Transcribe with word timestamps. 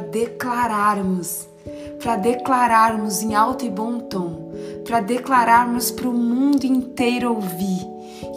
Declararmos, 0.00 1.48
para 2.02 2.16
declararmos 2.16 3.22
em 3.22 3.34
alto 3.34 3.64
e 3.64 3.70
bom 3.70 4.00
tom, 4.00 4.52
para 4.84 5.00
declararmos 5.00 5.90
para 5.90 6.08
o 6.08 6.12
mundo 6.12 6.64
inteiro 6.64 7.34
ouvir 7.34 7.86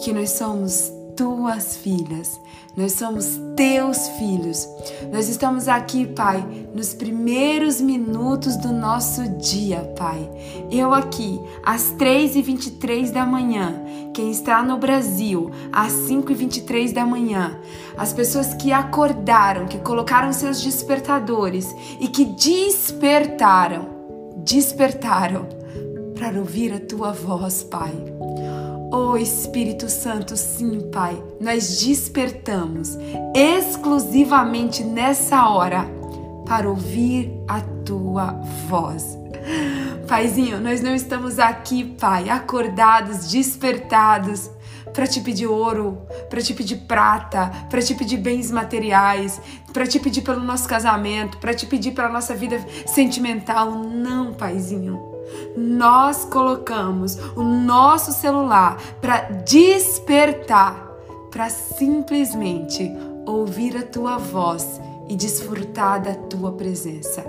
que 0.04 0.14
nós 0.14 0.32
somos 0.32 0.92
tuas 1.16 1.78
filhas, 1.78 2.40
nós 2.76 2.94
somos 2.94 3.40
teus 3.56 4.08
filhos. 4.20 4.68
Nós 5.12 5.30
estamos 5.30 5.68
aqui, 5.68 6.08
Pai, 6.08 6.44
nos 6.74 6.94
primeiros 6.94 7.80
minutos 7.80 8.58
do 8.58 8.74
nosso 8.74 9.28
dia, 9.38 9.80
Pai. 9.96 10.28
Eu 10.72 10.94
aqui, 10.94 11.40
às 11.64 11.94
3h23 11.94 13.12
da 13.12 13.26
manhã. 13.26 13.82
Quem 14.14 14.32
está 14.32 14.64
no 14.64 14.78
Brasil, 14.78 15.52
às 15.72 15.92
5h23 15.92 16.94
da 16.94 17.06
manhã. 17.06 17.60
As 17.96 18.12
pessoas 18.12 18.54
que 18.56 18.72
acordaram, 18.72 19.68
que 19.68 19.78
colocaram 19.78 20.34
seus 20.34 20.62
despertadores 20.62 21.68
e 22.00 22.08
que 22.08 22.26
despertaram, 22.26 23.88
despertaram 24.38 25.48
para 26.18 26.40
ouvir 26.40 26.74
a 26.74 26.80
tua 26.80 27.12
voz, 27.12 27.64
Pai. 27.64 28.13
Oh 28.96 29.18
Espírito 29.18 29.90
Santo, 29.90 30.38
sim, 30.38 30.92
Pai, 30.92 31.20
nós 31.42 31.80
despertamos 31.80 32.96
exclusivamente 33.34 34.84
nessa 34.84 35.50
hora 35.50 35.88
para 36.46 36.70
ouvir 36.70 37.34
a 37.48 37.60
tua 37.84 38.40
voz. 38.68 39.18
Paizinho, 40.08 40.60
nós 40.60 40.80
não 40.84 40.94
estamos 40.94 41.40
aqui, 41.40 41.84
Pai, 41.84 42.30
acordados, 42.30 43.32
despertados 43.32 44.48
para 44.94 45.08
te 45.08 45.22
pedir 45.22 45.48
ouro, 45.48 46.04
para 46.30 46.40
te 46.40 46.54
pedir 46.54 46.82
prata, 46.88 47.52
para 47.72 47.82
te 47.82 47.96
pedir 47.96 48.18
bens 48.18 48.52
materiais, 48.52 49.42
para 49.74 49.88
te 49.88 50.00
pedir 50.00 50.22
pelo 50.22 50.44
nosso 50.44 50.68
casamento, 50.68 51.40
para 51.40 51.56
te 51.56 51.66
pedir 51.66 51.94
pela 51.94 52.10
nossa 52.10 52.36
vida 52.36 52.64
sentimental. 52.86 53.72
Não, 53.72 54.36
Paizinho 54.36 55.13
nós 55.56 56.26
colocamos 56.26 57.18
o 57.36 57.44
nosso 57.44 58.12
celular 58.12 58.82
para 59.02 59.22
despertar, 59.46 60.92
para 61.32 61.50
simplesmente 61.50 62.92
ouvir 63.26 63.78
a 63.78 63.84
tua 63.84 64.18
voz 64.18 64.80
e 65.08 65.16
desfrutar 65.16 66.02
da 66.02 66.16
tua 66.16 66.52
presença. 66.54 67.24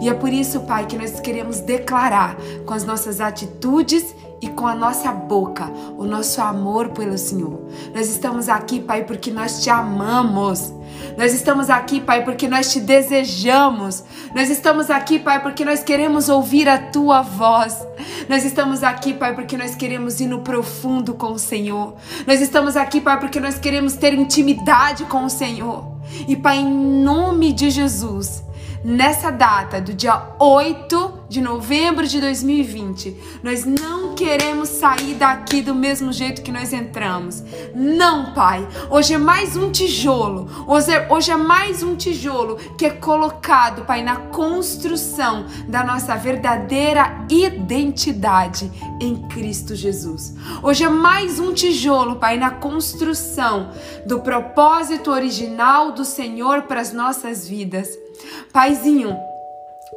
E 0.00 0.08
é 0.08 0.14
por 0.14 0.32
isso, 0.32 0.60
Pai, 0.60 0.86
que 0.86 0.96
nós 0.96 1.20
queremos 1.20 1.60
declarar 1.60 2.36
com 2.64 2.74
as 2.74 2.84
nossas 2.84 3.20
atitudes 3.20 4.14
e 4.14 4.27
com 4.46 4.66
a 4.66 4.74
nossa 4.74 5.12
boca 5.12 5.70
o 5.96 6.04
nosso 6.04 6.40
amor 6.40 6.90
pelo 6.90 7.16
Senhor. 7.16 7.60
Nós 7.94 8.08
estamos 8.08 8.48
aqui, 8.48 8.80
Pai, 8.80 9.04
porque 9.04 9.30
nós 9.30 9.62
te 9.62 9.70
amamos. 9.70 10.72
Nós 11.16 11.32
estamos 11.32 11.70
aqui, 11.70 12.00
Pai, 12.00 12.24
porque 12.24 12.48
nós 12.48 12.72
te 12.72 12.80
desejamos. 12.80 14.04
Nós 14.34 14.50
estamos 14.50 14.90
aqui, 14.90 15.18
Pai, 15.18 15.42
porque 15.42 15.64
nós 15.64 15.82
queremos 15.82 16.28
ouvir 16.28 16.68
a 16.68 16.78
tua 16.78 17.22
voz. 17.22 17.86
Nós 18.28 18.44
estamos 18.44 18.82
aqui, 18.82 19.14
Pai, 19.14 19.34
porque 19.34 19.56
nós 19.56 19.74
queremos 19.74 20.20
ir 20.20 20.26
no 20.26 20.40
profundo 20.40 21.14
com 21.14 21.32
o 21.32 21.38
Senhor. 21.38 21.94
Nós 22.26 22.40
estamos 22.40 22.76
aqui, 22.76 23.00
Pai, 23.00 23.18
porque 23.18 23.40
nós 23.40 23.58
queremos 23.58 23.94
ter 23.94 24.14
intimidade 24.14 25.04
com 25.04 25.24
o 25.24 25.30
Senhor. 25.30 25.98
E, 26.26 26.36
Pai, 26.36 26.58
em 26.58 26.70
nome 27.02 27.52
de 27.52 27.70
Jesus, 27.70 28.42
nessa 28.84 29.30
data 29.30 29.80
do 29.80 29.92
dia 29.92 30.34
8 30.38 31.18
de 31.28 31.40
novembro 31.40 32.06
de 32.06 32.20
2020, 32.20 33.40
nós 33.42 33.64
não 33.64 34.14
queremos 34.14 34.68
sair 34.68 35.14
daqui 35.14 35.60
do 35.62 35.74
mesmo 35.74 36.12
jeito 36.12 36.42
que 36.42 36.50
nós 36.50 36.72
entramos. 36.72 37.42
Não, 37.74 38.32
Pai. 38.32 38.66
Hoje 38.90 39.14
é 39.14 39.18
mais 39.18 39.56
um 39.56 39.70
tijolo. 39.70 40.48
Hoje 40.66 40.92
é, 40.92 41.06
hoje 41.08 41.30
é 41.30 41.36
mais 41.36 41.82
um 41.82 41.94
tijolo 41.94 42.56
que 42.76 42.86
é 42.86 42.90
colocado, 42.90 43.84
Pai, 43.84 44.02
na 44.02 44.16
construção 44.16 45.46
da 45.68 45.84
nossa 45.84 46.16
verdadeira 46.16 47.26
identidade 47.28 48.70
em 49.00 49.28
Cristo 49.28 49.76
Jesus. 49.76 50.34
Hoje 50.62 50.84
é 50.84 50.88
mais 50.88 51.38
um 51.38 51.52
tijolo, 51.52 52.16
Pai, 52.16 52.36
na 52.36 52.50
construção 52.50 53.70
do 54.06 54.20
propósito 54.20 55.10
original 55.10 55.92
do 55.92 56.04
Senhor 56.04 56.62
para 56.62 56.80
as 56.80 56.92
nossas 56.92 57.46
vidas. 57.46 58.07
Paizinho, 58.52 59.16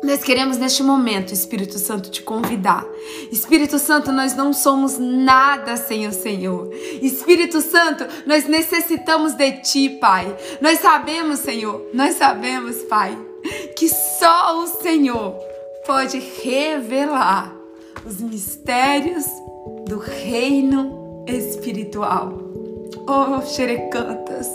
nós 0.03 0.23
queremos 0.23 0.57
neste 0.57 0.81
momento, 0.81 1.31
Espírito 1.31 1.77
Santo, 1.77 2.09
te 2.09 2.23
convidar. 2.23 2.85
Espírito 3.31 3.77
Santo, 3.77 4.11
nós 4.11 4.35
não 4.35 4.51
somos 4.51 4.97
nada 4.97 5.77
sem 5.77 6.07
o 6.07 6.11
Senhor. 6.11 6.73
Espírito 7.01 7.61
Santo, 7.61 8.05
nós 8.25 8.47
necessitamos 8.47 9.33
de 9.33 9.51
ti, 9.61 9.89
Pai. 9.89 10.35
Nós 10.59 10.79
sabemos, 10.79 11.39
Senhor, 11.39 11.85
nós 11.93 12.15
sabemos, 12.15 12.77
Pai, 12.83 13.15
que 13.77 13.87
só 13.89 14.63
o 14.63 14.67
Senhor 14.67 15.35
pode 15.85 16.17
revelar 16.43 17.55
os 18.03 18.19
mistérios 18.21 19.25
do 19.87 19.99
reino 19.99 21.25
espiritual. 21.27 22.39
Oh, 23.07 23.41
xerecantas. 23.41 24.47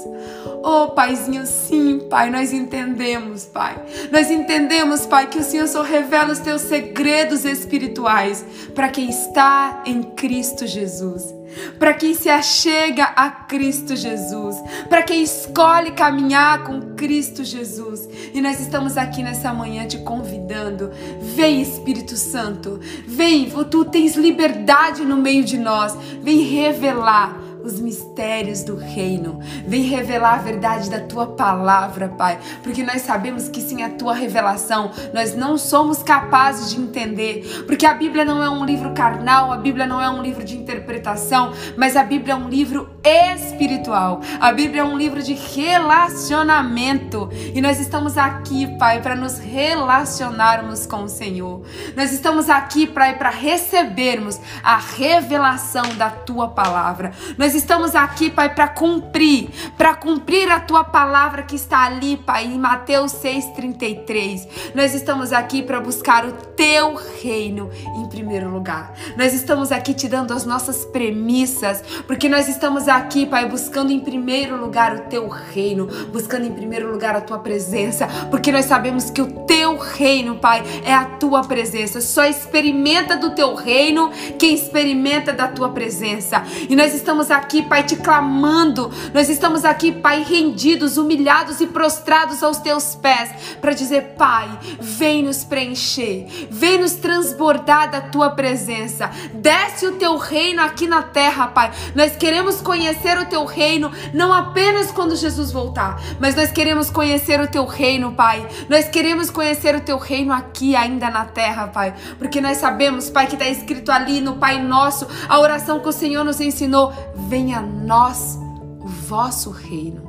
Oh, 0.68 0.88
Paizinho, 0.88 1.46
sim, 1.46 2.00
Pai, 2.10 2.28
nós 2.28 2.52
entendemos, 2.52 3.44
Pai. 3.44 3.80
Nós 4.10 4.32
entendemos, 4.32 5.06
Pai, 5.06 5.28
que 5.28 5.38
o 5.38 5.44
Senhor 5.44 5.68
só 5.68 5.80
revela 5.80 6.32
os 6.32 6.40
teus 6.40 6.62
segredos 6.62 7.44
espirituais 7.44 8.44
para 8.74 8.88
quem 8.88 9.08
está 9.08 9.84
em 9.86 10.02
Cristo 10.02 10.66
Jesus. 10.66 11.32
Para 11.78 11.94
quem 11.94 12.14
se 12.14 12.28
achega 12.28 13.04
a 13.04 13.30
Cristo 13.30 13.94
Jesus, 13.94 14.56
para 14.88 15.04
quem 15.04 15.22
escolhe 15.22 15.92
caminhar 15.92 16.64
com 16.64 16.96
Cristo 16.96 17.44
Jesus. 17.44 18.08
E 18.34 18.40
nós 18.40 18.58
estamos 18.58 18.96
aqui 18.96 19.22
nessa 19.22 19.54
manhã 19.54 19.86
te 19.86 19.98
convidando. 19.98 20.90
Vem, 21.36 21.62
Espírito 21.62 22.16
Santo, 22.16 22.80
vem, 23.06 23.48
tu 23.70 23.84
tens 23.84 24.16
liberdade 24.16 25.04
no 25.04 25.16
meio 25.16 25.44
de 25.44 25.56
nós. 25.56 25.96
Vem 26.20 26.40
revelar 26.40 27.45
os 27.66 27.80
mistérios 27.80 28.62
do 28.62 28.76
reino. 28.76 29.40
Vem 29.66 29.82
revelar 29.82 30.34
a 30.34 30.42
verdade 30.42 30.88
da 30.88 31.00
tua 31.00 31.26
palavra, 31.26 32.08
Pai, 32.08 32.38
porque 32.62 32.82
nós 32.82 33.02
sabemos 33.02 33.48
que 33.48 33.60
sem 33.60 33.82
a 33.82 33.90
tua 33.90 34.14
revelação 34.14 34.92
nós 35.12 35.34
não 35.34 35.58
somos 35.58 36.02
capazes 36.02 36.70
de 36.70 36.80
entender, 36.80 37.64
porque 37.66 37.84
a 37.84 37.94
Bíblia 37.94 38.24
não 38.24 38.42
é 38.42 38.48
um 38.48 38.64
livro 38.64 38.92
carnal, 38.92 39.52
a 39.52 39.56
Bíblia 39.56 39.86
não 39.86 40.00
é 40.00 40.08
um 40.08 40.22
livro 40.22 40.44
de 40.44 40.56
interpretação, 40.56 41.52
mas 41.76 41.96
a 41.96 42.04
Bíblia 42.04 42.34
é 42.34 42.36
um 42.36 42.48
livro 42.48 42.88
espiritual. 43.06 44.20
A 44.40 44.52
Bíblia 44.52 44.82
é 44.82 44.84
um 44.84 44.96
livro 44.96 45.22
de 45.22 45.34
relacionamento 45.34 47.28
e 47.54 47.60
nós 47.60 47.78
estamos 47.78 48.18
aqui, 48.18 48.66
Pai, 48.78 49.00
para 49.00 49.14
nos 49.14 49.38
relacionarmos 49.38 50.86
com 50.86 51.04
o 51.04 51.08
Senhor. 51.08 51.62
Nós 51.96 52.12
estamos 52.12 52.50
aqui, 52.50 52.86
Pai, 52.86 53.16
para 53.16 53.30
recebermos 53.30 54.40
a 54.62 54.76
revelação 54.76 55.94
da 55.96 56.10
tua 56.10 56.48
palavra. 56.48 57.12
Nós 57.38 57.54
estamos 57.54 57.94
aqui, 57.94 58.30
Pai, 58.30 58.54
para 58.54 58.68
cumprir, 58.68 59.50
para 59.76 59.94
cumprir 59.94 60.50
a 60.50 60.58
tua 60.58 60.82
palavra 60.84 61.42
que 61.42 61.56
está 61.56 61.84
ali, 61.84 62.16
Pai, 62.16 62.46
em 62.46 62.58
Mateus 62.58 63.12
6:33. 63.12 64.48
Nós 64.74 64.94
estamos 64.94 65.32
aqui 65.32 65.62
para 65.62 65.80
buscar 65.80 66.24
o 66.24 66.32
teu 66.32 66.94
reino 67.22 67.70
em 67.96 68.08
primeiro 68.08 68.50
lugar. 68.50 68.92
Nós 69.16 69.32
estamos 69.32 69.70
aqui 69.70 69.94
te 69.94 70.08
dando 70.08 70.32
as 70.32 70.44
nossas 70.44 70.84
premissas, 70.86 71.82
porque 72.06 72.28
nós 72.28 72.48
estamos 72.48 72.88
aqui, 72.88 72.95
Pai, 73.26 73.46
buscando 73.46 73.92
em 73.92 74.00
primeiro 74.00 74.56
lugar 74.56 74.94
o 74.94 75.00
teu 75.02 75.28
reino, 75.28 75.86
buscando 76.12 76.46
em 76.46 76.52
primeiro 76.52 76.90
lugar 76.90 77.14
a 77.14 77.20
tua 77.20 77.38
presença, 77.38 78.08
porque 78.30 78.50
nós 78.50 78.64
sabemos 78.64 79.10
que 79.10 79.20
o 79.20 79.26
teu 79.46 79.76
reino, 79.76 80.36
Pai, 80.36 80.62
é 80.84 80.94
a 80.94 81.04
tua 81.04 81.42
presença. 81.42 82.00
Só 82.00 82.24
experimenta 82.24 83.16
do 83.16 83.34
teu 83.34 83.54
reino 83.54 84.10
quem 84.38 84.54
experimenta 84.54 85.32
da 85.32 85.46
tua 85.48 85.68
presença. 85.68 86.42
E 86.68 86.74
nós 86.74 86.94
estamos 86.94 87.30
aqui, 87.30 87.62
Pai, 87.62 87.82
te 87.82 87.96
clamando. 87.96 88.90
Nós 89.12 89.28
estamos 89.28 89.64
aqui, 89.64 89.92
Pai, 89.92 90.22
rendidos, 90.22 90.96
humilhados 90.96 91.60
e 91.60 91.66
prostrados 91.66 92.42
aos 92.42 92.58
teus 92.58 92.94
pés 92.94 93.58
para 93.60 93.72
dizer, 93.72 94.14
Pai, 94.16 94.48
vem 94.80 95.22
nos 95.22 95.44
preencher, 95.44 96.26
vem 96.50 96.78
nos 96.78 96.94
transbordar 96.94 97.90
da 97.90 98.00
tua 98.00 98.30
presença. 98.30 99.10
Desce 99.34 99.86
o 99.86 99.92
teu 99.92 100.16
reino 100.16 100.62
aqui 100.62 100.86
na 100.86 101.02
terra, 101.02 101.48
Pai. 101.48 101.70
Nós 101.94 102.16
queremos 102.16 102.60
conhecer 102.60 102.85
o 103.20 103.26
teu 103.26 103.44
reino 103.44 103.90
não 104.12 104.32
apenas 104.32 104.90
quando 104.90 105.16
Jesus 105.16 105.50
voltar, 105.50 106.00
mas 106.20 106.34
nós 106.34 106.50
queremos 106.50 106.90
conhecer 106.90 107.40
o 107.40 107.48
teu 107.48 107.64
reino, 107.64 108.12
Pai. 108.12 108.46
Nós 108.68 108.88
queremos 108.88 109.30
conhecer 109.30 109.74
o 109.74 109.80
teu 109.80 109.98
reino 109.98 110.32
aqui 110.32 110.76
ainda 110.76 111.10
na 111.10 111.24
terra, 111.24 111.68
Pai, 111.68 111.94
porque 112.18 112.40
nós 112.40 112.58
sabemos, 112.58 113.10
Pai, 113.10 113.26
que 113.26 113.34
está 113.34 113.48
escrito 113.48 113.90
ali 113.90 114.20
no 114.20 114.36
Pai 114.36 114.62
Nosso, 114.62 115.06
a 115.28 115.38
oração 115.38 115.80
que 115.80 115.88
o 115.88 115.92
Senhor 115.92 116.24
nos 116.24 116.40
ensinou: 116.40 116.92
venha 117.28 117.58
a 117.58 117.62
nós 117.62 118.38
o 118.80 118.86
vosso 118.86 119.50
reino. 119.50 120.06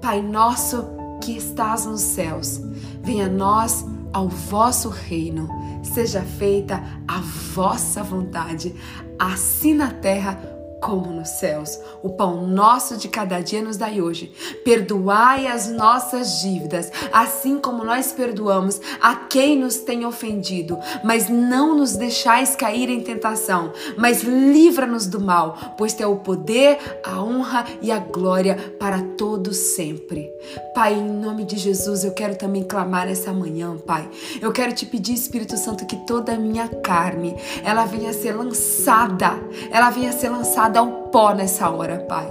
Pai 0.00 0.20
nosso 0.20 0.84
que 1.20 1.36
estás 1.36 1.86
nos 1.86 2.00
céus, 2.00 2.60
venha 3.02 3.26
a 3.26 3.28
nós 3.28 3.86
ao 4.12 4.28
vosso 4.28 4.88
reino, 4.88 5.48
seja 5.82 6.22
feita 6.22 6.82
a 7.06 7.18
vossa 7.54 8.02
vontade, 8.02 8.74
assim 9.18 9.74
na 9.74 9.90
terra 9.92 10.38
como 10.82 11.12
nos 11.12 11.28
céus. 11.28 11.78
O 12.02 12.10
pão 12.10 12.44
nosso 12.44 12.96
de 12.96 13.08
cada 13.08 13.40
dia 13.40 13.62
nos 13.62 13.76
dai 13.76 14.00
hoje. 14.00 14.32
Perdoai 14.64 15.46
as 15.46 15.68
nossas 15.68 16.40
dívidas, 16.40 16.90
assim 17.12 17.58
como 17.58 17.84
nós 17.84 18.12
perdoamos 18.12 18.80
a 19.00 19.14
quem 19.14 19.56
nos 19.56 19.76
tem 19.76 20.04
ofendido. 20.04 20.78
Mas 21.04 21.28
não 21.28 21.76
nos 21.76 21.92
deixais 21.92 22.56
cair 22.56 22.90
em 22.90 23.00
tentação, 23.00 23.72
mas 23.96 24.22
livra-nos 24.22 25.06
do 25.06 25.20
mal, 25.20 25.74
pois 25.78 25.94
teu 25.94 26.12
o 26.12 26.16
poder, 26.16 27.00
a 27.04 27.22
honra 27.22 27.64
e 27.80 27.92
a 27.92 28.00
glória 28.00 28.74
para 28.80 29.00
todos 29.16 29.56
sempre. 29.56 30.28
Pai, 30.74 30.94
em 30.94 31.08
nome 31.08 31.44
de 31.44 31.56
Jesus, 31.56 32.02
eu 32.02 32.12
quero 32.12 32.34
também 32.34 32.64
clamar 32.64 33.08
essa 33.08 33.32
manhã, 33.32 33.76
Pai. 33.76 34.08
Eu 34.40 34.50
quero 34.50 34.72
te 34.72 34.84
pedir, 34.84 35.14
Espírito 35.14 35.56
Santo, 35.56 35.86
que 35.86 35.96
toda 36.06 36.32
a 36.32 36.38
minha 36.38 36.66
carne, 36.66 37.36
ela 37.62 37.84
venha 37.84 38.12
ser 38.12 38.32
lançada, 38.32 39.38
ela 39.70 39.90
venha 39.90 40.10
ser 40.10 40.30
lançada 40.30 40.71
ao 40.78 41.01
pó 41.12 41.32
nessa 41.34 41.68
hora, 41.68 41.98
Pai. 42.08 42.26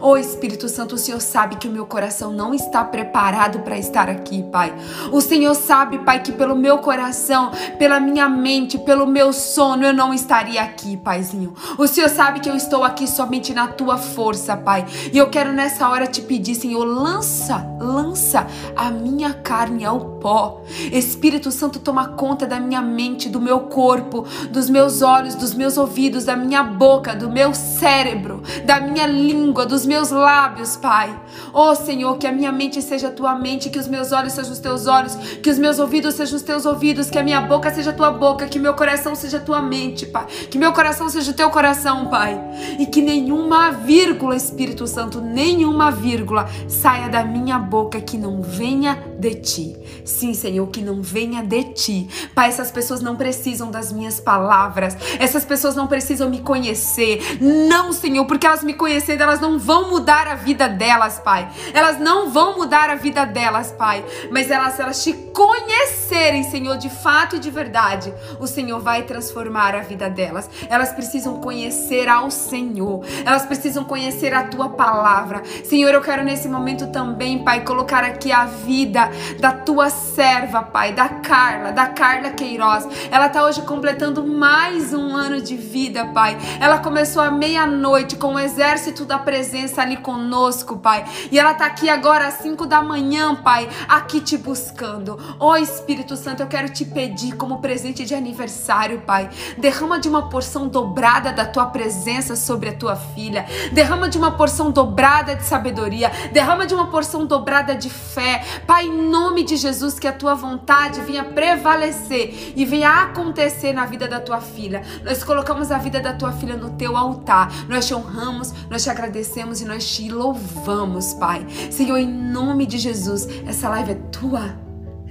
Ô 0.00 0.10
oh, 0.10 0.16
Espírito 0.16 0.68
Santo, 0.68 0.94
o 0.94 0.98
Senhor 0.98 1.20
sabe 1.20 1.56
que 1.56 1.66
o 1.66 1.70
meu 1.70 1.86
coração 1.86 2.30
não 2.32 2.54
está 2.54 2.84
preparado 2.84 3.60
para 3.60 3.78
estar 3.78 4.10
aqui, 4.10 4.42
Pai. 4.42 4.72
O 5.10 5.20
Senhor 5.20 5.54
sabe, 5.54 5.98
Pai, 5.98 6.22
que 6.22 6.32
pelo 6.32 6.54
meu 6.54 6.78
coração, 6.78 7.50
pela 7.78 7.98
minha 7.98 8.28
mente, 8.28 8.78
pelo 8.78 9.06
meu 9.06 9.32
sono, 9.32 9.84
eu 9.84 9.94
não 9.94 10.12
estaria 10.12 10.62
aqui, 10.62 10.96
Paizinho. 10.96 11.54
O 11.78 11.86
Senhor 11.86 12.10
sabe 12.10 12.40
que 12.40 12.48
eu 12.48 12.54
estou 12.54 12.84
aqui 12.84 13.08
somente 13.08 13.54
na 13.54 13.68
tua 13.68 13.96
força, 13.96 14.56
Pai. 14.56 14.84
E 15.12 15.16
eu 15.16 15.30
quero 15.30 15.52
nessa 15.52 15.88
hora 15.88 16.06
te 16.06 16.20
pedir, 16.20 16.54
Senhor, 16.54 16.84
lança, 16.84 17.66
lança 17.80 18.46
a 18.76 18.90
minha 18.90 19.32
carne 19.32 19.84
ao 19.84 20.00
pó. 20.00 20.60
Espírito 20.92 21.50
Santo, 21.50 21.78
toma 21.78 22.08
conta 22.08 22.46
da 22.46 22.60
minha 22.60 22.82
mente, 22.82 23.28
do 23.28 23.40
meu 23.40 23.60
corpo, 23.60 24.26
dos 24.50 24.68
meus 24.68 25.00
olhos, 25.00 25.34
dos 25.34 25.54
meus 25.54 25.78
ouvidos, 25.78 26.24
da 26.24 26.36
minha 26.36 26.62
boca, 26.62 27.14
do 27.14 27.30
meu 27.30 27.54
cérebro, 27.54 28.25
da 28.64 28.80
minha 28.80 29.06
língua, 29.06 29.64
dos 29.64 29.86
meus 29.86 30.10
lábios, 30.10 30.76
Pai. 30.76 31.14
Oh 31.52 31.74
Senhor, 31.74 32.16
que 32.18 32.26
a 32.26 32.32
minha 32.32 32.52
mente 32.52 32.82
seja 32.82 33.08
a 33.08 33.10
tua 33.10 33.34
mente, 33.34 33.70
que 33.70 33.78
os 33.78 33.88
meus 33.88 34.12
olhos 34.12 34.32
sejam 34.32 34.52
os 34.52 34.58
teus 34.58 34.86
olhos, 34.86 35.14
que 35.14 35.50
os 35.50 35.58
meus 35.58 35.78
ouvidos 35.78 36.14
sejam 36.14 36.36
os 36.36 36.42
teus 36.42 36.66
ouvidos, 36.66 37.10
que 37.10 37.18
a 37.18 37.22
minha 37.22 37.40
boca 37.40 37.72
seja 37.72 37.90
a 37.90 37.92
tua 37.92 38.10
boca, 38.10 38.46
que 38.46 38.58
meu 38.58 38.74
coração 38.74 39.14
seja 39.14 39.38
a 39.38 39.40
tua 39.40 39.62
mente, 39.62 40.06
Pai. 40.06 40.26
Que 40.50 40.58
meu 40.58 40.72
coração 40.72 41.08
seja 41.08 41.30
o 41.30 41.34
teu 41.34 41.50
coração, 41.50 42.06
Pai. 42.06 42.38
E 42.78 42.86
que 42.86 43.00
nenhuma 43.00 43.70
vírgula, 43.70 44.36
Espírito 44.36 44.86
Santo, 44.86 45.20
nenhuma 45.20 45.90
vírgula 45.90 46.48
saia 46.68 47.08
da 47.08 47.24
minha 47.24 47.58
boca 47.58 48.00
que 48.00 48.18
não 48.18 48.42
venha 48.42 48.98
de 49.18 49.34
ti. 49.34 49.76
Sim, 50.04 50.34
Senhor, 50.34 50.66
que 50.68 50.80
não 50.80 51.02
venha 51.02 51.42
de 51.42 51.64
ti. 51.72 52.08
Pai, 52.34 52.48
essas 52.48 52.70
pessoas 52.70 53.00
não 53.00 53.16
precisam 53.16 53.70
das 53.70 53.92
minhas 53.92 54.20
palavras. 54.20 54.96
Essas 55.18 55.44
pessoas 55.44 55.74
não 55.74 55.86
precisam 55.86 56.30
me 56.30 56.40
conhecer. 56.40 57.38
Não, 57.40 57.92
Senhor, 57.92 58.24
porque 58.26 58.46
elas 58.46 58.62
me 58.62 58.74
conhecendo, 58.74 59.22
elas 59.22 59.40
não 59.40 59.58
vão 59.58 59.90
mudar 59.90 60.28
a 60.28 60.34
vida 60.34 60.68
delas, 60.68 61.18
Pai. 61.18 61.48
Elas 61.72 61.98
não 61.98 62.30
vão 62.30 62.56
mudar 62.56 62.90
a 62.90 62.94
vida 62.94 63.24
delas, 63.24 63.72
Pai. 63.72 64.04
Mas 64.30 64.50
elas, 64.50 64.78
elas 64.78 65.02
te 65.02 65.12
conhecerem, 65.12 66.44
Senhor, 66.44 66.76
de 66.76 66.88
fato 66.88 67.36
e 67.36 67.38
de 67.38 67.50
verdade, 67.50 68.12
o 68.40 68.46
Senhor 68.46 68.80
vai 68.80 69.02
transformar 69.02 69.74
a 69.74 69.80
vida 69.80 70.08
delas. 70.08 70.48
Elas 70.68 70.92
precisam 70.92 71.40
conhecer 71.40 72.08
ao 72.08 72.30
Senhor. 72.30 73.04
Elas 73.24 73.44
precisam 73.44 73.84
conhecer 73.84 74.32
a 74.34 74.44
tua 74.44 74.70
palavra. 74.70 75.42
Senhor, 75.64 75.92
eu 75.92 76.00
quero 76.00 76.24
nesse 76.24 76.48
momento 76.48 76.86
também, 76.88 77.44
Pai, 77.44 77.64
colocar 77.64 78.04
aqui 78.04 78.32
a 78.32 78.44
vida 78.44 79.05
da 79.38 79.52
tua 79.52 79.90
serva, 79.90 80.62
Pai, 80.62 80.92
da 80.92 81.08
Carla, 81.08 81.72
da 81.72 81.86
Carla 81.86 82.30
Queiroz. 82.30 82.86
Ela 83.10 83.26
está 83.26 83.44
hoje 83.44 83.62
completando 83.62 84.26
mais 84.26 84.92
um 84.92 85.14
ano 85.14 85.40
de 85.40 85.56
vida, 85.56 86.06
Pai. 86.06 86.36
Ela 86.60 86.78
começou 86.78 87.22
à 87.22 87.30
meia-noite 87.30 88.16
com 88.16 88.34
o 88.34 88.38
exército 88.38 89.04
da 89.04 89.18
presença 89.18 89.82
ali 89.82 89.96
conosco, 89.96 90.76
Pai. 90.78 91.04
E 91.30 91.38
ela 91.38 91.52
está 91.52 91.66
aqui 91.66 91.88
agora 91.88 92.26
às 92.26 92.34
5 92.34 92.66
da 92.66 92.82
manhã, 92.82 93.34
Pai, 93.34 93.68
aqui 93.88 94.20
te 94.20 94.36
buscando. 94.36 95.18
Ó 95.38 95.52
oh, 95.52 95.56
Espírito 95.56 96.16
Santo, 96.16 96.42
eu 96.42 96.46
quero 96.46 96.68
te 96.68 96.84
pedir 96.84 97.36
como 97.36 97.60
presente 97.60 98.04
de 98.04 98.14
aniversário, 98.14 99.00
Pai. 99.00 99.28
Derrama 99.58 99.98
de 99.98 100.08
uma 100.08 100.28
porção 100.28 100.68
dobrada 100.68 101.32
da 101.32 101.44
tua 101.44 101.66
presença 101.66 102.36
sobre 102.36 102.70
a 102.70 102.74
tua 102.74 102.96
filha. 102.96 103.46
Derrama 103.72 104.08
de 104.08 104.18
uma 104.18 104.32
porção 104.32 104.70
dobrada 104.70 105.34
de 105.34 105.44
sabedoria. 105.44 106.10
Derrama 106.32 106.66
de 106.66 106.74
uma 106.74 106.86
porção 106.88 107.26
dobrada 107.26 107.74
de 107.74 107.90
fé. 107.90 108.42
Pai, 108.66 108.88
nome 108.96 109.42
de 109.42 109.56
Jesus, 109.56 109.98
que 109.98 110.08
a 110.08 110.12
tua 110.12 110.34
vontade 110.34 111.00
venha 111.02 111.24
prevalecer 111.24 112.52
e 112.56 112.64
venha 112.64 113.02
acontecer 113.02 113.72
na 113.72 113.86
vida 113.86 114.08
da 114.08 114.20
tua 114.20 114.40
filha. 114.40 114.82
Nós 115.04 115.22
colocamos 115.22 115.70
a 115.70 115.78
vida 115.78 116.00
da 116.00 116.12
tua 116.14 116.32
filha 116.32 116.56
no 116.56 116.70
teu 116.70 116.96
altar. 116.96 117.50
Nós 117.68 117.86
te 117.86 117.94
honramos, 117.94 118.52
nós 118.70 118.82
te 118.82 118.90
agradecemos 118.90 119.60
e 119.60 119.64
nós 119.64 119.86
te 119.88 120.08
louvamos, 120.08 121.14
Pai. 121.14 121.46
Senhor, 121.70 121.98
em 121.98 122.08
nome 122.08 122.66
de 122.66 122.78
Jesus, 122.78 123.28
essa 123.46 123.68
live 123.68 123.92
é 123.92 123.98
tua. 124.10 124.56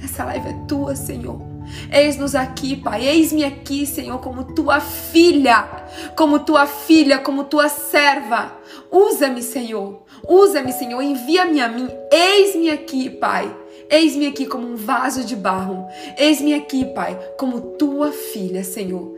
Essa 0.04 0.26
live 0.26 0.50
é 0.50 0.54
tua, 0.68 0.96
Senhor. 0.96 1.56
Eis-nos 1.92 2.36
aqui, 2.36 2.76
Pai. 2.76 3.06
Eis-me 3.06 3.44
aqui, 3.44 3.86
Senhor, 3.86 4.20
como 4.20 4.44
tua 4.44 4.80
filha, 4.80 5.68
como 6.16 6.40
tua 6.40 6.66
filha, 6.68 7.20
como 7.20 7.46
tua 7.46 7.70
serva. 7.70 8.52
Usa-me, 8.92 9.42
Senhor. 9.42 10.04
Usa-me, 10.28 10.72
Senhor. 10.72 11.02
Envia-me 11.02 11.62
a 11.62 11.68
mim. 11.68 11.90
Eis-me 12.12 12.70
aqui, 12.70 13.10
Pai. 13.10 13.54
Eis-me 13.90 14.28
aqui 14.28 14.46
como 14.46 14.68
um 14.68 14.76
vaso 14.76 15.24
de 15.24 15.36
barro. 15.36 15.86
Eis-me 16.18 16.54
aqui, 16.54 16.86
Pai, 16.86 17.18
como 17.38 17.62
tua 17.78 18.12
filha, 18.12 18.64
Senhor. 18.64 19.16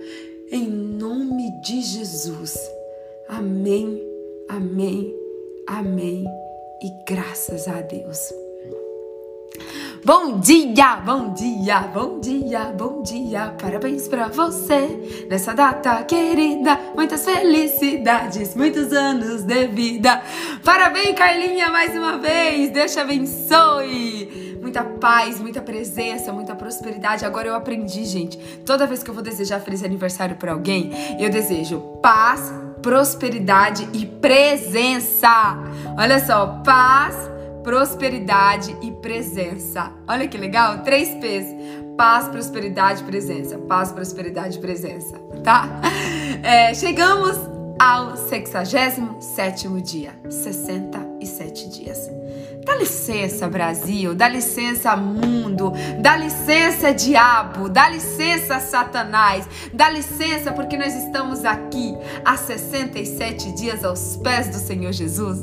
Em 0.52 0.68
nome 0.68 1.52
de 1.62 1.82
Jesus. 1.82 2.58
Amém, 3.28 4.02
amém, 4.50 5.14
amém. 5.68 6.26
E 6.82 6.90
graças 7.06 7.68
a 7.68 7.82
Deus. 7.82 8.32
Bom 10.06 10.40
dia, 10.40 10.96
bom 10.98 11.34
dia, 11.34 11.80
bom 11.94 12.22
dia, 12.22 12.66
bom 12.78 13.02
dia. 13.02 13.54
Parabéns 13.60 14.08
para 14.08 14.30
você 14.30 15.26
nessa 15.30 15.54
data 15.54 16.02
querida. 16.04 16.80
Muitas 16.96 17.26
felicidades, 17.26 18.56
muitos 18.56 18.94
anos 18.94 19.44
de 19.44 19.68
vida. 19.68 20.22
Parabéns, 20.64 21.14
Carlinha, 21.14 21.70
mais 21.70 21.92
uma 21.92 22.20
vez. 22.20 22.70
Deus 22.70 22.94
te 22.94 23.00
abençoe. 23.00 24.47
Muita 24.68 24.84
paz, 24.84 25.40
muita 25.40 25.62
presença, 25.62 26.34
muita 26.34 26.54
prosperidade. 26.54 27.24
Agora 27.24 27.48
eu 27.48 27.56
aprendi, 27.56 28.04
gente. 28.04 28.38
Toda 28.66 28.86
vez 28.86 29.02
que 29.02 29.10
eu 29.10 29.14
vou 29.14 29.24
desejar 29.24 29.62
feliz 29.62 29.82
aniversário 29.82 30.36
para 30.36 30.52
alguém, 30.52 30.92
eu 31.18 31.30
desejo 31.30 31.80
paz, 32.04 32.54
prosperidade 32.82 33.88
e 33.94 34.06
presença. 34.06 35.58
Olha 35.98 36.20
só, 36.20 36.62
paz, 36.66 37.16
prosperidade 37.64 38.76
e 38.82 38.92
presença. 38.92 39.90
Olha 40.06 40.28
que 40.28 40.38
legal, 40.38 40.80
três 40.80 41.12
P's: 41.12 41.46
paz, 41.96 42.28
prosperidade, 42.28 43.04
presença. 43.04 43.58
Paz, 43.60 43.94
prosperidade, 43.94 44.60
presença, 44.60 45.18
tá? 45.46 45.80
É, 46.44 46.74
chegamos 46.74 47.38
ao 47.80 48.18
67 48.18 49.70
dia, 49.82 50.14
67 50.30 51.70
dias. 51.70 52.10
Dá 52.68 52.76
licença, 52.76 53.48
Brasil, 53.48 54.14
dá 54.14 54.28
licença, 54.28 54.94
mundo, 54.98 55.72
dá 56.02 56.18
licença, 56.18 56.94
diabo, 56.94 57.70
dá 57.70 57.88
licença, 57.88 58.60
Satanás, 58.60 59.48
dá 59.74 59.90
licença, 59.90 60.52
porque 60.52 60.76
nós 60.76 60.94
estamos 60.94 61.46
aqui 61.46 61.96
há 62.26 62.36
67 62.36 63.56
dias 63.56 63.86
aos 63.86 64.18
pés 64.18 64.50
do 64.50 64.58
Senhor 64.58 64.92
Jesus. 64.92 65.40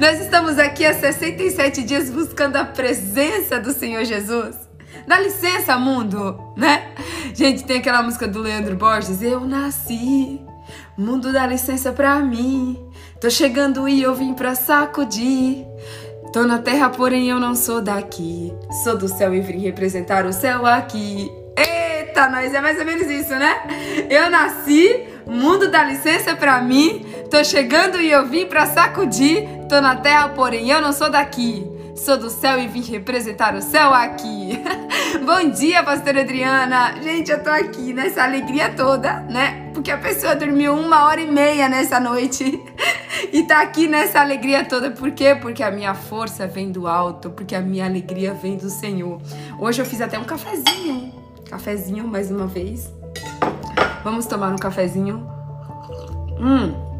Nós 0.00 0.20
estamos 0.20 0.56
aqui 0.56 0.86
há 0.86 0.94
67 0.94 1.82
dias 1.82 2.08
buscando 2.08 2.54
a 2.54 2.64
presença 2.64 3.58
do 3.58 3.72
Senhor 3.72 4.04
Jesus. 4.04 4.54
Dá 5.04 5.18
licença, 5.18 5.76
mundo, 5.76 6.54
né? 6.56 6.92
Gente, 7.34 7.64
tem 7.64 7.78
aquela 7.78 8.04
música 8.04 8.28
do 8.28 8.40
Leandro 8.40 8.76
Borges, 8.76 9.20
Eu 9.20 9.40
nasci, 9.40 10.40
mundo 10.96 11.32
dá 11.32 11.44
licença 11.44 11.90
pra 11.90 12.20
mim. 12.20 12.78
Tô 13.20 13.30
chegando 13.30 13.88
e 13.88 14.02
eu 14.02 14.14
vim 14.14 14.34
pra 14.34 14.54
sacudir. 14.54 15.64
Tô 16.32 16.46
na 16.46 16.58
terra, 16.58 16.88
porém 16.88 17.28
eu 17.28 17.38
não 17.38 17.54
sou 17.54 17.82
daqui. 17.82 18.50
Sou 18.82 18.96
do 18.96 19.06
céu 19.06 19.34
e 19.34 19.40
vim 19.42 19.58
representar 19.58 20.24
o 20.24 20.32
céu 20.32 20.64
aqui. 20.64 21.30
Eita, 21.54 22.26
nós 22.30 22.54
é 22.54 22.60
mais 22.60 22.78
ou 22.78 22.86
menos 22.86 23.06
isso, 23.06 23.34
né? 23.34 24.06
Eu 24.08 24.30
nasci, 24.30 25.04
mundo 25.26 25.70
dá 25.70 25.84
licença 25.84 26.34
pra 26.34 26.62
mim. 26.62 27.04
Tô 27.30 27.44
chegando 27.44 28.00
e 28.00 28.10
eu 28.10 28.26
vim 28.26 28.46
pra 28.46 28.64
sacudir. 28.64 29.46
Tô 29.68 29.78
na 29.82 29.96
terra, 29.96 30.30
porém 30.30 30.70
eu 30.70 30.80
não 30.80 30.92
sou 30.92 31.10
daqui. 31.10 31.66
Sou 32.04 32.16
do 32.16 32.28
céu 32.28 32.58
e 32.58 32.66
vim 32.66 32.82
representar 32.82 33.54
o 33.54 33.62
céu 33.62 33.94
aqui. 33.94 34.60
Bom 35.24 35.50
dia, 35.50 35.84
pastora 35.84 36.22
Adriana. 36.22 37.00
Gente, 37.00 37.30
eu 37.30 37.40
tô 37.40 37.48
aqui 37.48 37.92
nessa 37.92 38.24
alegria 38.24 38.74
toda, 38.74 39.20
né? 39.20 39.70
Porque 39.72 39.88
a 39.88 39.96
pessoa 39.96 40.34
dormiu 40.34 40.74
uma 40.74 41.04
hora 41.04 41.20
e 41.20 41.30
meia 41.30 41.68
nessa 41.68 42.00
noite 42.00 42.60
e 43.32 43.44
tá 43.44 43.62
aqui 43.62 43.86
nessa 43.86 44.20
alegria 44.20 44.64
toda. 44.64 44.90
Por 44.90 45.12
quê? 45.12 45.36
Porque 45.40 45.62
a 45.62 45.70
minha 45.70 45.94
força 45.94 46.44
vem 46.44 46.72
do 46.72 46.88
alto, 46.88 47.30
porque 47.30 47.54
a 47.54 47.60
minha 47.60 47.84
alegria 47.84 48.34
vem 48.34 48.56
do 48.56 48.68
Senhor. 48.68 49.22
Hoje 49.56 49.80
eu 49.80 49.86
fiz 49.86 50.00
até 50.00 50.18
um 50.18 50.24
cafezinho. 50.24 51.12
Cafezinho 51.48 52.08
mais 52.08 52.32
uma 52.32 52.48
vez. 52.48 52.92
Vamos 54.02 54.26
tomar 54.26 54.52
um 54.52 54.58
cafezinho. 54.58 55.24
Hum. 56.40 56.91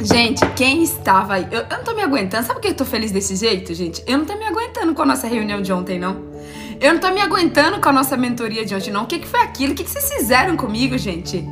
Gente, 0.00 0.44
quem 0.54 0.82
estava 0.82 1.34
aí? 1.34 1.46
Eu, 1.50 1.60
eu, 1.60 1.68
não 1.68 1.84
tô 1.84 1.94
me 1.94 2.02
aguentando. 2.02 2.44
Sabe 2.44 2.54
por 2.54 2.62
que 2.62 2.68
eu 2.68 2.74
tô 2.74 2.84
feliz 2.84 3.12
desse 3.12 3.36
jeito, 3.36 3.72
gente? 3.74 4.02
Eu 4.06 4.18
não 4.18 4.24
tô 4.24 4.36
me 4.36 4.44
aguentando 4.44 4.94
com 4.94 5.02
a 5.02 5.06
nossa 5.06 5.26
reunião 5.26 5.62
de 5.62 5.72
ontem, 5.72 5.98
não. 5.98 6.34
Eu 6.80 6.94
não 6.94 7.00
tô 7.00 7.10
me 7.10 7.20
aguentando 7.20 7.80
com 7.80 7.88
a 7.88 7.92
nossa 7.92 8.16
mentoria 8.16 8.64
de 8.64 8.74
ontem, 8.74 8.90
não. 8.90 9.04
O 9.04 9.06
que, 9.06 9.20
que 9.20 9.28
foi 9.28 9.40
aquilo? 9.40 9.72
O 9.72 9.76
que, 9.76 9.84
que 9.84 9.90
vocês 9.90 10.12
fizeram 10.12 10.56
comigo, 10.56 10.98
gente? 10.98 11.46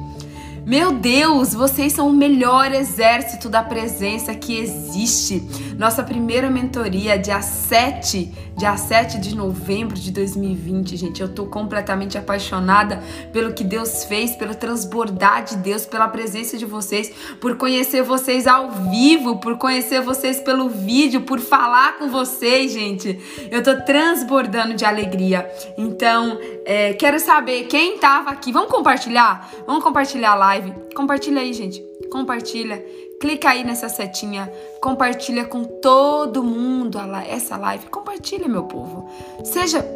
Meu 0.66 0.92
Deus, 0.92 1.54
vocês 1.54 1.92
são 1.92 2.08
o 2.08 2.12
melhor 2.12 2.72
exército 2.72 3.48
da 3.48 3.62
presença 3.62 4.34
que 4.34 4.58
existe. 4.58 5.42
Nossa 5.82 6.04
primeira 6.04 6.48
mentoria, 6.48 7.18
dia 7.18 7.42
7, 7.42 8.32
dia 8.56 8.76
7 8.76 9.18
de 9.18 9.34
novembro 9.34 9.96
de 9.96 10.12
2020, 10.12 10.96
gente. 10.96 11.20
Eu 11.20 11.28
tô 11.28 11.46
completamente 11.46 12.16
apaixonada 12.16 13.02
pelo 13.32 13.52
que 13.52 13.64
Deus 13.64 14.04
fez, 14.04 14.36
pelo 14.36 14.54
transbordar 14.54 15.42
de 15.42 15.56
Deus, 15.56 15.84
pela 15.84 16.06
presença 16.06 16.56
de 16.56 16.64
vocês, 16.64 17.12
por 17.40 17.56
conhecer 17.56 18.00
vocês 18.00 18.46
ao 18.46 18.70
vivo, 18.70 19.40
por 19.40 19.58
conhecer 19.58 20.00
vocês 20.02 20.38
pelo 20.38 20.68
vídeo, 20.68 21.22
por 21.22 21.40
falar 21.40 21.98
com 21.98 22.08
vocês, 22.08 22.72
gente. 22.72 23.18
Eu 23.50 23.60
tô 23.60 23.74
transbordando 23.80 24.74
de 24.74 24.84
alegria. 24.84 25.50
Então, 25.76 26.38
é, 26.64 26.92
quero 26.92 27.18
saber 27.18 27.64
quem 27.64 27.98
tava 27.98 28.30
aqui. 28.30 28.52
Vamos 28.52 28.70
compartilhar? 28.70 29.50
Vamos 29.66 29.82
compartilhar 29.82 30.30
a 30.30 30.36
live. 30.36 30.72
Compartilha 30.94 31.40
aí, 31.40 31.52
gente. 31.52 31.82
Compartilha. 32.08 32.80
Clica 33.22 33.50
aí 33.50 33.62
nessa 33.62 33.88
setinha. 33.88 34.50
Compartilha 34.80 35.44
com 35.44 35.62
todo 35.62 36.42
mundo 36.42 36.98
essa 37.28 37.56
live. 37.56 37.86
Compartilha, 37.86 38.48
meu 38.48 38.64
povo. 38.64 39.08
Seja, 39.44 39.86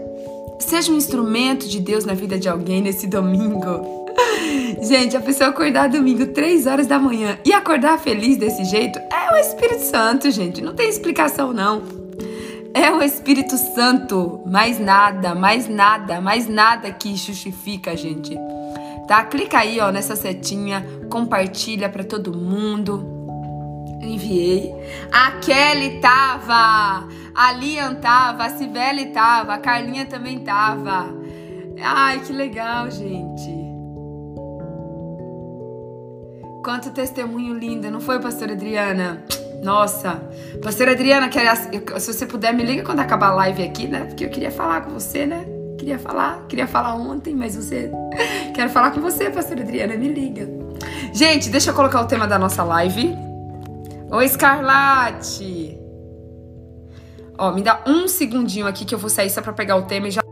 seja 0.61 0.93
um 0.93 0.97
instrumento 0.97 1.67
de 1.67 1.81
Deus 1.81 2.05
na 2.05 2.15
vida 2.15 2.39
de 2.39 2.49
alguém 2.49 2.81
nesse 2.81 3.09
domingo. 3.09 4.07
Gente, 4.81 5.17
a 5.17 5.21
pessoa 5.21 5.51
acordar 5.51 5.89
domingo, 5.89 6.27
3 6.27 6.69
horas 6.69 6.87
da 6.87 7.01
manhã 7.01 7.37
e 7.45 7.53
acordar 7.53 7.99
feliz 7.99 8.37
desse 8.37 8.65
jeito 8.65 8.97
é 9.01 9.33
o 9.33 9.37
Espírito 9.37 9.83
Santo, 9.83 10.31
gente. 10.31 10.63
Não 10.63 10.75
tem 10.75 10.89
explicação, 10.89 11.53
não. 11.53 11.83
É 12.73 12.93
o 12.93 13.03
Espírito 13.03 13.57
Santo, 13.57 14.41
mais 14.47 14.79
nada, 14.79 15.35
mais 15.35 15.69
nada, 15.69 16.21
mais 16.21 16.47
nada 16.47 16.93
que 16.93 17.17
justifica, 17.17 17.97
gente. 17.97 18.39
Tá? 19.09 19.25
Clica 19.25 19.59
aí, 19.59 19.81
ó, 19.81 19.91
nessa 19.91 20.15
setinha, 20.15 20.87
compartilha 21.11 21.89
para 21.89 22.05
todo 22.05 22.33
mundo. 22.33 23.16
Enviei. 24.01 24.75
A 25.13 25.33
Kelly 25.33 26.01
tava, 26.01 27.09
a 27.35 27.53
Lian 27.53 27.95
tava, 27.97 28.45
a 28.45 28.51
Cibele 28.51 29.07
tava, 29.07 29.55
a 29.55 29.59
Carlinha 29.59 30.07
também 30.07 30.41
tava. 30.41 31.07
Ai, 31.83 32.21
que 32.21 32.33
legal, 32.33 32.91
gente. 32.91 33.67
Quanto 36.65 36.91
testemunho 36.91 37.55
lindo, 37.55 37.91
não 37.91 38.01
foi, 38.01 38.19
pastora 38.21 38.53
Adriana? 38.53 39.25
Nossa, 39.63 40.21
pastora 40.63 40.93
Adriana, 40.93 41.31
se 41.99 42.13
você 42.13 42.27
puder, 42.27 42.53
me 42.53 42.65
liga 42.65 42.83
quando 42.83 43.01
acabar 43.01 43.29
a 43.29 43.35
live 43.35 43.63
aqui, 43.63 43.87
né? 43.87 44.05
Porque 44.05 44.25
eu 44.25 44.31
queria 44.31 44.51
falar 44.51 44.83
com 44.83 44.91
você, 44.91 45.27
né? 45.27 45.45
Queria 45.79 45.99
falar, 45.99 46.45
queria 46.49 46.67
falar 46.67 46.95
ontem, 46.95 47.35
mas 47.35 47.55
você. 47.55 47.91
Quero 48.55 48.71
falar 48.71 48.91
com 48.91 49.01
você, 49.01 49.31
pastora 49.31 49.63
Adriana, 49.63 49.95
me 49.97 50.09
liga. 50.09 50.49
Gente, 51.13 51.49
deixa 51.51 51.71
eu 51.71 51.75
colocar 51.75 52.01
o 52.01 52.07
tema 52.07 52.27
da 52.27 52.39
nossa 52.39 52.65
live. 52.65 53.26
Oi, 54.09 54.25
Escarlate! 54.25 55.77
Ó, 57.37 57.51
me 57.51 57.61
dá 57.61 57.83
um 57.85 58.07
segundinho 58.07 58.65
aqui 58.65 58.85
que 58.85 58.95
eu 58.95 58.99
vou 59.01 59.11
sair 59.11 59.29
só 59.29 59.43
pra 59.43 59.53
pegar 59.53 59.77
o 59.77 59.83
tema 59.83 60.07
e 60.07 60.13
já. 60.13 60.23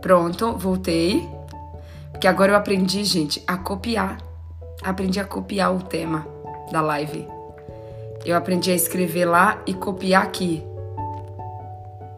Pronto, 0.00 0.56
voltei. 0.56 1.28
Porque 2.12 2.28
agora 2.28 2.52
eu 2.52 2.56
aprendi, 2.56 3.02
gente, 3.02 3.42
a 3.44 3.56
copiar. 3.56 4.18
Aprendi 4.84 5.18
a 5.18 5.24
copiar 5.24 5.74
o 5.74 5.82
tema 5.82 6.24
da 6.70 6.80
live. 6.80 7.26
Eu 8.24 8.36
aprendi 8.36 8.70
a 8.70 8.74
escrever 8.74 9.24
lá 9.24 9.60
e 9.66 9.74
copiar 9.74 10.22
aqui. 10.22 10.62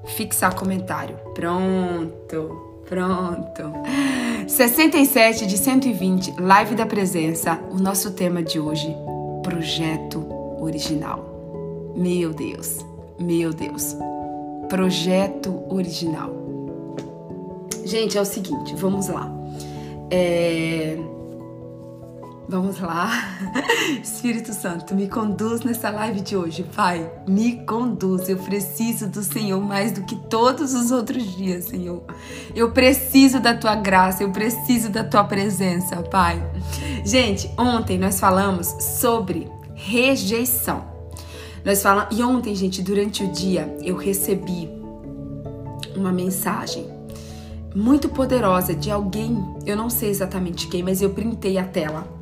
Fixar 0.05 0.55
comentário. 0.55 1.17
Pronto, 1.35 2.83
pronto. 2.87 3.73
67 4.47 5.47
de 5.47 5.57
120, 5.57 6.39
live 6.39 6.75
da 6.75 6.85
presença. 6.85 7.59
O 7.71 7.77
nosso 7.77 8.13
tema 8.13 8.43
de 8.43 8.61
hoje, 8.61 8.95
projeto 9.43 10.38
original. 10.69 11.93
Meu 11.97 12.33
Deus, 12.33 12.79
meu 13.19 13.53
Deus. 13.53 13.97
Projeto 14.69 15.63
original. 15.69 16.31
Gente, 17.85 18.19
é 18.19 18.21
o 18.21 18.25
seguinte, 18.25 18.75
vamos 18.77 19.09
lá. 19.09 19.33
É 20.11 20.99
Vamos 22.49 22.81
lá. 22.81 23.11
Espírito 24.03 24.55
Santo, 24.55 24.95
me 24.95 25.07
conduz 25.07 25.61
nessa 25.61 25.91
live 25.91 26.23
de 26.23 26.35
hoje, 26.35 26.65
Pai. 26.75 27.07
Me 27.29 27.63
conduz. 27.67 28.27
Eu 28.27 28.39
preciso 28.39 29.07
do 29.07 29.23
Senhor 29.23 29.61
mais 29.61 29.93
do 29.93 30.03
que 30.05 30.17
todos 30.17 30.73
os 30.73 30.91
outros 30.91 31.37
dias, 31.37 31.67
Senhor. 31.67 32.03
Eu 32.55 32.71
preciso 32.71 33.39
da 33.39 33.55
tua 33.55 33.75
graça, 33.75 34.23
eu 34.23 34.31
preciso 34.31 34.89
da 34.89 35.05
tua 35.05 35.25
presença, 35.25 35.97
Pai. 35.97 36.43
Gente, 37.05 37.51
ontem 37.59 37.99
nós 37.99 38.19
falamos 38.19 38.75
sobre 38.81 39.47
rejeição. 39.79 40.85
Nós 41.65 41.83
falamos, 41.83 42.19
e 42.19 42.23
ontem, 42.23 42.55
gente, 42.55 42.83
durante 42.83 43.23
o 43.23 43.33
dia, 43.33 43.77
eu 43.83 43.97
recebi 43.97 44.69
uma 45.97 46.13
mensagem 46.13 46.87
muito 47.75 48.09
poderosa 48.09 48.75
de 48.75 48.91
alguém, 48.91 49.45
eu 49.65 49.77
não 49.77 49.89
sei 49.89 50.11
exatamente 50.11 50.69
quem, 50.69 50.83
mas 50.83 51.01
eu 51.01 51.11
printei 51.11 51.59
a 51.59 51.65
tela 51.65 52.19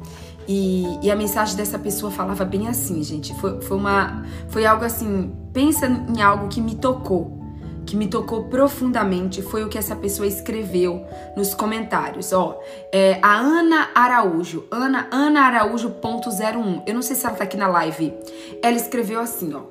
e, 0.49 0.85
e, 1.03 1.11
a 1.11 1.17
mensagem 1.17 1.57
dessa 1.57 1.79
pessoa 1.79 2.11
falava 2.11 2.45
bem 2.45 2.69
assim, 2.69 3.03
gente. 3.03 3.35
Foi, 3.41 3.61
foi, 3.61 3.77
uma, 3.77 4.25
foi 4.49 4.65
algo 4.65 4.85
assim. 4.85 5.33
Pensa 5.53 5.87
em 5.87 6.23
algo 6.23 6.47
que 6.49 6.61
me 6.61 6.77
tocou, 6.77 7.41
que 7.87 7.97
me 7.97 8.09
tocou 8.09 8.45
profundamente. 8.45 9.41
Foi 9.41 9.65
o 9.65 9.69
que 9.69 9.79
essa 9.79 9.95
pessoa 9.95 10.27
escreveu 10.27 11.07
nos 11.37 11.55
comentários. 11.55 12.33
Ó, 12.33 12.61
é, 12.93 13.19
a 13.23 13.37
Ana 13.37 13.91
Araújo, 13.95 14.65
Ana, 14.71 15.09
Ana 15.11 15.43
Araújo.01. 15.43 16.83
Eu 16.87 16.95
não 16.95 17.03
sei 17.03 17.17
se 17.17 17.25
ela 17.25 17.37
tá 17.37 17.45
aqui 17.45 17.57
na 17.57 17.69
live. 17.69 18.13
Ela 18.63 18.77
escreveu 18.77 19.21
assim, 19.21 19.55
ó. 19.55 19.63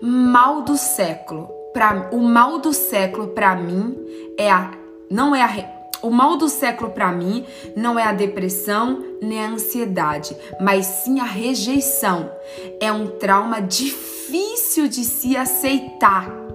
Mal 0.00 0.62
do 0.62 0.76
século. 0.76 1.48
Pra, 1.72 2.10
o 2.12 2.20
mal 2.20 2.58
do 2.58 2.72
século 2.72 3.28
para 3.28 3.54
mim 3.54 3.96
é 4.38 4.50
a 4.50 4.70
não 5.10 5.34
é 5.34 5.42
a 5.42 5.76
o 6.02 6.10
mal 6.10 6.36
do 6.36 6.48
século 6.48 6.90
para 6.90 7.10
mim 7.10 7.44
não 7.74 7.98
é 7.98 8.04
a 8.04 8.12
depressão 8.12 9.02
nem 9.20 9.44
a 9.44 9.48
ansiedade, 9.48 10.36
mas 10.60 10.86
sim 10.86 11.20
a 11.20 11.24
rejeição. 11.24 12.30
É 12.80 12.92
um 12.92 13.08
trauma 13.08 13.60
difícil 13.60 14.88
de 14.88 15.04
se 15.04 15.36
aceitar. 15.36 16.45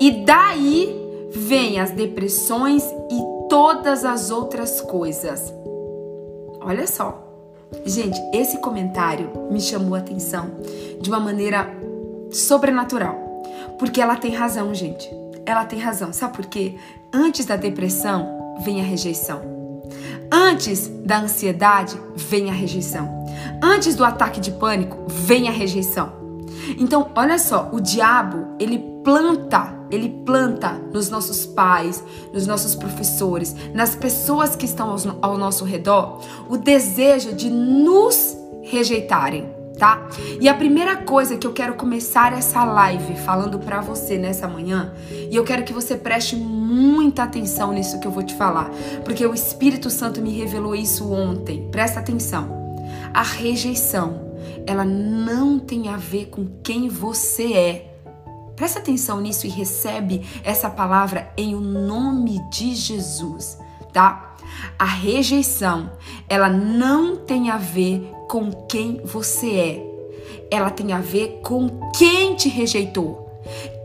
E 0.00 0.24
daí 0.24 1.28
vem 1.30 1.80
as 1.80 1.90
depressões 1.90 2.84
e 3.10 3.48
todas 3.48 4.04
as 4.04 4.30
outras 4.30 4.80
coisas. 4.80 5.52
Olha 6.60 6.86
só. 6.86 7.22
Gente, 7.84 8.20
esse 8.32 8.58
comentário 8.58 9.30
me 9.50 9.60
chamou 9.60 9.94
a 9.94 9.98
atenção 9.98 10.52
de 11.00 11.08
uma 11.08 11.20
maneira 11.20 11.68
sobrenatural. 12.30 13.42
Porque 13.78 14.00
ela 14.00 14.16
tem 14.16 14.32
razão, 14.32 14.74
gente. 14.74 15.08
Ela 15.44 15.64
tem 15.64 15.78
razão. 15.78 16.12
Sabe 16.12 16.36
por 16.36 16.46
quê? 16.46 16.76
Antes 17.12 17.46
da 17.46 17.56
depressão 17.56 18.56
vem 18.60 18.80
a 18.80 18.84
rejeição. 18.84 19.40
Antes 20.30 20.88
da 20.88 21.20
ansiedade 21.20 21.98
vem 22.14 22.50
a 22.50 22.52
rejeição. 22.52 23.24
Antes 23.62 23.94
do 23.94 24.04
ataque 24.04 24.40
de 24.40 24.50
pânico 24.50 24.96
vem 25.08 25.48
a 25.48 25.52
rejeição. 25.52 26.25
Então, 26.78 27.10
olha 27.14 27.38
só, 27.38 27.68
o 27.72 27.80
diabo, 27.80 28.56
ele 28.58 28.78
planta, 29.04 29.74
ele 29.90 30.08
planta 30.24 30.72
nos 30.92 31.08
nossos 31.08 31.46
pais, 31.46 32.02
nos 32.32 32.46
nossos 32.46 32.74
professores, 32.74 33.54
nas 33.72 33.94
pessoas 33.94 34.56
que 34.56 34.64
estão 34.64 34.94
ao 35.22 35.38
nosso 35.38 35.64
redor, 35.64 36.20
o 36.48 36.56
desejo 36.56 37.32
de 37.34 37.48
nos 37.48 38.36
rejeitarem 38.62 39.56
tá? 39.78 40.08
E 40.40 40.48
a 40.48 40.54
primeira 40.54 40.96
coisa 40.96 41.36
que 41.36 41.46
eu 41.46 41.52
quero 41.52 41.74
começar 41.74 42.32
essa 42.32 42.64
live 42.64 43.14
falando 43.16 43.58
para 43.58 43.80
você 43.80 44.18
nessa 44.18 44.48
manhã, 44.48 44.92
e 45.30 45.36
eu 45.36 45.44
quero 45.44 45.64
que 45.64 45.72
você 45.72 45.96
preste 45.96 46.34
muita 46.34 47.22
atenção 47.22 47.72
nisso 47.72 48.00
que 48.00 48.06
eu 48.06 48.10
vou 48.10 48.22
te 48.22 48.34
falar, 48.34 48.70
porque 49.04 49.26
o 49.26 49.34
Espírito 49.34 49.90
Santo 49.90 50.20
me 50.20 50.30
revelou 50.30 50.74
isso 50.74 51.12
ontem. 51.12 51.68
Presta 51.70 52.00
atenção. 52.00 52.48
A 53.12 53.22
rejeição, 53.22 54.25
ela 54.66 54.84
não 54.84 55.58
tem 55.58 55.88
a 55.88 55.96
ver 55.96 56.26
com 56.26 56.60
quem 56.62 56.88
você 56.88 57.52
é. 57.52 58.00
Presta 58.56 58.78
atenção 58.78 59.20
nisso 59.20 59.46
e 59.46 59.50
recebe 59.50 60.26
essa 60.42 60.68
palavra 60.68 61.30
em 61.36 61.54
o 61.54 61.60
nome 61.60 62.40
de 62.50 62.74
Jesus, 62.74 63.58
tá? 63.92 64.34
A 64.78 64.84
rejeição, 64.84 65.92
ela 66.28 66.48
não 66.48 67.16
tem 67.16 67.50
a 67.50 67.58
ver 67.58 68.10
com 68.28 68.50
quem 68.66 69.00
você 69.04 69.50
é. 69.56 69.96
Ela 70.50 70.70
tem 70.70 70.92
a 70.92 71.00
ver 71.00 71.40
com 71.42 71.90
quem 71.96 72.34
te 72.34 72.48
rejeitou. 72.48 73.25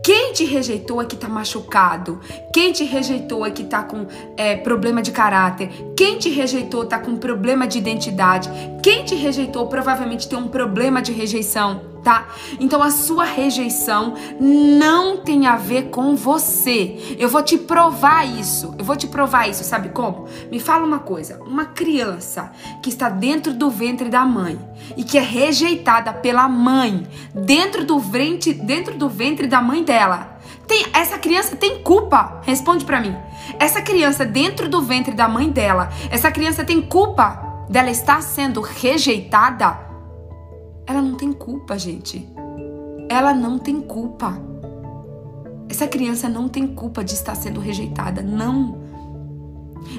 Quem 0.02 0.32
te 0.32 0.44
rejeitou 0.44 1.00
é 1.00 1.04
que 1.04 1.14
tá 1.14 1.28
machucado. 1.28 2.20
Quem 2.52 2.72
te 2.72 2.82
rejeitou 2.82 3.46
é 3.46 3.50
que 3.50 3.62
tá 3.62 3.84
com 3.84 4.06
é, 4.36 4.56
problema 4.56 5.00
de 5.00 5.12
caráter. 5.12 5.70
Quem 5.96 6.18
te 6.18 6.28
rejeitou 6.28 6.84
tá 6.84 6.98
com 6.98 7.16
problema 7.16 7.68
de 7.68 7.78
identidade. 7.78 8.50
Quem 8.82 9.04
te 9.04 9.14
rejeitou 9.14 9.68
provavelmente 9.68 10.28
tem 10.28 10.36
um 10.36 10.48
problema 10.48 11.00
de 11.00 11.12
rejeição 11.12 11.91
tá? 12.02 12.28
Então 12.58 12.82
a 12.82 12.90
sua 12.90 13.24
rejeição 13.24 14.14
não 14.40 15.16
tem 15.16 15.46
a 15.46 15.56
ver 15.56 15.90
com 15.90 16.14
você. 16.14 17.16
Eu 17.18 17.28
vou 17.28 17.42
te 17.42 17.56
provar 17.56 18.26
isso. 18.26 18.74
Eu 18.78 18.84
vou 18.84 18.96
te 18.96 19.06
provar 19.06 19.48
isso, 19.48 19.64
sabe 19.64 19.90
como? 19.90 20.26
Me 20.50 20.58
fala 20.58 20.84
uma 20.84 20.98
coisa, 20.98 21.40
uma 21.44 21.64
criança 21.64 22.52
que 22.82 22.88
está 22.88 23.08
dentro 23.08 23.52
do 23.52 23.70
ventre 23.70 24.08
da 24.08 24.24
mãe 24.24 24.58
e 24.96 25.04
que 25.04 25.18
é 25.18 25.22
rejeitada 25.22 26.12
pela 26.12 26.48
mãe, 26.48 27.06
dentro 27.34 27.84
do 27.84 27.98
ventre, 27.98 28.52
dentro 28.52 28.96
do 28.96 29.08
ventre 29.08 29.46
da 29.46 29.60
mãe 29.60 29.82
dela. 29.82 30.38
Tem, 30.66 30.86
essa 30.92 31.18
criança 31.18 31.56
tem 31.56 31.82
culpa? 31.82 32.40
Responde 32.42 32.84
para 32.84 33.00
mim. 33.00 33.14
Essa 33.58 33.82
criança 33.82 34.24
dentro 34.24 34.68
do 34.68 34.80
ventre 34.80 35.14
da 35.14 35.28
mãe 35.28 35.50
dela, 35.50 35.90
essa 36.10 36.30
criança 36.30 36.64
tem 36.64 36.80
culpa 36.80 37.66
dela 37.68 37.90
estar 37.90 38.22
sendo 38.22 38.60
rejeitada? 38.60 39.91
Ela 40.92 41.00
não 41.00 41.14
tem 41.14 41.32
culpa, 41.32 41.78
gente. 41.78 42.28
Ela 43.08 43.32
não 43.32 43.58
tem 43.58 43.80
culpa. 43.80 44.38
Essa 45.66 45.86
criança 45.86 46.28
não 46.28 46.50
tem 46.50 46.66
culpa 46.66 47.02
de 47.02 47.14
estar 47.14 47.34
sendo 47.34 47.60
rejeitada, 47.60 48.20
não. 48.20 48.78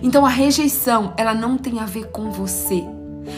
Então 0.03 0.23
a 0.23 0.29
rejeição, 0.29 1.11
ela 1.17 1.33
não 1.33 1.57
tem 1.57 1.79
a 1.79 1.85
ver 1.85 2.11
com 2.11 2.29
você. 2.29 2.83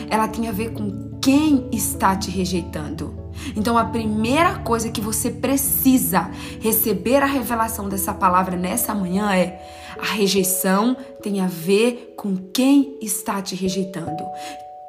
Ela 0.10 0.28
tem 0.28 0.50
a 0.50 0.52
ver 0.52 0.74
com 0.74 1.18
quem 1.22 1.70
está 1.72 2.14
te 2.14 2.30
rejeitando. 2.30 3.16
Então 3.56 3.78
a 3.78 3.86
primeira 3.86 4.56
coisa 4.56 4.90
que 4.90 5.00
você 5.00 5.32
precisa 5.32 6.30
receber 6.60 7.24
a 7.24 7.26
revelação 7.26 7.88
dessa 7.88 8.14
palavra 8.14 8.58
nessa 8.58 8.94
manhã 8.94 9.34
é: 9.34 9.66
a 9.98 10.14
rejeição 10.14 10.98
tem 11.24 11.40
a 11.40 11.48
ver 11.48 12.16
com 12.18 12.36
quem 12.36 12.98
está 13.02 13.42
te 13.42 13.56
rejeitando. 13.56 14.26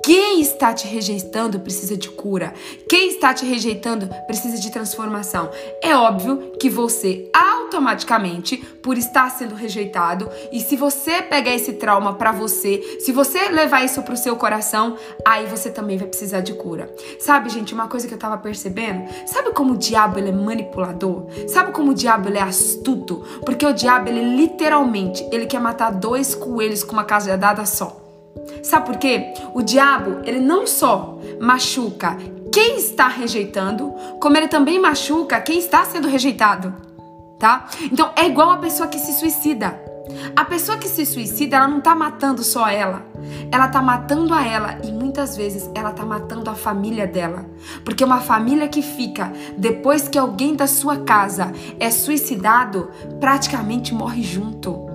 Quem 0.06 0.40
está 0.40 0.72
te 0.72 0.86
rejeitando 0.86 1.58
precisa 1.58 1.96
de 1.96 2.08
cura. 2.08 2.54
Quem 2.88 3.08
está 3.08 3.34
te 3.34 3.44
rejeitando 3.44 4.08
precisa 4.28 4.56
de 4.56 4.70
transformação. 4.70 5.50
É 5.82 5.96
óbvio 5.96 6.52
que 6.60 6.70
você 6.70 7.28
automaticamente, 7.34 8.56
por 8.56 8.96
estar 8.96 9.28
sendo 9.32 9.56
rejeitado, 9.56 10.30
e 10.52 10.60
se 10.60 10.76
você 10.76 11.22
pegar 11.22 11.52
esse 11.52 11.72
trauma 11.72 12.14
para 12.14 12.30
você, 12.30 13.00
se 13.00 13.10
você 13.10 13.48
levar 13.48 13.84
isso 13.84 14.00
pro 14.02 14.16
seu 14.16 14.36
coração, 14.36 14.96
aí 15.24 15.44
você 15.46 15.70
também 15.70 15.98
vai 15.98 16.06
precisar 16.06 16.40
de 16.40 16.54
cura. 16.54 16.88
Sabe, 17.18 17.50
gente, 17.50 17.74
uma 17.74 17.88
coisa 17.88 18.06
que 18.06 18.14
eu 18.14 18.18
tava 18.18 18.38
percebendo? 18.38 19.08
Sabe 19.26 19.50
como 19.50 19.72
o 19.72 19.76
diabo 19.76 20.20
ele 20.20 20.28
é 20.28 20.32
manipulador? 20.32 21.26
Sabe 21.48 21.72
como 21.72 21.90
o 21.90 21.94
diabo 21.94 22.28
ele 22.28 22.38
é 22.38 22.42
astuto? 22.42 23.24
Porque 23.44 23.66
o 23.66 23.72
diabo 23.72 24.08
ele 24.08 24.36
literalmente, 24.36 25.28
ele 25.32 25.46
quer 25.46 25.60
matar 25.60 25.90
dois 25.90 26.32
coelhos 26.32 26.84
com 26.84 26.92
uma 26.92 27.02
cajadada 27.02 27.66
só. 27.66 28.05
Sabe 28.62 28.86
por 28.86 28.96
quê? 28.96 29.34
O 29.54 29.62
diabo, 29.62 30.20
ele 30.24 30.40
não 30.40 30.66
só 30.66 31.18
machuca 31.40 32.16
quem 32.52 32.78
está 32.78 33.06
rejeitando, 33.08 33.92
como 34.20 34.36
ele 34.36 34.48
também 34.48 34.80
machuca 34.80 35.40
quem 35.40 35.58
está 35.58 35.84
sendo 35.84 36.08
rejeitado, 36.08 36.74
tá? 37.38 37.68
Então 37.82 38.10
é 38.16 38.26
igual 38.26 38.50
a 38.50 38.56
pessoa 38.56 38.88
que 38.88 38.98
se 38.98 39.12
suicida. 39.12 39.78
A 40.34 40.44
pessoa 40.44 40.78
que 40.78 40.88
se 40.88 41.04
suicida, 41.04 41.56
ela 41.56 41.68
não 41.68 41.80
tá 41.80 41.94
matando 41.94 42.42
só 42.42 42.68
ela. 42.68 43.04
Ela 43.50 43.68
tá 43.68 43.82
matando 43.82 44.32
a 44.32 44.46
ela 44.46 44.78
e 44.84 44.92
muitas 44.92 45.36
vezes 45.36 45.68
ela 45.74 45.92
tá 45.92 46.04
matando 46.04 46.48
a 46.48 46.54
família 46.54 47.06
dela. 47.06 47.44
Porque 47.84 48.04
uma 48.04 48.20
família 48.20 48.68
que 48.68 48.82
fica 48.82 49.32
depois 49.58 50.08
que 50.08 50.18
alguém 50.18 50.54
da 50.54 50.66
sua 50.66 50.98
casa 50.98 51.52
é 51.78 51.90
suicidado, 51.90 52.90
praticamente 53.20 53.92
morre 53.92 54.22
junto. 54.22 54.86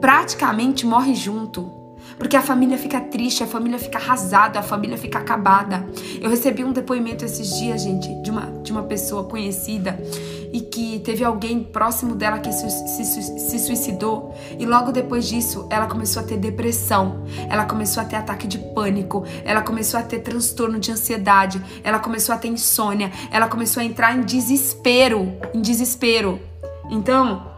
Praticamente 0.00 0.86
morre 0.86 1.14
junto. 1.14 1.79
Porque 2.20 2.36
a 2.36 2.42
família 2.42 2.76
fica 2.76 3.00
triste, 3.00 3.42
a 3.42 3.46
família 3.46 3.78
fica 3.78 3.96
arrasada, 3.96 4.58
a 4.58 4.62
família 4.62 4.98
fica 4.98 5.18
acabada. 5.18 5.86
Eu 6.20 6.28
recebi 6.28 6.62
um 6.62 6.70
depoimento 6.70 7.24
esses 7.24 7.58
dias, 7.58 7.82
gente, 7.82 8.14
de 8.22 8.30
uma, 8.30 8.60
de 8.62 8.70
uma 8.70 8.82
pessoa 8.82 9.24
conhecida 9.24 9.98
e 10.52 10.60
que 10.60 10.98
teve 11.00 11.24
alguém 11.24 11.64
próximo 11.64 12.14
dela 12.14 12.38
que 12.38 12.52
se, 12.52 12.68
se, 12.70 13.04
se, 13.38 13.58
suicidou. 13.58 14.34
E 14.58 14.66
logo 14.66 14.92
depois 14.92 15.26
disso 15.26 15.66
ela 15.70 15.86
começou 15.86 16.22
a 16.22 16.26
ter 16.26 16.36
depressão, 16.36 17.24
ela 17.48 17.64
começou 17.64 18.02
a 18.02 18.06
ter 18.06 18.16
ataque 18.16 18.46
de 18.46 18.58
pânico, 18.58 19.24
ela 19.42 19.62
começou 19.62 19.98
a 19.98 20.02
ter 20.02 20.18
transtorno 20.18 20.78
de 20.78 20.92
ansiedade, 20.92 21.58
ela 21.82 21.98
começou 21.98 22.34
a 22.34 22.38
ter 22.38 22.48
insônia, 22.48 23.10
ela 23.30 23.48
começou 23.48 23.80
a 23.80 23.84
entrar 23.84 24.14
em 24.14 24.20
desespero, 24.20 25.32
em 25.54 25.62
desespero. 25.62 26.38
Então, 26.90 27.49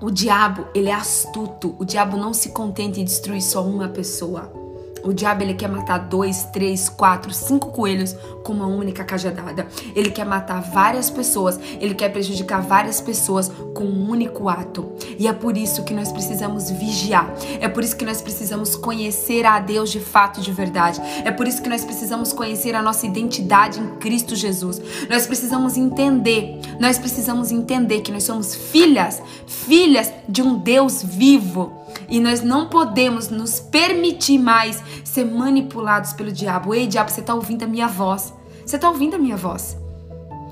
O 0.00 0.10
diabo, 0.10 0.68
ele 0.74 0.88
é 0.88 0.94
astuto. 0.94 1.74
O 1.78 1.84
diabo 1.84 2.16
não 2.16 2.32
se 2.32 2.50
contenta 2.50 3.00
em 3.00 3.04
destruir 3.04 3.42
só 3.42 3.64
uma 3.64 3.88
pessoa. 3.88 4.57
O 5.02 5.12
diabo 5.12 5.42
ele 5.42 5.54
quer 5.54 5.68
matar 5.68 5.98
dois, 5.98 6.44
três, 6.52 6.88
quatro, 6.88 7.32
cinco 7.32 7.70
coelhos 7.70 8.14
com 8.42 8.52
uma 8.52 8.66
única 8.66 9.04
cajadada. 9.04 9.66
Ele 9.94 10.10
quer 10.10 10.24
matar 10.24 10.60
várias 10.60 11.10
pessoas, 11.10 11.58
ele 11.80 11.94
quer 11.94 12.10
prejudicar 12.10 12.62
várias 12.62 13.00
pessoas 13.00 13.50
com 13.74 13.84
um 13.84 14.10
único 14.10 14.48
ato. 14.48 14.92
E 15.18 15.28
é 15.28 15.32
por 15.32 15.56
isso 15.56 15.84
que 15.84 15.94
nós 15.94 16.10
precisamos 16.10 16.70
vigiar. 16.70 17.32
É 17.60 17.68
por 17.68 17.84
isso 17.84 17.96
que 17.96 18.04
nós 18.04 18.20
precisamos 18.20 18.74
conhecer 18.76 19.44
a 19.44 19.58
Deus 19.58 19.90
de 19.90 20.00
fato, 20.00 20.40
de 20.40 20.52
verdade. 20.52 21.00
É 21.24 21.30
por 21.30 21.46
isso 21.46 21.62
que 21.62 21.68
nós 21.68 21.84
precisamos 21.84 22.32
conhecer 22.32 22.74
a 22.74 22.82
nossa 22.82 23.06
identidade 23.06 23.80
em 23.80 23.96
Cristo 23.96 24.34
Jesus. 24.34 24.80
Nós 25.08 25.26
precisamos 25.26 25.76
entender, 25.76 26.60
nós 26.80 26.98
precisamos 26.98 27.50
entender 27.50 28.00
que 28.00 28.12
nós 28.12 28.24
somos 28.24 28.54
filhas, 28.54 29.22
filhas 29.46 30.12
de 30.28 30.42
um 30.42 30.58
Deus 30.58 31.02
vivo 31.02 31.77
e 32.08 32.20
nós 32.20 32.42
não 32.42 32.68
podemos 32.68 33.28
nos 33.28 33.60
permitir 33.60 34.38
mais 34.38 34.82
ser 35.04 35.24
manipulados 35.24 36.12
pelo 36.12 36.32
diabo. 36.32 36.74
Ei, 36.74 36.86
diabo, 36.86 37.10
você 37.10 37.20
está 37.20 37.34
ouvindo 37.34 37.64
a 37.64 37.66
minha 37.66 37.88
voz. 37.88 38.32
Você 38.64 38.76
está 38.76 38.88
ouvindo 38.88 39.16
a 39.16 39.18
minha 39.18 39.36
voz. 39.36 39.76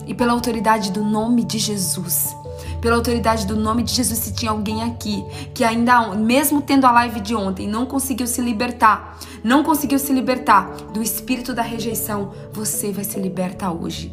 E 0.06 0.14
pela 0.14 0.32
autoridade 0.32 0.92
do 0.92 1.04
nome 1.04 1.44
de 1.44 1.58
Jesus, 1.58 2.34
pela 2.80 2.96
autoridade 2.96 3.46
do 3.46 3.56
nome 3.56 3.82
de 3.82 3.92
Jesus, 3.92 4.18
se 4.20 4.32
tinha 4.32 4.52
alguém 4.52 4.82
aqui 4.84 5.24
que 5.52 5.64
ainda, 5.64 6.14
mesmo 6.14 6.62
tendo 6.62 6.86
a 6.86 6.92
live 6.92 7.20
de 7.20 7.34
ontem, 7.34 7.66
não 7.66 7.84
conseguiu 7.86 8.26
se 8.26 8.40
libertar, 8.40 9.18
não 9.42 9.64
conseguiu 9.64 9.98
se 9.98 10.12
libertar 10.12 10.70
do 10.92 11.02
espírito 11.02 11.52
da 11.52 11.62
rejeição, 11.62 12.32
você 12.52 12.92
vai 12.92 13.04
se 13.04 13.18
libertar 13.18 13.72
hoje. 13.72 14.12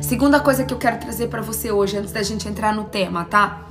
Segunda 0.00 0.38
coisa 0.38 0.64
que 0.64 0.72
eu 0.72 0.78
quero 0.78 0.98
trazer 1.00 1.28
para 1.28 1.42
você 1.42 1.72
hoje, 1.72 1.96
antes 1.96 2.12
da 2.12 2.22
gente 2.22 2.48
entrar 2.48 2.72
no 2.72 2.84
tema, 2.84 3.24
tá? 3.24 3.66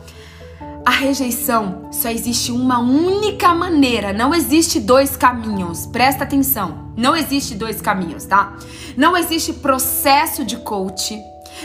A 0.85 0.91
rejeição 0.91 1.89
só 1.91 2.09
existe 2.09 2.51
uma 2.51 2.77
única 2.77 3.55
maneira, 3.55 4.13
não 4.13 4.35
existe 4.35 4.79
dois 4.79 5.17
caminhos. 5.17 5.87
Presta 5.87 6.23
atenção, 6.23 6.91
não 6.95 7.15
existe 7.15 7.55
dois 7.55 7.81
caminhos, 7.81 8.25
tá? 8.25 8.55
Não 8.95 9.17
existe 9.17 9.51
processo 9.51 10.45
de 10.45 10.57
coach, 10.57 11.19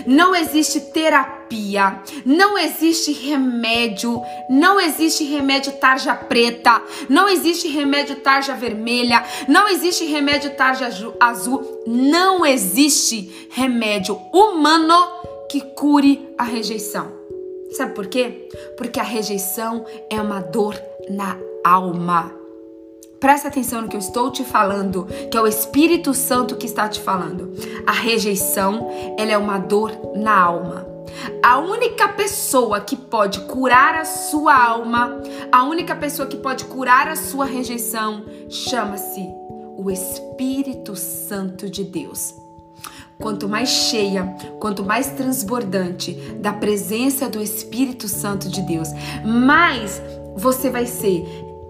Não 0.07 0.35
existe 0.35 0.81
terapia, 0.81 2.01
não 2.25 2.57
existe 2.57 3.13
remédio, 3.13 4.23
não 4.49 4.81
existe 4.81 5.25
remédio 5.25 5.73
tarja 5.73 6.15
preta, 6.15 6.81
não 7.09 7.29
existe 7.29 7.67
remédio 7.67 8.17
tarja 8.17 8.55
vermelha, 8.55 9.25
não 9.49 9.69
existe 9.69 10.05
remédio 10.05 10.55
tarja 10.55 10.89
azul, 11.19 11.83
não 11.87 12.47
existe 12.47 13.49
remédio 13.51 14.15
humano 14.33 14.97
que 15.51 15.61
cure 15.61 16.33
a 16.39 16.45
rejeição. 16.45 17.20
Sabe 17.73 17.95
por 17.95 18.07
quê? 18.07 18.49
Porque 18.77 18.99
a 18.99 19.05
rejeição 19.05 19.85
é 20.11 20.21
uma 20.21 20.41
dor 20.41 20.75
na 21.09 21.37
alma. 21.65 22.35
Presta 23.21 23.49
atenção 23.49 23.83
no 23.83 23.89
que 23.89 23.97
eu 23.97 24.01
estou 24.01 24.31
te 24.31 24.43
falando, 24.43 25.07
que 25.31 25.37
é 25.37 25.41
o 25.41 25.47
Espírito 25.47 26.15
Santo 26.15 26.57
que 26.57 26.65
está 26.65 26.89
te 26.89 27.01
falando. 27.01 27.53
A 27.87 27.93
rejeição, 27.93 28.89
ela 29.19 29.33
é 29.33 29.37
uma 29.37 29.59
dor 29.59 29.93
na 30.17 30.41
alma. 30.41 30.87
A 31.43 31.59
única 31.59 32.09
pessoa 32.09 32.81
que 32.81 32.97
pode 32.97 33.41
curar 33.41 33.95
a 33.95 34.05
sua 34.07 34.55
alma, 34.55 35.21
a 35.53 35.65
única 35.65 35.95
pessoa 35.95 36.27
que 36.27 36.37
pode 36.37 36.65
curar 36.65 37.09
a 37.09 37.17
sua 37.17 37.45
rejeição, 37.45 38.25
chama-se 38.49 39.29
o 39.77 39.91
Espírito 39.91 40.97
Santo 40.97 41.69
de 41.69 41.85
Deus. 41.85 42.40
Quanto 43.21 43.49
mais 43.49 43.69
cheia, 43.69 44.25
quanto 44.59 44.85
mais 44.85 45.09
transbordante 45.09 46.13
da 46.41 46.53
presença 46.53 47.29
do 47.29 47.41
Espírito 47.41 48.09
Santo 48.09 48.49
de 48.49 48.63
Deus, 48.63 48.89
mais 49.25 50.01
você 50.37 50.71
vai 50.71 50.87
ser 50.87 51.25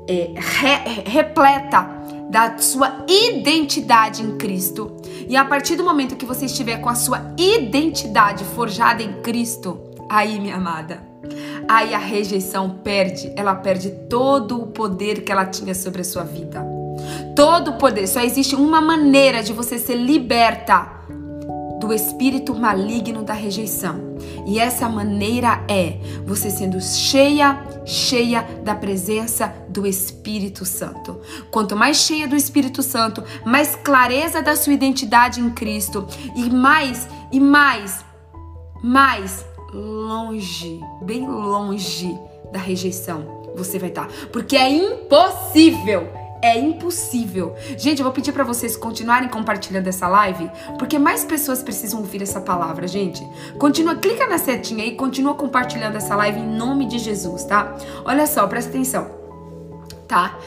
é, 0.09 0.33
re, 0.37 1.11
repleta 1.11 2.01
da 2.31 2.57
sua 2.59 3.05
identidade 3.09 4.23
em 4.23 4.37
Cristo. 4.37 4.97
E 5.29 5.37
a 5.37 5.45
partir 5.45 5.75
do 5.75 5.85
momento 5.85 6.17
que 6.17 6.25
você 6.25 6.47
estiver 6.47 6.81
com 6.81 6.89
a 6.89 6.95
sua 6.95 7.35
identidade 7.37 8.45
forjada 8.45 9.03
em 9.03 9.21
Cristo, 9.21 9.81
aí, 10.09 10.39
minha 10.39 10.57
amada, 10.57 11.03
aí 11.69 11.93
a 11.93 11.99
rejeição 11.99 12.79
perde, 12.85 13.33
ela 13.37 13.55
perde 13.55 13.91
todo 14.09 14.63
o 14.63 14.67
poder 14.69 15.25
que 15.25 15.33
ela 15.33 15.47
tinha 15.47 15.75
sobre 15.75 16.03
a 16.03 16.05
sua 16.05 16.23
vida. 16.23 16.65
Todo 17.35 17.73
o 17.73 17.79
poder, 17.79 18.07
só 18.07 18.21
existe 18.21 18.55
uma 18.55 18.81
maneira 18.81 19.43
de 19.43 19.53
você 19.53 19.79
ser 19.79 19.97
liberta 19.97 21.01
espírito 21.93 22.55
maligno 22.55 23.23
da 23.23 23.33
rejeição. 23.33 24.17
E 24.47 24.59
essa 24.59 24.89
maneira 24.89 25.65
é 25.69 25.99
você 26.25 26.51
sendo 26.51 26.81
cheia, 26.81 27.63
cheia 27.85 28.43
da 28.65 28.75
presença 28.75 29.53
do 29.69 29.87
Espírito 29.87 30.65
Santo. 30.65 31.21
Quanto 31.51 31.77
mais 31.77 31.99
cheia 31.99 32.27
do 32.27 32.37
Espírito 32.37 32.83
Santo, 32.83 33.23
mais 33.45 33.75
clareza 33.75 34.43
da 34.43 34.57
sua 34.57 34.73
identidade 34.73 35.41
em 35.41 35.51
Cristo 35.51 36.07
e 36.35 36.51
mais 36.51 37.09
e 37.33 37.39
mais 37.39 38.05
mais 38.83 39.45
longe, 39.73 40.81
bem 41.03 41.29
longe 41.29 42.19
da 42.53 42.59
rejeição 42.59 43.41
você 43.55 43.79
vai 43.79 43.89
estar, 43.89 44.09
porque 44.33 44.57
é 44.57 44.69
impossível 44.71 46.09
é 46.43 46.59
impossível. 46.59 47.55
Gente, 47.77 48.01
eu 48.01 48.05
vou 48.05 48.13
pedir 48.13 48.33
para 48.33 48.45
vocês 48.45 48.77
continuarem 48.77 49.29
compartilhando 49.29 49.87
essa 49.87 50.09
live, 50.09 50.51
porque 50.79 50.99
mais 50.99 51.25
pessoas 51.25 51.63
precisam 51.63 52.01
ouvir 52.01 52.23
essa 52.23 52.41
palavra, 52.41 52.87
gente. 52.87 53.27
Continua, 53.59 53.97
clica 53.97 54.27
na 54.27 54.39
setinha 54.39 54.85
aí, 54.85 54.95
continua 54.97 55.35
compartilhando 55.35 55.97
essa 55.97 56.17
live 56.17 56.41
em 56.41 56.49
nome 56.49 56.87
de 56.87 56.99
Jesus, 56.99 57.45
tá? 57.45 57.77
Olha 58.05 58.27
só, 58.27 58.47
presta 58.47 58.71
atenção. 58.71 59.21
Tá? 60.09 60.39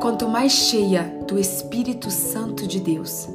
Quanto 0.00 0.28
mais 0.28 0.52
cheia 0.52 1.20
do 1.26 1.38
Espírito 1.38 2.10
Santo 2.10 2.66
de 2.66 2.80
Deus, 2.80 3.28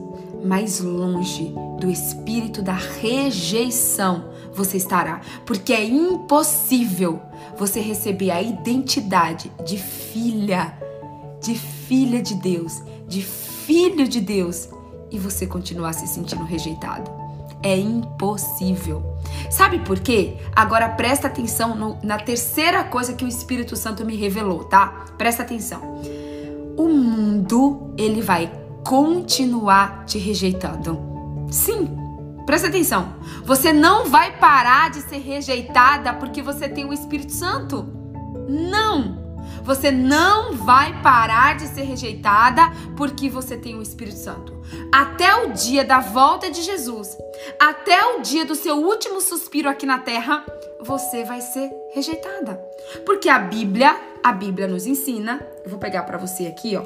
mais 0.43 0.79
longe 0.81 1.53
do 1.79 1.89
espírito 1.89 2.61
da 2.61 2.73
rejeição 2.73 4.29
você 4.51 4.77
estará, 4.77 5.21
porque 5.45 5.71
é 5.71 5.85
impossível 5.85 7.21
você 7.57 7.79
receber 7.79 8.31
a 8.31 8.41
identidade 8.41 9.51
de 9.65 9.77
filha 9.77 10.73
de 11.41 11.55
filha 11.55 12.21
de 12.21 12.35
Deus, 12.35 12.81
de 13.07 13.21
filho 13.21 14.07
de 14.07 14.19
Deus, 14.19 14.69
e 15.11 15.17
você 15.17 15.45
continuar 15.45 15.93
se 15.93 16.07
sentindo 16.07 16.43
rejeitado. 16.43 17.09
É 17.61 17.77
impossível. 17.77 19.03
Sabe 19.49 19.79
por 19.79 19.99
quê? 19.99 20.37
Agora 20.55 20.87
presta 20.89 21.27
atenção 21.27 21.75
no, 21.75 21.97
na 22.03 22.17
terceira 22.17 22.83
coisa 22.83 23.13
que 23.13 23.25
o 23.25 23.27
Espírito 23.27 23.75
Santo 23.75 24.05
me 24.05 24.15
revelou, 24.15 24.63
tá? 24.63 25.05
Presta 25.17 25.43
atenção. 25.43 26.01
O 26.77 26.87
mundo, 26.87 27.93
ele 27.97 28.21
vai 28.21 28.49
continuar 28.83 30.05
te 30.05 30.17
rejeitando. 30.17 30.97
Sim, 31.51 31.89
presta 32.45 32.67
atenção. 32.67 33.13
Você 33.43 33.73
não 33.73 34.05
vai 34.05 34.37
parar 34.37 34.89
de 34.89 35.01
ser 35.01 35.17
rejeitada 35.17 36.13
porque 36.13 36.41
você 36.41 36.69
tem 36.69 36.85
o 36.85 36.93
Espírito 36.93 37.33
Santo. 37.33 37.85
Não! 38.47 39.18
Você 39.63 39.91
não 39.91 40.53
vai 40.53 41.01
parar 41.01 41.55
de 41.57 41.67
ser 41.67 41.83
rejeitada 41.83 42.61
porque 42.95 43.29
você 43.29 43.57
tem 43.57 43.75
o 43.75 43.81
Espírito 43.81 44.17
Santo. 44.17 44.59
Até 44.91 45.33
o 45.35 45.53
dia 45.53 45.83
da 45.83 45.99
volta 45.99 46.49
de 46.49 46.61
Jesus, 46.61 47.17
até 47.59 47.99
o 48.15 48.21
dia 48.21 48.45
do 48.45 48.55
seu 48.55 48.77
último 48.77 49.21
suspiro 49.21 49.69
aqui 49.69 49.85
na 49.85 49.99
terra, 49.99 50.45
você 50.81 51.23
vai 51.23 51.41
ser 51.41 51.71
rejeitada. 51.93 52.59
Porque 53.05 53.29
a 53.29 53.39
Bíblia, 53.39 53.95
a 54.23 54.31
Bíblia 54.31 54.67
nos 54.67 54.85
ensina, 54.85 55.45
eu 55.63 55.69
vou 55.69 55.79
pegar 55.79 56.03
para 56.03 56.17
você 56.17 56.47
aqui, 56.47 56.75
ó. 56.75 56.83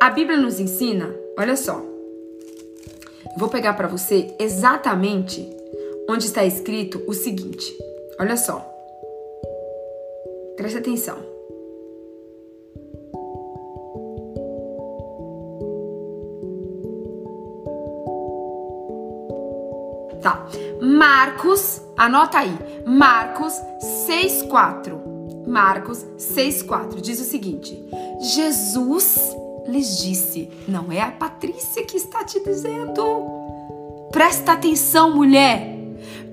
A 0.00 0.10
Bíblia 0.10 0.38
nos 0.38 0.58
ensina, 0.58 1.14
olha 1.38 1.56
só. 1.56 1.74
Eu 1.74 3.38
vou 3.38 3.48
pegar 3.48 3.74
para 3.74 3.88
você 3.88 4.34
exatamente 4.38 5.48
onde 6.08 6.26
está 6.26 6.44
escrito 6.44 7.02
o 7.06 7.14
seguinte. 7.14 7.76
Olha 8.18 8.36
só. 8.36 8.68
Presta 10.56 10.78
atenção. 10.78 11.31
Tá. 20.22 20.46
Marcos, 20.80 21.82
anota 21.96 22.38
aí. 22.38 22.56
Marcos 22.86 23.52
6:4. 24.06 25.00
Marcos 25.46 26.06
6:4 26.16 27.00
diz 27.00 27.20
o 27.20 27.24
seguinte: 27.24 27.84
Jesus 28.20 29.36
lhes 29.66 29.98
disse, 29.98 30.48
não 30.68 30.90
é 30.90 31.00
a 31.00 31.10
Patrícia 31.10 31.84
que 31.84 31.96
está 31.96 32.24
te 32.24 32.40
dizendo. 32.40 33.02
Presta 34.12 34.52
atenção, 34.52 35.14
mulher. 35.14 35.81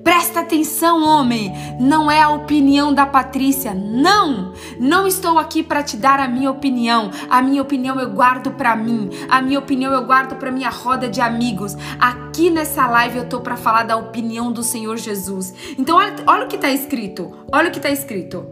Presta 0.04 0.40
atenção, 0.40 1.04
homem. 1.04 1.52
Não 1.80 2.10
é 2.10 2.22
a 2.22 2.30
opinião 2.30 2.94
da 2.94 3.06
Patrícia. 3.06 3.74
Não. 3.74 4.54
Não 4.80 5.08
estou 5.08 5.38
aqui 5.38 5.64
para 5.64 5.84
te 5.84 5.98
dar 5.98 6.20
a 6.20 6.28
minha 6.28 6.50
opinião. 6.50 7.12
A 7.30 7.42
minha 7.42 7.62
opinião 7.62 8.00
eu 8.00 8.10
guardo 8.10 8.52
para 8.52 8.76
mim. 8.76 9.10
A 9.30 9.42
minha 9.42 9.60
opinião 9.60 9.92
eu 9.94 10.06
guardo 10.06 10.36
para 10.36 10.52
minha 10.52 10.70
roda 10.70 11.10
de 11.10 11.22
amigos. 11.22 11.76
Aqui 12.00 12.50
nessa 12.50 12.88
live 12.88 13.20
eu 13.20 13.30
tô 13.30 13.42
para 13.42 13.58
falar 13.58 13.84
da 13.84 13.98
opinião 13.98 14.52
do 14.52 14.64
Senhor 14.64 14.98
Jesus. 14.98 15.54
Então 15.78 15.98
olha, 15.98 16.16
olha 16.28 16.46
o 16.46 16.48
que 16.48 16.56
está 16.56 16.70
escrito. 16.70 17.32
Olha 17.52 17.70
o 17.70 17.72
que 17.72 17.80
está 17.80 17.90
escrito. 17.90 18.46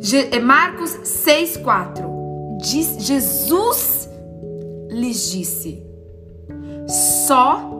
Je, 0.00 0.28
é 0.30 0.38
Marcos 0.38 0.90
6:4. 1.04 2.58
Diz 2.60 3.04
Jesus 3.04 4.08
lhes 4.90 5.30
disse: 5.30 5.82
Só 7.26 7.76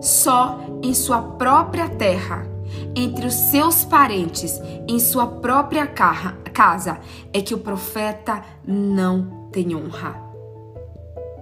só 0.00 0.60
em 0.82 0.94
sua 0.94 1.20
própria 1.20 1.88
terra, 1.88 2.46
entre 2.94 3.26
os 3.26 3.34
seus 3.34 3.84
parentes, 3.84 4.60
em 4.86 4.98
sua 4.98 5.26
própria 5.26 5.86
casa, 5.86 6.98
é 7.32 7.40
que 7.40 7.54
o 7.54 7.58
profeta 7.58 8.42
não 8.66 9.48
tem 9.50 9.74
honra. 9.74 10.16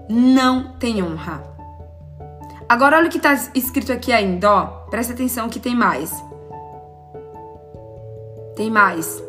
Não 0.09 0.77
tem 0.79 1.03
honra. 1.03 1.42
Agora 2.68 2.96
olha 2.96 3.07
o 3.07 3.11
que 3.11 3.18
está 3.18 3.35
escrito 3.55 3.92
aqui 3.92 4.12
ainda, 4.12 4.51
ó. 4.51 4.66
Presta 4.90 5.12
atenção 5.12 5.49
que 5.49 5.61
tem 5.61 5.75
mais. 5.75 6.12
Tem 8.57 8.70
mais. 8.70 9.22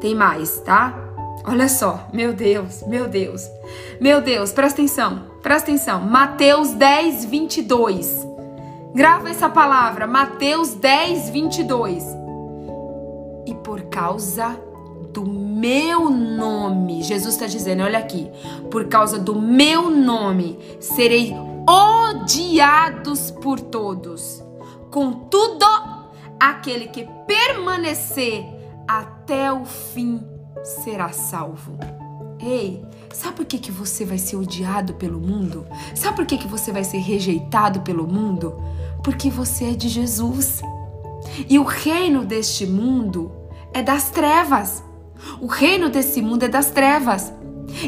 Tem 0.00 0.14
mais, 0.14 0.60
tá? 0.60 0.94
Olha 1.44 1.68
só, 1.68 2.08
meu 2.12 2.32
Deus, 2.32 2.82
meu 2.86 3.08
Deus. 3.08 3.48
Meu 4.00 4.20
Deus, 4.20 4.52
presta 4.52 4.80
atenção, 4.80 5.24
presta 5.42 5.70
atenção. 5.70 6.00
Mateus 6.00 6.70
10, 6.70 7.24
22. 7.24 8.29
Grava 8.94 9.30
essa 9.30 9.48
palavra, 9.48 10.06
Mateus 10.06 10.74
10, 10.74 11.30
22. 11.30 12.04
E 13.46 13.54
por 13.54 13.82
causa 13.82 14.58
do 15.12 15.24
meu 15.24 16.10
nome, 16.10 17.02
Jesus 17.02 17.34
está 17.34 17.46
dizendo, 17.46 17.84
olha 17.84 17.98
aqui, 17.98 18.30
por 18.70 18.86
causa 18.86 19.18
do 19.18 19.40
meu 19.40 19.90
nome, 19.90 20.58
serei 20.80 21.32
odiados 21.68 23.30
por 23.30 23.60
todos. 23.60 24.42
Contudo, 24.90 25.66
aquele 26.38 26.88
que 26.88 27.08
permanecer 27.26 28.44
até 28.88 29.52
o 29.52 29.64
fim 29.64 30.20
será 30.64 31.10
salvo. 31.10 31.78
Ei, 32.40 32.84
sabe 33.12 33.36
por 33.36 33.44
que, 33.44 33.58
que 33.58 33.72
você 33.72 34.04
vai 34.04 34.18
ser 34.18 34.36
odiado 34.36 34.94
pelo 34.94 35.20
mundo? 35.20 35.66
Sabe 35.94 36.16
por 36.16 36.26
que, 36.26 36.38
que 36.38 36.48
você 36.48 36.72
vai 36.72 36.84
ser 36.84 36.98
rejeitado 36.98 37.80
pelo 37.80 38.06
mundo? 38.06 38.56
porque 39.02 39.30
você 39.30 39.66
é 39.66 39.72
de 39.72 39.88
Jesus. 39.88 40.60
E 41.48 41.58
o 41.58 41.64
reino 41.64 42.24
deste 42.24 42.66
mundo 42.66 43.32
é 43.72 43.82
das 43.82 44.10
trevas. 44.10 44.82
O 45.40 45.46
reino 45.46 45.88
desse 45.88 46.22
mundo 46.22 46.44
é 46.44 46.48
das 46.48 46.70
trevas. 46.70 47.32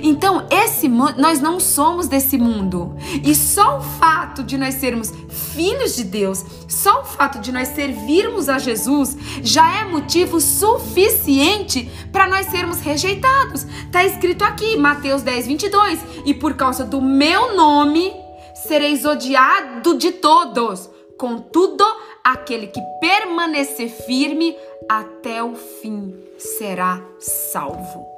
Então, 0.03 0.47
esse 0.51 0.89
nós 0.89 1.41
não 1.41 1.61
somos 1.61 2.09
desse 2.09 2.39
mundo. 2.39 2.97
E 3.25 3.35
só 3.35 3.79
o 3.79 3.83
fato 3.83 4.43
de 4.43 4.57
nós 4.57 4.75
sermos 4.75 5.13
filhos 5.55 5.97
de 5.97 6.05
Deus, 6.05 6.45
só 6.69 7.03
o 7.03 7.05
fato 7.05 7.39
de 7.41 7.53
nós 7.53 7.69
servirmos 7.69 8.49
a 8.49 8.59
Jesus 8.59 9.17
já 9.43 9.81
é 9.81 9.85
motivo 9.85 10.41
suficiente 10.41 11.91
para 12.11 12.29
nós 12.29 12.47
sermos 12.47 12.81
rejeitados. 12.81 13.67
Tá 13.91 14.05
escrito 14.05 14.43
aqui, 14.43 14.77
Mateus 14.77 15.23
10, 15.23 15.47
22. 15.47 16.01
E 16.25 16.35
por 16.35 16.55
causa 16.55 16.85
do 16.85 17.01
meu 17.01 17.55
nome 17.55 18.13
sereis 18.67 19.05
odiado 19.05 19.97
de 19.97 20.13
todos. 20.13 20.89
Contudo, 21.19 21.85
aquele 22.25 22.67
que 22.67 22.81
permanecer 23.01 23.89
firme 23.89 24.57
até 24.89 25.43
o 25.43 25.55
fim 25.55 26.15
será 26.39 27.03
salvo. 27.19 28.12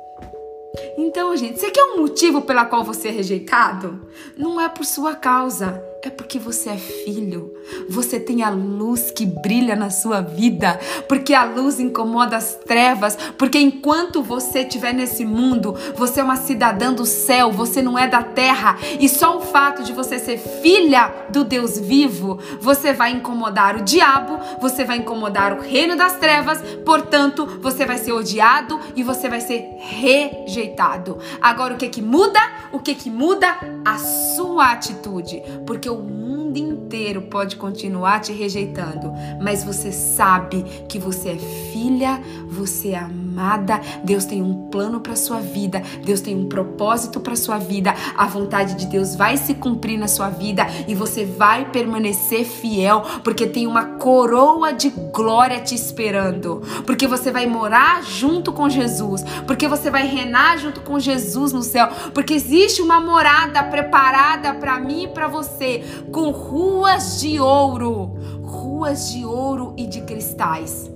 Então, 0.96 1.36
gente, 1.36 1.58
você 1.58 1.70
quer 1.70 1.84
um 1.84 2.00
motivo 2.00 2.42
pela 2.42 2.64
qual 2.64 2.82
você 2.84 3.08
é 3.08 3.10
rejeitado? 3.10 4.00
Não 4.36 4.60
é 4.60 4.68
por 4.68 4.84
sua 4.84 5.14
causa, 5.14 5.82
é 6.08 6.10
porque 6.10 6.38
você 6.38 6.70
é 6.70 6.76
filho. 6.76 7.54
Você 7.88 8.20
tem 8.20 8.42
a 8.42 8.50
luz 8.50 9.10
que 9.10 9.24
brilha 9.24 9.74
na 9.74 9.90
sua 9.90 10.20
vida, 10.20 10.78
porque 11.08 11.32
a 11.32 11.44
luz 11.44 11.80
incomoda 11.80 12.36
as 12.36 12.56
trevas, 12.56 13.16
porque 13.38 13.58
enquanto 13.58 14.22
você 14.22 14.60
estiver 14.60 14.92
nesse 14.92 15.24
mundo, 15.24 15.74
você 15.96 16.20
é 16.20 16.24
uma 16.24 16.36
cidadã 16.36 16.92
do 16.92 17.06
céu, 17.06 17.50
você 17.50 17.80
não 17.80 17.98
é 17.98 18.06
da 18.06 18.22
terra, 18.22 18.76
e 19.00 19.08
só 19.08 19.38
o 19.38 19.40
fato 19.40 19.82
de 19.82 19.92
você 19.92 20.18
ser 20.18 20.38
filha 20.38 21.12
do 21.30 21.42
Deus 21.44 21.78
vivo, 21.78 22.38
você 22.60 22.92
vai 22.92 23.12
incomodar 23.12 23.76
o 23.76 23.82
diabo, 23.82 24.38
você 24.60 24.84
vai 24.84 24.98
incomodar 24.98 25.52
o 25.52 25.62
reino 25.62 25.96
das 25.96 26.18
trevas, 26.18 26.60
portanto, 26.84 27.46
você 27.60 27.86
vai 27.86 27.98
ser 27.98 28.12
odiado 28.12 28.78
e 28.94 29.02
você 29.02 29.28
vai 29.28 29.40
ser 29.40 29.64
rejeitado. 29.78 31.18
Agora 31.40 31.74
o 31.74 31.76
que 31.78 31.88
que 31.88 32.02
muda? 32.02 32.40
O 32.72 32.78
que 32.78 32.94
que 32.94 33.10
muda? 33.10 33.56
A 33.84 33.98
sua 33.98 34.72
atitude, 34.72 35.42
porque 35.66 35.93
o 35.94 36.02
mundo 36.02 36.56
inteiro 36.56 37.22
pode 37.22 37.56
continuar 37.56 38.20
te 38.20 38.32
rejeitando, 38.32 39.12
mas 39.42 39.64
você 39.64 39.90
sabe 39.90 40.62
que 40.88 40.98
você 40.98 41.30
é 41.30 41.38
filha, 41.72 42.20
você 42.48 42.90
é 42.90 42.98
amada, 42.98 43.23
Deus 44.04 44.24
tem 44.24 44.42
um 44.42 44.68
plano 44.68 45.00
para 45.00 45.16
sua 45.16 45.40
vida, 45.40 45.82
Deus 46.04 46.20
tem 46.20 46.36
um 46.36 46.48
propósito 46.48 47.20
para 47.20 47.36
sua 47.36 47.58
vida, 47.58 47.94
a 48.16 48.26
vontade 48.26 48.74
de 48.74 48.86
Deus 48.86 49.16
vai 49.16 49.36
se 49.36 49.54
cumprir 49.54 49.98
na 49.98 50.08
sua 50.08 50.28
vida 50.28 50.66
e 50.86 50.94
você 50.94 51.24
vai 51.24 51.70
permanecer 51.70 52.44
fiel, 52.44 53.02
porque 53.22 53.46
tem 53.46 53.66
uma 53.66 53.84
coroa 53.96 54.72
de 54.72 54.90
glória 54.90 55.60
te 55.60 55.74
esperando, 55.74 56.62
porque 56.86 57.06
você 57.06 57.30
vai 57.30 57.46
morar 57.46 58.02
junto 58.02 58.52
com 58.52 58.68
Jesus, 58.68 59.24
porque 59.46 59.66
você 59.66 59.90
vai 59.90 60.06
reinar 60.06 60.58
junto 60.58 60.80
com 60.80 60.98
Jesus 60.98 61.52
no 61.52 61.62
céu, 61.62 61.88
porque 62.12 62.34
existe 62.34 62.82
uma 62.82 63.00
morada 63.00 63.62
preparada 63.64 64.54
para 64.54 64.78
mim 64.78 65.04
e 65.04 65.08
para 65.08 65.28
você, 65.28 65.82
com 66.12 66.30
ruas 66.30 67.20
de 67.20 67.40
ouro, 67.40 68.14
ruas 68.42 69.12
de 69.12 69.24
ouro 69.24 69.74
e 69.76 69.86
de 69.86 70.02
cristais 70.02 70.94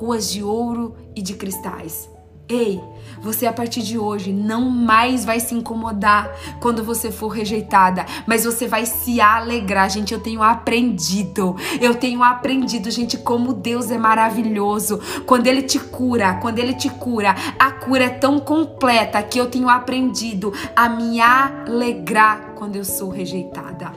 ruas 0.00 0.30
de 0.30 0.42
ouro 0.42 0.94
e 1.20 1.22
de 1.22 1.34
cristais. 1.34 2.08
Ei, 2.48 2.82
você 3.22 3.46
a 3.46 3.52
partir 3.52 3.80
de 3.82 3.96
hoje 3.96 4.32
não 4.32 4.68
mais 4.68 5.24
vai 5.24 5.38
se 5.38 5.54
incomodar 5.54 6.34
quando 6.58 6.82
você 6.82 7.12
for 7.12 7.28
rejeitada, 7.28 8.04
mas 8.26 8.44
você 8.44 8.66
vai 8.66 8.86
se 8.86 9.20
alegrar. 9.20 9.88
Gente, 9.88 10.12
eu 10.12 10.18
tenho 10.18 10.42
aprendido. 10.42 11.54
Eu 11.80 11.94
tenho 11.94 12.24
aprendido, 12.24 12.90
gente, 12.90 13.16
como 13.18 13.52
Deus 13.52 13.88
é 13.92 13.98
maravilhoso. 13.98 14.98
Quando 15.26 15.46
ele 15.46 15.62
te 15.62 15.78
cura, 15.78 16.34
quando 16.42 16.58
ele 16.58 16.74
te 16.74 16.90
cura, 16.90 17.36
a 17.56 17.70
cura 17.70 18.04
é 18.04 18.10
tão 18.10 18.40
completa 18.40 19.22
que 19.22 19.38
eu 19.38 19.46
tenho 19.46 19.68
aprendido 19.68 20.52
a 20.74 20.88
me 20.88 21.20
alegrar 21.20 22.54
quando 22.56 22.74
eu 22.74 22.84
sou 22.84 23.10
rejeitada. 23.10 23.92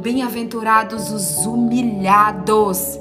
Bem-aventurados 0.00 1.10
os 1.10 1.44
humilhados 1.44 2.98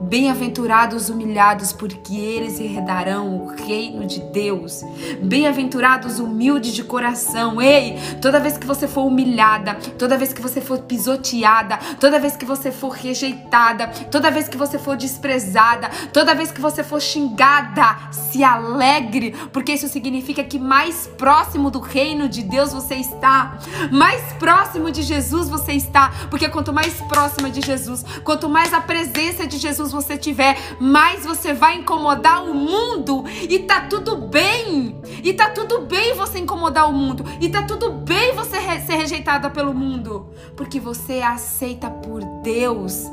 Bem-aventurados 0.00 1.08
humilhados, 1.08 1.72
porque 1.72 2.14
eles 2.16 2.60
herdarão 2.60 3.36
o 3.36 3.46
reino 3.54 4.06
de 4.06 4.20
Deus. 4.20 4.82
Bem-aventurados 5.22 6.18
humildes 6.18 6.72
de 6.72 6.84
coração. 6.84 7.60
Ei, 7.60 7.96
toda 8.20 8.40
vez 8.40 8.58
que 8.58 8.66
você 8.66 8.86
for 8.86 9.06
humilhada, 9.06 9.74
toda 9.98 10.18
vez 10.18 10.32
que 10.32 10.42
você 10.42 10.60
for 10.60 10.80
pisoteada, 10.80 11.78
toda 11.98 12.18
vez 12.18 12.36
que 12.36 12.44
você 12.44 12.70
for 12.70 12.90
rejeitada, 12.90 13.88
toda 14.10 14.30
vez 14.30 14.48
que 14.48 14.56
você 14.56 14.78
for 14.78 14.96
desprezada, 14.96 15.88
toda 16.12 16.34
vez 16.34 16.50
que 16.50 16.60
você 16.60 16.82
for 16.82 17.00
xingada, 17.00 18.12
se 18.12 18.42
alegre, 18.42 19.34
porque 19.52 19.72
isso 19.72 19.88
significa 19.88 20.44
que 20.44 20.58
mais 20.58 21.06
próximo 21.16 21.70
do 21.70 21.80
reino 21.80 22.28
de 22.28 22.42
Deus 22.42 22.72
você 22.72 22.96
está, 22.96 23.58
mais 23.90 24.20
próximo 24.34 24.90
de 24.90 25.02
Jesus 25.02 25.48
você 25.48 25.72
está, 25.72 26.12
porque 26.30 26.48
quanto 26.48 26.72
mais 26.72 27.00
próxima 27.02 27.50
de 27.50 27.60
Jesus, 27.60 28.04
quanto 28.22 28.48
mais 28.48 28.72
a 28.72 28.80
presença 28.80 29.46
de 29.46 29.56
Jesus 29.58 29.83
você 29.92 30.16
tiver, 30.16 30.56
mais 30.80 31.24
você 31.24 31.52
vai 31.52 31.76
incomodar 31.76 32.44
o 32.44 32.54
mundo. 32.54 33.24
E 33.48 33.60
tá 33.60 33.82
tudo 33.82 34.16
bem. 34.16 35.00
E 35.22 35.32
tá 35.32 35.50
tudo 35.50 35.82
bem 35.82 36.14
você 36.14 36.38
incomodar 36.38 36.88
o 36.88 36.92
mundo. 36.92 37.24
E 37.40 37.48
tá 37.48 37.62
tudo 37.62 37.90
bem 37.90 38.34
você 38.34 38.58
re 38.58 38.80
ser 38.80 38.96
rejeitada 38.96 39.50
pelo 39.50 39.72
mundo. 39.74 40.30
Porque 40.56 40.80
você 40.80 41.14
é 41.14 41.26
aceita 41.26 41.90
por 41.90 42.22
Deus. 42.42 43.04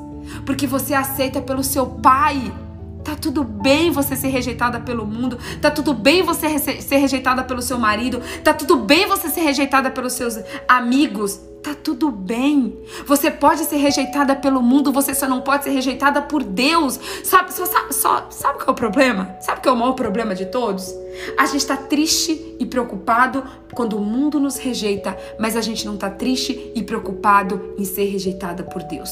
Porque 0.46 0.68
você 0.68 0.94
é 0.94 0.98
aceita 0.98 1.42
pelo 1.42 1.64
seu 1.64 1.86
pai. 1.86 2.52
Tá 3.04 3.16
tudo 3.16 3.44
bem 3.44 3.92
você 3.92 4.16
ser 4.16 4.30
rejeitada 4.30 4.80
pelo 4.80 5.06
mundo, 5.06 5.38
tá 5.62 5.72
tudo 5.72 5.94
bem 5.94 6.22
você 6.24 6.58
ser 6.60 6.98
rejeitada 6.98 7.44
pelo 7.44 7.62
seu 7.62 7.80
marido, 7.80 8.22
tá 8.44 8.54
tudo 8.54 8.78
bem 8.78 9.08
você 9.08 9.30
ser 9.30 9.42
rejeitada 9.42 9.90
pelos 9.90 10.14
seus 10.14 10.38
amigos, 10.68 11.40
Tá 11.62 11.76
tudo 11.76 12.10
bem. 12.10 12.76
Você 13.06 13.30
pode 13.30 13.66
ser 13.66 13.76
rejeitada 13.78 14.36
pelo 14.36 14.64
mundo, 14.64 14.92
você 14.92 15.14
só 15.14 15.28
não 15.28 15.42
pode 15.42 15.64
ser 15.64 15.70
rejeitada 15.70 16.20
por 16.20 16.42
Deus. 16.44 17.00
Sabe, 17.24 17.54
só, 17.54 17.66
só, 17.92 18.28
sabe 18.32 18.58
qual 18.58 18.70
é 18.70 18.72
o 18.72 18.74
problema? 18.74 19.36
Sabe 19.42 19.62
qual 19.62 19.76
é 19.76 19.78
o 19.78 19.80
maior 19.80 19.94
problema 19.94 20.34
de 20.34 20.48
todos? 20.48 20.92
A 21.38 21.46
gente 21.46 21.58
está 21.58 21.78
triste 21.78 22.56
e 22.60 22.66
preocupado 22.66 23.44
quando 23.74 23.96
o 23.96 24.02
mundo 24.02 24.40
nos 24.40 24.58
rejeita, 24.58 25.16
mas 25.40 25.56
a 25.56 25.62
gente 25.62 25.86
não 25.86 25.94
está 25.94 26.10
triste 26.10 26.72
e 26.74 26.82
preocupado 26.82 27.76
em 27.78 27.86
ser 27.86 28.06
rejeitada 28.06 28.64
por 28.64 28.82
Deus. 28.82 29.12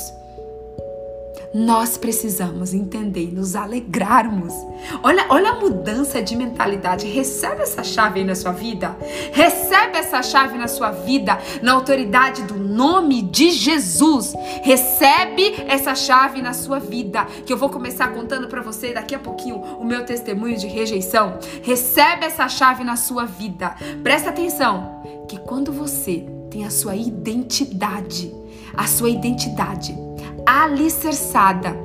Nós 1.53 1.97
precisamos 1.97 2.75
entender 2.75 3.23
e 3.23 3.31
nos 3.31 3.55
alegrarmos. 3.55 4.53
Olha, 5.01 5.25
olha 5.29 5.49
a 5.49 5.59
mudança 5.59 6.21
de 6.21 6.35
mentalidade. 6.35 7.07
Recebe 7.07 7.63
essa 7.63 7.83
chave 7.83 8.19
aí 8.19 8.25
na 8.25 8.35
sua 8.35 8.51
vida. 8.51 8.95
Recebe 9.31 9.97
essa 9.97 10.21
chave 10.21 10.59
na 10.59 10.67
sua 10.67 10.91
vida, 10.91 11.39
na 11.63 11.73
autoridade 11.73 12.43
do 12.43 12.53
nome 12.55 13.23
de 13.23 13.49
Jesus. 13.49 14.33
Recebe 14.61 15.65
essa 15.67 15.95
chave 15.95 16.39
na 16.39 16.53
sua 16.53 16.77
vida, 16.79 17.25
que 17.45 17.51
eu 17.51 17.57
vou 17.57 17.69
começar 17.69 18.09
contando 18.09 18.47
para 18.47 18.61
você 18.61 18.93
daqui 18.93 19.15
a 19.15 19.19
pouquinho 19.19 19.57
o 19.57 19.83
meu 19.83 20.05
testemunho 20.05 20.55
de 20.55 20.67
rejeição. 20.67 21.39
Recebe 21.63 22.25
essa 22.25 22.47
chave 22.47 22.83
na 22.83 22.95
sua 22.95 23.25
vida. 23.25 23.75
Presta 24.03 24.29
atenção 24.29 25.01
que 25.27 25.39
quando 25.39 25.71
você 25.71 26.27
tem 26.51 26.63
a 26.63 26.69
sua 26.69 26.95
identidade, 26.95 28.31
a 28.75 28.85
sua 28.85 29.09
identidade 29.09 30.08
alicerçada 30.49 31.77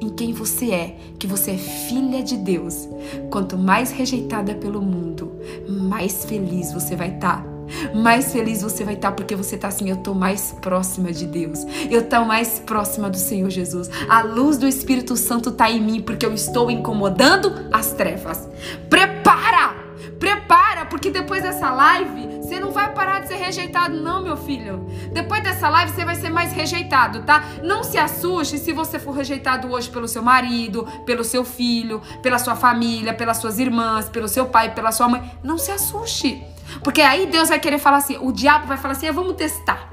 em 0.00 0.08
quem 0.08 0.32
você 0.32 0.72
é, 0.72 0.96
que 1.16 1.28
você 1.28 1.52
é 1.52 1.56
filha 1.56 2.22
de 2.24 2.36
Deus. 2.36 2.88
Quanto 3.30 3.56
mais 3.56 3.92
rejeitada 3.92 4.52
pelo 4.54 4.82
mundo, 4.82 5.32
mais 5.68 6.24
feliz 6.24 6.72
você 6.72 6.96
vai 6.96 7.14
estar. 7.14 7.44
Tá. 7.44 7.50
Mais 7.94 8.32
feliz 8.32 8.62
você 8.62 8.82
vai 8.82 8.94
estar 8.94 9.10
tá 9.10 9.14
porque 9.14 9.36
você 9.36 9.54
está 9.54 9.68
assim, 9.68 9.88
eu 9.88 9.94
estou 9.94 10.12
mais 10.12 10.56
próxima 10.60 11.12
de 11.12 11.24
Deus. 11.24 11.64
Eu 11.88 12.00
estou 12.00 12.24
mais 12.24 12.58
próxima 12.58 13.08
do 13.08 13.16
Senhor 13.16 13.48
Jesus. 13.48 13.88
A 14.08 14.22
luz 14.22 14.58
do 14.58 14.66
Espírito 14.66 15.16
Santo 15.16 15.50
está 15.50 15.70
em 15.70 15.80
mim 15.80 16.02
porque 16.02 16.26
eu 16.26 16.34
estou 16.34 16.68
incomodando 16.68 17.68
as 17.70 17.92
trevas. 17.92 18.48
Prepara! 18.88 19.79
Prepara, 20.20 20.84
porque 20.84 21.10
depois 21.10 21.42
dessa 21.42 21.70
live 21.70 22.40
você 22.42 22.60
não 22.60 22.72
vai 22.72 22.92
parar 22.92 23.20
de 23.20 23.28
ser 23.28 23.36
rejeitado, 23.36 23.96
não, 23.96 24.22
meu 24.22 24.36
filho. 24.36 24.84
Depois 25.12 25.42
dessa 25.42 25.66
live, 25.68 25.92
você 25.92 26.04
vai 26.04 26.14
ser 26.14 26.28
mais 26.28 26.52
rejeitado, 26.52 27.22
tá? 27.22 27.42
Não 27.62 27.82
se 27.82 27.96
assuste 27.96 28.58
se 28.58 28.70
você 28.70 28.98
for 28.98 29.12
rejeitado 29.12 29.70
hoje 29.72 29.88
pelo 29.88 30.06
seu 30.06 30.22
marido, 30.22 30.86
pelo 31.06 31.24
seu 31.24 31.42
filho, 31.42 32.02
pela 32.22 32.38
sua 32.38 32.54
família, 32.54 33.14
pelas 33.14 33.38
suas 33.38 33.58
irmãs, 33.58 34.10
pelo 34.10 34.28
seu 34.28 34.46
pai, 34.46 34.74
pela 34.74 34.92
sua 34.92 35.08
mãe. 35.08 35.22
Não 35.42 35.56
se 35.56 35.70
assuste. 35.70 36.44
Porque 36.84 37.00
aí 37.00 37.26
Deus 37.26 37.48
vai 37.48 37.58
querer 37.58 37.78
falar 37.78 37.96
assim, 37.96 38.18
o 38.20 38.30
diabo 38.30 38.66
vai 38.66 38.76
falar 38.76 38.92
assim, 38.92 39.08
ah, 39.08 39.12
vamos 39.12 39.36
testar. 39.36 39.88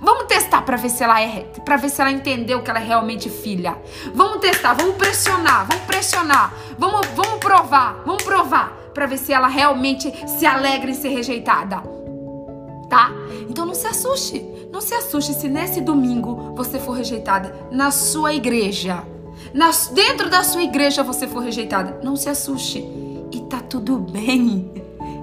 Vamos 0.00 0.24
testar 0.24 0.62
para 0.62 0.76
ver 0.76 0.90
se 0.90 1.02
ela 1.02 1.20
é, 1.20 1.40
para 1.64 1.76
ver 1.76 1.88
se 1.88 2.00
ela 2.00 2.12
entendeu 2.12 2.62
que 2.62 2.70
ela 2.70 2.78
é 2.78 2.84
realmente 2.84 3.28
filha. 3.28 3.76
Vamos 4.14 4.38
testar, 4.38 4.74
vamos 4.74 4.96
pressionar, 4.96 5.66
vamos 5.66 5.84
pressionar. 5.84 6.52
Vamos, 6.78 7.06
vamos 7.16 7.38
provar, 7.40 8.02
vamos 8.06 8.22
provar 8.22 8.81
para 8.92 9.06
ver 9.06 9.18
se 9.18 9.32
ela 9.32 9.48
realmente 9.48 10.12
se 10.26 10.46
alegra 10.46 10.90
em 10.90 10.94
ser 10.94 11.08
rejeitada 11.08 12.02
tá? 12.92 13.10
Então 13.48 13.64
não 13.64 13.74
se 13.74 13.86
assuste. 13.86 14.44
Não 14.70 14.82
se 14.82 14.92
assuste 14.92 15.32
se 15.32 15.48
nesse 15.48 15.80
domingo 15.80 16.54
você 16.54 16.78
for 16.78 16.92
rejeitada 16.92 17.68
na 17.70 17.90
sua 17.90 18.34
igreja. 18.34 19.02
nas, 19.54 19.88
dentro 19.88 20.28
da 20.28 20.44
sua 20.44 20.62
igreja 20.62 21.02
você 21.02 21.26
for 21.26 21.40
rejeitada, 21.40 22.00
não 22.04 22.16
se 22.16 22.28
assuste. 22.28 22.86
E 23.32 23.40
tá 23.48 23.60
tudo 23.60 23.96
bem. 23.96 24.70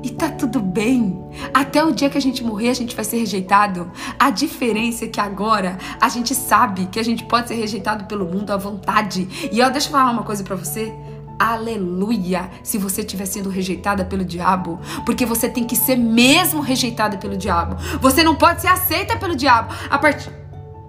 E 0.01 0.09
tá 0.09 0.29
tudo 0.29 0.59
bem. 0.59 1.23
Até 1.53 1.83
o 1.83 1.91
dia 1.91 2.09
que 2.09 2.17
a 2.17 2.21
gente 2.21 2.43
morrer, 2.43 2.69
a 2.69 2.73
gente 2.73 2.95
vai 2.95 3.05
ser 3.05 3.17
rejeitado. 3.17 3.91
A 4.17 4.31
diferença 4.31 5.05
é 5.05 5.07
que 5.07 5.19
agora 5.19 5.77
a 6.01 6.09
gente 6.09 6.33
sabe 6.33 6.87
que 6.87 6.99
a 6.99 7.03
gente 7.03 7.23
pode 7.25 7.49
ser 7.49 7.55
rejeitado 7.55 8.05
pelo 8.05 8.25
mundo 8.25 8.49
à 8.49 8.57
vontade. 8.57 9.27
E 9.51 9.61
ó, 9.61 9.69
deixa 9.69 9.89
eu 9.89 9.91
falar 9.91 10.09
uma 10.09 10.23
coisa 10.23 10.43
para 10.43 10.55
você. 10.55 10.91
Aleluia! 11.39 12.51
Se 12.61 12.77
você 12.77 12.99
estiver 12.99 13.25
sendo 13.25 13.49
rejeitada 13.49 14.03
pelo 14.03 14.25
diabo, 14.25 14.77
porque 15.05 15.25
você 15.25 15.47
tem 15.47 15.63
que 15.63 15.73
ser 15.73 15.95
mesmo 15.95 16.59
rejeitada 16.59 17.17
pelo 17.17 17.37
diabo. 17.37 17.77
Você 18.01 18.21
não 18.23 18.35
pode 18.35 18.59
ser 18.59 18.67
aceita 18.67 19.15
pelo 19.15 19.33
diabo. 19.33 19.73
A 19.89 19.97
partir, 19.97 20.29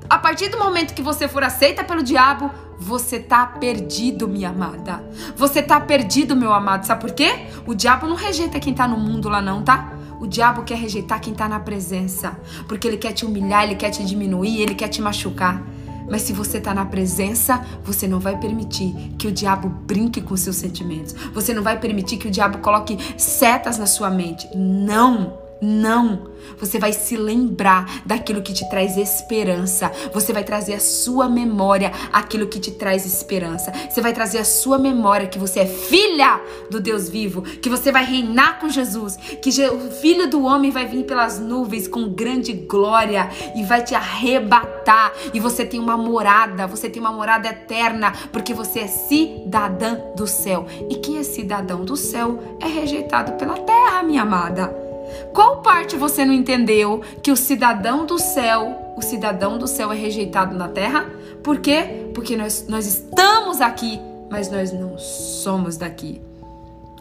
a 0.08 0.18
partir 0.18 0.48
do 0.48 0.58
momento 0.58 0.92
que 0.92 1.02
você 1.02 1.28
for 1.28 1.44
aceita 1.44 1.84
pelo 1.84 2.02
diabo, 2.02 2.50
você 2.76 3.20
tá 3.20 3.46
perdido, 3.46 4.26
minha 4.26 4.48
amada. 4.48 5.04
Você 5.36 5.62
tá 5.62 5.78
perdido, 5.78 6.34
meu 6.34 6.52
amado. 6.52 6.84
Sabe 6.84 7.00
por 7.00 7.12
quê? 7.12 7.46
O 7.64 7.72
diabo 7.72 8.08
não 8.08 8.16
rejeita 8.16 8.58
quem 8.58 8.74
tá 8.74 8.88
no 8.88 8.96
mundo 8.96 9.28
lá, 9.28 9.40
não, 9.40 9.62
tá? 9.62 9.92
O 10.18 10.26
diabo 10.26 10.64
quer 10.64 10.78
rejeitar 10.78 11.20
quem 11.20 11.32
tá 11.32 11.48
na 11.48 11.60
presença. 11.60 12.36
Porque 12.66 12.88
ele 12.88 12.96
quer 12.96 13.12
te 13.12 13.24
humilhar, 13.24 13.62
ele 13.62 13.76
quer 13.76 13.90
te 13.90 14.04
diminuir, 14.04 14.60
ele 14.60 14.74
quer 14.74 14.88
te 14.88 15.00
machucar. 15.00 15.62
Mas 16.10 16.22
se 16.22 16.32
você 16.32 16.58
está 16.58 16.74
na 16.74 16.84
presença, 16.84 17.64
você 17.84 18.06
não 18.06 18.18
vai 18.18 18.38
permitir 18.38 18.92
que 19.16 19.28
o 19.28 19.32
diabo 19.32 19.68
brinque 19.68 20.20
com 20.20 20.36
seus 20.36 20.56
sentimentos. 20.56 21.14
Você 21.32 21.54
não 21.54 21.62
vai 21.62 21.78
permitir 21.78 22.16
que 22.16 22.28
o 22.28 22.30
diabo 22.30 22.58
coloque 22.58 22.98
setas 23.16 23.78
na 23.78 23.86
sua 23.86 24.10
mente. 24.10 24.48
Não! 24.54 25.39
Não! 25.60 26.30
Você 26.58 26.78
vai 26.78 26.92
se 26.92 27.16
lembrar 27.16 28.02
daquilo 28.04 28.42
que 28.42 28.52
te 28.52 28.68
traz 28.68 28.96
esperança. 28.96 29.90
Você 30.12 30.32
vai 30.32 30.44
trazer 30.44 30.74
a 30.74 30.80
sua 30.80 31.28
memória 31.28 31.92
aquilo 32.12 32.46
que 32.46 32.58
te 32.58 32.70
traz 32.70 33.06
esperança. 33.06 33.72
Você 33.88 34.00
vai 34.00 34.12
trazer 34.12 34.38
a 34.38 34.44
sua 34.44 34.78
memória 34.78 35.26
que 35.26 35.38
você 35.38 35.60
é 35.60 35.66
filha 35.66 36.40
do 36.70 36.80
Deus 36.80 37.08
vivo, 37.08 37.42
que 37.42 37.68
você 37.68 37.92
vai 37.92 38.04
reinar 38.04 38.58
com 38.58 38.68
Jesus, 38.68 39.16
que 39.16 39.50
o 39.68 39.90
filho 39.90 40.28
do 40.28 40.44
homem 40.44 40.70
vai 40.70 40.86
vir 40.86 41.04
pelas 41.04 41.38
nuvens 41.38 41.86
com 41.88 42.08
grande 42.08 42.52
glória 42.52 43.28
e 43.56 43.62
vai 43.62 43.82
te 43.82 43.94
arrebatar. 43.94 45.12
E 45.32 45.40
você 45.40 45.64
tem 45.64 45.80
uma 45.80 45.96
morada, 45.96 46.66
você 46.66 46.88
tem 46.88 47.00
uma 47.00 47.12
morada 47.12 47.48
eterna, 47.48 48.12
porque 48.32 48.54
você 48.54 48.80
é 48.80 48.86
cidadã 48.86 49.98
do 50.16 50.26
céu. 50.26 50.66
E 50.88 50.96
quem 50.96 51.18
é 51.18 51.22
cidadão 51.22 51.84
do 51.84 51.96
céu 51.96 52.56
é 52.60 52.66
rejeitado 52.66 53.32
pela 53.32 53.58
terra, 53.58 54.02
minha 54.02 54.22
amada. 54.22 54.89
Qual 55.32 55.62
parte 55.62 55.96
você 55.96 56.24
não 56.24 56.32
entendeu 56.32 57.02
que 57.22 57.30
o 57.30 57.36
cidadão 57.36 58.06
do 58.06 58.18
céu, 58.18 58.94
o 58.96 59.02
cidadão 59.02 59.58
do 59.58 59.66
céu 59.66 59.92
é 59.92 59.96
rejeitado 59.96 60.56
na 60.56 60.68
terra? 60.68 61.06
Por 61.42 61.60
quê? 61.60 62.10
Porque 62.14 62.36
nós, 62.36 62.66
nós 62.68 62.86
estamos 62.86 63.60
aqui, 63.60 64.00
mas 64.30 64.50
nós 64.50 64.72
não 64.72 64.98
somos 64.98 65.76
daqui. 65.76 66.20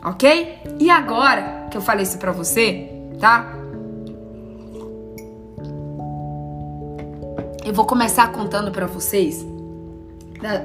Ok? 0.03 0.59
E 0.79 0.89
agora 0.89 1.67
que 1.69 1.77
eu 1.77 1.81
falei 1.81 2.03
isso 2.03 2.17
pra 2.17 2.31
você, 2.31 2.89
tá? 3.19 3.53
Eu 7.65 7.73
vou 7.73 7.85
começar 7.85 8.31
contando 8.31 8.71
para 8.71 8.87
vocês 8.87 9.45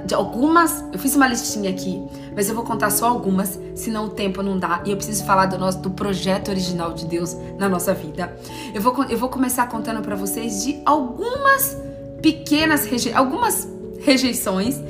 de 0.07 0.15
algumas. 0.15 0.85
Eu 0.93 0.99
fiz 0.99 1.15
uma 1.17 1.27
listinha 1.27 1.71
aqui, 1.71 2.03
mas 2.35 2.49
eu 2.49 2.55
vou 2.55 2.65
contar 2.65 2.91
só 2.91 3.09
algumas, 3.09 3.59
senão 3.75 4.07
o 4.07 4.09
tempo 4.11 4.43
não 4.43 4.59
dá. 4.59 4.83
E 4.85 4.91
eu 4.91 4.97
preciso 4.97 5.25
falar 5.25 5.47
do 5.47 5.59
nosso 5.59 5.79
do 5.79 5.91
projeto 5.91 6.49
original 6.49 6.93
de 6.93 7.07
Deus 7.07 7.37
na 7.59 7.69
nossa 7.69 7.93
vida. 7.93 8.37
Eu 8.73 8.81
vou, 8.81 9.05
eu 9.05 9.19
vou 9.19 9.29
começar 9.29 9.67
contando 9.69 10.01
para 10.01 10.15
vocês 10.15 10.65
de 10.65 10.81
algumas 10.85 11.77
pequenas 12.23 12.87
reje, 12.87 13.13
algumas 13.13 13.69
rejeições 14.01 14.81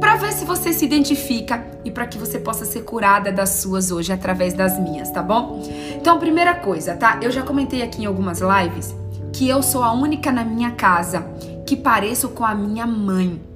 para 0.00 0.16
ver 0.16 0.32
se 0.32 0.44
você 0.44 0.72
se 0.72 0.84
identifica 0.84 1.64
e 1.84 1.90
para 1.90 2.06
que 2.06 2.18
você 2.18 2.38
possa 2.38 2.64
ser 2.64 2.82
curada 2.82 3.30
das 3.30 3.50
suas 3.50 3.90
hoje 3.90 4.12
através 4.12 4.54
das 4.54 4.78
minhas, 4.78 5.10
tá 5.10 5.22
bom? 5.22 5.62
Então, 5.94 6.18
primeira 6.18 6.54
coisa, 6.54 6.96
tá? 6.96 7.18
Eu 7.22 7.30
já 7.30 7.42
comentei 7.42 7.82
aqui 7.82 8.02
em 8.02 8.06
algumas 8.06 8.40
lives 8.40 8.94
que 9.32 9.48
eu 9.48 9.62
sou 9.62 9.82
a 9.82 9.92
única 9.92 10.32
na 10.32 10.44
minha 10.44 10.72
casa 10.72 11.24
que 11.66 11.76
pareço 11.76 12.30
com 12.30 12.44
a 12.44 12.54
minha 12.54 12.86
mãe. 12.86 13.51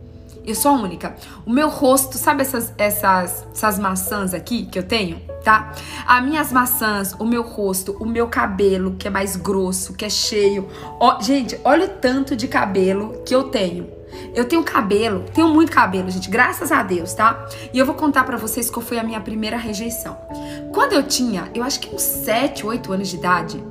Eu 0.47 0.55
sou 0.55 0.71
a 0.71 0.75
única. 0.75 1.17
O 1.45 1.51
meu 1.51 1.69
rosto, 1.69 2.17
sabe 2.17 2.43
essas, 2.43 2.73
essas, 2.79 3.45
essas 3.53 3.79
maçãs 3.79 4.33
aqui 4.33 4.67
que 4.67 4.79
eu 4.79 4.85
tenho? 4.85 5.21
Tá? 5.43 5.73
As 6.07 6.25
minhas 6.25 6.53
maçãs, 6.53 7.15
o 7.19 7.25
meu 7.25 7.43
rosto, 7.43 7.97
o 7.99 8.07
meu 8.07 8.29
cabelo, 8.29 8.95
que 8.97 9.09
é 9.09 9.11
mais 9.11 9.35
grosso, 9.35 9.95
que 9.95 10.05
é 10.05 10.11
cheio. 10.11 10.69
Ó, 11.01 11.21
gente, 11.21 11.59
olha 11.65 11.87
o 11.87 11.89
tanto 11.89 12.37
de 12.37 12.47
cabelo 12.47 13.23
que 13.27 13.35
eu 13.35 13.45
tenho. 13.45 13.91
Eu 14.35 14.45
tenho 14.45 14.63
cabelo, 14.63 15.25
tenho 15.35 15.49
muito 15.49 15.73
cabelo, 15.73 16.11
gente, 16.11 16.31
graças 16.31 16.71
a 16.71 16.83
Deus, 16.83 17.13
tá? 17.13 17.47
E 17.73 17.79
eu 17.79 17.85
vou 17.85 17.95
contar 17.95 18.25
para 18.25 18.37
vocês 18.37 18.71
qual 18.71 18.85
foi 18.85 18.99
a 18.99 19.03
minha 19.03 19.21
primeira 19.21 19.57
rejeição. 19.57 20.17
Quando 20.73 20.93
eu 20.93 21.03
tinha, 21.03 21.51
eu 21.55 21.63
acho 21.63 21.81
que 21.81 21.95
uns 21.95 22.03
7, 22.03 22.65
8 22.65 22.93
anos 22.93 23.09
de 23.09 23.17
idade, 23.17 23.63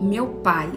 meu 0.00 0.26
pai 0.26 0.72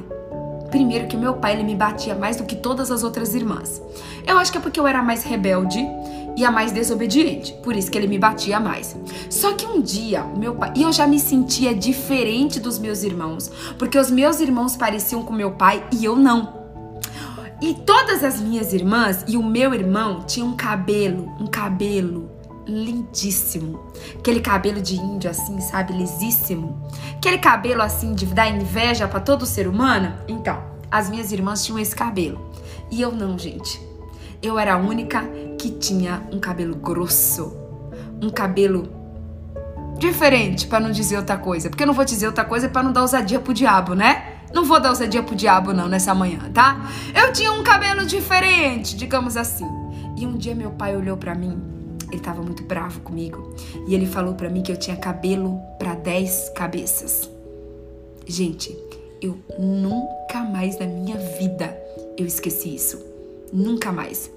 Primeiro 0.75 1.07
que 1.07 1.15
meu 1.15 1.35
pai 1.35 1.53
ele 1.53 1.63
me 1.63 1.73
batia 1.73 2.13
mais 2.13 2.35
do 2.35 2.43
que 2.43 2.53
todas 2.53 2.91
as 2.91 3.01
outras 3.01 3.33
irmãs. 3.33 3.81
Eu 4.27 4.37
acho 4.37 4.51
que 4.51 4.57
é 4.57 4.61
porque 4.61 4.77
eu 4.77 4.85
era 4.85 5.01
mais 5.01 5.23
rebelde 5.23 5.79
e 6.35 6.43
a 6.43 6.51
mais 6.51 6.73
desobediente, 6.73 7.53
por 7.63 7.73
isso 7.77 7.89
que 7.89 7.97
ele 7.97 8.07
me 8.07 8.19
batia 8.19 8.59
mais. 8.59 8.93
Só 9.29 9.53
que 9.53 9.65
um 9.65 9.81
dia, 9.81 10.25
meu 10.35 10.53
pai, 10.53 10.73
e 10.75 10.81
eu 10.81 10.91
já 10.91 11.07
me 11.07 11.17
sentia 11.17 11.73
diferente 11.73 12.59
dos 12.59 12.77
meus 12.77 13.03
irmãos, 13.03 13.49
porque 13.79 13.97
os 13.97 14.11
meus 14.11 14.41
irmãos 14.41 14.75
pareciam 14.75 15.23
com 15.23 15.31
meu 15.31 15.51
pai 15.51 15.81
e 15.93 16.03
eu 16.03 16.17
não. 16.17 16.65
E 17.61 17.73
todas 17.73 18.21
as 18.21 18.41
minhas 18.41 18.73
irmãs 18.73 19.23
e 19.29 19.37
o 19.37 19.43
meu 19.43 19.73
irmão 19.73 20.25
tinham 20.27 20.49
um 20.49 20.57
cabelo, 20.57 21.33
um 21.39 21.47
cabelo 21.47 22.34
lindíssimo. 22.67 23.79
Aquele 24.17 24.39
cabelo 24.39 24.81
de 24.81 24.95
índio 24.95 25.29
assim, 25.29 25.59
sabe, 25.61 25.93
lisíssimo. 25.93 26.81
Aquele 27.15 27.37
cabelo 27.37 27.81
assim 27.81 28.13
de 28.13 28.25
dar 28.25 28.49
inveja 28.49 29.07
para 29.07 29.19
todo 29.19 29.45
ser 29.45 29.67
humano. 29.67 30.13
Então, 30.27 30.61
as 30.91 31.09
minhas 31.09 31.31
irmãs 31.31 31.63
tinham 31.63 31.79
esse 31.79 31.95
cabelo. 31.95 32.51
E 32.91 33.01
eu 33.01 33.11
não, 33.11 33.37
gente. 33.37 33.81
Eu 34.41 34.59
era 34.59 34.73
a 34.73 34.77
única 34.77 35.23
que 35.59 35.71
tinha 35.71 36.23
um 36.31 36.39
cabelo 36.39 36.75
grosso. 36.75 37.55
Um 38.21 38.29
cabelo 38.29 38.89
diferente, 39.97 40.67
para 40.67 40.79
não 40.79 40.91
dizer 40.91 41.17
outra 41.17 41.37
coisa. 41.37 41.69
Porque 41.69 41.83
eu 41.83 41.87
não 41.87 41.93
vou 41.93 42.05
dizer 42.05 42.27
outra 42.27 42.45
coisa 42.45 42.69
para 42.69 42.83
não 42.83 42.91
dar 42.91 43.01
ousadia 43.01 43.39
pro 43.39 43.53
diabo, 43.53 43.93
né? 43.93 44.33
Não 44.53 44.63
vou 44.63 44.79
dar 44.79 44.89
ousadia 44.89 45.21
pro 45.23 45.35
diabo 45.35 45.73
não 45.73 45.87
nessa 45.87 46.13
manhã, 46.13 46.39
tá? 46.53 46.89
Eu 47.13 47.33
tinha 47.33 47.51
um 47.51 47.63
cabelo 47.63 48.05
diferente, 48.05 48.95
digamos 48.95 49.35
assim. 49.35 49.67
E 50.17 50.25
um 50.25 50.37
dia 50.37 50.55
meu 50.55 50.71
pai 50.71 50.95
olhou 50.95 51.17
para 51.17 51.35
mim 51.35 51.74
ele 52.15 52.21
estava 52.21 52.41
muito 52.41 52.63
bravo 52.63 53.01
comigo 53.01 53.53
e 53.87 53.93
ele 53.93 54.05
falou 54.05 54.33
para 54.33 54.49
mim 54.49 54.61
que 54.61 54.71
eu 54.71 54.77
tinha 54.77 54.95
cabelo 54.95 55.59
para 55.77 55.93
10 55.93 56.49
cabeças. 56.55 57.29
Gente, 58.25 58.75
eu 59.21 59.37
nunca 59.59 60.41
mais 60.41 60.79
na 60.79 60.85
minha 60.85 61.17
vida 61.17 61.77
eu 62.17 62.25
esqueci 62.25 62.73
isso. 62.73 63.03
Nunca 63.53 63.91
mais. 63.91 64.31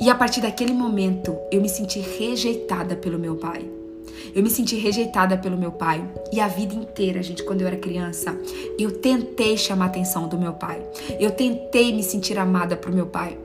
E 0.00 0.08
a 0.08 0.14
partir 0.14 0.40
daquele 0.40 0.72
momento, 0.72 1.36
eu 1.50 1.60
me 1.60 1.68
senti 1.68 1.98
rejeitada 1.98 2.94
pelo 2.94 3.18
meu 3.18 3.36
pai. 3.36 3.68
Eu 4.34 4.42
me 4.42 4.48
senti 4.48 4.76
rejeitada 4.76 5.36
pelo 5.36 5.58
meu 5.58 5.72
pai. 5.72 6.02
E 6.32 6.40
a 6.40 6.46
vida 6.46 6.74
inteira, 6.74 7.22
gente, 7.22 7.42
quando 7.42 7.62
eu 7.62 7.66
era 7.66 7.76
criança, 7.76 8.38
eu 8.78 8.92
tentei 8.98 9.56
chamar 9.56 9.86
a 9.86 9.88
atenção 9.88 10.28
do 10.28 10.38
meu 10.38 10.52
pai. 10.52 10.80
Eu 11.18 11.32
tentei 11.32 11.92
me 11.92 12.02
sentir 12.02 12.38
amada 12.38 12.76
por 12.76 12.92
meu 12.92 13.06
pai. 13.06 13.36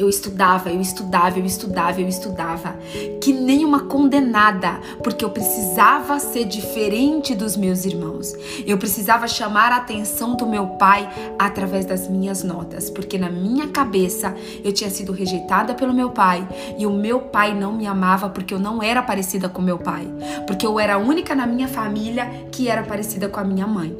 Eu 0.00 0.08
estudava, 0.08 0.70
eu 0.70 0.80
estudava, 0.80 1.38
eu 1.38 1.44
estudava, 1.44 2.00
eu 2.00 2.08
estudava, 2.08 2.74
que 3.20 3.34
nem 3.34 3.66
uma 3.66 3.80
condenada, 3.80 4.80
porque 5.02 5.22
eu 5.22 5.28
precisava 5.28 6.18
ser 6.18 6.46
diferente 6.46 7.34
dos 7.34 7.54
meus 7.54 7.84
irmãos. 7.84 8.32
Eu 8.66 8.78
precisava 8.78 9.28
chamar 9.28 9.72
a 9.72 9.76
atenção 9.76 10.36
do 10.36 10.46
meu 10.46 10.68
pai 10.68 11.06
através 11.38 11.84
das 11.84 12.08
minhas 12.08 12.42
notas, 12.42 12.88
porque 12.88 13.18
na 13.18 13.28
minha 13.28 13.68
cabeça 13.68 14.34
eu 14.64 14.72
tinha 14.72 14.88
sido 14.88 15.12
rejeitada 15.12 15.74
pelo 15.74 15.92
meu 15.92 16.08
pai 16.08 16.48
e 16.78 16.86
o 16.86 16.90
meu 16.90 17.20
pai 17.20 17.52
não 17.52 17.70
me 17.70 17.86
amava 17.86 18.30
porque 18.30 18.54
eu 18.54 18.58
não 18.58 18.82
era 18.82 19.02
parecida 19.02 19.50
com 19.50 19.60
meu 19.60 19.76
pai, 19.76 20.08
porque 20.46 20.66
eu 20.66 20.80
era 20.80 20.94
a 20.94 20.98
única 20.98 21.34
na 21.34 21.46
minha 21.46 21.68
família 21.68 22.48
que 22.50 22.68
era 22.68 22.82
parecida 22.82 23.28
com 23.28 23.38
a 23.38 23.44
minha 23.44 23.66
mãe. 23.66 23.94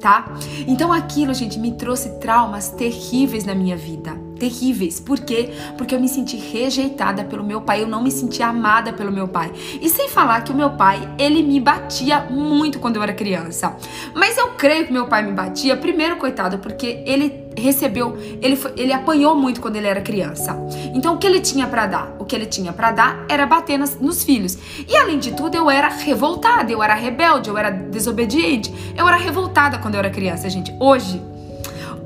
Tá? 0.00 0.34
Então 0.66 0.92
aquilo, 0.92 1.32
gente, 1.32 1.60
me 1.60 1.72
trouxe 1.74 2.18
traumas 2.18 2.70
terríveis 2.70 3.44
na 3.44 3.54
minha 3.54 3.76
vida 3.76 4.23
terríveis. 4.44 5.00
Por 5.00 5.20
quê? 5.20 5.50
Porque 5.78 5.94
eu 5.94 6.00
me 6.00 6.08
senti 6.08 6.36
rejeitada 6.36 7.24
pelo 7.24 7.42
meu 7.42 7.62
pai, 7.62 7.82
eu 7.82 7.88
não 7.88 8.02
me 8.02 8.10
senti 8.10 8.42
amada 8.42 8.92
pelo 8.92 9.10
meu 9.10 9.26
pai. 9.26 9.50
E 9.80 9.88
sem 9.88 10.08
falar 10.10 10.42
que 10.42 10.52
o 10.52 10.54
meu 10.54 10.70
pai, 10.70 11.08
ele 11.18 11.42
me 11.42 11.58
batia 11.58 12.20
muito 12.20 12.78
quando 12.78 12.96
eu 12.96 13.02
era 13.02 13.14
criança. 13.14 13.74
Mas 14.14 14.36
eu 14.36 14.48
creio 14.48 14.86
que 14.86 14.92
meu 14.92 15.06
pai 15.06 15.22
me 15.22 15.32
batia, 15.32 15.76
primeiro, 15.76 16.16
coitado, 16.16 16.58
porque 16.58 17.02
ele 17.06 17.42
recebeu, 17.56 18.18
ele, 18.42 18.56
foi, 18.56 18.72
ele 18.76 18.92
apanhou 18.92 19.34
muito 19.34 19.60
quando 19.62 19.76
ele 19.76 19.86
era 19.86 20.02
criança. 20.02 20.58
Então 20.92 21.14
o 21.14 21.18
que 21.18 21.26
ele 21.26 21.40
tinha 21.40 21.66
para 21.66 21.86
dar? 21.86 22.16
O 22.18 22.24
que 22.24 22.36
ele 22.36 22.46
tinha 22.46 22.72
para 22.72 22.90
dar 22.92 23.24
era 23.30 23.46
bater 23.46 23.78
nas, 23.78 23.98
nos 23.98 24.24
filhos. 24.24 24.58
E 24.86 24.94
além 24.94 25.18
de 25.18 25.32
tudo, 25.32 25.56
eu 25.56 25.70
era 25.70 25.88
revoltada, 25.88 26.70
eu 26.70 26.82
era 26.82 26.94
rebelde, 26.94 27.48
eu 27.48 27.56
era 27.56 27.70
desobediente, 27.70 28.74
eu 28.94 29.08
era 29.08 29.16
revoltada 29.16 29.78
quando 29.78 29.94
eu 29.94 30.00
era 30.00 30.10
criança, 30.10 30.50
gente. 30.50 30.74
Hoje, 30.78 31.22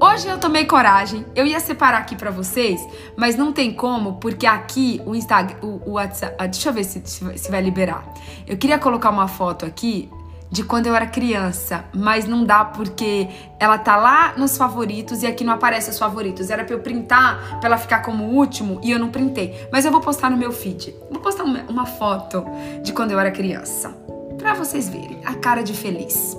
Hoje 0.01 0.29
eu 0.29 0.39
tomei 0.39 0.65
coragem. 0.65 1.27
Eu 1.35 1.45
ia 1.45 1.59
separar 1.59 1.99
aqui 1.99 2.15
para 2.15 2.31
vocês, 2.31 2.81
mas 3.17 3.35
não 3.35 3.53
tem 3.53 3.73
como, 3.73 4.15
porque 4.15 4.47
aqui 4.47 5.03
o 5.05 5.15
Instagram, 5.15 5.57
o, 5.61 5.91
o 5.91 5.93
WhatsApp, 5.93 6.37
ah, 6.39 6.47
deixa 6.47 6.69
eu 6.69 6.73
ver 6.73 6.85
se, 6.85 7.03
se 7.05 7.51
vai 7.51 7.61
liberar. 7.61 8.05
Eu 8.47 8.57
queria 8.57 8.79
colocar 8.79 9.11
uma 9.11 9.27
foto 9.27 9.67
aqui 9.67 10.09
de 10.51 10.63
quando 10.63 10.87
eu 10.87 10.95
era 10.95 11.07
criança, 11.07 11.85
mas 11.93 12.27
não 12.27 12.45
dá 12.45 12.65
porque 12.65 13.29
ela 13.59 13.77
tá 13.77 13.97
lá 13.97 14.35
nos 14.37 14.57
favoritos 14.57 15.23
e 15.23 15.27
aqui 15.27 15.43
não 15.43 15.53
aparece 15.53 15.91
os 15.91 15.99
favoritos. 15.99 16.49
Era 16.49 16.65
para 16.65 16.75
eu 16.75 16.81
printar, 16.81 17.59
para 17.59 17.69
ela 17.69 17.77
ficar 17.77 18.01
como 18.01 18.25
último 18.25 18.81
e 18.83 18.93
eu 18.93 18.99
não 18.99 19.11
printei. 19.11 19.69
Mas 19.73 19.85
eu 19.85 19.91
vou 19.91 20.01
postar 20.01 20.31
no 20.31 20.37
meu 20.37 20.53
feed. 20.53 20.95
Vou 21.11 21.21
postar 21.21 21.43
uma, 21.43 21.87
foto 21.87 22.45
de 22.83 22.93
quando 22.93 23.11
eu 23.11 23.19
era 23.19 23.31
criança, 23.31 23.91
para 24.39 24.55
vocês 24.55 24.89
verem 24.89 25.21
a 25.25 25.35
cara 25.35 25.63
de 25.63 25.75
feliz. 25.75 26.37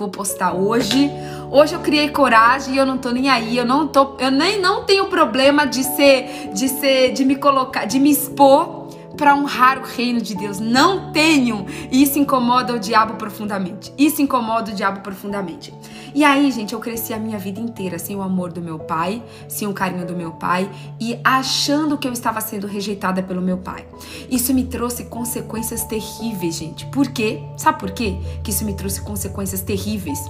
Vou 0.00 0.08
postar 0.08 0.54
hoje. 0.54 1.10
Hoje 1.50 1.74
eu 1.74 1.80
criei 1.80 2.08
coragem 2.08 2.74
e 2.74 2.78
eu 2.78 2.86
não 2.86 2.96
tô 2.96 3.10
nem 3.10 3.28
aí. 3.28 3.58
Eu 3.58 3.66
não 3.66 3.86
tô, 3.86 4.16
eu 4.18 4.30
nem 4.30 4.58
não 4.58 4.84
tenho 4.84 5.04
problema 5.08 5.66
de 5.66 5.84
ser 5.84 6.48
de 6.54 6.70
ser 6.70 7.12
de 7.12 7.22
me 7.22 7.36
colocar, 7.36 7.84
de 7.84 8.00
me 8.00 8.10
expor 8.10 8.88
para 9.14 9.34
honrar 9.34 9.78
o 9.78 9.82
reino 9.82 10.18
de 10.18 10.34
Deus. 10.34 10.58
Não 10.58 11.12
tenho. 11.12 11.66
Isso 11.92 12.18
incomoda 12.18 12.72
o 12.72 12.78
diabo 12.78 13.16
profundamente. 13.16 13.92
Isso 13.98 14.22
incomoda 14.22 14.70
o 14.70 14.74
diabo 14.74 15.00
profundamente. 15.00 15.74
E 16.14 16.24
aí, 16.24 16.50
gente, 16.50 16.72
eu 16.72 16.80
cresci 16.80 17.12
a 17.12 17.18
minha 17.18 17.38
vida 17.38 17.60
inteira 17.60 17.98
sem 17.98 18.16
o 18.16 18.22
amor 18.22 18.52
do 18.52 18.60
meu 18.60 18.78
pai, 18.78 19.22
sem 19.48 19.68
o 19.68 19.72
carinho 19.72 20.06
do 20.06 20.14
meu 20.14 20.32
pai 20.32 20.70
e 21.00 21.18
achando 21.22 21.96
que 21.96 22.08
eu 22.08 22.12
estava 22.12 22.40
sendo 22.40 22.66
rejeitada 22.66 23.22
pelo 23.22 23.40
meu 23.40 23.58
pai. 23.58 23.86
Isso 24.30 24.52
me 24.52 24.64
trouxe 24.64 25.04
consequências 25.04 25.84
terríveis, 25.84 26.56
gente. 26.56 26.86
Por 26.86 27.08
quê? 27.08 27.42
Sabe 27.56 27.78
por 27.78 27.90
quê 27.90 28.16
que 28.42 28.50
isso 28.50 28.64
me 28.64 28.74
trouxe 28.74 29.00
consequências 29.00 29.60
terríveis? 29.60 30.20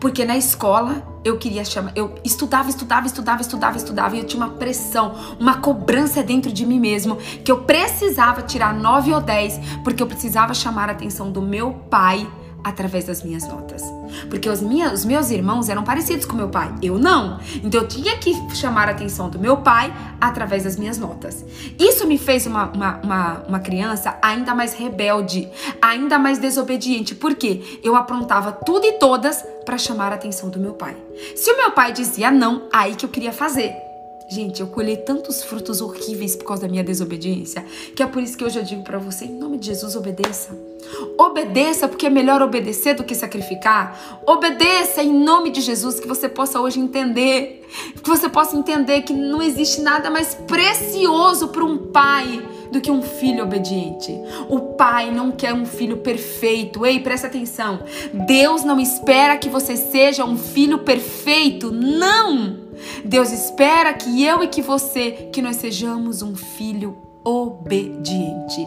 Porque 0.00 0.24
na 0.24 0.36
escola 0.36 1.02
eu 1.24 1.38
queria 1.38 1.64
chamar, 1.64 1.92
eu 1.94 2.14
estudava, 2.24 2.68
estudava, 2.68 3.06
estudava, 3.06 3.40
estudava, 3.40 3.76
estudava 3.76 4.16
e 4.16 4.18
eu 4.18 4.26
tinha 4.26 4.44
uma 4.44 4.54
pressão, 4.54 5.14
uma 5.38 5.58
cobrança 5.58 6.22
dentro 6.22 6.52
de 6.52 6.66
mim 6.66 6.80
mesmo 6.80 7.16
que 7.16 7.52
eu 7.52 7.58
precisava 7.62 8.42
tirar 8.42 8.74
9 8.74 9.12
ou 9.12 9.20
10 9.20 9.60
porque 9.84 10.02
eu 10.02 10.06
precisava 10.06 10.54
chamar 10.54 10.88
a 10.88 10.92
atenção 10.92 11.30
do 11.30 11.40
meu 11.40 11.72
pai 11.88 12.28
através 12.64 13.04
das 13.04 13.22
minhas 13.22 13.46
notas. 13.46 13.82
Porque 14.28 14.48
os, 14.48 14.60
minha, 14.60 14.92
os 14.92 15.04
meus 15.04 15.30
irmãos 15.30 15.68
eram 15.68 15.84
parecidos 15.84 16.26
com 16.26 16.36
meu 16.36 16.48
pai, 16.48 16.72
eu 16.82 16.98
não. 16.98 17.40
Então 17.62 17.82
eu 17.82 17.88
tinha 17.88 18.16
que 18.18 18.34
chamar 18.54 18.88
a 18.88 18.92
atenção 18.92 19.28
do 19.28 19.38
meu 19.38 19.58
pai 19.58 19.92
através 20.20 20.64
das 20.64 20.76
minhas 20.76 20.98
notas. 20.98 21.44
Isso 21.78 22.06
me 22.06 22.18
fez 22.18 22.46
uma, 22.46 22.66
uma, 22.70 23.00
uma, 23.02 23.42
uma 23.48 23.60
criança 23.60 24.16
ainda 24.22 24.54
mais 24.54 24.74
rebelde, 24.74 25.48
ainda 25.80 26.18
mais 26.18 26.38
desobediente. 26.38 27.14
Porque 27.14 27.80
eu 27.82 27.96
aprontava 27.96 28.52
tudo 28.52 28.86
e 28.86 28.92
todas 28.92 29.44
para 29.64 29.78
chamar 29.78 30.12
a 30.12 30.16
atenção 30.16 30.48
do 30.50 30.58
meu 30.58 30.74
pai. 30.74 30.96
Se 31.36 31.50
o 31.50 31.56
meu 31.56 31.70
pai 31.70 31.92
dizia 31.92 32.30
não, 32.30 32.68
aí 32.72 32.94
que 32.94 33.04
eu 33.04 33.10
queria 33.10 33.32
fazer. 33.32 33.91
Gente, 34.32 34.62
eu 34.62 34.66
colhei 34.66 34.96
tantos 34.96 35.42
frutos 35.42 35.82
horríveis 35.82 36.34
por 36.34 36.46
causa 36.46 36.62
da 36.62 36.68
minha 36.68 36.82
desobediência, 36.82 37.62
que 37.94 38.02
é 38.02 38.06
por 38.06 38.22
isso 38.22 38.34
que 38.34 38.42
hoje 38.42 38.58
eu 38.58 38.62
digo 38.62 38.82
para 38.82 38.96
você, 38.96 39.26
em 39.26 39.38
nome 39.38 39.58
de 39.58 39.66
Jesus, 39.66 39.94
obedeça. 39.94 40.58
Obedeça, 41.18 41.86
porque 41.86 42.06
é 42.06 42.10
melhor 42.10 42.40
obedecer 42.40 42.94
do 42.94 43.04
que 43.04 43.14
sacrificar. 43.14 44.22
Obedeça 44.26 45.02
em 45.02 45.12
nome 45.12 45.50
de 45.50 45.60
Jesus, 45.60 46.00
que 46.00 46.08
você 46.08 46.30
possa 46.30 46.62
hoje 46.62 46.80
entender, 46.80 47.68
que 48.02 48.08
você 48.08 48.26
possa 48.26 48.56
entender 48.56 49.02
que 49.02 49.12
não 49.12 49.42
existe 49.42 49.82
nada 49.82 50.10
mais 50.10 50.34
precioso 50.34 51.48
para 51.48 51.62
um 51.62 51.76
pai 51.92 52.42
do 52.70 52.80
que 52.80 52.90
um 52.90 53.02
filho 53.02 53.44
obediente. 53.44 54.18
O 54.48 54.60
pai 54.76 55.10
não 55.10 55.30
quer 55.30 55.52
um 55.52 55.66
filho 55.66 55.98
perfeito. 55.98 56.86
Ei, 56.86 57.00
presta 57.00 57.26
atenção. 57.26 57.80
Deus 58.26 58.64
não 58.64 58.80
espera 58.80 59.36
que 59.36 59.50
você 59.50 59.76
seja 59.76 60.24
um 60.24 60.38
filho 60.38 60.78
perfeito. 60.78 61.70
Não! 61.70 62.61
Deus 63.04 63.30
espera 63.30 63.92
que 63.94 64.24
eu 64.24 64.42
e 64.42 64.48
que 64.48 64.62
você, 64.62 65.28
que 65.32 65.42
nós 65.42 65.56
sejamos 65.56 66.22
um 66.22 66.34
filho 66.34 66.96
obediente. 67.24 68.66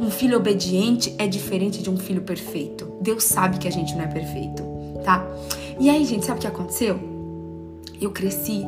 Um 0.00 0.10
filho 0.10 0.36
obediente 0.36 1.14
é 1.18 1.26
diferente 1.26 1.82
de 1.82 1.90
um 1.90 1.96
filho 1.96 2.22
perfeito. 2.22 2.92
Deus 3.00 3.24
sabe 3.24 3.58
que 3.58 3.68
a 3.68 3.70
gente 3.70 3.94
não 3.94 4.04
é 4.04 4.06
perfeito, 4.06 4.62
tá? 5.04 5.24
E 5.78 5.90
aí, 5.90 6.04
gente, 6.04 6.24
sabe 6.24 6.38
o 6.38 6.40
que 6.40 6.46
aconteceu? 6.46 6.98
Eu 8.00 8.10
cresci 8.10 8.66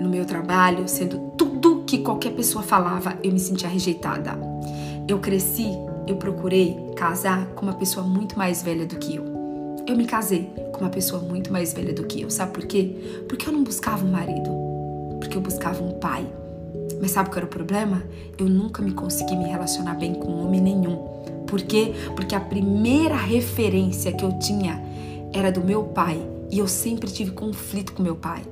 no 0.00 0.08
meu 0.08 0.24
trabalho 0.24 0.86
sendo 0.88 1.18
tudo 1.36 1.84
que 1.86 1.98
qualquer 1.98 2.32
pessoa 2.32 2.62
falava, 2.62 3.18
eu 3.22 3.32
me 3.32 3.40
sentia 3.40 3.68
rejeitada. 3.68 4.38
Eu 5.06 5.18
cresci, 5.18 5.70
eu 6.06 6.16
procurei 6.16 6.76
casar 6.94 7.46
com 7.54 7.62
uma 7.62 7.74
pessoa 7.74 8.06
muito 8.06 8.36
mais 8.36 8.62
velha 8.62 8.86
do 8.86 8.96
que 8.96 9.16
eu 9.16 9.37
eu 9.88 9.96
me 9.96 10.04
casei 10.04 10.50
com 10.72 10.80
uma 10.82 10.90
pessoa 10.90 11.22
muito 11.22 11.50
mais 11.50 11.72
velha 11.72 11.94
do 11.94 12.04
que 12.04 12.20
eu. 12.20 12.30
Sabe 12.30 12.52
por 12.52 12.66
quê? 12.66 13.24
Porque 13.26 13.48
eu 13.48 13.52
não 13.52 13.64
buscava 13.64 14.04
um 14.04 14.10
marido, 14.10 14.50
porque 15.18 15.36
eu 15.36 15.40
buscava 15.40 15.82
um 15.82 15.92
pai. 15.92 16.26
Mas 17.00 17.12
sabe 17.12 17.30
qual 17.30 17.38
era 17.38 17.46
o 17.46 17.48
problema? 17.48 18.02
Eu 18.36 18.46
nunca 18.46 18.82
me 18.82 18.92
consegui 18.92 19.34
me 19.34 19.44
relacionar 19.44 19.94
bem 19.94 20.14
com 20.14 20.44
homem 20.44 20.60
nenhum. 20.60 20.96
Por 21.46 21.62
quê? 21.62 21.94
Porque 22.14 22.34
a 22.34 22.40
primeira 22.40 23.16
referência 23.16 24.12
que 24.12 24.22
eu 24.22 24.38
tinha 24.38 24.82
era 25.32 25.50
do 25.50 25.64
meu 25.64 25.84
pai 25.84 26.20
e 26.50 26.58
eu 26.58 26.68
sempre 26.68 27.10
tive 27.10 27.30
conflito 27.30 27.94
com 27.94 28.02
meu 28.02 28.16
pai. 28.16 28.42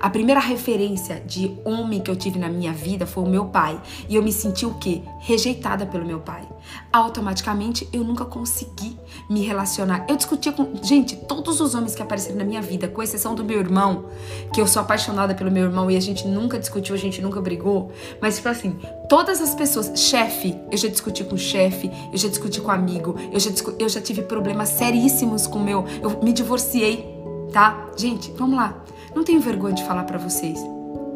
A 0.00 0.10
primeira 0.10 0.40
referência 0.40 1.22
de 1.26 1.56
homem 1.64 2.00
que 2.00 2.10
eu 2.10 2.16
tive 2.16 2.38
na 2.38 2.48
minha 2.48 2.72
vida 2.72 3.06
foi 3.06 3.24
o 3.24 3.28
meu 3.28 3.46
pai. 3.46 3.80
E 4.08 4.16
eu 4.16 4.22
me 4.22 4.32
senti 4.32 4.66
o 4.66 4.74
quê? 4.74 5.02
Rejeitada 5.20 5.86
pelo 5.86 6.04
meu 6.04 6.20
pai. 6.20 6.46
Automaticamente 6.92 7.88
eu 7.92 8.02
nunca 8.04 8.24
consegui 8.24 8.96
me 9.28 9.42
relacionar. 9.42 10.06
Eu 10.08 10.16
discutia 10.16 10.52
com, 10.52 10.74
gente, 10.82 11.16
todos 11.16 11.60
os 11.60 11.74
homens 11.74 11.94
que 11.94 12.02
apareceram 12.02 12.38
na 12.38 12.44
minha 12.44 12.62
vida, 12.62 12.88
com 12.88 13.02
exceção 13.02 13.34
do 13.34 13.44
meu 13.44 13.58
irmão, 13.58 14.06
que 14.52 14.60
eu 14.60 14.66
sou 14.66 14.82
apaixonada 14.82 15.34
pelo 15.34 15.50
meu 15.50 15.64
irmão 15.64 15.90
e 15.90 15.96
a 15.96 16.00
gente 16.00 16.26
nunca 16.26 16.58
discutiu, 16.58 16.94
a 16.94 16.98
gente 16.98 17.20
nunca 17.20 17.40
brigou. 17.40 17.92
Mas, 18.20 18.36
tipo 18.36 18.48
assim, 18.48 18.78
todas 19.08 19.40
as 19.40 19.54
pessoas, 19.54 19.92
chefe, 20.00 20.56
eu 20.70 20.78
já 20.78 20.88
discuti 20.88 21.24
com 21.24 21.36
chefe, 21.36 21.90
eu 22.12 22.18
já 22.18 22.28
discuti 22.28 22.60
com 22.60 22.70
amigo, 22.70 23.16
eu 23.32 23.40
já, 23.40 23.50
eu 23.78 23.88
já 23.88 24.00
tive 24.00 24.22
problemas 24.22 24.70
seríssimos 24.70 25.46
com 25.46 25.58
meu. 25.58 25.84
Eu 26.02 26.22
me 26.22 26.32
divorciei, 26.32 27.04
tá? 27.52 27.88
Gente, 27.96 28.32
vamos 28.36 28.56
lá. 28.56 28.84
Não 29.14 29.22
tenho 29.24 29.40
vergonha 29.40 29.74
de 29.74 29.84
falar 29.84 30.04
para 30.04 30.18
vocês. 30.18 30.58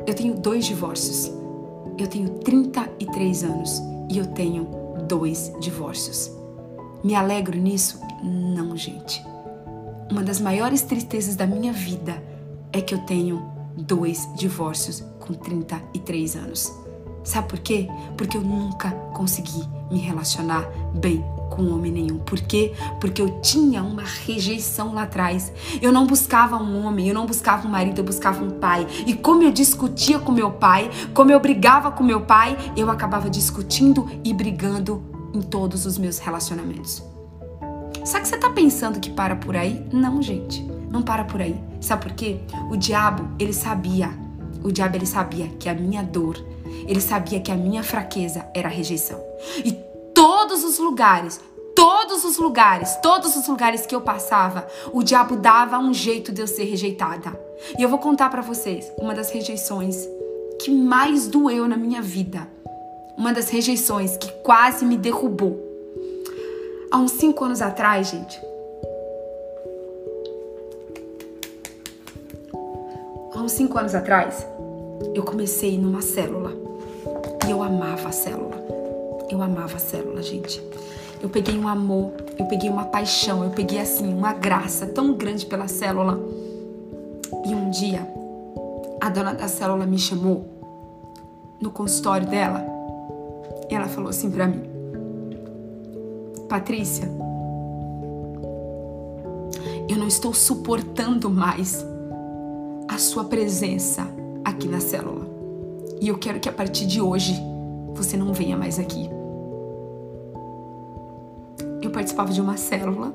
Eu 0.06 0.14
tenho 0.14 0.34
dois 0.34 0.64
divórcios. 0.64 1.32
Eu 1.98 2.06
tenho 2.06 2.28
33 2.38 3.44
anos 3.44 3.82
e 4.08 4.18
eu 4.18 4.26
tenho 4.26 4.68
dois 5.08 5.52
divórcios. 5.60 6.30
Me 7.02 7.14
alegro 7.14 7.56
nisso? 7.56 8.00
Não, 8.22 8.76
gente. 8.76 9.24
Uma 10.10 10.22
das 10.22 10.40
maiores 10.40 10.82
tristezas 10.82 11.36
da 11.36 11.46
minha 11.46 11.72
vida 11.72 12.22
é 12.72 12.80
que 12.80 12.94
eu 12.94 12.98
tenho 13.00 13.42
dois 13.76 14.28
divórcios 14.36 15.04
com 15.20 15.34
33 15.34 16.36
anos. 16.36 16.72
Sabe 17.24 17.48
por 17.48 17.58
quê? 17.58 17.88
Porque 18.16 18.36
eu 18.36 18.42
nunca 18.42 18.90
consegui 19.14 19.62
me 19.90 19.98
relacionar 19.98 20.62
bem 20.94 21.24
com 21.58 21.74
homem 21.74 21.90
nenhum. 21.90 22.18
Por 22.18 22.40
quê? 22.40 22.72
Porque 23.00 23.20
eu 23.20 23.40
tinha 23.40 23.82
uma 23.82 24.04
rejeição 24.04 24.94
lá 24.94 25.02
atrás. 25.02 25.52
Eu 25.82 25.90
não 25.90 26.06
buscava 26.06 26.56
um 26.56 26.86
homem, 26.86 27.08
eu 27.08 27.14
não 27.14 27.26
buscava 27.26 27.66
um 27.66 27.70
marido, 27.70 27.98
eu 27.98 28.04
buscava 28.04 28.44
um 28.44 28.50
pai. 28.50 28.86
E 29.04 29.12
como 29.12 29.42
eu 29.42 29.50
discutia 29.50 30.20
com 30.20 30.30
meu 30.30 30.52
pai, 30.52 30.88
como 31.12 31.32
eu 31.32 31.40
brigava 31.40 31.90
com 31.90 32.04
meu 32.04 32.20
pai, 32.20 32.56
eu 32.76 32.88
acabava 32.88 33.28
discutindo 33.28 34.08
e 34.22 34.32
brigando 34.32 35.02
em 35.34 35.42
todos 35.42 35.84
os 35.84 35.98
meus 35.98 36.18
relacionamentos. 36.18 37.02
Só 38.04 38.20
que 38.20 38.28
você 38.28 38.38
tá 38.38 38.50
pensando 38.50 39.00
que 39.00 39.10
para 39.10 39.34
por 39.34 39.56
aí? 39.56 39.84
Não, 39.92 40.22
gente. 40.22 40.62
Não 40.88 41.02
para 41.02 41.24
por 41.24 41.42
aí. 41.42 41.60
Sabe 41.80 42.02
por 42.04 42.12
quê? 42.12 42.38
O 42.70 42.76
diabo, 42.76 43.28
ele 43.36 43.52
sabia. 43.52 44.10
O 44.62 44.70
diabo, 44.70 44.96
ele 44.96 45.06
sabia 45.06 45.48
que 45.58 45.68
a 45.68 45.74
minha 45.74 46.02
dor, 46.02 46.38
ele 46.86 47.00
sabia 47.00 47.40
que 47.40 47.50
a 47.50 47.56
minha 47.56 47.82
fraqueza 47.82 48.46
era 48.54 48.68
a 48.68 48.70
rejeição. 48.70 49.20
E 49.64 49.87
todos 50.48 50.64
os 50.64 50.78
lugares, 50.78 51.38
todos 51.76 52.24
os 52.24 52.38
lugares, 52.38 52.96
todos 53.02 53.36
os 53.36 53.46
lugares 53.46 53.84
que 53.84 53.94
eu 53.94 54.00
passava, 54.00 54.66
o 54.94 55.02
diabo 55.02 55.36
dava 55.36 55.78
um 55.78 55.92
jeito 55.92 56.32
de 56.32 56.40
eu 56.40 56.46
ser 56.46 56.64
rejeitada. 56.64 57.38
E 57.78 57.82
eu 57.82 57.88
vou 57.88 57.98
contar 57.98 58.30
para 58.30 58.40
vocês 58.40 58.90
uma 58.96 59.14
das 59.14 59.30
rejeições 59.30 60.08
que 60.58 60.70
mais 60.70 61.28
doeu 61.28 61.68
na 61.68 61.76
minha 61.76 62.00
vida. 62.00 62.48
Uma 63.14 63.30
das 63.30 63.50
rejeições 63.50 64.16
que 64.16 64.32
quase 64.42 64.86
me 64.86 64.96
derrubou. 64.96 65.62
Há 66.90 66.96
uns 66.96 67.12
cinco 67.12 67.44
anos 67.44 67.60
atrás, 67.60 68.08
gente. 68.08 68.40
Há 73.34 73.42
uns 73.42 73.52
cinco 73.52 73.78
anos 73.78 73.94
atrás, 73.94 74.46
eu 75.14 75.22
comecei 75.22 75.76
numa 75.76 76.00
célula. 76.00 76.52
E 77.46 77.50
eu 77.50 77.62
amava 77.62 78.08
a 78.08 78.12
célula. 78.12 78.57
Eu 79.30 79.42
amava 79.42 79.76
a 79.76 79.78
célula, 79.78 80.22
gente. 80.22 80.62
Eu 81.20 81.28
peguei 81.28 81.58
um 81.58 81.66
amor, 81.66 82.12
eu 82.38 82.46
peguei 82.46 82.70
uma 82.70 82.84
paixão, 82.84 83.42
eu 83.42 83.50
peguei 83.50 83.80
assim 83.80 84.12
uma 84.12 84.32
graça 84.32 84.86
tão 84.86 85.14
grande 85.14 85.46
pela 85.46 85.66
célula. 85.66 86.18
E 87.44 87.54
um 87.54 87.70
dia, 87.70 88.06
a 89.00 89.08
dona 89.08 89.34
da 89.34 89.48
célula 89.48 89.84
me 89.84 89.98
chamou 89.98 90.46
no 91.60 91.70
consultório 91.70 92.26
dela 92.26 92.64
e 93.68 93.74
ela 93.74 93.88
falou 93.88 94.10
assim 94.10 94.30
para 94.30 94.46
mim: 94.46 94.62
Patrícia, 96.48 97.10
eu 99.88 99.96
não 99.96 100.06
estou 100.06 100.32
suportando 100.32 101.28
mais 101.28 101.84
a 102.88 102.96
sua 102.96 103.24
presença 103.24 104.06
aqui 104.44 104.68
na 104.68 104.80
célula. 104.80 105.26
E 106.00 106.08
eu 106.08 106.16
quero 106.16 106.38
que 106.38 106.48
a 106.48 106.52
partir 106.52 106.86
de 106.86 107.00
hoje 107.00 107.34
você 107.94 108.16
não 108.16 108.32
venha 108.32 108.56
mais 108.56 108.78
aqui. 108.78 109.17
Eu 111.88 111.92
participava 111.92 112.30
de 112.30 112.38
uma 112.38 112.58
célula 112.58 113.14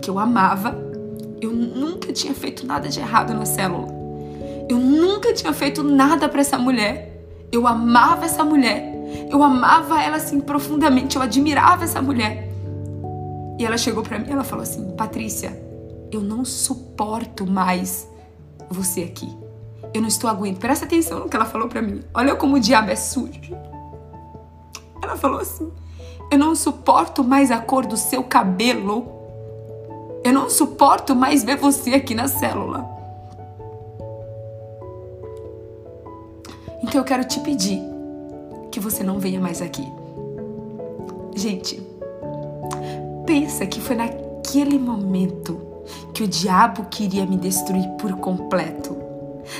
que 0.00 0.08
eu 0.08 0.20
amava. 0.20 0.78
Eu 1.40 1.50
nunca 1.50 2.12
tinha 2.12 2.32
feito 2.32 2.64
nada 2.64 2.88
de 2.88 3.00
errado 3.00 3.34
na 3.34 3.44
célula. 3.44 3.88
Eu 4.68 4.78
nunca 4.78 5.34
tinha 5.34 5.52
feito 5.52 5.82
nada 5.82 6.28
para 6.28 6.40
essa 6.40 6.56
mulher. 6.56 7.26
Eu 7.50 7.66
amava 7.66 8.24
essa 8.24 8.44
mulher. 8.44 8.94
Eu 9.28 9.42
amava 9.42 10.00
ela 10.00 10.18
assim 10.18 10.38
profundamente. 10.38 11.16
Eu 11.16 11.22
admirava 11.22 11.82
essa 11.82 12.00
mulher. 12.00 12.48
E 13.58 13.66
ela 13.66 13.76
chegou 13.76 14.04
para 14.04 14.16
mim 14.20 14.30
ela 14.30 14.44
falou 14.44 14.62
assim: 14.62 14.92
Patrícia, 14.92 15.60
eu 16.12 16.20
não 16.20 16.44
suporto 16.44 17.44
mais 17.44 18.08
você 18.70 19.02
aqui. 19.02 19.28
Eu 19.92 20.00
não 20.00 20.08
estou 20.08 20.30
aguentando. 20.30 20.60
Presta 20.60 20.84
atenção 20.84 21.18
no 21.18 21.28
que 21.28 21.34
ela 21.34 21.46
falou 21.46 21.66
para 21.66 21.82
mim. 21.82 22.00
Olha 22.14 22.36
como 22.36 22.54
o 22.54 22.60
diabo 22.60 22.92
é 22.92 22.96
sujo. 22.96 23.56
Ela 25.02 25.16
falou 25.16 25.40
assim: 25.40 25.68
Eu 26.30 26.38
não 26.38 26.54
suporto 26.54 27.22
mais 27.22 27.50
a 27.50 27.58
cor 27.58 27.86
do 27.86 27.96
seu 27.96 28.24
cabelo. 28.24 29.06
Eu 30.24 30.32
não 30.32 30.48
suporto 30.48 31.14
mais 31.14 31.44
ver 31.44 31.56
você 31.56 31.94
aqui 31.94 32.14
na 32.14 32.28
célula. 32.28 32.88
Então 36.82 37.00
eu 37.00 37.04
quero 37.04 37.24
te 37.24 37.40
pedir 37.40 37.80
que 38.70 38.80
você 38.80 39.02
não 39.02 39.18
venha 39.18 39.40
mais 39.40 39.62
aqui. 39.62 39.86
Gente, 41.34 41.80
pensa 43.26 43.66
que 43.66 43.80
foi 43.80 43.96
naquele 43.96 44.78
momento 44.78 45.60
que 46.12 46.22
o 46.22 46.28
diabo 46.28 46.86
queria 46.90 47.26
me 47.26 47.36
destruir 47.36 47.88
por 47.98 48.12
completo. 48.16 48.96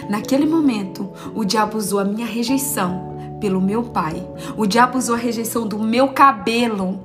Naquele 0.09 0.47
momento, 0.47 1.11
o 1.35 1.45
diabo 1.45 1.77
usou 1.77 1.99
a 1.99 2.05
minha 2.05 2.27
rejeição 2.27 3.14
pelo 3.45 3.61
meu 3.61 3.82
pai. 3.82 4.26
O 4.57 4.64
diabo 4.64 4.97
usou 4.97 5.14
a 5.14 5.18
rejeição 5.18 5.68
do 5.68 5.78
meu 5.78 6.14
cabelo 6.14 6.99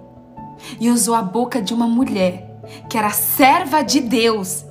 e 0.79 0.89
usou 0.89 1.13
a 1.13 1.21
boca 1.21 1.61
de 1.61 1.73
uma 1.73 1.85
mulher 1.85 2.61
que 2.89 2.97
era 2.97 3.09
serva 3.09 3.81
de 3.81 3.99
Deus 3.99 4.63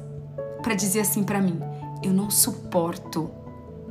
para 0.63 0.73
dizer 0.73 1.01
assim 1.01 1.23
para 1.23 1.43
mim: 1.43 1.61
"Eu 2.03 2.11
não 2.11 2.31
suporto 2.31 3.31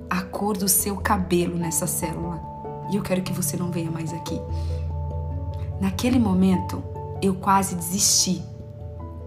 a 0.09 0.23
cor 0.23 0.57
do 0.57 0.67
seu 0.67 0.97
cabelo 0.97 1.55
nessa 1.55 1.86
célula 1.86 2.41
e 2.89 2.95
eu 2.95 3.03
quero 3.03 3.21
que 3.21 3.32
você 3.32 3.55
não 3.55 3.69
venha 3.69 3.91
mais 3.91 4.11
aqui". 4.11 4.41
Naquele 5.80 6.17
momento, 6.17 6.84
eu 7.21 7.36
quase 7.36 7.75
desisti 7.75 8.41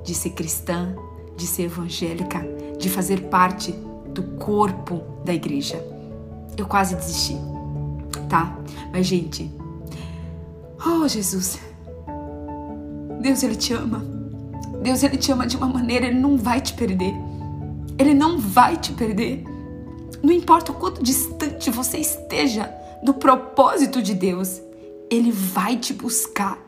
de 0.02 0.12
ser 0.12 0.30
cristã, 0.30 0.96
de 1.36 1.46
ser 1.46 1.66
evangélica, 1.66 2.44
de 2.76 2.90
fazer 2.90 3.28
parte 3.28 3.70
do 4.12 4.24
corpo 4.38 5.02
da 5.24 5.32
igreja. 5.32 5.80
Eu 6.56 6.66
quase 6.66 6.96
desisti, 6.96 7.36
tá? 8.28 8.56
Mas, 8.92 9.06
gente, 9.06 9.50
oh 10.84 11.06
Jesus, 11.06 11.58
Deus, 13.20 13.42
Ele 13.42 13.56
te 13.56 13.72
ama. 13.72 14.04
Deus, 14.82 15.02
Ele 15.02 15.16
te 15.16 15.30
ama 15.30 15.46
de 15.46 15.56
uma 15.56 15.68
maneira, 15.68 16.06
Ele 16.06 16.18
não 16.18 16.36
vai 16.36 16.60
te 16.60 16.72
perder. 16.74 17.14
Ele 17.98 18.14
não 18.14 18.38
vai 18.38 18.76
te 18.76 18.92
perder. 18.92 19.44
Não 20.22 20.32
importa 20.32 20.72
o 20.72 20.74
quanto 20.74 21.02
distante 21.02 21.70
você 21.70 21.98
esteja 21.98 22.72
do 23.02 23.14
propósito 23.14 24.02
de 24.02 24.14
Deus, 24.14 24.60
Ele 25.10 25.30
vai 25.30 25.76
te 25.76 25.92
buscar, 25.92 26.58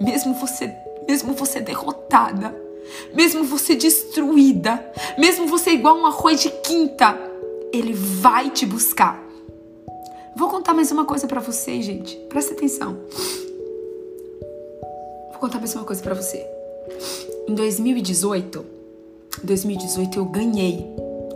mesmo 0.00 0.34
você, 0.34 0.74
mesmo 1.08 1.34
você 1.34 1.60
derrotada 1.60 2.66
mesmo 3.14 3.44
você 3.44 3.74
destruída, 3.74 4.84
mesmo 5.18 5.46
você 5.46 5.70
igual 5.70 5.96
um 5.96 6.06
arroz 6.06 6.40
de 6.40 6.50
quinta, 6.50 7.18
ele 7.72 7.92
vai 7.92 8.50
te 8.50 8.64
buscar. 8.66 9.22
Vou 10.36 10.50
contar 10.50 10.74
mais 10.74 10.92
uma 10.92 11.06
coisa 11.06 11.26
para 11.26 11.40
você, 11.40 11.80
gente. 11.80 12.14
Presta 12.28 12.52
atenção. 12.52 12.98
Vou 15.30 15.40
contar 15.40 15.58
mais 15.58 15.74
uma 15.74 15.84
coisa 15.84 16.02
para 16.02 16.14
você. 16.14 16.46
Em 17.48 17.54
2018, 17.54 18.62
2018 19.42 20.18
eu 20.18 20.26
ganhei, 20.26 20.86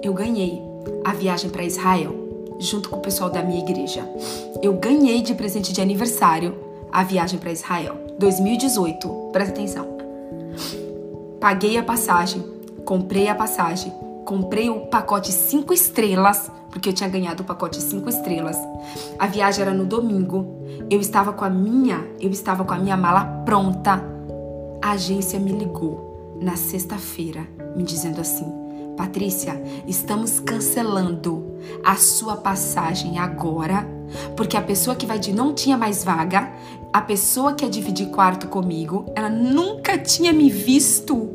eu 0.02 0.12
ganhei 0.12 0.60
a 1.02 1.14
viagem 1.14 1.48
para 1.48 1.64
Israel 1.64 2.14
junto 2.58 2.90
com 2.90 2.96
o 2.96 3.00
pessoal 3.00 3.30
da 3.30 3.42
minha 3.42 3.60
igreja. 3.60 4.06
Eu 4.62 4.74
ganhei 4.74 5.22
de 5.22 5.34
presente 5.34 5.72
de 5.72 5.80
aniversário 5.80 6.54
a 6.92 7.02
viagem 7.02 7.38
para 7.38 7.52
Israel. 7.52 7.96
2018, 8.18 9.30
presta 9.32 9.52
atenção. 9.52 9.96
Paguei 11.40 11.78
a 11.78 11.82
passagem, 11.82 12.44
comprei 12.84 13.28
a 13.28 13.34
passagem, 13.34 13.90
comprei 14.24 14.70
o 14.70 14.86
pacote 14.86 15.32
5 15.32 15.72
estrelas, 15.72 16.50
porque 16.70 16.88
eu 16.88 16.92
tinha 16.92 17.08
ganhado 17.08 17.42
o 17.42 17.46
pacote 17.46 17.80
5 17.80 18.08
estrelas. 18.08 18.56
A 19.18 19.26
viagem 19.26 19.62
era 19.62 19.74
no 19.74 19.84
domingo. 19.84 20.64
Eu 20.88 21.00
estava 21.00 21.32
com 21.32 21.44
a 21.44 21.50
minha, 21.50 22.06
eu 22.20 22.30
estava 22.30 22.64
com 22.64 22.72
a 22.72 22.78
minha 22.78 22.96
mala 22.96 23.24
pronta. 23.44 24.02
A 24.82 24.92
agência 24.92 25.38
me 25.38 25.52
ligou 25.52 26.38
na 26.40 26.56
sexta-feira, 26.56 27.46
me 27.76 27.82
dizendo 27.82 28.20
assim: 28.20 28.46
Patrícia, 28.96 29.62
estamos 29.86 30.40
cancelando 30.40 31.56
a 31.84 31.96
sua 31.96 32.36
passagem 32.36 33.18
agora, 33.18 33.86
porque 34.36 34.56
a 34.56 34.62
pessoa 34.62 34.96
que 34.96 35.06
vai 35.06 35.18
de 35.18 35.32
não 35.32 35.52
tinha 35.52 35.76
mais 35.76 36.04
vaga, 36.04 36.52
a 36.92 37.00
pessoa 37.00 37.54
que 37.54 37.64
ia 37.64 37.70
dividir 37.70 38.08
quarto 38.08 38.48
comigo, 38.48 39.06
ela 39.14 39.28
nunca 39.28 39.96
tinha 39.96 40.32
me 40.32 40.50
visto. 40.50 41.30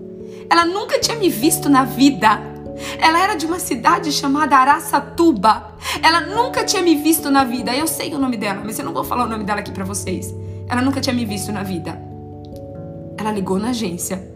Ela 0.50 0.66
nunca 0.66 1.00
tinha 1.00 1.18
me 1.18 1.30
visto 1.30 1.70
na 1.70 1.86
vida. 1.86 2.55
Ela 3.00 3.24
era 3.24 3.36
de 3.36 3.46
uma 3.46 3.60
cidade 3.60 4.12
chamada 4.12 4.58
Araçatuba. 4.58 5.76
Ela 6.02 6.22
nunca 6.22 6.64
tinha 6.64 6.82
me 6.82 6.96
visto 6.96 7.30
na 7.30 7.44
vida. 7.44 7.76
Eu 7.76 7.88
sei 7.88 8.14
o 8.14 8.20
nome 8.20 8.38
dela, 8.38 8.62
mas 8.64 8.78
eu 8.78 8.86
não 8.86 8.94
vou 8.94 9.04
falar 9.04 9.26
o 9.26 9.30
nome 9.30 9.44
dela 9.44 9.60
aqui 9.60 9.72
para 9.72 9.86
vocês. 9.86 10.34
Ela 10.68 10.82
nunca 10.82 11.02
tinha 11.02 11.14
me 11.14 11.26
visto 11.26 11.52
na 11.52 11.64
vida. 11.64 12.00
Ela 13.18 13.32
ligou 13.32 13.58
na 13.58 13.70
agência. 13.70 14.32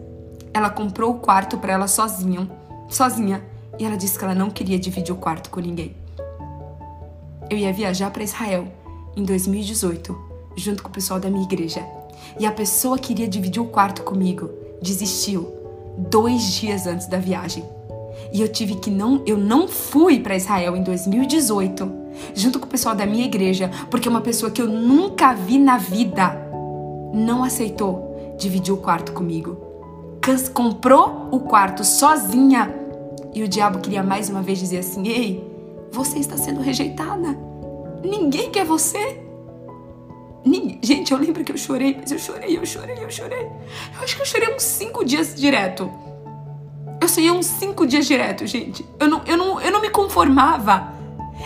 Ela 0.52 0.70
comprou 0.70 1.12
o 1.12 1.18
quarto 1.18 1.58
para 1.58 1.72
ela 1.72 1.86
sozinha, 1.86 2.50
sozinha, 2.88 3.42
e 3.78 3.84
ela 3.84 3.96
disse 3.96 4.18
que 4.18 4.24
ela 4.24 4.34
não 4.34 4.50
queria 4.50 4.78
dividir 4.78 5.14
o 5.14 5.18
quarto 5.18 5.48
com 5.50 5.60
ninguém. 5.60 5.94
Eu 7.48 7.56
ia 7.56 7.72
viajar 7.72 8.10
para 8.10 8.22
Israel 8.22 8.66
em 9.16 9.24
2018 9.24 10.30
junto 10.56 10.82
com 10.82 10.88
o 10.88 10.92
pessoal 10.92 11.18
da 11.18 11.30
minha 11.30 11.44
igreja. 11.44 11.84
E 12.38 12.46
a 12.46 12.52
pessoa 12.52 12.98
que 12.98 13.12
iria 13.12 13.28
dividir 13.28 13.60
o 13.60 13.66
quarto 13.66 14.02
comigo 14.02 14.50
desistiu 14.82 15.52
dois 15.96 16.42
dias 16.54 16.86
antes 16.86 17.06
da 17.06 17.18
viagem. 17.18 17.64
E 18.32 18.40
eu 18.40 18.48
tive 18.48 18.76
que 18.76 18.90
não, 18.90 19.22
eu 19.26 19.36
não 19.36 19.66
fui 19.66 20.20
para 20.20 20.36
Israel 20.36 20.76
em 20.76 20.82
2018, 20.82 21.92
junto 22.34 22.58
com 22.58 22.66
o 22.66 22.68
pessoal 22.68 22.94
da 22.94 23.06
minha 23.06 23.24
igreja, 23.24 23.70
porque 23.90 24.08
uma 24.08 24.20
pessoa 24.20 24.50
que 24.50 24.62
eu 24.62 24.68
nunca 24.68 25.34
vi 25.34 25.58
na 25.58 25.78
vida 25.78 26.36
não 27.12 27.42
aceitou 27.42 28.34
dividir 28.38 28.72
o 28.72 28.76
quarto 28.76 29.12
comigo. 29.12 29.68
Comprou 30.54 31.28
o 31.32 31.40
quarto 31.40 31.82
sozinha 31.82 32.72
e 33.34 33.42
o 33.42 33.48
diabo 33.48 33.80
queria 33.80 34.02
mais 34.02 34.28
uma 34.28 34.42
vez 34.42 34.58
dizer 34.58 34.78
assim: 34.78 35.08
Ei, 35.08 35.44
você 35.90 36.18
está 36.18 36.36
sendo 36.36 36.60
rejeitada. 36.60 37.36
Ninguém 38.04 38.50
quer 38.50 38.64
você. 38.64 39.20
Gente, 40.82 41.12
eu 41.12 41.18
lembro 41.18 41.44
que 41.44 41.52
eu 41.52 41.58
chorei, 41.58 41.96
mas 41.98 42.10
eu 42.10 42.18
chorei, 42.18 42.56
eu 42.56 42.64
chorei, 42.64 42.96
eu 43.02 43.10
chorei. 43.10 43.42
Eu 43.96 44.02
acho 44.02 44.16
que 44.16 44.22
eu 44.22 44.26
chorei 44.26 44.54
uns 44.54 44.62
cinco 44.62 45.04
dias 45.04 45.34
direto. 45.34 45.90
Eu 47.00 47.08
sonhei 47.08 47.30
uns 47.30 47.46
cinco 47.46 47.86
dias 47.86 48.06
direto, 48.06 48.46
gente. 48.46 48.84
Eu 48.98 49.08
não, 49.08 49.22
eu, 49.24 49.36
não, 49.36 49.60
eu 49.60 49.72
não 49.72 49.80
me 49.80 49.88
conformava. 49.88 50.92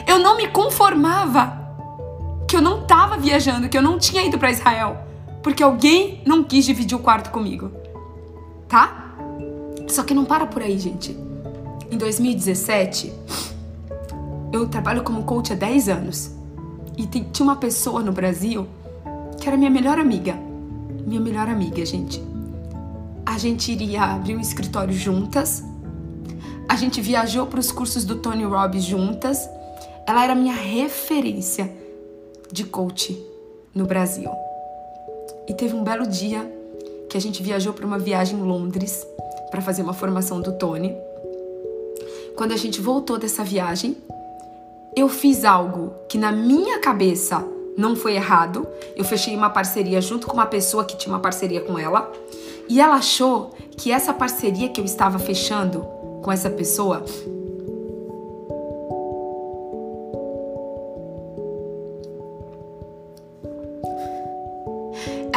Eu 0.06 0.18
não 0.18 0.36
me 0.36 0.48
conformava 0.48 1.64
que 2.48 2.56
eu 2.56 2.60
não 2.60 2.84
tava 2.84 3.16
viajando, 3.16 3.68
que 3.68 3.78
eu 3.78 3.82
não 3.82 3.98
tinha 3.98 4.24
ido 4.24 4.36
para 4.36 4.50
Israel. 4.50 4.98
Porque 5.42 5.62
alguém 5.62 6.20
não 6.26 6.42
quis 6.42 6.64
dividir 6.64 6.96
o 6.96 7.00
quarto 7.00 7.30
comigo. 7.30 7.70
Tá? 8.68 9.14
Só 9.88 10.02
que 10.02 10.12
não 10.12 10.24
para 10.24 10.46
por 10.46 10.60
aí, 10.60 10.76
gente. 10.76 11.16
Em 11.90 11.96
2017, 11.96 13.12
eu 14.52 14.66
trabalho 14.68 15.04
como 15.04 15.22
coach 15.22 15.52
há 15.52 15.56
10 15.56 15.88
anos. 15.88 16.30
E 16.96 17.06
tinha 17.06 17.44
uma 17.44 17.56
pessoa 17.56 18.02
no 18.02 18.10
Brasil 18.10 18.66
que 19.40 19.46
era 19.46 19.56
minha 19.56 19.70
melhor 19.70 19.98
amiga. 19.98 20.36
Minha 21.06 21.20
melhor 21.20 21.48
amiga, 21.48 21.84
gente. 21.84 22.20
A 23.26 23.38
gente 23.38 23.72
iria 23.72 24.02
abrir 24.02 24.36
um 24.36 24.40
escritório 24.40 24.92
juntas. 24.94 25.62
A 26.68 26.76
gente 26.76 27.00
viajou 27.00 27.46
para 27.46 27.58
os 27.58 27.72
cursos 27.72 28.04
do 28.04 28.16
Tony 28.16 28.44
Robbins 28.44 28.84
juntas. 28.84 29.48
Ela 30.06 30.24
era 30.24 30.34
minha 30.34 30.54
referência 30.54 31.70
de 32.52 32.64
coach 32.64 33.18
no 33.74 33.86
Brasil. 33.86 34.30
E 35.48 35.54
teve 35.54 35.74
um 35.74 35.82
belo 35.82 36.06
dia 36.06 36.50
que 37.08 37.16
a 37.16 37.20
gente 37.20 37.42
viajou 37.42 37.72
para 37.72 37.86
uma 37.86 37.98
viagem 37.98 38.38
em 38.38 38.42
Londres 38.42 39.06
para 39.50 39.62
fazer 39.62 39.82
uma 39.82 39.94
formação 39.94 40.40
do 40.40 40.52
Tony. 40.52 40.94
Quando 42.36 42.52
a 42.52 42.56
gente 42.56 42.80
voltou 42.80 43.18
dessa 43.18 43.42
viagem, 43.42 43.96
eu 44.96 45.08
fiz 45.08 45.44
algo 45.44 45.92
que 46.08 46.18
na 46.18 46.30
minha 46.30 46.78
cabeça 46.78 47.44
não 47.76 47.96
foi 47.96 48.14
errado. 48.14 48.66
Eu 48.96 49.04
fechei 49.04 49.34
uma 49.34 49.50
parceria 49.50 50.00
junto 50.00 50.26
com 50.26 50.34
uma 50.34 50.46
pessoa 50.46 50.84
que 50.84 50.96
tinha 50.96 51.14
uma 51.14 51.20
parceria 51.20 51.60
com 51.60 51.78
ela. 51.78 52.12
E 52.68 52.80
ela 52.80 52.96
achou 52.96 53.50
que 53.76 53.92
essa 53.92 54.12
parceria 54.12 54.68
que 54.68 54.80
eu 54.80 54.84
estava 54.84 55.18
fechando 55.18 55.86
com 56.22 56.32
essa 56.32 56.48
pessoa 56.48 57.04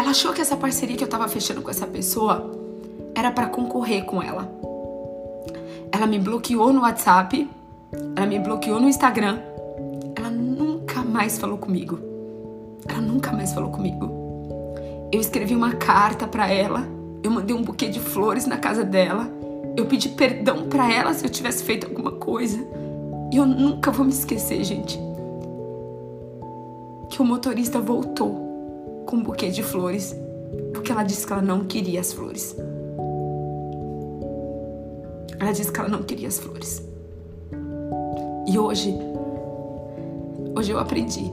Ela 0.07 0.11
achou 0.11 0.31
que 0.31 0.39
essa 0.39 0.55
parceria 0.55 0.95
que 0.95 1.03
eu 1.03 1.07
estava 1.07 1.27
fechando 1.27 1.61
com 1.61 1.69
essa 1.69 1.85
pessoa 1.85 2.49
era 3.13 3.29
para 3.29 3.47
concorrer 3.47 4.05
com 4.05 4.23
ela. 4.23 4.49
Ela 5.91 6.07
me 6.07 6.17
bloqueou 6.17 6.71
no 6.71 6.83
WhatsApp, 6.83 7.49
ela 8.15 8.25
me 8.25 8.39
bloqueou 8.39 8.79
no 8.79 8.87
Instagram. 8.87 9.39
Ela 10.15 10.29
nunca 10.29 11.01
mais 11.03 11.37
falou 11.37 11.57
comigo. 11.57 11.99
Ela 12.87 13.01
nunca 13.01 13.33
mais 13.33 13.51
falou 13.51 13.69
comigo. 13.69 14.09
Eu 15.11 15.19
escrevi 15.19 15.53
uma 15.53 15.73
carta 15.73 16.25
para 16.25 16.49
ela 16.49 16.87
eu 17.27 17.31
mandei 17.31 17.55
um 17.55 17.61
buquê 17.61 17.89
de 17.89 17.99
flores 17.99 18.45
na 18.45 18.57
casa 18.57 18.83
dela. 18.83 19.29
Eu 19.75 19.85
pedi 19.85 20.09
perdão 20.09 20.67
para 20.69 20.91
ela 20.91 21.13
se 21.13 21.25
eu 21.25 21.29
tivesse 21.29 21.63
feito 21.63 21.85
alguma 21.85 22.13
coisa. 22.13 22.57
E 23.31 23.37
eu 23.37 23.45
nunca 23.45 23.91
vou 23.91 24.05
me 24.05 24.11
esquecer, 24.11 24.63
gente. 24.63 24.97
Que 27.09 27.21
o 27.21 27.25
motorista 27.25 27.79
voltou 27.79 29.03
com 29.05 29.17
um 29.17 29.23
buquê 29.23 29.49
de 29.49 29.61
flores 29.61 30.15
porque 30.73 30.91
ela 30.91 31.03
disse 31.03 31.27
que 31.27 31.33
ela 31.33 31.41
não 31.41 31.65
queria 31.65 31.99
as 31.99 32.13
flores. 32.13 32.55
Ela 35.39 35.51
disse 35.51 35.71
que 35.71 35.79
ela 35.79 35.89
não 35.89 36.03
queria 36.03 36.29
as 36.29 36.39
flores. 36.39 36.81
E 38.47 38.57
hoje, 38.57 38.97
hoje 40.55 40.71
eu 40.71 40.79
aprendi. 40.79 41.29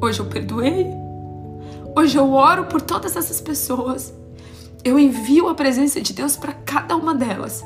Hoje 0.00 0.20
eu 0.20 0.26
perdoei. 0.26 0.86
Hoje 1.94 2.16
eu 2.16 2.32
oro 2.32 2.64
por 2.64 2.80
todas 2.80 3.16
essas 3.16 3.40
pessoas. 3.40 4.23
Eu 4.84 4.98
envio 4.98 5.48
a 5.48 5.54
presença 5.54 6.00
de 6.00 6.12
Deus 6.12 6.36
para 6.36 6.52
cada 6.52 6.94
uma 6.94 7.14
delas. 7.14 7.64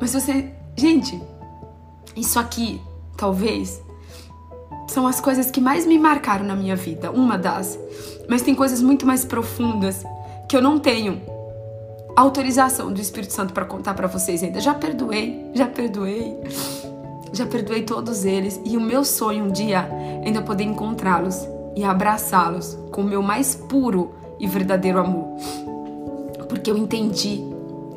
Mas 0.00 0.12
você, 0.12 0.50
gente, 0.76 1.20
isso 2.14 2.38
aqui, 2.38 2.80
talvez, 3.16 3.82
são 4.86 5.06
as 5.06 5.20
coisas 5.20 5.50
que 5.50 5.60
mais 5.60 5.86
me 5.86 5.98
marcaram 5.98 6.44
na 6.44 6.54
minha 6.54 6.76
vida, 6.76 7.10
uma 7.10 7.36
das. 7.36 7.78
Mas 8.28 8.42
tem 8.42 8.54
coisas 8.54 8.80
muito 8.80 9.04
mais 9.04 9.24
profundas 9.24 10.04
que 10.48 10.56
eu 10.56 10.62
não 10.62 10.78
tenho 10.78 11.20
autorização 12.14 12.92
do 12.92 13.00
Espírito 13.00 13.32
Santo 13.32 13.52
para 13.52 13.64
contar 13.64 13.94
para 13.94 14.06
vocês 14.06 14.42
ainda. 14.42 14.60
Já 14.60 14.72
perdoei, 14.72 15.50
já 15.54 15.66
perdoei. 15.66 16.38
Já 17.32 17.44
perdoei 17.44 17.82
todos 17.82 18.24
eles 18.24 18.60
e 18.64 18.76
o 18.76 18.80
meu 18.80 19.04
sonho 19.04 19.46
um 19.46 19.50
dia 19.50 19.88
é 20.22 20.26
ainda 20.26 20.40
poder 20.40 20.62
encontrá-los 20.62 21.48
e 21.74 21.82
abraçá-los 21.82 22.78
com 22.92 23.00
o 23.00 23.04
meu 23.04 23.20
mais 23.20 23.56
puro 23.56 24.14
e 24.38 24.46
verdadeiro 24.46 24.98
amor. 24.98 25.36
Porque 26.48 26.70
eu 26.70 26.76
entendi 26.76 27.40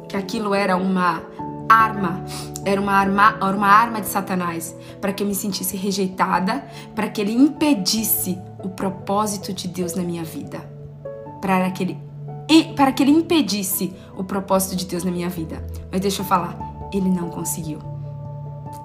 que 0.07 0.15
aquilo 0.15 0.53
era 0.53 0.77
uma 0.77 1.21
arma, 1.69 2.23
era 2.65 2.79
uma 2.79 2.93
arma, 2.93 3.37
era 3.41 3.55
uma 3.55 3.67
arma 3.67 4.01
de 4.01 4.07
Satanás 4.07 4.75
para 5.01 5.13
que 5.13 5.23
eu 5.23 5.27
me 5.27 5.35
sentisse 5.35 5.75
rejeitada, 5.75 6.65
para 6.95 7.09
que 7.09 7.21
ele 7.21 7.33
impedisse 7.33 8.37
o 8.63 8.69
propósito 8.69 9.53
de 9.53 9.67
Deus 9.67 9.93
na 9.93 10.03
minha 10.03 10.23
vida, 10.23 10.59
para 11.41 11.69
que 11.71 11.83
ele 11.83 12.07
para 12.75 12.93
que 12.93 13.03
ele 13.03 13.11
impedisse 13.11 13.93
o 14.17 14.23
propósito 14.23 14.77
de 14.77 14.85
Deus 14.85 15.03
na 15.03 15.11
minha 15.11 15.27
vida. 15.27 15.61
Mas 15.91 15.99
deixa 15.99 16.21
eu 16.21 16.25
falar, 16.25 16.57
ele 16.93 17.09
não 17.09 17.29
conseguiu. 17.29 17.79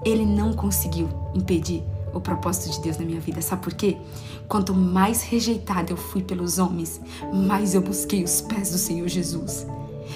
Ele 0.03 0.25
não 0.25 0.51
conseguiu 0.51 1.07
impedir 1.33 1.81
o 2.13 2.19
propósito 2.19 2.73
de 2.73 2.81
Deus 2.81 2.97
na 2.97 3.05
minha 3.05 3.21
vida. 3.21 3.41
Sabe 3.41 3.61
por 3.61 3.73
quê? 3.73 3.97
Quanto 4.53 4.71
mais 4.71 5.23
rejeitada 5.23 5.91
eu 5.91 5.97
fui 5.97 6.21
pelos 6.21 6.59
homens, 6.59 7.01
mais 7.33 7.73
eu 7.73 7.81
busquei 7.81 8.23
os 8.23 8.39
pés 8.39 8.69
do 8.69 8.77
Senhor 8.77 9.07
Jesus. 9.07 9.65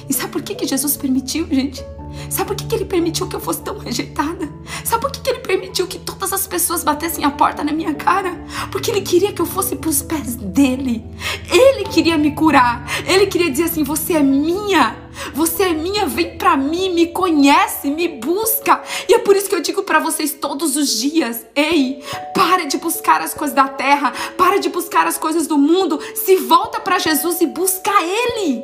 E 0.07 0.13
sabe 0.13 0.31
por 0.31 0.43
que, 0.43 0.53
que 0.53 0.67
Jesus 0.67 0.95
permitiu, 0.95 1.47
gente? 1.49 1.83
Sabe 2.29 2.49
por 2.49 2.55
que, 2.55 2.67
que 2.67 2.75
ele 2.75 2.85
permitiu 2.85 3.27
que 3.27 3.35
eu 3.35 3.39
fosse 3.39 3.63
tão 3.63 3.79
rejeitada? 3.79 4.47
Sabe 4.83 5.01
por 5.01 5.11
que, 5.11 5.21
que 5.21 5.29
ele 5.31 5.39
permitiu 5.39 5.88
que 5.88 5.97
todas 5.97 6.31
as 6.31 6.45
pessoas 6.45 6.83
batessem 6.83 7.25
a 7.25 7.31
porta 7.31 7.63
na 7.63 7.71
minha 7.71 7.95
cara? 7.95 8.39
Porque 8.71 8.91
ele 8.91 9.01
queria 9.01 9.33
que 9.33 9.41
eu 9.41 9.45
fosse 9.47 9.75
para 9.75 9.89
os 9.89 10.03
pés 10.03 10.35
dele. 10.35 11.03
Ele 11.51 11.85
queria 11.85 12.15
me 12.15 12.29
curar. 12.29 12.85
Ele 13.07 13.25
queria 13.25 13.49
dizer 13.49 13.63
assim: 13.63 13.83
Você 13.83 14.13
é 14.13 14.21
minha. 14.21 15.07
Você 15.34 15.63
é 15.63 15.73
minha, 15.73 16.05
vem 16.05 16.38
para 16.38 16.55
mim, 16.57 16.89
me 16.89 17.07
conhece, 17.07 17.89
me 17.89 18.07
busca. 18.07 18.82
E 19.07 19.13
é 19.13 19.19
por 19.19 19.36
isso 19.36 19.49
que 19.49 19.55
eu 19.55 19.61
digo 19.61 19.84
para 19.84 19.99
vocês 19.99 20.34
todos 20.34 20.75
os 20.75 20.89
dias: 20.89 21.45
ei, 21.55 22.03
para 22.34 22.65
de 22.65 22.78
buscar 22.78 23.21
as 23.21 23.34
coisas 23.34 23.55
da 23.55 23.67
terra, 23.67 24.13
para 24.38 24.59
de 24.59 24.69
buscar 24.69 25.07
as 25.07 25.17
coisas 25.17 25.47
do 25.47 25.57
mundo, 25.57 25.99
se 26.15 26.36
volta 26.38 26.80
para 26.80 26.99
Jesus 26.99 27.41
e 27.41 27.47
busca 27.47 27.91
Ele. 28.01 28.63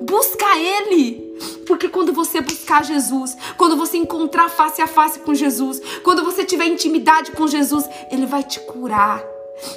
Busca 0.00 0.56
Ele. 0.56 1.30
Porque 1.66 1.88
quando 1.88 2.12
você 2.12 2.40
buscar 2.40 2.84
Jesus, 2.84 3.36
quando 3.56 3.76
você 3.76 3.96
encontrar 3.96 4.48
face 4.48 4.80
a 4.80 4.86
face 4.86 5.18
com 5.20 5.34
Jesus, 5.34 5.80
quando 6.02 6.24
você 6.24 6.44
tiver 6.44 6.66
intimidade 6.66 7.32
com 7.32 7.46
Jesus, 7.46 7.88
Ele 8.10 8.26
vai 8.26 8.42
te 8.42 8.60
curar. 8.60 9.22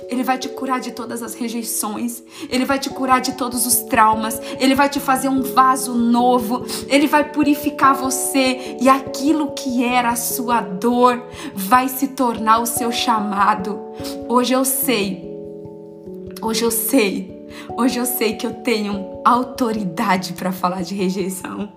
Ele 0.07 0.23
vai 0.23 0.37
te 0.37 0.49
curar 0.49 0.79
de 0.79 0.91
todas 0.91 1.21
as 1.23 1.33
rejeições, 1.33 2.23
ele 2.49 2.65
vai 2.65 2.79
te 2.79 2.89
curar 2.89 3.21
de 3.21 3.33
todos 3.33 3.65
os 3.65 3.75
traumas, 3.83 4.39
ele 4.59 4.75
vai 4.75 4.89
te 4.89 4.99
fazer 4.99 5.29
um 5.29 5.41
vaso 5.41 5.93
novo, 5.93 6.65
ele 6.87 7.07
vai 7.07 7.31
purificar 7.31 7.93
você. 7.93 8.77
E 8.79 8.87
aquilo 8.87 9.51
que 9.51 9.83
era 9.83 10.09
a 10.09 10.15
sua 10.15 10.61
dor 10.61 11.23
vai 11.53 11.89
se 11.89 12.09
tornar 12.09 12.59
o 12.59 12.65
seu 12.65 12.91
chamado. 12.91 13.79
Hoje 14.27 14.53
eu 14.53 14.65
sei, 14.65 15.23
hoje 16.41 16.63
eu 16.63 16.71
sei 16.71 17.32
Hoje 17.77 17.99
eu 17.99 18.05
sei 18.05 18.33
que 18.33 18.45
eu 18.45 18.53
tenho 18.53 19.21
autoridade 19.25 20.33
para 20.33 20.51
falar 20.51 20.83
de 20.83 20.95
rejeição. 20.95 21.69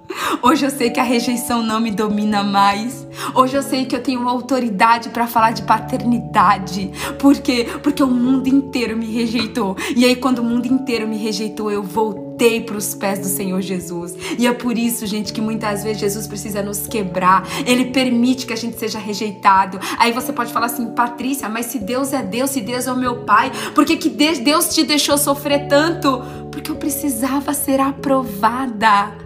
Hoje 0.42 0.66
eu 0.66 0.70
sei 0.70 0.90
que 0.90 1.00
a 1.00 1.04
rejeição 1.04 1.62
não 1.62 1.80
me 1.80 1.90
domina 1.90 2.42
mais. 2.42 3.06
Hoje 3.34 3.56
eu 3.56 3.62
sei 3.62 3.84
que 3.84 3.94
eu 3.94 4.02
tenho 4.02 4.28
autoridade 4.28 5.08
para 5.10 5.26
falar 5.26 5.52
de 5.52 5.62
paternidade. 5.62 6.90
Por 7.18 7.36
quê? 7.38 7.66
Porque 7.82 8.02
o 8.02 8.08
mundo 8.08 8.48
inteiro 8.48 8.96
me 8.96 9.06
rejeitou. 9.06 9.76
E 9.94 10.04
aí 10.04 10.16
quando 10.16 10.40
o 10.40 10.44
mundo 10.44 10.66
inteiro 10.66 11.06
me 11.06 11.16
rejeitou, 11.16 11.70
eu 11.70 11.82
voltei 11.82 12.25
voltei 12.36 12.60
para 12.60 12.76
os 12.76 12.94
pés 12.94 13.18
do 13.18 13.26
Senhor 13.26 13.60
Jesus. 13.62 14.14
E 14.38 14.46
é 14.46 14.52
por 14.52 14.76
isso, 14.76 15.06
gente, 15.06 15.32
que 15.32 15.40
muitas 15.40 15.82
vezes 15.82 15.98
Jesus 15.98 16.26
precisa 16.26 16.62
nos 16.62 16.86
quebrar. 16.86 17.48
Ele 17.66 17.86
permite 17.86 18.46
que 18.46 18.52
a 18.52 18.56
gente 18.56 18.78
seja 18.78 18.98
rejeitado. 18.98 19.80
Aí 19.98 20.12
você 20.12 20.32
pode 20.32 20.52
falar 20.52 20.66
assim, 20.66 20.92
Patrícia, 20.92 21.48
mas 21.48 21.66
se 21.66 21.78
Deus 21.78 22.12
é 22.12 22.22
Deus, 22.22 22.50
se 22.50 22.60
Deus 22.60 22.86
é 22.86 22.92
o 22.92 22.96
meu 22.96 23.24
Pai, 23.24 23.50
por 23.74 23.86
que, 23.86 23.96
que 23.96 24.10
Deus 24.10 24.68
te 24.74 24.84
deixou 24.84 25.16
sofrer 25.16 25.66
tanto? 25.66 26.22
Porque 26.52 26.70
eu 26.70 26.76
precisava 26.76 27.54
ser 27.54 27.80
aprovada. 27.80 29.25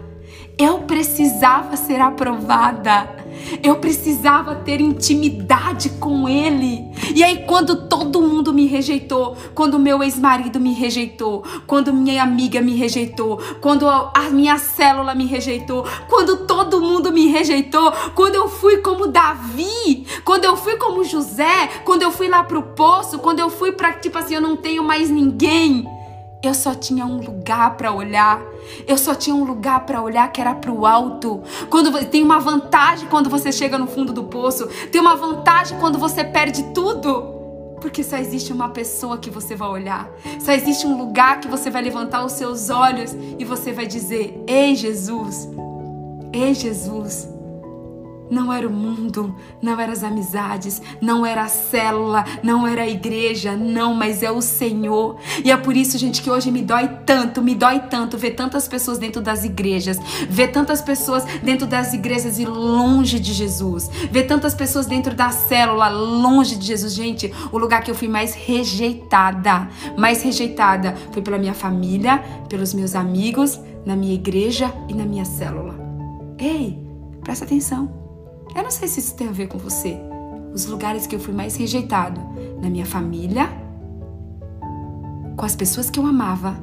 Eu 0.57 0.79
precisava 0.79 1.75
ser 1.75 1.99
aprovada. 1.99 3.21
Eu 3.63 3.77
precisava 3.77 4.55
ter 4.55 4.79
intimidade 4.79 5.89
com 5.91 6.29
ele. 6.29 6.85
E 7.15 7.23
aí, 7.23 7.43
quando 7.45 7.87
todo 7.87 8.21
mundo 8.21 8.53
me 8.53 8.67
rejeitou, 8.67 9.35
quando 9.55 9.79
meu 9.79 10.03
ex-marido 10.03 10.59
me 10.59 10.73
rejeitou, 10.73 11.43
quando 11.65 11.93
minha 11.93 12.21
amiga 12.21 12.61
me 12.61 12.75
rejeitou, 12.75 13.39
quando 13.59 13.87
a 13.89 14.29
minha 14.31 14.57
célula 14.57 15.15
me 15.15 15.25
rejeitou, 15.25 15.85
quando 16.07 16.45
todo 16.45 16.81
mundo 16.81 17.11
me 17.11 17.27
rejeitou, 17.27 17.91
quando 18.13 18.35
eu 18.35 18.47
fui 18.47 18.77
como 18.77 19.07
Davi, 19.07 20.05
quando 20.23 20.45
eu 20.45 20.55
fui 20.55 20.77
como 20.77 21.03
José, 21.03 21.67
quando 21.83 22.03
eu 22.03 22.11
fui 22.11 22.27
lá 22.27 22.43
pro 22.43 22.61
poço, 22.61 23.19
quando 23.19 23.39
eu 23.39 23.49
fui 23.49 23.71
para 23.71 23.93
tipo 23.93 24.17
assim, 24.17 24.35
eu 24.35 24.41
não 24.41 24.55
tenho 24.55 24.83
mais 24.83 25.09
ninguém. 25.09 25.87
Eu 26.43 26.55
só 26.55 26.73
tinha 26.73 27.05
um 27.05 27.17
lugar 27.17 27.77
para 27.77 27.91
olhar. 27.93 28.41
Eu 28.87 28.97
só 28.97 29.13
tinha 29.13 29.35
um 29.35 29.43
lugar 29.43 29.85
para 29.85 30.01
olhar 30.01 30.31
que 30.31 30.41
era 30.41 30.55
para 30.55 30.71
o 30.71 30.87
alto. 30.87 31.43
Quando 31.69 32.03
tem 32.05 32.23
uma 32.23 32.39
vantagem 32.39 33.07
quando 33.07 33.29
você 33.29 33.51
chega 33.51 33.77
no 33.77 33.85
fundo 33.85 34.11
do 34.11 34.23
poço, 34.23 34.67
tem 34.91 34.99
uma 34.99 35.15
vantagem 35.15 35.77
quando 35.79 35.99
você 35.99 36.23
perde 36.23 36.63
tudo. 36.73 37.39
Porque 37.79 38.03
só 38.03 38.17
existe 38.17 38.51
uma 38.51 38.69
pessoa 38.69 39.17
que 39.17 39.29
você 39.29 39.55
vai 39.55 39.69
olhar. 39.69 40.09
Só 40.39 40.51
existe 40.51 40.85
um 40.87 40.97
lugar 40.97 41.39
que 41.39 41.47
você 41.47 41.69
vai 41.69 41.81
levantar 41.81 42.25
os 42.25 42.33
seus 42.33 42.69
olhos 42.69 43.15
e 43.37 43.45
você 43.45 43.71
vai 43.71 43.85
dizer: 43.85 44.43
"Ei, 44.47 44.75
Jesus. 44.75 45.47
Ei, 46.33 46.53
Jesus. 46.53 47.27
Não 48.31 48.51
era 48.51 48.65
o 48.65 48.71
mundo, 48.71 49.35
não 49.61 49.77
eram 49.77 49.91
as 49.91 50.05
amizades, 50.05 50.81
não 51.01 51.25
era 51.25 51.43
a 51.43 51.49
célula, 51.49 52.23
não 52.41 52.65
era 52.65 52.83
a 52.83 52.87
igreja, 52.87 53.57
não, 53.57 53.93
mas 53.93 54.23
é 54.23 54.31
o 54.31 54.41
Senhor. 54.41 55.17
E 55.43 55.51
é 55.51 55.57
por 55.57 55.75
isso, 55.75 55.97
gente, 55.97 56.21
que 56.21 56.31
hoje 56.31 56.49
me 56.49 56.61
dói 56.61 56.87
tanto, 57.05 57.41
me 57.41 57.53
dói 57.53 57.81
tanto 57.81 58.17
ver 58.17 58.31
tantas 58.31 58.69
pessoas 58.69 58.97
dentro 58.97 59.21
das 59.21 59.43
igrejas, 59.43 59.97
ver 60.29 60.47
tantas 60.47 60.81
pessoas 60.81 61.25
dentro 61.43 61.67
das 61.67 61.93
igrejas 61.93 62.39
e 62.39 62.45
longe 62.45 63.19
de 63.19 63.33
Jesus, 63.33 63.89
ver 64.09 64.23
tantas 64.23 64.55
pessoas 64.55 64.85
dentro 64.85 65.13
da 65.13 65.29
célula, 65.31 65.89
longe 65.89 66.55
de 66.55 66.65
Jesus. 66.65 66.93
Gente, 66.93 67.33
o 67.51 67.57
lugar 67.57 67.83
que 67.83 67.91
eu 67.91 67.95
fui 67.95 68.07
mais 68.07 68.33
rejeitada, 68.33 69.67
mais 69.97 70.23
rejeitada 70.23 70.95
foi 71.11 71.21
pela 71.21 71.37
minha 71.37 71.53
família, 71.53 72.23
pelos 72.47 72.73
meus 72.73 72.95
amigos, 72.95 73.59
na 73.85 73.93
minha 73.93 74.13
igreja 74.13 74.73
e 74.87 74.93
na 74.93 75.03
minha 75.03 75.25
célula. 75.25 75.75
Ei, 76.39 76.79
presta 77.21 77.43
atenção. 77.43 78.00
Eu 78.55 78.63
não 78.63 78.71
sei 78.71 78.87
se 78.87 78.99
isso 78.99 79.15
tem 79.15 79.27
a 79.27 79.31
ver 79.31 79.47
com 79.47 79.57
você. 79.57 79.97
Os 80.53 80.65
lugares 80.65 81.07
que 81.07 81.15
eu 81.15 81.19
fui 81.19 81.33
mais 81.33 81.55
rejeitado 81.55 82.19
na 82.61 82.69
minha 82.69 82.85
família, 82.85 83.49
com 85.37 85.45
as 85.45 85.55
pessoas 85.55 85.89
que 85.89 85.99
eu 85.99 86.05
amava, 86.05 86.57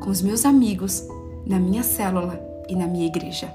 com 0.00 0.10
os 0.10 0.22
meus 0.22 0.44
amigos, 0.44 1.06
na 1.46 1.58
minha 1.58 1.82
célula 1.82 2.40
e 2.68 2.74
na 2.74 2.86
minha 2.86 3.06
igreja. 3.06 3.52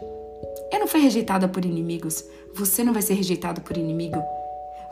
Eu 0.72 0.80
não 0.80 0.88
fui 0.88 1.02
rejeitada 1.02 1.48
por 1.48 1.66
inimigos. 1.66 2.24
Você 2.54 2.84
não 2.84 2.94
vai 2.94 3.02
ser 3.02 3.14
rejeitado 3.14 3.62
por 3.62 3.78
inimigo. 3.78 4.22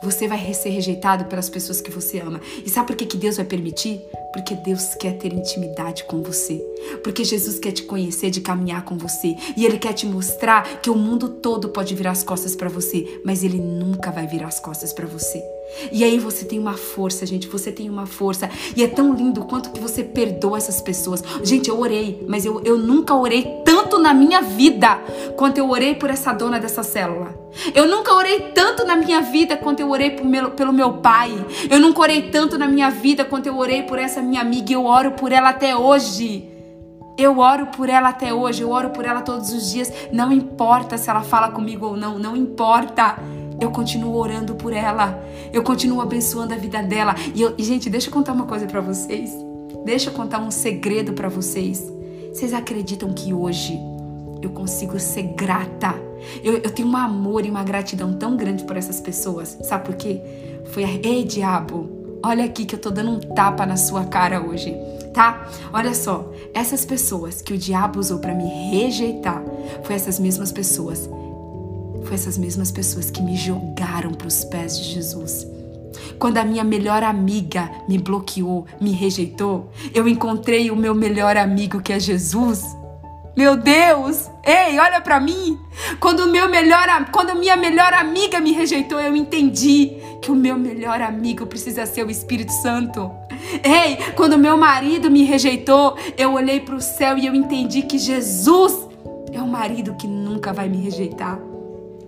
Você 0.02 0.28
vai 0.28 0.54
ser 0.54 0.70
rejeitado 0.70 1.26
pelas 1.26 1.50
pessoas 1.50 1.80
que 1.80 1.92
você 1.92 2.20
ama. 2.20 2.42
E 2.66 2.70
sabe 2.70 2.88
por 2.88 2.96
que, 2.96 3.06
que 3.06 3.18
Deus 3.18 3.38
vai 3.38 3.46
permitir? 3.46 4.02
Porque 4.34 4.56
Deus 4.56 4.96
quer 4.96 5.18
ter 5.18 5.34
intimidade 5.34 6.04
com 6.06 6.22
você. 6.24 6.58
Porque 7.04 7.24
Jesus 7.24 7.60
quer 7.60 7.72
te 7.72 7.84
conhecer, 7.84 8.30
de 8.30 8.42
caminhar 8.42 8.84
com 8.84 8.98
você. 8.98 9.36
E 9.56 9.66
Ele 9.66 9.78
quer 9.78 9.94
te 9.94 10.06
mostrar 10.06 10.82
que 10.82 10.90
o 10.90 10.96
mundo 10.96 11.30
todo 11.30 11.70
pode 11.70 11.94
virar 11.94 12.12
as 12.12 12.24
costas 12.24 12.56
para 12.56 12.70
você, 12.70 13.22
mas 13.24 13.44
Ele 13.44 13.60
nunca 13.60 14.12
vai 14.12 14.26
virar 14.26 14.48
as 14.48 14.60
costas 14.60 14.92
para 14.92 15.06
você. 15.06 15.42
E 15.92 16.04
aí 16.04 16.20
você 16.20 16.46
tem 16.46 16.60
uma 16.60 16.76
força, 16.76 17.26
gente, 17.26 17.48
você 17.48 17.72
tem 17.72 17.90
uma 17.90 18.06
força. 18.06 18.50
E 18.76 18.84
é 18.84 18.88
tão 18.88 19.14
lindo 19.14 19.46
quanto 19.46 19.72
que 19.72 19.80
você 19.80 20.04
perdoa 20.04 20.58
essas 20.58 20.82
pessoas. 20.82 21.24
Gente, 21.44 21.70
eu 21.70 21.80
orei, 21.80 22.26
mas 22.28 22.46
eu, 22.46 22.62
eu 22.64 22.78
nunca 22.78 23.16
orei 23.16 23.44
tanto 23.64 23.71
na 24.02 24.14
minha 24.14 24.42
vida 24.42 25.00
quanto 25.38 25.58
eu 25.58 25.70
orei 25.70 25.96
por 25.96 26.10
essa 26.10 26.34
dona 26.34 26.60
dessa 26.60 26.84
célula. 26.84 27.40
Eu 27.74 27.88
nunca 27.88 28.14
orei 28.14 28.52
tanto 28.54 28.86
na 28.86 28.96
minha 28.96 29.22
vida 29.22 29.56
quanto 29.58 29.80
eu 29.80 29.90
orei 29.90 30.18
meu, 30.24 30.52
pelo 30.52 30.74
meu 30.74 30.94
pai. 30.94 31.34
Eu 31.70 31.80
nunca 31.80 32.02
orei 32.02 32.24
tanto 32.24 32.58
na 32.58 32.68
minha 32.68 32.90
vida 32.90 33.24
quanto 33.24 33.48
eu 33.48 33.58
orei 33.58 33.84
por 33.84 34.00
essa 34.00 34.22
minha 34.22 34.42
amiga. 34.42 34.74
Eu 34.74 34.86
oro 34.86 35.12
por 35.12 35.32
ela 35.32 35.50
até 35.50 35.76
hoje. 35.76 36.48
Eu 37.18 37.40
oro 37.40 37.68
por 37.68 37.90
ela 37.90 38.10
até 38.10 38.34
hoje, 38.34 38.64
eu 38.64 38.72
oro 38.72 38.90
por 38.90 39.06
ela 39.06 39.22
todos 39.22 39.54
os 39.54 39.72
dias. 39.72 39.92
Não 40.12 40.32
importa 40.32 40.98
se 40.98 41.10
ela 41.10 41.22
fala 41.22 41.52
comigo 41.52 41.86
ou 41.86 41.98
não, 41.98 42.18
não 42.18 42.36
importa 42.36 43.18
eu 43.62 43.70
continuo 43.70 44.16
orando 44.16 44.56
por 44.56 44.74
ela. 44.74 45.24
Eu 45.54 45.62
continuo 45.62 46.02
abençoando 46.02 46.54
a 46.54 46.58
vida 46.58 46.82
dela. 46.82 47.16
E, 47.36 47.42
eu, 47.42 47.54
e 47.58 47.64
gente, 47.64 47.92
deixa 47.92 48.08
eu 48.08 48.14
contar 48.14 48.34
uma 48.34 48.46
coisa 48.46 48.66
para 48.66 48.82
vocês. 48.82 49.32
Deixa 49.86 50.10
eu 50.10 50.14
contar 50.14 50.40
um 50.40 50.50
segredo 50.50 51.14
para 51.14 51.30
vocês. 51.30 51.92
Vocês 52.34 52.54
acreditam 52.54 53.14
que 53.14 53.34
hoje 53.34 53.80
eu 54.42 54.50
consigo 54.50 55.00
ser 55.00 55.24
grata? 55.34 55.94
Eu, 56.44 56.58
eu 56.58 56.70
tenho 56.70 56.88
um 56.88 56.96
amor 56.96 57.46
e 57.46 57.50
uma 57.50 57.64
gratidão 57.64 58.14
tão 58.14 58.38
grande 58.38 58.64
por 58.64 58.78
essas 58.78 59.00
pessoas. 59.00 59.58
Sabe 59.64 59.86
por 59.86 59.96
quê? 59.96 60.22
Foi 60.66 60.84
a. 60.84 60.90
Ei, 61.04 61.24
diabo, 61.24 62.20
olha 62.24 62.46
aqui 62.46 62.66
que 62.66 62.76
eu 62.76 62.80
tô 62.80 62.90
dando 62.90 63.12
um 63.12 63.20
tapa 63.20 63.66
na 63.66 63.78
sua 63.78 64.06
cara 64.06 64.42
hoje 64.42 64.76
tá? 65.14 65.46
Olha 65.74 65.94
só, 65.94 66.32
essas 66.54 66.86
pessoas 66.86 67.42
que 67.42 67.54
o 67.54 67.58
diabo 67.58 68.00
usou 68.00 68.20
para 68.20 68.34
me 68.34 68.46
rejeitar, 68.46 69.44
foi 69.84 69.94
essas 69.94 70.18
mesmas 70.18 70.54
pessoas 70.54 71.10
foi 72.04 72.16
essas 72.16 72.38
mesmas 72.38 72.72
pessoas 72.72 73.10
que 73.10 73.22
me 73.22 73.36
jogaram 73.36 74.12
para 74.12 74.28
os 74.28 74.44
pés 74.44 74.78
de 74.78 74.84
Jesus. 74.84 75.48
Quando 76.18 76.38
a 76.38 76.44
minha 76.44 76.64
melhor 76.64 77.04
amiga 77.04 77.70
me 77.88 77.98
bloqueou, 77.98 78.66
me 78.80 78.92
rejeitou, 78.92 79.72
eu 79.94 80.08
encontrei 80.08 80.72
o 80.72 80.76
meu 80.76 80.94
melhor 80.96 81.38
amigo 81.38 81.82
que 81.82 81.94
é 81.94 82.00
Jesus. 82.00 82.64
Meu 83.36 83.56
Deus! 83.56 84.30
Ei, 84.46 84.78
olha 84.78 85.00
para 85.00 85.20
mim! 85.20 85.58
Quando 86.00 86.28
meu 86.28 86.50
melhor, 86.50 86.88
quando 87.12 87.36
minha 87.36 87.56
melhor 87.56 87.94
amiga 87.94 88.40
me 88.40 88.52
rejeitou, 88.52 89.00
eu 89.00 89.16
entendi 89.16 89.94
que 90.22 90.30
o 90.30 90.36
meu 90.36 90.58
melhor 90.58 91.02
amigo 91.02 91.46
precisa 91.46 91.86
ser 91.86 92.06
o 92.06 92.12
Espírito 92.12 92.52
Santo. 92.52 93.10
Ei, 93.64 94.14
quando 94.16 94.38
meu 94.38 94.58
marido 94.58 95.10
me 95.10 95.24
rejeitou, 95.24 95.98
eu 96.18 96.34
olhei 96.34 96.60
para 96.60 96.76
o 96.76 96.82
céu 96.82 97.18
e 97.18 97.26
eu 97.26 97.34
entendi 97.34 97.84
que 97.84 97.98
Jesus 97.98 98.88
é 99.32 99.42
o 99.42 99.48
marido 99.48 99.96
que 99.96 100.08
nunca 100.08 100.52
vai 100.52 100.68
me 100.68 100.78
rejeitar. 100.78 101.51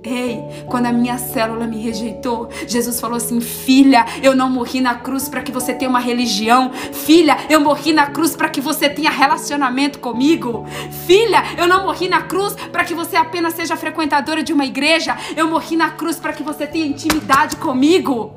Ei, 0.06 0.44
quando 0.68 0.88
a 0.88 0.92
minha 0.92 1.18
célula 1.18 1.66
me 1.66 1.82
rejeitou, 1.82 2.50
Jesus 2.68 3.00
falou 3.00 3.16
assim: 3.16 3.40
Filha, 3.40 4.06
eu 4.22 4.36
não 4.36 4.50
morri 4.50 4.82
na 4.82 4.96
cruz 4.96 5.30
para 5.30 5.42
que 5.42 5.52
você 5.52 5.74
tenha 5.74 5.90
uma 5.90 6.00
religião. 6.00 6.72
Filha, 6.92 7.38
eu 7.50 7.62
morri 7.62 7.94
na 7.94 8.08
cruz 8.08 8.36
para 8.36 8.50
que 8.50 8.60
você 8.60 8.90
tenha 8.90 9.10
relacionamento 9.10 10.00
comigo. 10.00 10.66
Filha, 11.08 11.42
eu 11.58 11.68
não 11.68 11.86
morri 11.86 12.10
na 12.10 12.22
cruz 12.24 12.54
para 12.72 12.84
que 12.84 12.94
você 12.94 13.16
apenas 13.16 13.54
seja 13.54 13.78
frequentadora 13.78 14.44
de 14.44 14.52
uma 14.52 14.66
igreja. 14.66 15.18
Eu 15.38 15.48
morri 15.48 15.78
na 15.78 15.92
cruz 15.92 16.20
para 16.20 16.34
que 16.34 16.44
você 16.44 16.68
tenha 16.68 16.86
intimidade 16.86 17.56
comigo. 17.56 18.34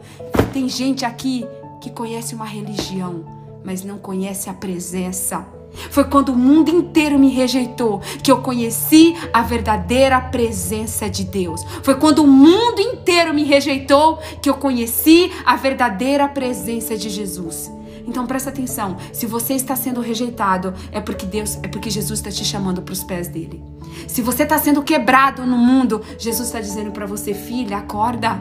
Tem 0.52 0.68
gente 0.68 1.04
aqui 1.04 1.44
que 1.80 1.90
conhece 1.90 2.34
uma 2.34 2.46
religião, 2.46 3.24
mas 3.64 3.82
não 3.82 3.98
conhece 3.98 4.48
a 4.48 4.54
presença. 4.54 5.44
Foi 5.90 6.04
quando 6.04 6.30
o 6.30 6.36
mundo 6.36 6.70
inteiro 6.70 7.18
me 7.18 7.30
rejeitou 7.30 8.00
que 8.22 8.30
eu 8.30 8.38
conheci 8.38 9.14
a 9.32 9.42
verdadeira 9.42 10.20
presença 10.20 11.08
de 11.08 11.24
Deus. 11.24 11.62
Foi 11.82 11.94
quando 11.94 12.20
o 12.20 12.26
mundo 12.26 12.80
inteiro 12.80 13.34
me 13.34 13.44
rejeitou 13.44 14.18
que 14.40 14.48
eu 14.48 14.54
conheci 14.54 15.30
a 15.44 15.56
verdadeira 15.56 16.28
presença 16.28 16.96
de 16.96 17.08
Jesus. 17.10 17.70
Então 18.06 18.24
presta 18.24 18.50
atenção, 18.50 18.96
se 19.12 19.26
você 19.26 19.54
está 19.54 19.74
sendo 19.74 20.00
rejeitado, 20.00 20.72
é 20.92 21.00
porque 21.00 21.26
Deus, 21.26 21.58
é 21.62 21.68
porque 21.68 21.90
Jesus 21.90 22.20
está 22.20 22.30
te 22.30 22.44
chamando 22.44 22.80
para 22.80 22.92
os 22.92 23.02
pés 23.02 23.26
dele. 23.26 23.62
Se 24.06 24.22
você 24.22 24.44
está 24.44 24.58
sendo 24.58 24.82
quebrado 24.82 25.44
no 25.44 25.58
mundo, 25.58 26.00
Jesus 26.18 26.48
está 26.48 26.60
dizendo 26.60 26.92
para 26.92 27.04
você, 27.04 27.34
filha, 27.34 27.78
acorda, 27.78 28.40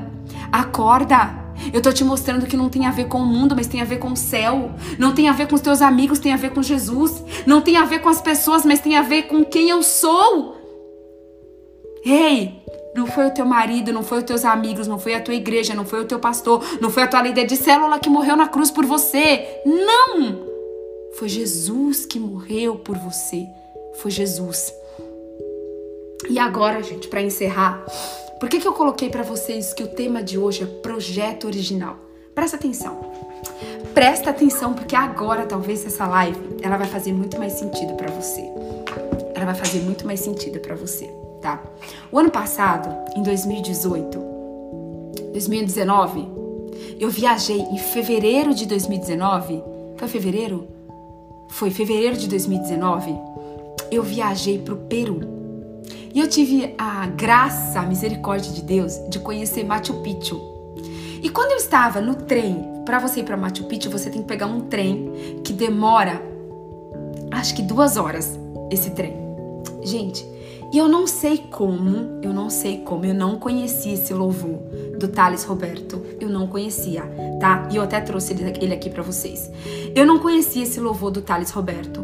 acorda. 0.51 1.44
Eu 1.73 1.81
tô 1.81 1.91
te 1.91 2.03
mostrando 2.03 2.45
que 2.45 2.57
não 2.57 2.69
tem 2.69 2.85
a 2.85 2.91
ver 2.91 3.05
com 3.05 3.19
o 3.19 3.25
mundo, 3.25 3.55
mas 3.55 3.67
tem 3.67 3.81
a 3.81 3.85
ver 3.85 3.97
com 3.97 4.09
o 4.09 4.17
céu. 4.17 4.71
Não 4.97 5.13
tem 5.13 5.29
a 5.29 5.33
ver 5.33 5.47
com 5.47 5.55
os 5.55 5.61
teus 5.61 5.81
amigos, 5.81 6.19
tem 6.19 6.33
a 6.33 6.37
ver 6.37 6.51
com 6.51 6.61
Jesus. 6.61 7.23
Não 7.45 7.61
tem 7.61 7.77
a 7.77 7.85
ver 7.85 7.99
com 7.99 8.09
as 8.09 8.21
pessoas, 8.21 8.65
mas 8.65 8.79
tem 8.79 8.95
a 8.95 9.01
ver 9.01 9.23
com 9.23 9.43
quem 9.43 9.69
eu 9.69 9.81
sou. 9.83 10.55
Ei, 12.05 12.63
não 12.95 13.07
foi 13.07 13.27
o 13.27 13.31
teu 13.31 13.45
marido, 13.45 13.91
não 13.91 14.03
foi 14.03 14.19
os 14.19 14.23
teus 14.23 14.45
amigos, 14.45 14.87
não 14.87 14.97
foi 14.99 15.15
a 15.15 15.21
tua 15.21 15.33
igreja, 15.33 15.73
não 15.73 15.85
foi 15.85 16.01
o 16.01 16.05
teu 16.05 16.19
pastor, 16.19 16.63
não 16.79 16.89
foi 16.89 17.03
a 17.03 17.07
tua 17.07 17.21
líder 17.21 17.45
de 17.45 17.57
célula 17.57 17.99
que 17.99 18.09
morreu 18.09 18.35
na 18.35 18.47
cruz 18.47 18.71
por 18.71 18.85
você. 18.85 19.45
Não! 19.65 20.45
Foi 21.17 21.27
Jesus 21.27 22.05
que 22.05 22.19
morreu 22.19 22.75
por 22.75 22.97
você. 22.97 23.45
Foi 23.95 24.11
Jesus. 24.11 24.73
E 26.29 26.39
agora, 26.39 26.81
gente, 26.81 27.07
para 27.07 27.21
encerrar, 27.21 27.85
por 28.39 28.49
que, 28.49 28.59
que 28.59 28.67
eu 28.67 28.73
coloquei 28.73 29.09
para 29.09 29.23
vocês 29.23 29.73
que 29.73 29.83
o 29.83 29.87
tema 29.87 30.21
de 30.21 30.37
hoje 30.37 30.63
é 30.63 30.65
projeto 30.65 31.47
original? 31.47 31.97
Presta 32.33 32.57
atenção. 32.57 32.99
Presta 33.93 34.29
atenção 34.29 34.73
porque 34.73 34.95
agora 34.95 35.45
talvez 35.45 35.85
essa 35.85 36.05
live 36.05 36.57
ela 36.61 36.75
vai 36.75 36.87
fazer 36.87 37.13
muito 37.13 37.39
mais 37.39 37.53
sentido 37.53 37.93
para 37.93 38.11
você. 38.11 38.41
Ela 39.33 39.45
vai 39.45 39.55
fazer 39.55 39.79
muito 39.79 40.05
mais 40.05 40.19
sentido 40.19 40.59
para 40.59 40.75
você, 40.75 41.09
tá? 41.41 41.63
O 42.11 42.19
ano 42.19 42.29
passado, 42.29 42.89
em 43.15 43.23
2018, 43.23 44.19
2019, 45.31 46.27
eu 46.99 47.09
viajei 47.09 47.59
em 47.59 47.77
fevereiro 47.77 48.53
de 48.53 48.65
2019. 48.65 49.63
Foi 49.95 50.09
fevereiro? 50.09 50.67
Foi 51.51 51.71
fevereiro 51.71 52.17
de 52.17 52.27
2019. 52.27 53.15
Eu 53.89 54.03
viajei 54.03 54.59
pro 54.59 54.75
Peru 54.75 55.34
e 56.15 56.19
eu 56.21 56.29
tive 56.29 56.73
a 56.77 57.07
graça, 57.07 57.81
a 57.81 57.85
misericórdia 57.85 58.49
de 58.53 58.61
Deus 58.61 58.97
de 59.09 59.19
conhecer 59.19 59.65
Machu 59.65 59.95
Picchu. 59.95 60.41
E 61.21 61.29
quando 61.29 61.51
eu 61.51 61.57
estava 61.57 61.99
no 61.99 62.15
trem, 62.15 62.83
para 62.85 62.99
você 62.99 63.19
ir 63.19 63.23
para 63.23 63.35
Machu 63.35 63.65
Picchu, 63.65 63.89
você 63.89 64.09
tem 64.09 64.21
que 64.21 64.27
pegar 64.27 64.45
um 64.45 64.61
trem 64.61 65.41
que 65.43 65.51
demora, 65.51 66.21
acho 67.31 67.53
que 67.53 67.61
duas 67.61 67.97
horas, 67.97 68.39
esse 68.71 68.91
trem. 68.91 69.13
Gente, 69.83 70.25
e 70.75 70.77
eu 70.77 70.89
não 70.89 71.07
sei 71.07 71.37
como, 71.37 72.19
eu 72.21 72.33
não 72.33 72.49
sei 72.49 72.79
como, 72.79 73.05
eu 73.05 73.13
não 73.13 73.39
conhecia 73.39 73.93
esse 73.93 74.13
louvor 74.13 74.59
do 74.99 75.07
Thales 75.07 75.45
Roberto. 75.45 76.01
Eu 76.19 76.27
não 76.27 76.47
conhecia, 76.47 77.03
tá? 77.39 77.65
E 77.71 77.77
eu 77.77 77.81
até 77.81 78.01
trouxe 78.01 78.33
ele 78.59 78.73
aqui 78.73 78.89
para 78.89 79.01
vocês. 79.01 79.49
Eu 79.95 80.05
não 80.05 80.19
conhecia 80.19 80.63
esse 80.63 80.77
louvor 80.81 81.11
do 81.11 81.21
Thales 81.21 81.49
Roberto. 81.51 82.03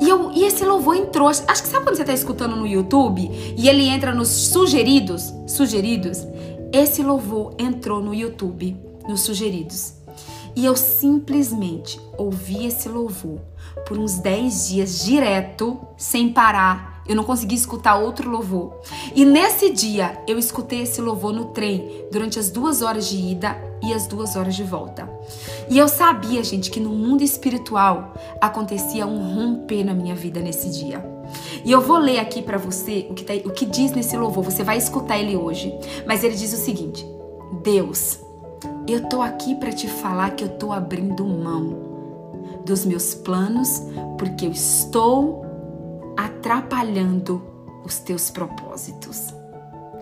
E, 0.00 0.08
eu, 0.08 0.30
e 0.30 0.44
esse 0.44 0.64
louvor 0.64 0.94
entrou. 0.94 1.26
Acho 1.26 1.42
que 1.44 1.68
sabe 1.68 1.84
quando 1.84 1.96
você 1.96 2.04
tá 2.04 2.12
escutando 2.12 2.54
no 2.54 2.64
YouTube 2.64 3.28
e 3.56 3.68
ele 3.68 3.88
entra 3.88 4.14
nos 4.14 4.28
sugeridos? 4.28 5.34
Sugeridos? 5.48 6.24
Esse 6.72 7.02
louvor 7.02 7.56
entrou 7.58 8.00
no 8.00 8.14
YouTube, 8.14 8.76
nos 9.08 9.22
sugeridos. 9.22 9.94
E 10.54 10.64
eu 10.64 10.76
simplesmente 10.76 12.00
ouvi 12.16 12.66
esse 12.66 12.88
louvor 12.88 13.40
por 13.84 13.98
uns 13.98 14.18
10 14.18 14.68
dias 14.68 15.04
direto, 15.04 15.80
sem 15.96 16.28
parar, 16.28 16.91
eu 17.06 17.16
não 17.16 17.24
consegui 17.24 17.54
escutar 17.54 17.96
outro 17.96 18.30
louvor. 18.30 18.74
E 19.14 19.24
nesse 19.24 19.70
dia 19.70 20.22
eu 20.26 20.38
escutei 20.38 20.82
esse 20.82 21.00
louvor 21.00 21.32
no 21.32 21.46
trem 21.46 22.06
durante 22.10 22.38
as 22.38 22.50
duas 22.50 22.82
horas 22.82 23.08
de 23.08 23.16
ida 23.16 23.56
e 23.82 23.92
as 23.92 24.06
duas 24.06 24.36
horas 24.36 24.54
de 24.54 24.62
volta. 24.62 25.08
E 25.68 25.78
eu 25.78 25.88
sabia, 25.88 26.42
gente, 26.44 26.70
que 26.70 26.80
no 26.80 26.90
mundo 26.90 27.22
espiritual 27.22 28.14
acontecia 28.40 29.06
um 29.06 29.34
romper 29.34 29.84
na 29.84 29.94
minha 29.94 30.14
vida 30.14 30.40
nesse 30.40 30.70
dia. 30.70 31.04
E 31.64 31.72
eu 31.72 31.80
vou 31.80 31.98
ler 31.98 32.18
aqui 32.18 32.42
para 32.42 32.58
você 32.58 33.06
o 33.10 33.14
que, 33.14 33.24
tá, 33.24 33.32
o 33.44 33.50
que 33.50 33.66
diz 33.66 33.92
nesse 33.92 34.16
louvor. 34.16 34.44
Você 34.44 34.62
vai 34.62 34.76
escutar 34.76 35.18
ele 35.18 35.36
hoje. 35.36 35.72
Mas 36.06 36.22
ele 36.22 36.34
diz 36.34 36.52
o 36.52 36.56
seguinte: 36.56 37.06
Deus, 37.62 38.20
eu 38.86 39.08
tô 39.08 39.22
aqui 39.22 39.54
para 39.54 39.72
te 39.72 39.88
falar 39.88 40.30
que 40.30 40.44
eu 40.44 40.48
tô 40.48 40.72
abrindo 40.72 41.24
mão 41.24 41.90
dos 42.64 42.84
meus 42.84 43.14
planos 43.14 43.82
porque 44.18 44.46
eu 44.46 44.52
estou 44.52 45.41
atrapalhando 46.16 47.42
os 47.84 47.98
teus 47.98 48.30
propósitos. 48.30 49.34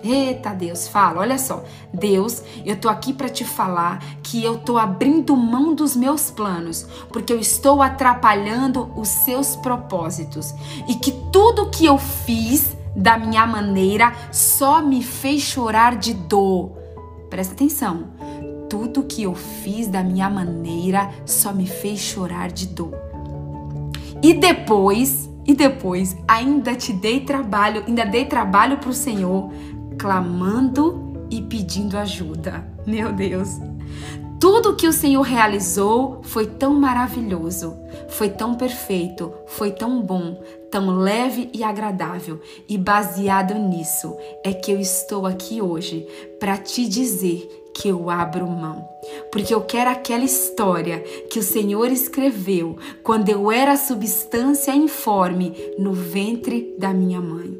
Eita 0.02 0.54
Deus, 0.54 0.88
fala, 0.88 1.20
olha 1.20 1.36
só. 1.36 1.62
Deus, 1.92 2.42
eu 2.64 2.74
tô 2.76 2.88
aqui 2.88 3.12
para 3.12 3.28
te 3.28 3.44
falar 3.44 4.02
que 4.22 4.42
eu 4.42 4.56
tô 4.58 4.78
abrindo 4.78 5.36
mão 5.36 5.74
dos 5.74 5.94
meus 5.94 6.30
planos, 6.30 6.86
porque 7.10 7.32
eu 7.32 7.38
estou 7.38 7.82
atrapalhando 7.82 8.90
os 8.96 9.08
seus 9.08 9.56
propósitos 9.56 10.54
e 10.88 10.94
que 10.94 11.12
tudo 11.30 11.68
que 11.68 11.84
eu 11.84 11.98
fiz 11.98 12.74
da 12.96 13.18
minha 13.18 13.46
maneira 13.46 14.12
só 14.32 14.80
me 14.80 15.02
fez 15.02 15.42
chorar 15.42 15.96
de 15.96 16.14
dor. 16.14 16.72
Presta 17.28 17.52
atenção. 17.54 18.08
tudo 18.70 19.02
que 19.02 19.24
eu 19.24 19.34
fiz 19.34 19.88
da 19.88 20.02
minha 20.02 20.30
maneira 20.30 21.10
só 21.26 21.52
me 21.52 21.66
fez 21.66 21.98
chorar 21.98 22.52
de 22.52 22.68
dor. 22.68 22.94
E 24.22 24.32
depois, 24.32 25.28
e 25.50 25.54
depois, 25.54 26.16
ainda 26.28 26.76
te 26.76 26.92
dei 26.92 27.24
trabalho, 27.24 27.82
ainda 27.84 28.04
dei 28.04 28.24
trabalho 28.24 28.78
para 28.78 28.90
o 28.90 28.94
Senhor, 28.94 29.50
clamando 29.98 31.26
e 31.28 31.42
pedindo 31.42 31.98
ajuda. 31.98 32.64
Meu 32.86 33.12
Deus. 33.12 33.58
Tudo 34.38 34.76
que 34.76 34.86
o 34.86 34.92
Senhor 34.92 35.22
realizou 35.22 36.20
foi 36.22 36.46
tão 36.46 36.72
maravilhoso, 36.74 37.76
foi 38.10 38.28
tão 38.28 38.54
perfeito, 38.54 39.34
foi 39.48 39.72
tão 39.72 40.00
bom, 40.00 40.40
tão 40.70 40.96
leve 40.96 41.50
e 41.52 41.64
agradável. 41.64 42.40
E 42.68 42.78
baseado 42.78 43.54
nisso 43.54 44.16
é 44.44 44.52
que 44.52 44.70
eu 44.70 44.78
estou 44.78 45.26
aqui 45.26 45.60
hoje 45.60 46.06
para 46.38 46.56
te 46.56 46.88
dizer 46.88 47.59
que 47.80 47.88
eu 47.88 48.10
abro 48.10 48.46
mão, 48.46 48.86
porque 49.32 49.54
eu 49.54 49.62
quero 49.62 49.88
aquela 49.88 50.24
história 50.24 51.00
que 51.30 51.38
o 51.38 51.42
Senhor 51.42 51.90
escreveu 51.90 52.76
quando 53.02 53.30
eu 53.30 53.50
era 53.50 53.74
substância 53.74 54.74
informe 54.74 55.54
no 55.78 55.94
ventre 55.94 56.74
da 56.78 56.92
minha 56.92 57.22
mãe. 57.22 57.58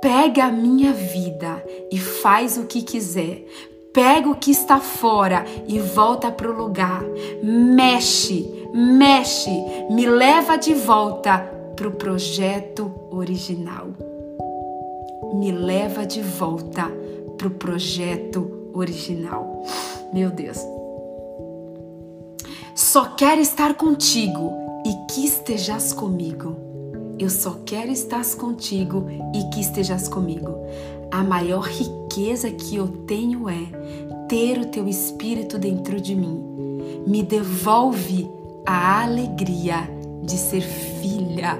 Pega 0.00 0.44
a 0.44 0.52
minha 0.52 0.92
vida 0.92 1.64
e 1.90 1.98
faz 1.98 2.56
o 2.56 2.66
que 2.66 2.82
quiser, 2.82 3.44
Pega 3.92 4.28
o 4.28 4.34
que 4.34 4.50
está 4.50 4.80
fora 4.80 5.44
e 5.68 5.78
volta 5.78 6.28
para 6.28 6.50
o 6.50 6.52
lugar. 6.52 7.00
Mexe, 7.44 8.44
mexe, 8.74 9.52
me 9.88 10.04
leva 10.04 10.56
de 10.56 10.74
volta 10.74 11.38
para 11.76 11.86
o 11.86 11.92
projeto 11.92 12.92
original. 13.12 13.86
Me 15.34 15.52
leva 15.52 16.04
de 16.04 16.20
volta 16.22 16.90
para 17.38 17.46
o 17.46 17.50
projeto 17.52 18.40
original. 18.40 18.63
Meu 20.12 20.30
Deus. 20.30 20.58
Só 22.74 23.04
quero 23.16 23.40
estar 23.40 23.74
contigo 23.74 24.52
e 24.84 25.12
que 25.12 25.24
estejas 25.24 25.92
comigo. 25.92 26.56
Eu 27.18 27.30
só 27.30 27.58
quero 27.64 27.92
estar 27.92 28.24
contigo 28.36 29.06
e 29.32 29.50
que 29.50 29.60
estejas 29.60 30.08
comigo. 30.08 30.50
A 31.10 31.22
maior 31.22 31.62
riqueza 31.62 32.50
que 32.50 32.74
eu 32.74 32.88
tenho 33.06 33.48
é 33.48 33.66
ter 34.28 34.58
o 34.58 34.66
teu 34.66 34.88
espírito 34.88 35.56
dentro 35.58 36.00
de 36.00 36.16
mim. 36.16 36.42
Me 37.06 37.22
devolve 37.22 38.28
a 38.66 39.04
alegria 39.04 39.88
de 40.22 40.36
ser 40.36 40.62
filha. 40.62 41.56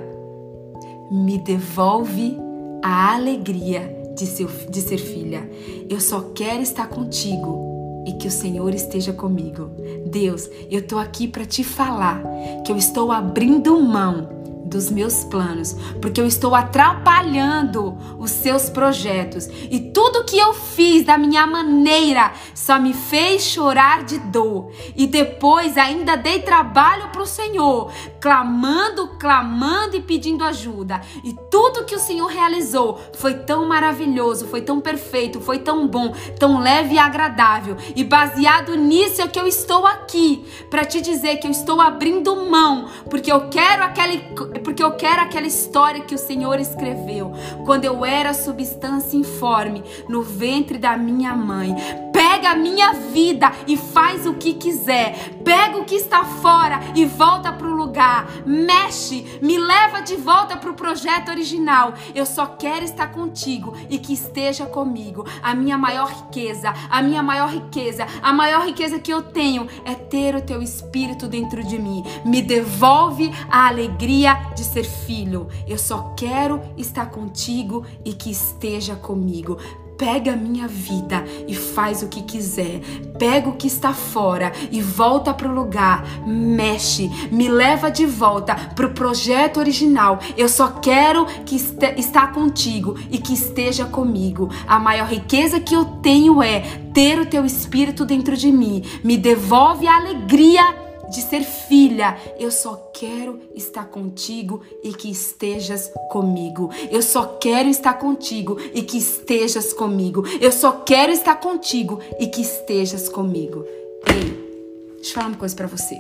Me 1.10 1.38
devolve 1.38 2.36
a 2.82 3.14
alegria 3.14 3.93
de 4.14 4.26
ser, 4.26 4.46
de 4.68 4.80
ser 4.80 4.98
filha. 4.98 5.48
Eu 5.88 6.00
só 6.00 6.20
quero 6.34 6.62
estar 6.62 6.88
contigo 6.88 8.04
e 8.06 8.12
que 8.12 8.28
o 8.28 8.30
Senhor 8.30 8.74
esteja 8.74 9.12
comigo. 9.12 9.70
Deus, 10.06 10.48
eu 10.70 10.80
estou 10.80 10.98
aqui 10.98 11.26
para 11.26 11.44
te 11.44 11.64
falar 11.64 12.22
que 12.64 12.70
eu 12.70 12.76
estou 12.76 13.10
abrindo 13.10 13.80
mão 13.80 14.33
dos 14.64 14.90
meus 14.90 15.24
planos, 15.24 15.76
porque 16.00 16.20
eu 16.20 16.26
estou 16.26 16.54
atrapalhando 16.54 17.96
os 18.18 18.30
seus 18.30 18.70
projetos. 18.70 19.48
E 19.70 19.78
tudo 19.78 20.24
que 20.24 20.38
eu 20.38 20.54
fiz 20.54 21.04
da 21.04 21.18
minha 21.18 21.46
maneira 21.46 22.32
só 22.54 22.78
me 22.78 22.94
fez 22.94 23.42
chorar 23.42 24.04
de 24.04 24.18
dor. 24.18 24.70
E 24.96 25.06
depois 25.06 25.76
ainda 25.76 26.16
dei 26.16 26.40
trabalho 26.40 27.10
para 27.10 27.22
o 27.22 27.26
Senhor, 27.26 27.92
clamando, 28.20 29.08
clamando 29.18 29.96
e 29.96 30.00
pedindo 30.00 30.42
ajuda. 30.44 31.00
E 31.22 31.34
tudo 31.50 31.84
que 31.84 31.94
o 31.94 32.00
Senhor 32.00 32.26
realizou 32.26 32.98
foi 33.14 33.34
tão 33.34 33.66
maravilhoso, 33.66 34.46
foi 34.46 34.62
tão 34.62 34.80
perfeito, 34.80 35.40
foi 35.40 35.58
tão 35.58 35.86
bom, 35.86 36.14
tão 36.38 36.58
leve 36.58 36.94
e 36.94 36.98
agradável. 36.98 37.76
E 37.94 38.02
baseado 38.02 38.74
nisso 38.76 39.20
é 39.20 39.28
que 39.28 39.38
eu 39.38 39.46
estou 39.46 39.86
aqui 39.86 40.44
para 40.70 40.84
te 40.84 41.00
dizer 41.00 41.36
que 41.36 41.46
eu 41.46 41.50
estou 41.50 41.80
abrindo 41.80 42.34
mão, 42.48 42.88
porque 43.10 43.30
eu 43.30 43.48
quero 43.48 43.82
aquele 43.82 44.18
porque 44.62 44.82
eu 44.82 44.92
quero 44.92 45.22
aquela 45.22 45.46
história 45.46 46.02
que 46.02 46.14
o 46.14 46.18
Senhor 46.18 46.58
escreveu 46.60 47.32
quando 47.64 47.84
eu 47.84 48.04
era 48.04 48.34
substância 48.34 49.16
informe 49.16 49.82
no 50.08 50.22
ventre 50.22 50.78
da 50.78 50.96
minha 50.96 51.34
mãe. 51.34 51.74
Pega 52.12 52.50
a 52.50 52.54
minha 52.56 52.92
vida 52.92 53.50
e 53.66 53.76
faz 53.76 54.24
o 54.26 54.34
que 54.34 54.54
quiser. 54.54 55.34
Pega 55.44 55.78
o 55.78 55.84
que 55.84 55.96
está 55.96 56.24
fora 56.24 56.80
e 56.94 57.04
volta 57.04 57.52
para 57.52 57.66
o 57.66 57.74
lugar. 57.74 58.26
Mexe, 58.46 59.38
me 59.42 59.58
leva 59.58 60.00
de 60.00 60.16
volta 60.16 60.56
para 60.56 60.70
o 60.70 60.74
projeto 60.74 61.30
original. 61.30 61.94
Eu 62.14 62.24
só 62.24 62.46
quero 62.46 62.84
estar 62.84 63.08
contigo 63.08 63.76
e 63.90 63.98
que 63.98 64.12
esteja 64.12 64.66
comigo. 64.66 65.26
A 65.42 65.54
minha 65.54 65.76
maior 65.76 66.08
riqueza, 66.08 66.72
a 66.88 67.02
minha 67.02 67.22
maior 67.22 67.48
riqueza, 67.48 68.06
a 68.22 68.32
maior 68.32 68.64
riqueza 68.64 68.98
que 68.98 69.12
eu 69.12 69.22
tenho 69.22 69.66
é 69.84 69.94
ter 69.94 70.34
o 70.36 70.42
teu 70.42 70.62
espírito 70.62 71.26
dentro 71.26 71.64
de 71.64 71.78
mim. 71.78 72.04
Me 72.24 72.40
devolve 72.40 73.32
a 73.50 73.66
alegria 73.66 74.34
de 74.54 74.64
ser 74.64 74.84
filho. 74.84 75.48
Eu 75.66 75.78
só 75.78 76.14
quero 76.16 76.60
estar 76.76 77.10
contigo 77.10 77.84
e 78.04 78.12
que 78.12 78.30
esteja 78.30 78.94
comigo. 78.96 79.58
Pega 79.96 80.32
a 80.32 80.36
minha 80.36 80.66
vida 80.66 81.24
e 81.46 81.54
faz 81.54 82.02
o 82.02 82.08
que 82.08 82.22
quiser. 82.22 82.80
Pega 83.16 83.48
o 83.48 83.56
que 83.56 83.68
está 83.68 83.92
fora 83.92 84.52
e 84.72 84.82
volta 84.82 85.32
para 85.32 85.48
o 85.48 85.54
lugar. 85.54 86.04
Mexe, 86.26 87.08
me 87.30 87.48
leva 87.48 87.90
de 87.90 88.04
volta 88.04 88.56
para 88.56 88.86
o 88.86 88.92
projeto 88.92 89.60
original. 89.60 90.18
Eu 90.36 90.48
só 90.48 90.68
quero 90.68 91.26
que 91.46 91.56
este, 91.56 91.94
estar 91.96 92.32
contigo 92.32 92.98
e 93.08 93.18
que 93.18 93.34
esteja 93.34 93.84
comigo. 93.84 94.50
A 94.66 94.80
maior 94.80 95.08
riqueza 95.08 95.60
que 95.60 95.74
eu 95.74 95.84
tenho 95.84 96.42
é 96.42 96.60
ter 96.92 97.20
o 97.20 97.26
teu 97.26 97.44
espírito 97.44 98.04
dentro 98.04 98.36
de 98.36 98.50
mim. 98.50 98.82
Me 99.04 99.16
devolve 99.16 99.86
a 99.86 99.96
alegria 99.96 100.83
de 101.14 101.22
ser 101.22 101.42
filha. 101.42 102.18
Eu 102.38 102.50
só 102.50 102.90
quero 102.92 103.40
estar 103.54 103.86
contigo 103.86 104.62
e 104.82 104.92
que 104.92 105.10
estejas 105.10 105.90
comigo. 106.10 106.70
Eu 106.90 107.02
só 107.02 107.24
quero 107.24 107.68
estar 107.68 107.94
contigo 107.94 108.58
e 108.74 108.82
que 108.82 108.98
estejas 108.98 109.72
comigo. 109.72 110.24
Eu 110.40 110.50
só 110.50 110.72
quero 110.72 111.12
estar 111.12 111.36
contigo 111.36 112.00
e 112.18 112.26
que 112.26 112.42
estejas 112.42 113.08
comigo. 113.08 113.64
Ei, 114.06 114.94
deixa 114.96 115.10
eu 115.10 115.14
falar 115.14 115.28
uma 115.28 115.36
coisa 115.36 115.54
para 115.54 115.66
você. 115.66 115.94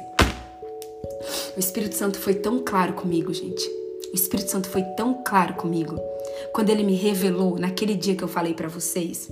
O 1.56 1.60
Espírito 1.60 1.94
Santo 1.94 2.18
foi 2.18 2.34
tão 2.34 2.58
claro 2.58 2.94
comigo, 2.94 3.32
gente. 3.32 3.66
O 4.12 4.14
Espírito 4.14 4.50
Santo 4.50 4.68
foi 4.68 4.82
tão 4.96 5.22
claro 5.24 5.54
comigo 5.54 5.98
quando 6.52 6.70
ele 6.70 6.82
me 6.82 6.94
revelou 6.94 7.58
naquele 7.58 7.94
dia 7.94 8.14
que 8.14 8.22
eu 8.22 8.28
falei 8.28 8.54
para 8.54 8.68
vocês 8.68 9.30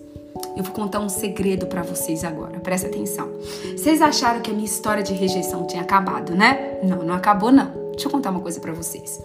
eu 0.57 0.63
vou 0.63 0.73
contar 0.73 1.01
um 1.01 1.09
segredo 1.09 1.67
para 1.67 1.83
vocês 1.83 2.25
agora, 2.25 2.61
presta 2.61 2.87
atenção. 2.87 3.29
Vocês 3.77 4.03
acharam 4.03 4.41
que 4.41 4.51
a 4.51 4.55
minha 4.55 4.67
história 4.67 5.03
de 5.03 5.13
rejeição 5.15 5.67
tinha 5.67 5.83
acabado, 5.83 6.35
né? 6.35 6.79
Não, 6.83 7.03
não 7.03 7.15
acabou 7.15 7.51
não. 7.51 7.73
Deixa 7.93 8.07
eu 8.07 8.11
contar 8.11 8.31
uma 8.31 8.41
coisa 8.41 8.61
para 8.61 8.73
vocês. 8.73 9.21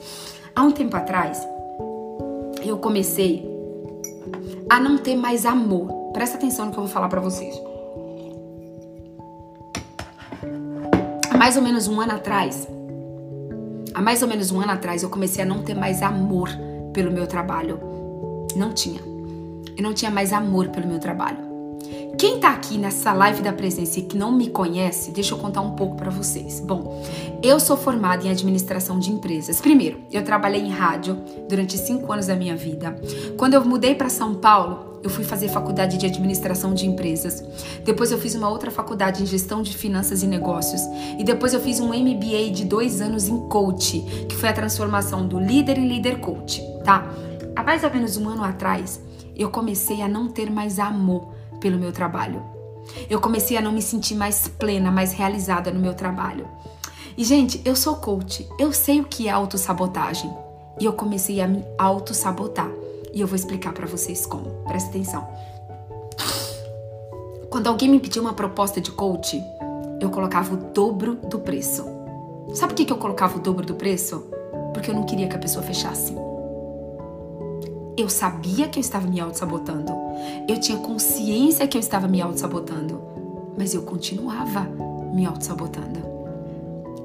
Há 0.55 0.61
um 0.63 0.71
tempo 0.71 0.95
atrás, 0.95 1.45
eu 2.63 2.77
comecei 2.77 3.45
a 4.69 4.79
não 4.79 4.97
ter 4.97 5.15
mais 5.15 5.45
amor. 5.45 5.91
Presta 6.13 6.37
atenção 6.37 6.65
no 6.65 6.71
que 6.71 6.77
eu 6.77 6.83
vou 6.83 6.91
falar 6.91 7.09
para 7.09 7.21
vocês. 7.21 7.61
Há 11.29 11.37
mais 11.37 11.55
ou 11.55 11.61
menos 11.61 11.87
um 11.87 11.99
ano 12.01 12.13
atrás, 12.13 12.67
há 13.93 14.01
mais 14.01 14.21
ou 14.21 14.27
menos 14.27 14.51
um 14.51 14.59
ano 14.59 14.71
atrás, 14.71 15.03
eu 15.03 15.09
comecei 15.09 15.43
a 15.43 15.45
não 15.45 15.63
ter 15.63 15.75
mais 15.75 16.01
amor 16.01 16.49
pelo 16.93 17.11
meu 17.11 17.27
trabalho. 17.27 17.79
Não 18.55 18.73
tinha. 18.73 19.06
Eu 19.75 19.83
não 19.83 19.93
tinha 19.93 20.11
mais 20.11 20.31
amor 20.31 20.69
pelo 20.69 20.87
meu 20.87 20.99
trabalho. 20.99 21.47
Quem 22.17 22.39
tá 22.39 22.49
aqui 22.49 22.79
nessa 22.79 23.13
live 23.13 23.43
da 23.43 23.53
presença 23.53 23.99
e 23.99 24.01
que 24.01 24.17
não 24.17 24.31
me 24.31 24.49
conhece, 24.49 25.11
deixa 25.11 25.35
eu 25.35 25.37
contar 25.37 25.61
um 25.61 25.75
pouco 25.75 25.95
para 25.95 26.09
vocês. 26.09 26.59
Bom, 26.59 27.03
eu 27.43 27.59
sou 27.59 27.77
formada 27.77 28.25
em 28.25 28.31
administração 28.31 28.97
de 28.97 29.11
empresas. 29.11 29.61
Primeiro, 29.61 29.99
eu 30.11 30.23
trabalhei 30.23 30.61
em 30.61 30.71
rádio 30.71 31.21
durante 31.47 31.77
cinco 31.77 32.11
anos 32.11 32.25
da 32.25 32.35
minha 32.35 32.55
vida. 32.55 32.99
Quando 33.37 33.53
eu 33.53 33.63
mudei 33.63 33.93
para 33.93 34.09
São 34.09 34.33
Paulo, 34.33 34.99
eu 35.03 35.11
fui 35.11 35.23
fazer 35.23 35.49
faculdade 35.49 35.95
de 35.97 36.07
administração 36.07 36.73
de 36.73 36.87
empresas. 36.87 37.43
Depois 37.85 38.11
eu 38.11 38.17
fiz 38.17 38.33
uma 38.33 38.49
outra 38.49 38.71
faculdade 38.71 39.21
em 39.21 39.25
gestão 39.27 39.61
de 39.61 39.77
finanças 39.77 40.23
e 40.23 40.27
negócios. 40.27 40.81
E 41.19 41.23
depois 41.23 41.53
eu 41.53 41.59
fiz 41.59 41.79
um 41.79 41.89
MBA 41.89 42.49
de 42.51 42.65
dois 42.65 42.99
anos 42.99 43.27
em 43.27 43.47
coach, 43.47 44.01
que 44.27 44.35
foi 44.35 44.49
a 44.49 44.53
transformação 44.53 45.27
do 45.27 45.39
líder 45.39 45.77
em 45.77 45.87
líder 45.87 46.19
coach, 46.19 46.63
tá? 46.83 47.13
Há 47.55 47.61
mais 47.61 47.83
ou 47.83 47.91
menos 47.91 48.17
um 48.17 48.27
ano 48.27 48.43
atrás, 48.43 48.99
eu 49.37 49.49
comecei 49.49 50.01
a 50.01 50.07
não 50.07 50.27
ter 50.27 50.49
mais 50.49 50.79
amor 50.79 51.27
pelo 51.59 51.77
meu 51.77 51.91
trabalho. 51.91 52.41
Eu 53.09 53.19
comecei 53.19 53.57
a 53.57 53.61
não 53.61 53.71
me 53.71 53.81
sentir 53.81 54.15
mais 54.15 54.47
plena, 54.47 54.91
mais 54.91 55.13
realizada 55.13 55.71
no 55.71 55.79
meu 55.79 55.93
trabalho. 55.93 56.47
E, 57.17 57.23
gente, 57.23 57.61
eu 57.65 57.75
sou 57.75 57.95
coach, 57.95 58.47
eu 58.59 58.71
sei 58.71 59.01
o 59.01 59.05
que 59.05 59.27
é 59.27 59.31
autossabotagem. 59.31 60.31
E 60.79 60.85
eu 60.85 60.93
comecei 60.93 61.41
a 61.41 61.47
me 61.47 61.63
autossabotar. 61.77 62.69
E 63.13 63.21
eu 63.21 63.27
vou 63.27 63.35
explicar 63.35 63.73
para 63.73 63.87
vocês 63.87 64.25
como. 64.25 64.49
Presta 64.67 64.89
atenção. 64.89 65.27
Quando 67.49 67.67
alguém 67.67 67.89
me 67.89 67.99
pediu 67.99 68.21
uma 68.21 68.33
proposta 68.33 68.79
de 68.79 68.91
coach, 68.91 69.41
eu 69.99 70.09
colocava 70.09 70.53
o 70.53 70.57
dobro 70.57 71.15
do 71.15 71.39
preço. 71.39 71.85
Sabe 72.53 72.73
por 72.73 72.85
que 72.85 72.93
eu 72.93 72.97
colocava 72.97 73.37
o 73.37 73.41
dobro 73.41 73.65
do 73.65 73.73
preço? 73.73 74.23
Porque 74.73 74.91
eu 74.91 74.95
não 74.95 75.03
queria 75.03 75.27
que 75.27 75.35
a 75.35 75.39
pessoa 75.39 75.63
fechasse. 75.63 76.26
Eu 77.97 78.09
sabia 78.09 78.67
que 78.67 78.77
eu 78.77 78.81
estava 78.81 79.07
me 79.07 79.19
auto-sabotando. 79.19 79.91
Eu 80.47 80.59
tinha 80.59 80.77
consciência 80.77 81.67
que 81.67 81.75
eu 81.75 81.79
estava 81.79 82.07
me 82.07 82.21
auto-sabotando. 82.21 83.01
mas 83.57 83.73
eu 83.73 83.81
continuava 83.81 84.61
me 85.11 85.25
auto-sabotando. 85.25 85.99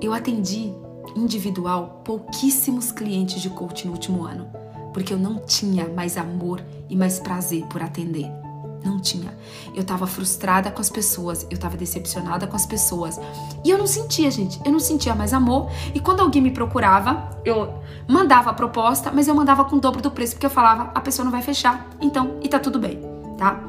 Eu 0.03 0.13
atendi 0.13 0.75
individual 1.17 2.03
pouquíssimos 2.05 2.93
clientes 2.93 3.41
de 3.41 3.49
coaching 3.49 3.89
no 3.89 3.95
último 3.95 4.23
ano, 4.25 4.47
porque 4.93 5.15
eu 5.15 5.19
não 5.19 5.37
tinha 5.37 5.89
mais 5.89 6.19
amor 6.19 6.63
e 6.91 6.95
mais 6.95 7.19
prazer 7.19 7.65
por 7.69 7.83
atender. 7.83 8.42
Não 8.85 8.99
tinha. 8.99 9.37
Eu 9.75 9.85
tava 9.85 10.07
frustrada 10.07 10.71
com 10.71 10.81
as 10.81 10.91
pessoas, 10.91 11.47
eu 11.51 11.59
tava 11.59 11.77
decepcionada 11.77 12.47
com 12.47 12.57
as 12.57 12.67
pessoas. 12.67 13.19
E 13.65 13.71
eu 13.71 13.79
não 13.79 13.87
sentia, 13.87 14.31
gente. 14.31 14.61
Eu 14.65 14.73
não 14.73 14.81
sentia 14.81 15.15
mais 15.15 15.33
amor. 15.33 15.71
E 15.95 16.01
quando 16.01 16.21
alguém 16.21 16.43
me 16.43 16.51
procurava, 16.51 17.39
eu 17.45 17.73
mandava 18.09 18.51
a 18.51 18.55
proposta, 18.55 19.13
mas 19.13 19.29
eu 19.29 19.35
mandava 19.35 19.65
com 19.65 19.77
o 19.77 19.81
dobro 19.81 20.03
do 20.03 20.11
preço, 20.11 20.35
porque 20.35 20.47
eu 20.47 20.51
falava, 20.51 20.91
a 20.95 21.01
pessoa 21.01 21.25
não 21.25 21.33
vai 21.33 21.43
fechar. 21.43 21.89
Então, 22.01 22.39
e 22.43 22.49
tá 22.49 22.59
tudo 22.59 22.79
bem, 22.79 23.01
tá? 23.39 23.61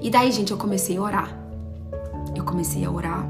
E 0.00 0.10
daí, 0.10 0.32
gente, 0.32 0.50
eu 0.50 0.58
comecei 0.58 0.96
a 0.96 1.00
orar. 1.00 1.38
Eu 2.34 2.44
comecei 2.44 2.84
a 2.84 2.90
orar. 2.90 3.24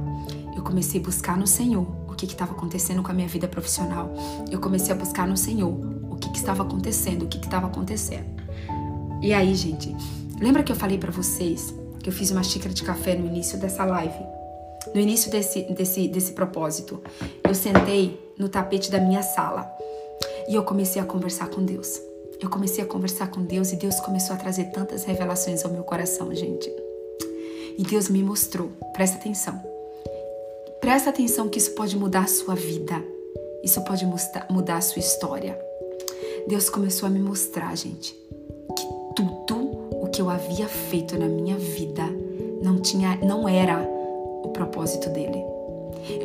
Eu 0.57 0.63
comecei 0.63 1.01
a 1.01 1.05
buscar 1.05 1.37
no 1.37 1.47
Senhor 1.47 1.87
o 2.09 2.15
que 2.15 2.25
estava 2.25 2.53
acontecendo 2.53 3.03
com 3.03 3.11
a 3.11 3.15
minha 3.15 3.29
vida 3.29 3.47
profissional. 3.47 4.15
Eu 4.51 4.59
comecei 4.59 4.93
a 4.95 4.97
buscar 4.97 5.27
no 5.27 5.37
Senhor 5.37 5.69
o 6.11 6.17
que, 6.17 6.31
que 6.31 6.39
estava 6.39 6.63
acontecendo, 6.63 7.25
o 7.25 7.29
que 7.29 7.37
estava 7.37 7.67
acontecendo. 7.67 8.43
E 9.21 9.33
aí, 9.33 9.55
gente, 9.55 9.95
Lembra 10.43 10.65
que 10.65 10.73
eu 10.73 10.77
falei 10.77 10.99
para 10.99 11.13
vocês 11.13 11.73
que 12.03 12.09
eu 12.09 12.13
fiz 12.13 12.33
uma 12.33 12.43
xícara 12.43 12.75
de 12.75 12.83
café 12.83 13.15
no 13.15 13.29
início 13.29 13.57
dessa 13.59 13.85
live? 13.85 14.27
No 14.93 15.01
início 15.01 15.31
desse, 15.31 15.63
desse, 15.73 16.09
desse 16.09 16.33
propósito, 16.33 17.01
eu 17.49 17.55
sentei 17.55 18.19
no 18.37 18.49
tapete 18.49 18.91
da 18.91 18.99
minha 18.99 19.23
sala 19.23 19.73
e 20.49 20.57
eu 20.57 20.65
comecei 20.65 21.01
a 21.01 21.05
conversar 21.05 21.49
com 21.49 21.65
Deus. 21.65 22.01
Eu 22.41 22.51
comecei 22.51 22.83
a 22.83 22.87
conversar 22.87 23.31
com 23.31 23.45
Deus 23.45 23.71
e 23.71 23.77
Deus 23.77 24.01
começou 24.01 24.35
a 24.35 24.39
trazer 24.39 24.65
tantas 24.73 25.05
revelações 25.05 25.65
ao 25.65 25.71
meu 25.71 25.85
coração, 25.85 26.35
gente. 26.35 26.69
E 27.79 27.85
Deus 27.85 28.09
me 28.09 28.21
mostrou, 28.21 28.73
presta 28.93 29.19
atenção. 29.19 29.63
Presta 30.81 31.11
atenção 31.11 31.49
que 31.49 31.59
isso 31.59 31.71
pode 31.77 31.97
mudar 31.97 32.25
a 32.25 32.27
sua 32.27 32.57
vida. 32.57 33.01
Isso 33.63 33.81
pode 33.85 34.05
mudar 34.51 34.79
a 34.79 34.81
sua 34.81 34.99
história. 34.99 35.57
Deus 36.49 36.69
começou 36.69 37.07
a 37.07 37.11
me 37.11 37.21
mostrar, 37.21 37.77
gente, 37.77 38.13
que 38.77 38.85
tudo 39.15 39.62
que 40.13 40.21
eu 40.21 40.29
havia 40.29 40.69
feito 40.69 41.19
na 41.19 41.27
minha 41.27 41.57
vida 41.57 42.03
não 42.63 42.79
tinha, 42.79 43.17
não 43.17 43.49
era 43.49 43.79
o 44.45 44.51
propósito 44.51 45.09
dele. 45.11 45.43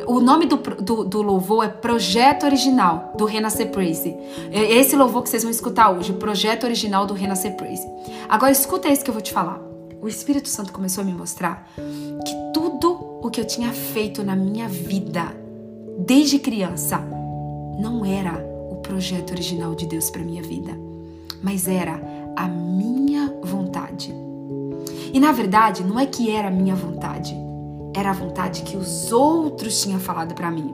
O 0.06 0.20
nome 0.20 0.46
do, 0.46 0.56
do, 0.56 1.04
do, 1.04 1.22
louvor 1.22 1.64
é 1.64 1.68
Projeto 1.68 2.44
Original 2.44 3.12
do 3.16 3.24
Renascer 3.24 3.70
Praise. 3.70 4.14
É 4.50 4.72
esse 4.72 4.96
louvor 4.96 5.22
que 5.22 5.28
vocês 5.28 5.42
vão 5.42 5.50
escutar 5.50 5.90
hoje, 5.90 6.12
Projeto 6.12 6.64
Original 6.64 7.06
do 7.06 7.14
Renascer 7.14 7.56
Praise. 7.56 7.86
Agora 8.28 8.50
escuta 8.50 8.88
esse 8.88 9.04
que 9.04 9.10
eu 9.10 9.14
vou 9.14 9.22
te 9.22 9.32
falar. 9.32 9.60
O 10.00 10.08
Espírito 10.08 10.48
Santo 10.48 10.72
começou 10.72 11.02
a 11.02 11.04
me 11.04 11.12
mostrar 11.12 11.68
que 11.76 12.34
tudo 12.52 13.20
o 13.22 13.30
que 13.30 13.40
eu 13.40 13.44
tinha 13.44 13.72
feito 13.72 14.22
na 14.22 14.34
minha 14.34 14.68
vida 14.68 15.34
desde 15.98 16.38
criança 16.38 16.98
não 17.78 18.04
era 18.04 18.44
o 18.70 18.76
projeto 18.76 19.30
original 19.30 19.74
de 19.74 19.86
Deus 19.86 20.10
para 20.10 20.22
minha 20.22 20.42
vida, 20.42 20.72
mas 21.42 21.68
era 21.68 22.00
a 22.38 22.46
minha 22.46 23.34
vontade. 23.42 24.14
E 25.12 25.18
na 25.18 25.32
verdade, 25.32 25.82
não 25.82 25.98
é 25.98 26.06
que 26.06 26.30
era 26.30 26.46
a 26.46 26.52
minha 26.52 26.76
vontade, 26.76 27.34
era 27.96 28.10
a 28.10 28.12
vontade 28.12 28.62
que 28.62 28.76
os 28.76 29.10
outros 29.10 29.82
tinham 29.82 29.98
falado 29.98 30.36
para 30.36 30.48
mim. 30.48 30.72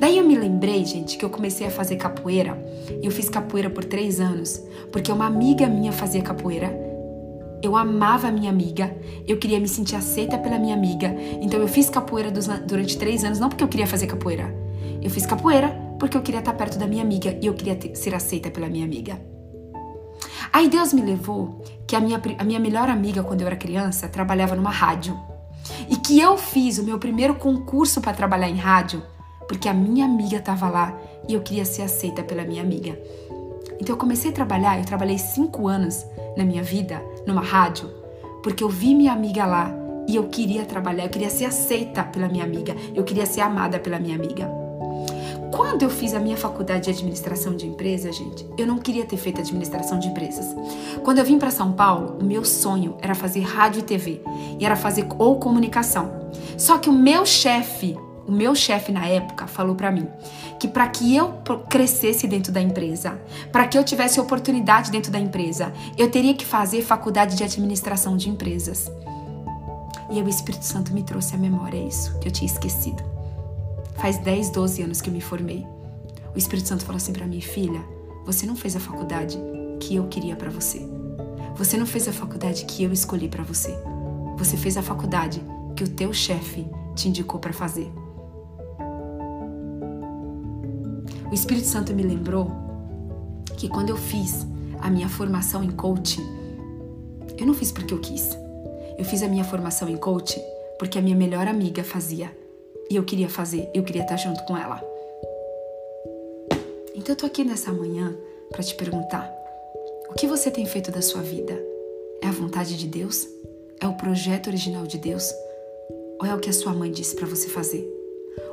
Daí 0.00 0.18
eu 0.18 0.24
me 0.24 0.36
lembrei, 0.36 0.84
gente, 0.84 1.16
que 1.16 1.24
eu 1.24 1.30
comecei 1.30 1.64
a 1.64 1.70
fazer 1.70 1.94
capoeira. 1.94 2.58
Eu 3.00 3.12
fiz 3.12 3.28
capoeira 3.28 3.70
por 3.70 3.84
três 3.84 4.18
anos, 4.18 4.60
porque 4.90 5.12
uma 5.12 5.26
amiga 5.26 5.68
minha 5.68 5.92
fazia 5.92 6.22
capoeira. 6.22 6.76
Eu 7.62 7.76
amava 7.76 8.26
a 8.26 8.32
minha 8.32 8.50
amiga, 8.50 8.92
eu 9.28 9.38
queria 9.38 9.60
me 9.60 9.68
sentir 9.68 9.94
aceita 9.94 10.38
pela 10.38 10.58
minha 10.58 10.74
amiga. 10.74 11.14
Então 11.40 11.60
eu 11.60 11.68
fiz 11.68 11.88
capoeira 11.88 12.32
durante 12.66 12.98
três 12.98 13.22
anos, 13.22 13.38
não 13.38 13.48
porque 13.48 13.62
eu 13.62 13.68
queria 13.68 13.86
fazer 13.86 14.08
capoeira. 14.08 14.52
Eu 15.00 15.10
fiz 15.10 15.24
capoeira 15.24 15.68
porque 16.00 16.16
eu 16.16 16.22
queria 16.22 16.40
estar 16.40 16.54
perto 16.54 16.78
da 16.78 16.86
minha 16.88 17.02
amiga 17.02 17.38
e 17.40 17.46
eu 17.46 17.54
queria 17.54 17.76
ter, 17.76 17.94
ser 17.94 18.12
aceita 18.12 18.50
pela 18.50 18.68
minha 18.68 18.84
amiga. 18.84 19.20
Aí 20.52 20.68
Deus 20.68 20.92
me 20.92 21.02
levou 21.02 21.62
que 21.86 21.96
a 21.96 22.00
minha, 22.00 22.20
a 22.38 22.44
minha 22.44 22.60
melhor 22.60 22.88
amiga, 22.88 23.22
quando 23.22 23.40
eu 23.40 23.46
era 23.46 23.56
criança, 23.56 24.08
trabalhava 24.08 24.54
numa 24.54 24.70
rádio. 24.70 25.18
E 25.88 25.96
que 25.96 26.20
eu 26.20 26.36
fiz 26.36 26.78
o 26.78 26.84
meu 26.84 26.98
primeiro 26.98 27.34
concurso 27.34 28.00
para 28.00 28.12
trabalhar 28.12 28.48
em 28.48 28.56
rádio, 28.56 29.02
porque 29.46 29.68
a 29.68 29.74
minha 29.74 30.04
amiga 30.04 30.36
estava 30.36 30.68
lá 30.68 30.96
e 31.28 31.34
eu 31.34 31.40
queria 31.40 31.64
ser 31.64 31.82
aceita 31.82 32.22
pela 32.22 32.44
minha 32.44 32.62
amiga. 32.62 32.98
Então 33.80 33.94
eu 33.94 33.98
comecei 33.98 34.30
a 34.30 34.34
trabalhar, 34.34 34.78
eu 34.78 34.84
trabalhei 34.84 35.18
cinco 35.18 35.66
anos 35.66 36.04
na 36.36 36.44
minha 36.44 36.62
vida 36.62 37.02
numa 37.26 37.42
rádio, 37.42 37.88
porque 38.42 38.62
eu 38.62 38.68
vi 38.68 38.94
minha 38.94 39.12
amiga 39.12 39.46
lá 39.46 39.72
e 40.06 40.16
eu 40.16 40.28
queria 40.28 40.64
trabalhar, 40.64 41.04
eu 41.04 41.10
queria 41.10 41.30
ser 41.30 41.46
aceita 41.46 42.02
pela 42.04 42.28
minha 42.28 42.44
amiga, 42.44 42.74
eu 42.94 43.04
queria 43.04 43.26
ser 43.26 43.40
amada 43.40 43.78
pela 43.78 43.98
minha 43.98 44.16
amiga. 44.16 44.59
Quando 45.52 45.82
eu 45.82 45.90
fiz 45.90 46.14
a 46.14 46.20
minha 46.20 46.36
faculdade 46.36 46.84
de 46.84 46.90
administração 46.90 47.56
de 47.56 47.66
empresas, 47.66 48.14
gente, 48.16 48.46
eu 48.56 48.66
não 48.66 48.78
queria 48.78 49.04
ter 49.04 49.16
feito 49.16 49.40
administração 49.40 49.98
de 49.98 50.08
empresas. 50.08 50.54
Quando 51.02 51.18
eu 51.18 51.24
vim 51.24 51.38
para 51.38 51.50
São 51.50 51.72
Paulo, 51.72 52.18
o 52.20 52.24
meu 52.24 52.44
sonho 52.44 52.96
era 53.00 53.14
fazer 53.14 53.40
rádio 53.40 53.80
e 53.80 53.82
TV, 53.82 54.20
e 54.58 54.64
era 54.64 54.76
fazer 54.76 55.06
ou 55.18 55.38
comunicação. 55.38 56.30
Só 56.56 56.78
que 56.78 56.88
o 56.88 56.92
meu 56.92 57.26
chefe, 57.26 57.98
o 58.26 58.32
meu 58.32 58.54
chefe 58.54 58.92
na 58.92 59.06
época 59.06 59.46
falou 59.46 59.74
para 59.74 59.90
mim 59.90 60.06
que 60.60 60.68
para 60.68 60.86
que 60.86 61.16
eu 61.16 61.40
crescesse 61.68 62.28
dentro 62.28 62.52
da 62.52 62.60
empresa, 62.60 63.20
para 63.50 63.66
que 63.66 63.76
eu 63.76 63.82
tivesse 63.82 64.20
oportunidade 64.20 64.90
dentro 64.90 65.10
da 65.10 65.18
empresa, 65.18 65.72
eu 65.98 66.10
teria 66.10 66.34
que 66.34 66.46
fazer 66.46 66.82
faculdade 66.82 67.34
de 67.34 67.42
administração 67.42 68.16
de 68.16 68.28
empresas. 68.28 68.90
E 70.10 70.20
o 70.20 70.28
Espírito 70.28 70.64
Santo 70.64 70.92
me 70.92 71.02
trouxe 71.02 71.34
à 71.34 71.38
memória 71.38 71.78
isso, 71.78 72.18
que 72.18 72.28
eu 72.28 72.32
tinha 72.32 72.50
esquecido. 72.50 73.19
Faz 74.00 74.16
10, 74.16 74.48
12 74.48 74.82
anos 74.82 75.02
que 75.02 75.10
eu 75.10 75.12
me 75.12 75.20
formei. 75.20 75.66
O 76.34 76.38
Espírito 76.38 76.66
Santo 76.66 76.86
falou 76.86 76.96
assim 76.96 77.12
para 77.12 77.26
mim, 77.26 77.38
filha, 77.42 77.84
você 78.24 78.46
não 78.46 78.56
fez 78.56 78.74
a 78.74 78.80
faculdade 78.80 79.38
que 79.78 79.96
eu 79.96 80.08
queria 80.08 80.34
para 80.34 80.48
você. 80.48 80.80
Você 81.54 81.76
não 81.76 81.84
fez 81.84 82.08
a 82.08 82.12
faculdade 82.12 82.64
que 82.64 82.82
eu 82.82 82.94
escolhi 82.94 83.28
para 83.28 83.44
você. 83.44 83.76
Você 84.38 84.56
fez 84.56 84.78
a 84.78 84.82
faculdade 84.82 85.42
que 85.76 85.84
o 85.84 85.88
teu 85.88 86.14
chefe 86.14 86.66
te 86.96 87.10
indicou 87.10 87.38
para 87.38 87.52
fazer. 87.52 87.92
O 91.30 91.34
Espírito 91.34 91.66
Santo 91.66 91.92
me 91.92 92.02
lembrou 92.02 92.50
que 93.58 93.68
quando 93.68 93.90
eu 93.90 93.98
fiz 93.98 94.46
a 94.80 94.88
minha 94.88 95.10
formação 95.10 95.62
em 95.62 95.70
coaching, 95.70 96.24
eu 97.36 97.44
não 97.44 97.52
fiz 97.52 97.70
porque 97.70 97.92
eu 97.92 98.00
quis. 98.00 98.30
Eu 98.96 99.04
fiz 99.04 99.22
a 99.22 99.28
minha 99.28 99.44
formação 99.44 99.90
em 99.90 99.98
coaching 99.98 100.40
porque 100.78 100.98
a 100.98 101.02
minha 101.02 101.16
melhor 101.16 101.46
amiga 101.46 101.84
fazia 101.84 102.39
e 102.90 102.96
eu 102.96 103.04
queria 103.04 103.28
fazer, 103.28 103.70
eu 103.72 103.84
queria 103.84 104.02
estar 104.02 104.16
junto 104.16 104.42
com 104.44 104.56
ela. 104.56 104.82
Então 106.96 107.14
eu 107.14 107.16
tô 107.16 107.24
aqui 107.24 107.44
nessa 107.44 107.72
manhã 107.72 108.14
para 108.50 108.64
te 108.64 108.74
perguntar: 108.74 109.32
o 110.10 110.14
que 110.14 110.26
você 110.26 110.50
tem 110.50 110.66
feito 110.66 110.90
da 110.90 111.00
sua 111.00 111.22
vida? 111.22 111.54
É 112.20 112.26
a 112.26 112.32
vontade 112.32 112.76
de 112.76 112.86
Deus? 112.88 113.26
É 113.80 113.86
o 113.86 113.96
projeto 113.96 114.48
original 114.48 114.86
de 114.86 114.98
Deus? 114.98 115.32
Ou 116.20 116.26
é 116.26 116.34
o 116.34 116.40
que 116.40 116.50
a 116.50 116.52
sua 116.52 116.74
mãe 116.74 116.90
disse 116.90 117.14
para 117.14 117.26
você 117.26 117.48
fazer? 117.48 117.88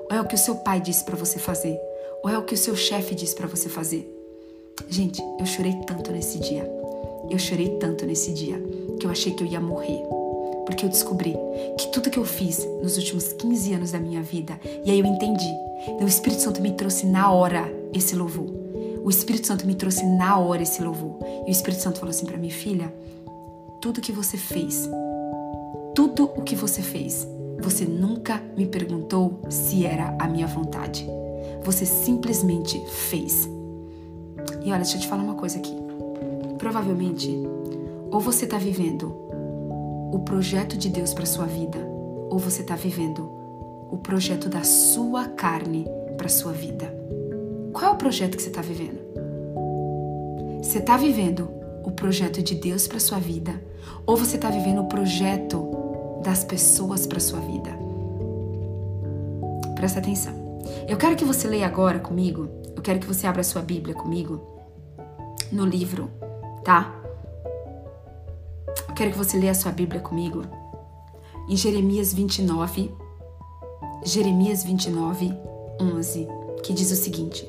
Ou 0.10 0.16
é 0.16 0.22
o 0.22 0.26
que 0.26 0.36
o 0.36 0.38
seu 0.38 0.56
pai 0.58 0.80
disse 0.80 1.04
para 1.04 1.18
você 1.18 1.40
fazer? 1.40 1.78
Ou 2.24 2.30
é 2.30 2.38
o 2.38 2.46
que 2.46 2.54
o 2.54 2.58
seu 2.58 2.76
chefe 2.76 3.16
disse 3.16 3.36
para 3.36 3.48
você 3.48 3.68
fazer? 3.68 4.08
Gente, 4.88 5.22
eu 5.40 5.46
chorei 5.46 5.74
tanto 5.86 6.12
nesse 6.12 6.40
dia. 6.40 6.72
Eu 7.30 7.40
chorei 7.40 7.78
tanto 7.78 8.06
nesse 8.06 8.32
dia 8.32 8.62
que 9.00 9.06
eu 9.06 9.12
achei 9.12 9.34
que 9.34 9.44
eu 9.44 9.48
ia 9.48 9.60
morrer 9.60 10.17
porque 10.68 10.86
eu 10.86 10.90
descobri 10.90 11.34
que 11.78 11.88
tudo 11.94 12.10
que 12.10 12.20
eu 12.20 12.26
fiz 12.26 12.68
nos 12.84 12.98
últimos 12.98 13.32
15 13.32 13.74
anos 13.74 13.92
da 13.92 14.00
minha 14.00 14.22
vida, 14.22 14.60
e 14.86 14.92
aí 14.92 15.00
eu 15.00 15.06
entendi. 15.06 15.50
O 16.02 16.06
Espírito 16.06 16.42
Santo 16.42 16.62
me 16.62 16.74
trouxe 16.74 17.06
na 17.06 17.32
hora 17.32 17.72
esse 17.94 18.14
louvor. 18.16 18.54
O 19.02 19.10
Espírito 19.10 19.48
Santo 19.48 19.66
me 19.66 19.76
trouxe 19.76 20.06
na 20.06 20.38
hora 20.38 20.62
esse 20.62 20.84
louvor. 20.84 21.20
E 21.46 21.50
o 21.50 21.52
Espírito 21.52 21.82
Santo 21.82 22.00
falou 22.00 22.10
assim 22.10 22.26
para 22.26 22.38
mim, 22.38 22.50
filha, 22.50 22.94
tudo 23.82 24.02
que 24.02 24.12
você 24.12 24.36
fez, 24.36 24.90
tudo 25.96 26.26
o 26.36 26.42
que 26.42 26.56
você 26.56 26.82
fez, 26.82 27.26
você 27.62 27.86
nunca 27.86 28.44
me 28.58 28.66
perguntou 28.66 29.40
se 29.50 29.86
era 29.86 30.18
a 30.20 30.28
minha 30.28 30.48
vontade. 30.48 31.08
Você 31.64 31.86
simplesmente 31.86 32.78
fez. 33.10 33.50
E 34.66 34.70
olha, 34.70 34.82
deixa 34.82 34.98
eu 34.98 35.02
te 35.02 35.08
falar 35.08 35.24
uma 35.24 35.36
coisa 35.36 35.58
aqui. 35.58 35.74
Provavelmente, 36.58 37.30
ou 38.12 38.20
você 38.20 38.44
está 38.44 38.58
vivendo 38.58 39.27
o 40.12 40.20
projeto 40.20 40.78
de 40.78 40.90
Deus 40.90 41.14
para 41.14 41.26
sua 41.26 41.46
vida 41.46 41.80
ou 42.30 42.40
você 42.40 42.62
está 42.62 42.76
vivendo 42.76 43.30
o 43.92 43.98
projeto 43.98 44.50
da 44.50 44.64
sua 44.64 45.26
carne 45.26 45.86
para 46.18 46.30
sua 46.30 46.52
vida? 46.52 46.94
Qual 47.74 47.92
é 47.92 47.94
o 47.94 47.98
projeto 47.98 48.36
que 48.36 48.42
você 48.42 48.50
está 48.50 48.62
vivendo? 48.62 49.00
Você 50.62 50.80
está 50.80 50.98
vivendo 50.98 51.50
o 51.84 51.92
projeto 51.92 52.42
de 52.42 52.56
Deus 52.56 52.88
para 52.88 53.00
sua 53.00 53.20
vida 53.20 53.62
ou 54.06 54.18
você 54.18 54.36
está 54.36 54.50
vivendo 54.50 54.82
o 54.82 54.88
projeto 54.88 56.22
das 56.24 56.44
pessoas 56.44 57.06
para 57.06 57.20
sua 57.20 57.40
vida? 57.40 57.70
Presta 59.76 60.00
atenção. 60.00 60.34
Eu 60.88 60.98
quero 60.98 61.16
que 61.16 61.24
você 61.24 61.48
leia 61.48 61.68
agora 61.68 62.00
comigo. 62.00 62.50
Eu 62.76 62.82
quero 62.82 63.00
que 63.00 63.06
você 63.06 63.28
abra 63.28 63.44
sua 63.44 63.62
Bíblia 63.62 63.94
comigo 63.94 64.42
no 65.52 65.66
livro, 65.66 66.10
tá? 66.64 66.97
Quero 68.96 69.12
que 69.12 69.18
você 69.18 69.38
leia 69.38 69.52
a 69.52 69.56
sua 69.56 69.72
Bíblia 69.72 70.02
comigo. 70.02 70.44
em 71.50 71.56
Jeremias 71.56 72.14
29, 72.14 72.92
Jeremias 74.04 74.64
29, 74.64 75.34
11, 75.80 76.28
que 76.64 76.74
diz 76.74 76.92
o 76.92 76.96
seguinte: 76.96 77.48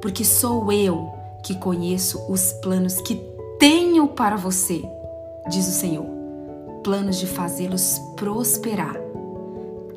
Porque 0.00 0.24
sou 0.24 0.70
eu 0.72 1.10
que 1.42 1.54
conheço 1.56 2.20
os 2.30 2.52
planos 2.54 3.00
que 3.00 3.22
tenho 3.58 4.08
para 4.08 4.36
você, 4.36 4.82
diz 5.48 5.66
o 5.68 5.72
Senhor, 5.72 6.06
planos 6.82 7.18
de 7.18 7.26
fazê-los 7.26 7.98
prosperar 8.16 8.96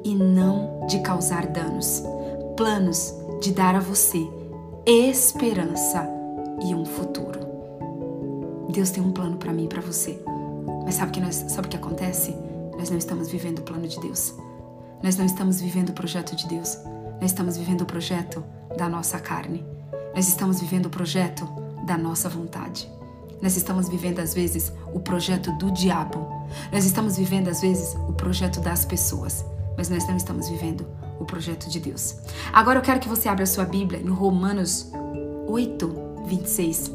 e 0.03 0.15
não 0.15 0.85
de 0.87 0.99
causar 0.99 1.47
danos, 1.47 2.01
planos 2.55 3.13
de 3.41 3.51
dar 3.51 3.75
a 3.75 3.79
você 3.79 4.25
esperança 4.85 6.07
e 6.65 6.73
um 6.73 6.85
futuro. 6.85 7.39
Deus 8.69 8.91
tem 8.91 9.03
um 9.03 9.11
plano 9.11 9.37
para 9.37 9.51
mim 9.51 9.65
e 9.65 9.67
para 9.67 9.81
você. 9.81 10.17
Mas 10.87 10.95
sabe 10.95 11.11
que 11.11 11.19
nós, 11.19 11.35
sabe 11.49 11.67
o 11.67 11.69
que 11.69 11.75
acontece? 11.75 12.33
Nós 12.77 12.89
não 12.89 12.97
estamos 12.97 13.27
vivendo 13.27 13.59
o 13.59 13.61
plano 13.61 13.85
de 13.85 13.99
Deus. 13.99 14.33
Nós 15.03 15.17
não 15.17 15.25
estamos 15.25 15.59
vivendo 15.59 15.89
o 15.89 15.93
projeto 15.93 16.33
de 16.33 16.47
Deus. 16.47 16.77
Nós 17.19 17.31
estamos 17.31 17.57
vivendo 17.57 17.81
o 17.81 17.85
projeto 17.85 18.41
da 18.77 18.87
nossa 18.87 19.19
carne. 19.19 19.65
Nós 20.15 20.29
estamos 20.29 20.61
vivendo 20.61 20.85
o 20.85 20.89
projeto 20.89 21.45
da 21.85 21.97
nossa 21.97 22.29
vontade. 22.29 22.89
Nós 23.41 23.57
estamos 23.57 23.89
vivendo 23.89 24.19
às 24.19 24.33
vezes 24.33 24.71
o 24.93 25.01
projeto 25.01 25.51
do 25.57 25.69
diabo. 25.71 26.25
Nós 26.71 26.85
estamos 26.85 27.17
vivendo 27.17 27.49
às 27.49 27.59
vezes 27.59 27.93
o 28.07 28.13
projeto 28.13 28.61
das 28.61 28.85
pessoas, 28.85 29.45
mas 29.75 29.89
nós 29.89 30.07
não 30.07 30.15
estamos 30.15 30.47
vivendo 30.47 30.87
o 31.19 31.25
projeto 31.25 31.69
de 31.69 31.81
Deus. 31.81 32.15
Agora 32.53 32.79
eu 32.79 32.83
quero 32.83 33.01
que 33.01 33.09
você 33.09 33.27
abra 33.27 33.43
a 33.43 33.47
sua 33.47 33.65
Bíblia 33.65 33.99
em 33.99 34.07
Romanos 34.07 34.89
8, 35.49 36.23
26. 36.27 36.93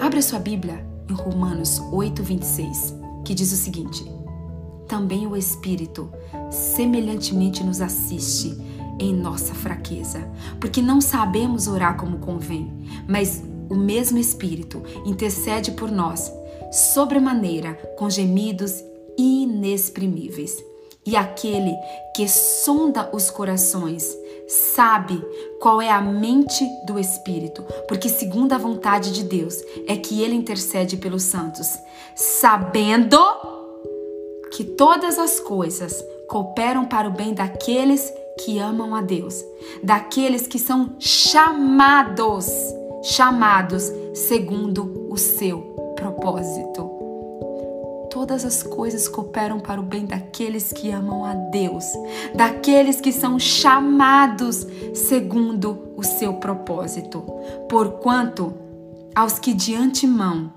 Abra 0.00 0.22
sua 0.22 0.38
Bíblia 0.38 0.88
em 1.10 1.14
Romanos 1.14 1.82
8, 1.90 2.22
26, 2.22 2.94
que 3.24 3.34
diz 3.34 3.52
o 3.52 3.56
seguinte: 3.56 4.04
Também 4.86 5.26
o 5.26 5.36
Espírito 5.36 6.10
semelhantemente 6.50 7.64
nos 7.64 7.80
assiste 7.80 8.56
em 8.98 9.12
nossa 9.12 9.54
fraqueza, 9.54 10.30
porque 10.60 10.80
não 10.80 11.00
sabemos 11.00 11.66
orar 11.66 11.96
como 11.96 12.18
convém, 12.18 12.72
mas 13.08 13.42
o 13.68 13.74
mesmo 13.74 14.18
Espírito 14.18 14.82
intercede 15.04 15.72
por 15.72 15.90
nós, 15.90 16.32
sobremaneira, 16.70 17.74
com 17.98 18.08
gemidos 18.08 18.82
inexprimíveis. 19.18 20.62
E 21.04 21.16
aquele 21.16 21.74
que 22.14 22.28
sonda 22.28 23.10
os 23.12 23.30
corações 23.30 24.14
sabe 24.50 25.24
qual 25.60 25.80
é 25.80 25.88
a 25.88 26.00
mente 26.00 26.68
do 26.84 26.98
Espírito, 26.98 27.64
porque 27.86 28.08
segundo 28.08 28.52
a 28.52 28.58
vontade 28.58 29.12
de 29.12 29.22
Deus 29.22 29.62
é 29.86 29.96
que 29.96 30.22
ele 30.22 30.34
intercede 30.34 30.96
pelos 30.96 31.22
santos, 31.22 31.78
sabendo 32.16 33.16
que 34.50 34.64
todas 34.64 35.20
as 35.20 35.38
coisas 35.38 36.04
cooperam 36.28 36.84
para 36.84 37.08
o 37.08 37.12
bem 37.12 37.32
daqueles 37.32 38.12
que 38.44 38.58
amam 38.58 38.94
a 38.94 39.00
Deus, 39.00 39.44
daqueles 39.84 40.48
que 40.48 40.58
são 40.58 40.96
chamados, 40.98 42.48
chamados 43.04 43.84
segundo 44.14 45.08
o 45.08 45.16
seu 45.16 45.60
propósito 45.94 46.99
todas 48.20 48.44
as 48.44 48.62
coisas 48.62 49.08
cooperam 49.08 49.58
para 49.58 49.80
o 49.80 49.82
bem 49.82 50.04
daqueles 50.04 50.74
que 50.74 50.90
amam 50.90 51.24
a 51.24 51.32
Deus, 51.32 51.86
daqueles 52.34 53.00
que 53.00 53.12
são 53.12 53.38
chamados 53.38 54.66
segundo 54.92 55.88
o 55.96 56.02
seu 56.02 56.34
propósito. 56.34 57.24
Porquanto 57.66 58.52
aos 59.14 59.38
que 59.38 59.54
de 59.54 59.74
antemão 59.74 60.52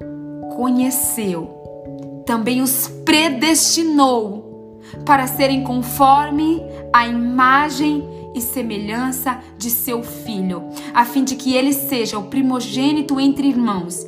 conheceu, 0.57 2.24
também 2.26 2.61
os 2.61 2.89
predestinou 3.05 4.82
para 5.05 5.26
serem 5.26 5.64
conforme 5.64 6.61
a 6.91 7.07
imagem 7.07 8.03
e 8.36 8.41
semelhança 8.41 9.39
de 9.57 9.70
seu 9.70 10.03
filho, 10.03 10.64
a 10.93 11.05
fim 11.05 11.24
de 11.24 11.38
que 11.38 11.55
ele 11.55 11.72
seja 11.72 12.20
o 12.20 12.24
primogênito 12.24 13.22
entre 13.22 13.47
irmãos. 13.47 14.05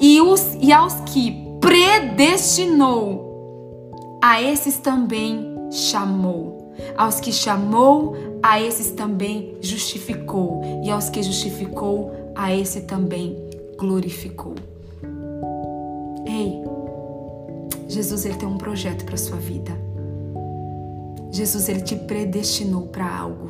E, 0.00 0.20
os, 0.20 0.56
e 0.60 0.72
aos 0.72 0.94
que 1.12 1.45
predestinou, 1.66 3.26
a 4.22 4.40
esses 4.40 4.78
também 4.78 5.52
chamou. 5.72 6.72
Aos 6.96 7.18
que 7.18 7.32
chamou, 7.32 8.14
a 8.40 8.60
esses 8.60 8.92
também 8.92 9.56
justificou. 9.60 10.62
E 10.84 10.90
aos 10.90 11.10
que 11.10 11.24
justificou, 11.24 12.32
a 12.36 12.54
esse 12.54 12.82
também 12.82 13.36
glorificou. 13.76 14.54
Ei, 16.24 16.62
Jesus 17.88 18.24
ele 18.24 18.36
tem 18.36 18.48
um 18.48 18.58
projeto 18.58 19.04
para 19.04 19.16
sua 19.16 19.38
vida. 19.38 19.72
Jesus 21.32 21.68
ele 21.68 21.80
te 21.80 21.96
predestinou 21.96 22.86
para 22.86 23.12
algo. 23.12 23.48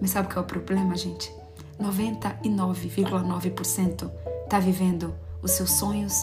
Mas 0.00 0.10
sabe 0.10 0.26
qual 0.26 0.42
é 0.42 0.46
o 0.46 0.48
problema, 0.48 0.96
gente? 0.96 1.32
99,9% 1.80 4.10
está 4.44 4.58
vivendo 4.58 5.14
os 5.40 5.52
seus 5.52 5.70
sonhos, 5.70 6.16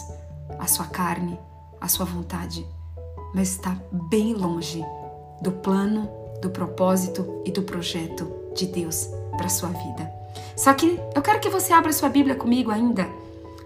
a 0.62 0.66
sua 0.68 0.86
carne, 0.86 1.36
a 1.80 1.88
sua 1.88 2.06
vontade, 2.06 2.64
mas 3.34 3.48
está 3.48 3.76
bem 3.90 4.32
longe 4.32 4.84
do 5.40 5.50
plano, 5.50 6.08
do 6.40 6.50
propósito 6.50 7.42
e 7.44 7.50
do 7.50 7.62
projeto 7.62 8.30
de 8.54 8.66
Deus 8.66 9.08
para 9.36 9.48
sua 9.48 9.70
vida. 9.70 10.08
Só 10.56 10.72
que 10.72 11.00
eu 11.16 11.20
quero 11.20 11.40
que 11.40 11.50
você 11.50 11.72
abra 11.72 11.92
sua 11.92 12.08
Bíblia 12.08 12.36
comigo 12.36 12.70
ainda 12.70 13.08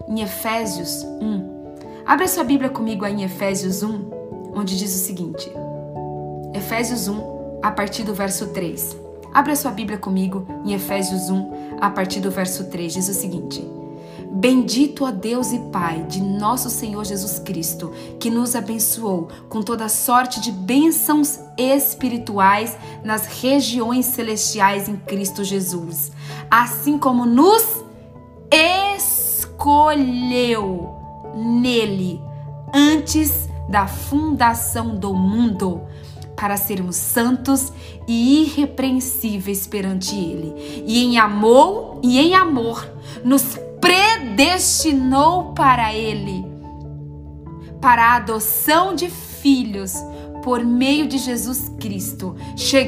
em 0.07 0.21
Efésios 0.21 1.03
1. 1.21 2.03
Abra 2.03 2.27
sua 2.27 2.43
Bíblia 2.43 2.71
comigo 2.71 3.05
aí 3.05 3.13
em 3.13 3.23
Efésios 3.23 3.83
1, 3.83 4.53
onde 4.55 4.75
diz 4.75 4.95
o 4.95 5.05
seguinte: 5.05 5.51
Efésios 6.55 7.07
1, 7.07 7.59
a 7.61 7.69
partir 7.69 8.01
do 8.01 8.13
verso 8.15 8.47
3. 8.47 8.97
Abra 9.31 9.55
sua 9.55 9.69
Bíblia 9.69 9.99
comigo 9.99 10.47
em 10.65 10.73
Efésios 10.73 11.29
1, 11.29 11.77
a 11.79 11.91
partir 11.91 12.21
do 12.21 12.31
verso 12.31 12.63
3, 12.71 12.91
diz 12.91 13.07
o 13.07 13.13
seguinte: 13.13 13.63
Bendito 14.29 15.05
a 15.05 15.11
Deus 15.11 15.51
e 15.51 15.59
Pai 15.71 16.03
de 16.03 16.21
nosso 16.21 16.69
Senhor 16.69 17.05
Jesus 17.05 17.39
Cristo, 17.39 17.91
que 18.19 18.29
nos 18.29 18.55
abençoou 18.55 19.29
com 19.49 19.61
toda 19.61 19.89
sorte 19.89 20.39
de 20.39 20.51
bênçãos 20.51 21.39
espirituais 21.57 22.77
nas 23.03 23.41
regiões 23.41 24.05
celestiais 24.05 24.89
em 24.89 24.97
Cristo 24.97 25.43
Jesus, 25.43 26.11
assim 26.51 26.99
como 26.99 27.25
nos 27.25 27.63
escolheu 28.51 29.75
nele 31.35 32.21
antes 32.73 33.47
da 33.69 33.87
fundação 33.87 34.95
do 34.95 35.13
mundo 35.13 35.81
para 36.35 36.55
sermos 36.55 36.95
santos 36.95 37.73
e 38.07 38.43
irrepreensíveis 38.43 39.65
perante 39.65 40.15
ele. 40.15 40.83
E 40.85 41.03
em 41.03 41.17
amor 41.17 41.99
e 42.03 42.19
em 42.19 42.35
amor 42.35 42.87
nos 43.25 43.57
predestinou 43.79 45.53
para 45.53 45.93
ele, 45.93 46.45
para 47.81 48.05
a 48.05 48.15
adoção 48.15 48.95
de 48.95 49.09
filhos 49.09 49.93
por 50.43 50.63
meio 50.63 51.07
de 51.07 51.17
Jesus 51.17 51.69
Cristo, 51.79 52.35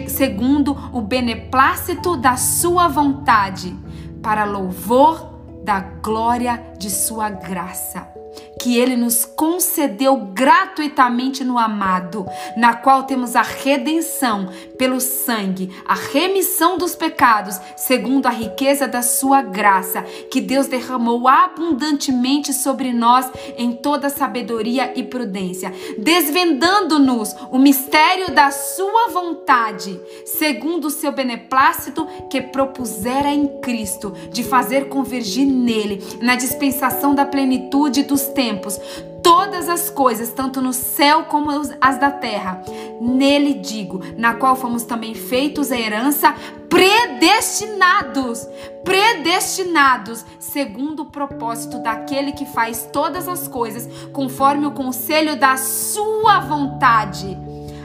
segundo 0.07 0.77
o 0.93 1.01
beneplácito 1.01 2.15
da 2.15 2.37
sua 2.37 2.87
vontade, 2.87 3.75
para 4.21 4.45
louvor 4.45 5.33
da 5.63 5.79
glória 5.79 6.73
de 6.77 6.89
sua 6.89 7.29
graça 7.29 8.18
que 8.59 8.77
ele 8.77 8.97
nos 8.97 9.23
concedeu 9.23 10.17
gratuitamente 10.17 11.45
no 11.45 11.57
amado, 11.57 12.25
na 12.57 12.73
qual 12.73 13.03
temos 13.03 13.35
a 13.35 13.41
redenção 13.41 14.49
pelo 14.77 14.99
sangue, 14.99 15.71
a 15.87 15.95
remissão 15.95 16.77
dos 16.77 16.93
pecados, 16.93 17.59
segundo 17.77 18.25
a 18.25 18.31
riqueza 18.31 18.87
da 18.87 19.01
sua 19.01 19.41
graça, 19.41 20.01
que 20.29 20.41
Deus 20.41 20.67
derramou 20.67 21.27
abundantemente 21.27 22.53
sobre 22.53 22.91
nós 22.91 23.31
em 23.57 23.71
toda 23.71 24.09
sabedoria 24.09 24.91
e 24.93 25.03
prudência, 25.03 25.73
desvendando-nos 25.97 27.33
o 27.49 27.57
mistério 27.57 28.33
da 28.33 28.51
sua 28.51 29.07
vontade, 29.07 29.99
segundo 30.25 30.85
o 30.85 30.91
seu 30.91 31.13
beneplácito 31.13 32.05
que 32.29 32.41
propusera 32.41 33.29
em 33.29 33.47
Cristo, 33.61 34.13
de 34.31 34.43
fazer 34.43 34.89
convergir 34.89 35.45
nele, 35.45 36.03
na 36.21 36.35
dispensação 36.35 37.15
da 37.15 37.25
plenitude 37.25 38.03
dos 38.03 38.23
tempos 38.23 38.48
tempos, 38.49 38.79
todas 39.21 39.69
as 39.69 39.89
coisas, 39.89 40.31
tanto 40.31 40.61
no 40.61 40.73
céu 40.73 41.25
como 41.25 41.49
as 41.79 41.99
da 41.99 42.09
terra. 42.09 42.63
Nele 42.99 43.53
digo, 43.53 44.01
na 44.17 44.33
qual 44.33 44.55
fomos 44.55 44.83
também 44.83 45.13
feitos 45.13 45.71
a 45.71 45.79
herança, 45.79 46.33
predestinados, 46.67 48.47
predestinados, 48.83 50.25
segundo 50.39 51.03
o 51.03 51.11
propósito 51.11 51.79
daquele 51.79 52.31
que 52.31 52.45
faz 52.45 52.89
todas 52.91 53.27
as 53.27 53.47
coisas, 53.47 53.87
conforme 54.11 54.65
o 54.65 54.71
conselho 54.71 55.39
da 55.39 55.55
sua 55.57 56.39
vontade, 56.39 57.37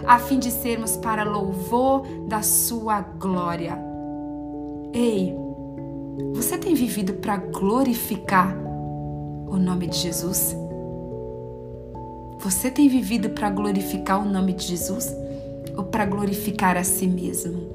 a 0.06 0.18
fim 0.18 0.38
de 0.38 0.50
sermos 0.50 0.96
para 0.96 1.24
louvor 1.24 2.06
da 2.26 2.42
sua 2.42 3.00
glória. 3.00 3.78
Ei, 4.94 5.36
você 6.34 6.56
tem 6.56 6.74
vivido 6.74 7.14
para 7.14 7.36
glorificar 7.36 8.63
o 9.54 9.58
nome 9.58 9.86
de 9.86 9.96
Jesus? 9.96 10.56
Você 12.40 12.70
tem 12.70 12.88
vivido 12.88 13.30
para 13.30 13.48
glorificar 13.48 14.20
o 14.20 14.28
nome 14.28 14.52
de 14.52 14.66
Jesus 14.66 15.14
ou 15.76 15.84
para 15.84 16.04
glorificar 16.04 16.76
a 16.76 16.84
si 16.84 17.06
mesmo? 17.06 17.72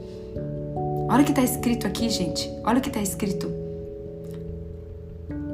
Olha 1.09 1.21
o 1.21 1.25
que 1.25 1.31
está 1.31 1.41
escrito 1.41 1.87
aqui, 1.87 2.09
gente. 2.09 2.49
Olha 2.63 2.79
o 2.79 2.81
que 2.81 2.89
está 2.89 3.01
escrito. 3.01 3.49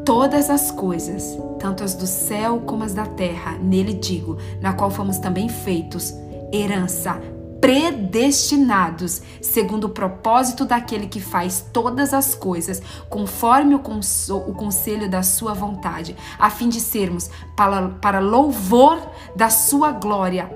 Todas 0.03 0.49
as 0.49 0.71
coisas, 0.71 1.37
tanto 1.59 1.83
as 1.83 1.95
do 1.95 2.05
céu 2.05 2.59
como 2.65 2.83
as 2.83 2.93
da 2.93 3.05
terra, 3.05 3.57
nele 3.59 3.93
digo, 3.93 4.37
na 4.59 4.73
qual 4.73 4.91
fomos 4.91 5.17
também 5.17 5.47
feitos, 5.47 6.13
herança, 6.51 7.21
predestinados, 7.65 9.23
segundo 9.41 9.85
o 9.85 9.89
propósito 9.89 10.65
daquele 10.65 11.07
que 11.07 11.19
faz 11.19 11.65
todas 11.73 12.13
as 12.13 12.35
coisas, 12.35 12.79
conforme 13.09 13.73
o, 13.73 13.79
o 13.79 14.53
conselho 14.53 15.09
da 15.09 15.23
sua 15.23 15.55
vontade, 15.55 16.15
a 16.37 16.51
fim 16.51 16.69
de 16.69 16.79
sermos 16.79 17.27
para, 17.57 17.89
para 17.99 18.19
louvor 18.19 18.99
da 19.35 19.49
sua 19.49 19.91
glória. 19.91 20.47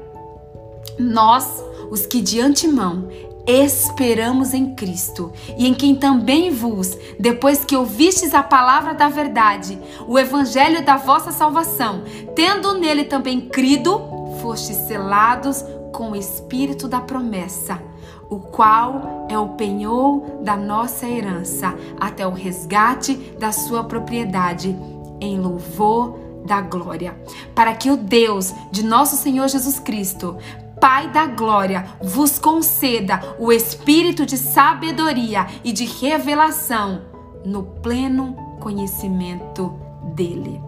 Nós, 1.00 1.64
os 1.90 2.06
que 2.06 2.22
de 2.22 2.40
antemão 2.40 3.08
esperamos 3.48 4.54
em 4.54 4.76
Cristo 4.76 5.34
e 5.58 5.66
em 5.66 5.74
quem 5.74 5.96
também 5.96 6.52
vos, 6.52 6.96
depois 7.20 7.66
que 7.66 7.76
ouvistes 7.76 8.36
a 8.36 8.44
palavra 8.44 8.94
da 8.94 9.10
verdade, 9.10 9.80
o 10.08 10.20
evangelho 10.20 10.86
da 10.86 10.96
vossa 10.96 11.32
salvação, 11.32 12.04
tendo 12.36 12.78
nele 12.78 13.06
também 13.06 13.42
crido, 13.42 14.00
fostes 14.44 14.78
selados 14.88 15.66
com 15.94 16.12
o 16.12 16.16
espírito 16.16 16.88
da 16.88 17.02
promessa, 17.02 17.82
o 18.30 18.40
qual 18.40 19.28
é 19.30 19.38
o 19.38 19.50
penhor 19.50 20.22
da 20.42 20.56
nossa 20.56 21.08
herança, 21.08 21.76
até 22.00 22.26
o 22.26 22.32
resgate 22.32 23.16
da 23.40 23.52
sua 23.52 23.84
propriedade, 23.84 24.76
em 25.20 25.40
louvor 25.40 26.18
da 26.46 26.62
glória, 26.62 27.18
para 27.54 27.76
que 27.76 27.92
o 27.92 27.98
Deus 27.98 28.54
de 28.72 28.84
nosso 28.84 29.16
Senhor 29.18 29.48
Jesus 29.48 29.80
Cristo, 29.80 30.38
Pai 30.80 31.12
da 31.12 31.26
glória, 31.26 31.86
vos 32.02 32.40
conceda 32.40 33.36
o 33.38 33.52
espírito 33.52 34.26
de 34.26 34.38
sabedoria 34.38 35.46
e 35.62 35.74
de 35.74 35.84
revelação 35.84 37.02
no 37.44 37.64
pleno 37.64 38.34
conhecimento 38.62 39.74
dele. 40.16 40.62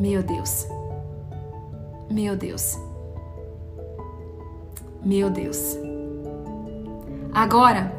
Meu 0.00 0.22
Deus. 0.22 0.77
Meu 2.10 2.36
Deus. 2.36 2.78
Meu 5.04 5.30
Deus. 5.30 5.76
Agora, 7.32 7.92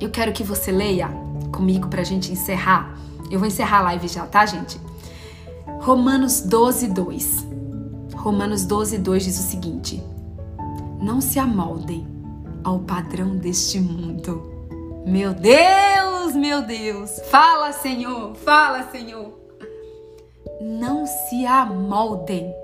eu 0.00 0.10
quero 0.10 0.32
que 0.32 0.42
você 0.42 0.70
leia 0.70 1.08
comigo 1.52 1.88
para 1.88 2.02
a 2.02 2.04
gente 2.04 2.32
encerrar. 2.32 2.98
Eu 3.30 3.38
vou 3.38 3.48
encerrar 3.48 3.78
a 3.78 3.82
live 3.82 4.08
já, 4.08 4.26
tá, 4.26 4.44
gente? 4.44 4.80
Romanos 5.80 6.40
12, 6.40 6.88
2. 6.88 7.46
Romanos 8.16 8.64
12, 8.64 8.98
2 8.98 9.24
diz 9.24 9.38
o 9.38 9.42
seguinte: 9.42 10.02
Não 11.00 11.20
se 11.20 11.38
amoldem 11.38 12.06
ao 12.64 12.80
padrão 12.80 13.36
deste 13.36 13.78
mundo. 13.80 14.56
Meu 15.06 15.32
Deus, 15.32 16.34
meu 16.34 16.62
Deus! 16.62 17.20
Fala, 17.30 17.72
Senhor! 17.72 18.34
Fala, 18.34 18.90
Senhor! 18.90 19.45
Não 20.60 21.06
se 21.06 21.44
amoldem 21.44 22.54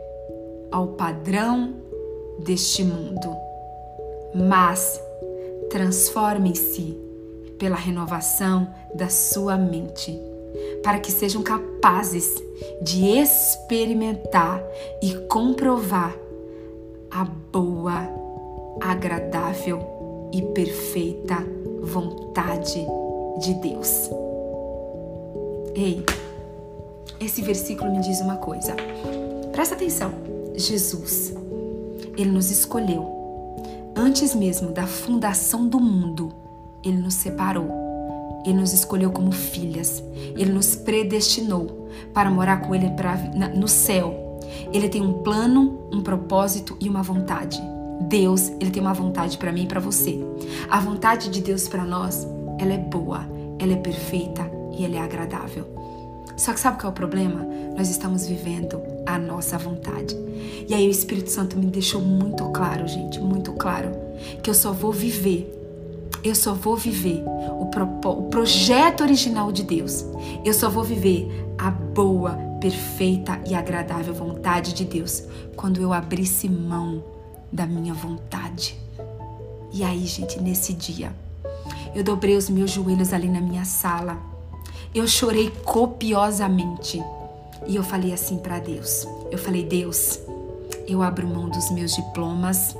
ao 0.71 0.89
padrão 0.89 1.75
deste 2.39 2.83
mundo, 2.83 3.37
mas 4.35 5.01
transformem-se 5.71 6.99
pela 7.59 7.77
renovação 7.77 8.67
da 8.95 9.09
sua 9.09 9.57
mente 9.57 10.19
para 10.83 10.99
que 10.99 11.13
sejam 11.13 11.43
capazes 11.43 12.43
de 12.83 13.07
experimentar 13.19 14.63
e 15.03 15.15
comprovar 15.29 16.17
a 17.11 17.25
boa, 17.25 18.09
agradável 18.81 20.31
e 20.33 20.43
perfeita 20.43 21.37
vontade 21.83 22.85
de 23.39 23.55
Deus. 23.55 24.11
Ei, 25.75 26.05
esse 27.21 27.43
versículo 27.43 27.91
me 27.91 28.01
diz 28.01 28.21
uma 28.21 28.37
coisa. 28.37 28.75
Presta 29.53 29.75
atenção. 29.75 30.13
Jesus, 30.55 31.35
ele 32.17 32.31
nos 32.31 32.51
escolheu 32.51 33.11
antes 33.97 34.35
mesmo 34.35 34.71
da 34.71 34.87
fundação 34.87 35.67
do 35.67 35.81
mundo. 35.81 36.33
Ele 36.85 36.99
nos 36.99 37.15
separou 37.15 37.83
ele 38.45 38.59
nos 38.59 38.73
escolheu 38.73 39.11
como 39.11 39.33
filhas. 39.33 40.03
Ele 40.37 40.53
nos 40.53 40.75
predestinou 40.75 41.89
para 42.13 42.31
morar 42.31 42.61
com 42.61 42.75
Ele 42.75 42.91
pra, 42.91 43.17
na, 43.35 43.49
no 43.49 43.69
céu. 43.69 44.41
Ele 44.73 44.89
tem 44.89 45.01
um 45.01 45.23
plano, 45.23 45.79
um 45.93 46.03
propósito 46.03 46.77
e 46.81 46.89
uma 46.89 47.03
vontade. 47.03 47.63
Deus, 48.01 48.49
Ele 48.61 48.71
tem 48.71 48.83
uma 48.83 48.95
vontade 48.95 49.39
para 49.39 49.53
mim 49.53 49.65
e 49.65 49.67
para 49.67 49.81
você. 49.81 50.19
A 50.69 50.81
vontade 50.81 51.31
de 51.31 51.41
Deus 51.41 51.69
para 51.69 51.85
nós, 51.85 52.27
ela 52.59 52.73
é 52.73 52.79
boa, 52.79 53.27
ela 53.59 53.73
é 53.73 53.77
perfeita 53.77 54.51
e 54.77 54.85
ela 54.85 54.97
é 54.97 54.99
agradável. 54.99 55.67
Só 56.37 56.53
que 56.53 56.61
sabe 56.61 56.79
qual 56.79 56.91
é 56.91 56.91
o 56.91 56.95
problema? 56.95 57.47
Nós 57.77 57.89
estamos 57.89 58.27
vivendo 58.27 58.81
a 59.07 59.19
nossa 59.19 59.59
vontade. 59.59 60.17
E 60.69 60.75
aí 60.75 60.87
o 60.87 60.91
Espírito 60.91 61.31
Santo 61.31 61.59
me 61.59 61.67
deixou 61.67 62.01
muito 62.01 62.45
claro, 62.51 62.87
gente, 62.87 63.21
muito 63.21 63.53
claro, 63.53 63.91
que 64.43 64.51
eu 64.51 64.55
só 64.55 64.73
vou 64.73 64.93
viver 64.93 65.59
eu 66.25 66.37
só 66.37 66.55
vou 66.55 66.77
viver 66.77 67.25
o, 67.59 67.67
pro, 67.67 67.85
o 67.85 68.23
projeto 68.29 69.01
original 69.01 69.51
de 69.51 69.65
Deus. 69.65 70.05
Eu 70.45 70.55
só 70.55 70.71
vou 70.71 70.85
viver 70.85 71.29
a 71.59 71.69
boa, 71.69 72.39
perfeita 72.61 73.41
e 73.45 73.55
agradável 73.55 74.15
vontade 74.15 74.73
de 74.73 74.85
Deus 74.85 75.25
quando 75.57 75.81
eu 75.81 75.93
abrisse 75.93 76.49
mão 76.49 77.03
da 77.51 77.67
minha 77.67 77.93
vontade. 77.93 78.79
E 79.73 79.83
aí, 79.83 80.07
gente, 80.07 80.41
nesse 80.41 80.73
dia, 80.73 81.13
eu 81.93 82.05
dobrei 82.05 82.37
os 82.37 82.49
meus 82.49 82.71
joelhos 82.71 83.13
ali 83.13 83.29
na 83.29 83.41
minha 83.41 83.65
sala. 83.65 84.17
Eu 84.95 85.09
chorei 85.09 85.51
copiosamente. 85.65 87.03
E 87.67 87.77
eu 87.77 87.83
falei 87.83 88.13
assim 88.13 88.37
para 88.37 88.59
Deus. 88.59 89.07
Eu 89.31 89.39
falei: 89.39 89.65
"Deus, 89.65 90.21
eu 90.87 91.03
abro 91.03 91.27
mão 91.27 91.49
dos 91.49 91.71
meus 91.71 91.95
diplomas, 91.95 92.77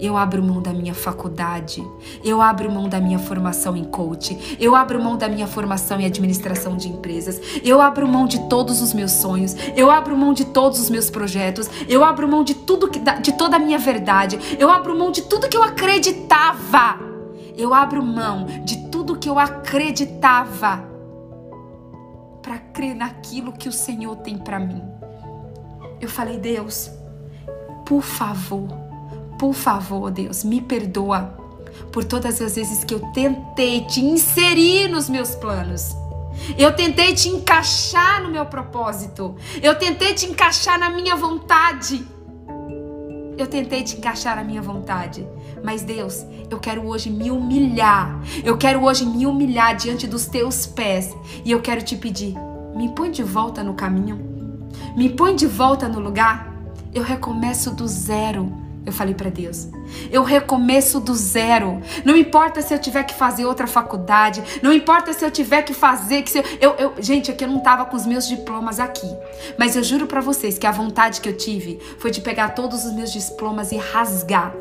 eu 0.00 0.16
abro 0.16 0.40
mão 0.42 0.62
da 0.62 0.72
minha 0.72 0.94
faculdade, 0.94 1.84
eu 2.22 2.40
abro 2.40 2.70
mão 2.70 2.88
da 2.88 3.00
minha 3.00 3.18
formação 3.18 3.76
em 3.76 3.82
coach, 3.82 4.56
eu 4.60 4.76
abro 4.76 5.02
mão 5.02 5.16
da 5.16 5.28
minha 5.28 5.48
formação 5.48 6.00
em 6.00 6.06
administração 6.06 6.76
de 6.76 6.88
empresas, 6.88 7.40
eu 7.64 7.80
abro 7.80 8.06
mão 8.06 8.26
de 8.26 8.38
todos 8.48 8.80
os 8.80 8.92
meus 8.92 9.10
sonhos, 9.10 9.56
eu 9.76 9.90
abro 9.90 10.16
mão 10.16 10.32
de 10.32 10.44
todos 10.44 10.78
os 10.78 10.88
meus 10.88 11.10
projetos, 11.10 11.68
eu 11.88 12.04
abro 12.04 12.28
mão 12.28 12.44
de 12.44 12.54
tudo 12.54 12.88
que, 12.88 13.00
de 13.00 13.32
toda 13.32 13.56
a 13.56 13.58
minha 13.58 13.78
verdade, 13.78 14.38
eu 14.56 14.70
abro 14.70 14.96
mão 14.96 15.10
de 15.10 15.22
tudo 15.22 15.48
que 15.48 15.56
eu 15.56 15.64
acreditava. 15.64 17.10
Eu 17.56 17.74
abro 17.74 18.02
mão 18.02 18.46
de 18.64 18.88
tudo 18.88 19.16
que 19.16 19.28
eu 19.28 19.38
acreditava 19.38 20.89
para 22.50 22.58
crer 22.58 22.96
naquilo 22.96 23.52
que 23.52 23.68
o 23.68 23.72
Senhor 23.72 24.16
tem 24.16 24.36
para 24.36 24.58
mim. 24.58 24.82
Eu 26.00 26.08
falei, 26.08 26.36
Deus, 26.36 26.90
por 27.86 28.02
favor, 28.02 28.66
por 29.38 29.54
favor, 29.54 30.10
Deus, 30.10 30.42
me 30.42 30.60
perdoa 30.60 31.38
por 31.92 32.02
todas 32.02 32.42
as 32.42 32.56
vezes 32.56 32.82
que 32.82 32.92
eu 32.92 32.98
tentei 33.12 33.82
te 33.82 34.00
inserir 34.00 34.88
nos 34.88 35.08
meus 35.08 35.36
planos. 35.36 35.94
Eu 36.58 36.74
tentei 36.74 37.14
te 37.14 37.28
encaixar 37.28 38.20
no 38.20 38.30
meu 38.32 38.46
propósito. 38.46 39.36
Eu 39.62 39.78
tentei 39.78 40.12
te 40.12 40.26
encaixar 40.26 40.76
na 40.76 40.90
minha 40.90 41.14
vontade. 41.14 42.04
Eu 43.40 43.46
tentei 43.46 43.82
te 43.82 43.96
encaixar 43.96 44.36
na 44.36 44.44
minha 44.44 44.60
vontade. 44.60 45.26
Mas 45.64 45.80
Deus, 45.80 46.26
eu 46.50 46.58
quero 46.58 46.86
hoje 46.86 47.08
me 47.08 47.30
humilhar. 47.30 48.20
Eu 48.44 48.58
quero 48.58 48.84
hoje 48.84 49.06
me 49.06 49.24
humilhar 49.24 49.74
diante 49.74 50.06
dos 50.06 50.26
teus 50.26 50.66
pés. 50.66 51.16
E 51.42 51.50
eu 51.50 51.62
quero 51.62 51.80
te 51.80 51.96
pedir: 51.96 52.34
me 52.76 52.94
põe 52.94 53.10
de 53.10 53.22
volta 53.22 53.64
no 53.64 53.72
caminho. 53.72 54.20
Me 54.94 55.08
põe 55.08 55.34
de 55.34 55.46
volta 55.46 55.88
no 55.88 55.98
lugar. 55.98 56.54
Eu 56.92 57.02
recomeço 57.02 57.74
do 57.74 57.88
zero. 57.88 58.52
Eu 58.84 58.92
falei 58.92 59.14
para 59.14 59.28
Deus, 59.28 59.68
eu 60.10 60.22
recomeço 60.22 61.00
do 61.00 61.14
zero. 61.14 61.80
Não 62.04 62.16
importa 62.16 62.62
se 62.62 62.72
eu 62.72 62.78
tiver 62.78 63.04
que 63.04 63.14
fazer 63.14 63.44
outra 63.44 63.66
faculdade, 63.66 64.42
não 64.62 64.72
importa 64.72 65.12
se 65.12 65.24
eu 65.24 65.30
tiver 65.30 65.62
que 65.62 65.74
fazer 65.74 66.22
que 66.22 66.38
eu, 66.38 66.44
eu, 66.60 66.70
eu 66.78 66.94
gente, 66.98 67.30
aqui 67.30 67.44
eu 67.44 67.48
não 67.48 67.60
tava 67.60 67.84
com 67.84 67.96
os 67.96 68.06
meus 68.06 68.26
diplomas 68.26 68.80
aqui, 68.80 69.08
mas 69.58 69.76
eu 69.76 69.82
juro 69.82 70.06
para 70.06 70.20
vocês 70.20 70.58
que 70.58 70.66
a 70.66 70.72
vontade 70.72 71.20
que 71.20 71.28
eu 71.28 71.36
tive 71.36 71.78
foi 71.98 72.10
de 72.10 72.20
pegar 72.20 72.50
todos 72.50 72.84
os 72.84 72.92
meus 72.92 73.12
diplomas 73.12 73.70
e 73.70 73.76
rasgar, 73.76 74.54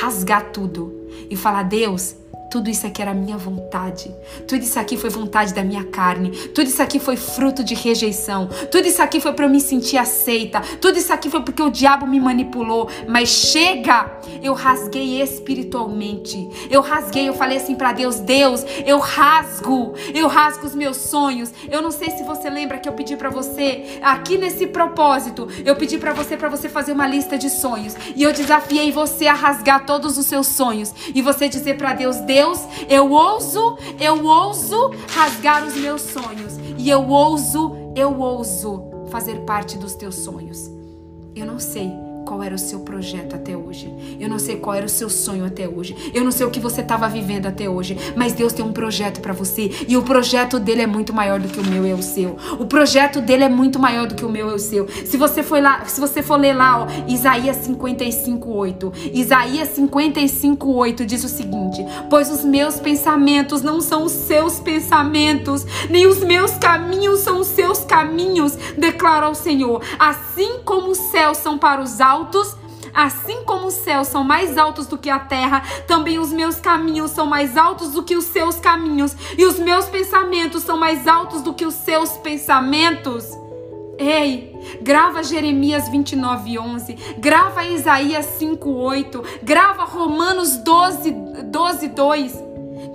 rasgar 0.00 0.50
tudo 0.52 0.92
e 1.28 1.36
falar: 1.36 1.64
"Deus, 1.64 2.14
tudo 2.54 2.70
isso 2.70 2.86
aqui 2.86 3.02
era 3.02 3.12
minha 3.12 3.36
vontade. 3.36 4.14
Tudo 4.46 4.62
isso 4.62 4.78
aqui 4.78 4.96
foi 4.96 5.10
vontade 5.10 5.52
da 5.52 5.64
minha 5.64 5.82
carne. 5.82 6.30
Tudo 6.30 6.68
isso 6.68 6.80
aqui 6.80 7.00
foi 7.00 7.16
fruto 7.16 7.64
de 7.64 7.74
rejeição. 7.74 8.48
Tudo 8.70 8.86
isso 8.86 9.02
aqui 9.02 9.18
foi 9.18 9.32
para 9.32 9.46
eu 9.46 9.50
me 9.50 9.60
sentir 9.60 9.96
aceita. 9.96 10.60
Tudo 10.80 10.96
isso 10.96 11.12
aqui 11.12 11.28
foi 11.28 11.42
porque 11.42 11.60
o 11.60 11.68
diabo 11.68 12.06
me 12.06 12.20
manipulou. 12.20 12.88
Mas 13.08 13.28
chega! 13.28 14.08
Eu 14.40 14.54
rasguei 14.54 15.20
espiritualmente. 15.20 16.48
Eu 16.70 16.80
rasguei, 16.80 17.28
eu 17.28 17.34
falei 17.34 17.56
assim 17.56 17.74
para 17.74 17.90
Deus: 17.90 18.20
Deus, 18.20 18.64
eu 18.86 19.00
rasgo. 19.00 19.94
Eu 20.14 20.28
rasgo 20.28 20.64
os 20.64 20.76
meus 20.76 20.98
sonhos. 20.98 21.52
Eu 21.68 21.82
não 21.82 21.90
sei 21.90 22.10
se 22.10 22.22
você 22.22 22.48
lembra 22.48 22.78
que 22.78 22.88
eu 22.88 22.92
pedi 22.92 23.16
para 23.16 23.30
você, 23.30 23.98
aqui 24.00 24.38
nesse 24.38 24.68
propósito, 24.68 25.48
eu 25.64 25.74
pedi 25.74 25.98
para 25.98 26.12
você 26.12 26.36
para 26.36 26.48
você 26.48 26.68
fazer 26.68 26.92
uma 26.92 27.08
lista 27.08 27.36
de 27.36 27.50
sonhos. 27.50 27.96
E 28.14 28.22
eu 28.22 28.32
desafiei 28.32 28.92
você 28.92 29.26
a 29.26 29.34
rasgar 29.34 29.84
todos 29.84 30.16
os 30.16 30.26
seus 30.26 30.46
sonhos. 30.46 30.94
E 31.12 31.20
você 31.20 31.48
dizer 31.48 31.76
para 31.76 31.94
Deus: 31.94 32.18
Deus, 32.18 32.43
eu 32.88 33.10
ouso, 33.10 33.78
eu 34.00 34.24
ouso 34.24 34.90
rasgar 35.08 35.66
os 35.66 35.74
meus 35.74 36.02
sonhos. 36.02 36.54
E 36.78 36.88
eu 36.90 37.08
ouso, 37.08 37.72
eu 37.96 38.18
ouso 38.18 38.82
fazer 39.10 39.40
parte 39.40 39.78
dos 39.78 39.94
teus 39.94 40.16
sonhos. 40.16 40.70
Eu 41.34 41.46
não 41.46 41.58
sei 41.58 42.03
qual 42.24 42.42
era 42.42 42.54
o 42.54 42.58
seu 42.58 42.80
projeto 42.80 43.34
até 43.34 43.56
hoje. 43.56 43.92
Eu 44.18 44.28
não 44.28 44.38
sei 44.38 44.56
qual 44.56 44.74
era 44.74 44.86
o 44.86 44.88
seu 44.88 45.08
sonho 45.08 45.44
até 45.44 45.68
hoje. 45.68 45.96
Eu 46.14 46.24
não 46.24 46.30
sei 46.30 46.46
o 46.46 46.50
que 46.50 46.60
você 46.60 46.80
estava 46.80 47.08
vivendo 47.08 47.46
até 47.46 47.68
hoje. 47.68 47.96
Mas 48.16 48.32
Deus 48.32 48.52
tem 48.52 48.64
um 48.64 48.72
projeto 48.72 49.20
para 49.20 49.32
você. 49.32 49.70
E 49.86 49.96
o 49.96 50.02
projeto 50.02 50.58
dele 50.58 50.82
é 50.82 50.86
muito 50.86 51.12
maior 51.12 51.38
do 51.38 51.48
que 51.48 51.60
o 51.60 51.64
meu 51.64 51.86
e 51.86 51.92
o 51.92 52.02
seu. 52.02 52.36
O 52.58 52.66
projeto 52.66 53.20
dele 53.20 53.44
é 53.44 53.48
muito 53.48 53.78
maior 53.78 54.06
do 54.06 54.14
que 54.14 54.24
o 54.24 54.28
meu 54.28 54.50
e 54.50 54.54
o 54.54 54.58
seu. 54.58 54.88
Se 54.88 55.16
você 55.16 55.42
for 55.42 55.62
lá, 55.62 55.84
se 55.84 56.00
você 56.00 56.22
for 56.22 56.36
ler 56.36 56.54
lá, 56.54 56.82
ó, 56.82 56.86
Isaías 57.08 57.58
55:8. 57.58 58.92
Isaías 59.12 59.68
55:8 59.76 61.04
diz 61.04 61.24
o 61.24 61.28
seguinte: 61.28 61.84
Pois 62.08 62.30
os 62.30 62.44
meus 62.44 62.80
pensamentos 62.80 63.62
não 63.62 63.80
são 63.80 64.04
os 64.04 64.12
seus 64.12 64.58
pensamentos, 64.60 65.66
nem 65.90 66.06
os 66.06 66.20
meus 66.20 66.52
caminhos 66.52 67.20
são 67.20 67.40
os 67.40 67.48
seus 67.48 67.84
caminhos, 67.84 68.56
declara 68.76 69.28
o 69.28 69.34
Senhor. 69.34 69.82
Assim 69.98 70.60
como 70.64 70.90
os 70.90 70.98
céus 70.98 71.38
são 71.38 71.58
para 71.58 71.82
os 71.82 72.00
altos, 72.00 72.13
altos, 72.14 72.56
assim 72.94 73.42
como 73.44 73.66
os 73.66 73.74
céus 73.74 74.06
são 74.06 74.22
mais 74.22 74.56
altos 74.56 74.86
do 74.86 74.96
que 74.96 75.10
a 75.10 75.18
terra, 75.18 75.62
também 75.86 76.18
os 76.18 76.32
meus 76.32 76.56
caminhos 76.60 77.10
são 77.10 77.26
mais 77.26 77.56
altos 77.56 77.90
do 77.90 78.04
que 78.04 78.16
os 78.16 78.24
seus 78.24 78.56
caminhos, 78.60 79.16
e 79.36 79.44
os 79.44 79.58
meus 79.58 79.86
pensamentos 79.86 80.62
são 80.62 80.76
mais 80.76 81.08
altos 81.08 81.42
do 81.42 81.52
que 81.52 81.66
os 81.66 81.74
seus 81.74 82.10
pensamentos. 82.18 83.24
Ei, 83.98 84.52
grava 84.80 85.22
Jeremias 85.22 85.88
29, 85.88 86.58
11, 86.58 86.94
grava 87.18 87.64
Isaías 87.64 88.26
5, 88.38 88.70
8, 88.70 89.24
grava 89.42 89.84
Romanos 89.84 90.56
12, 90.58 91.10
12, 91.46 91.88
2. 91.88 92.44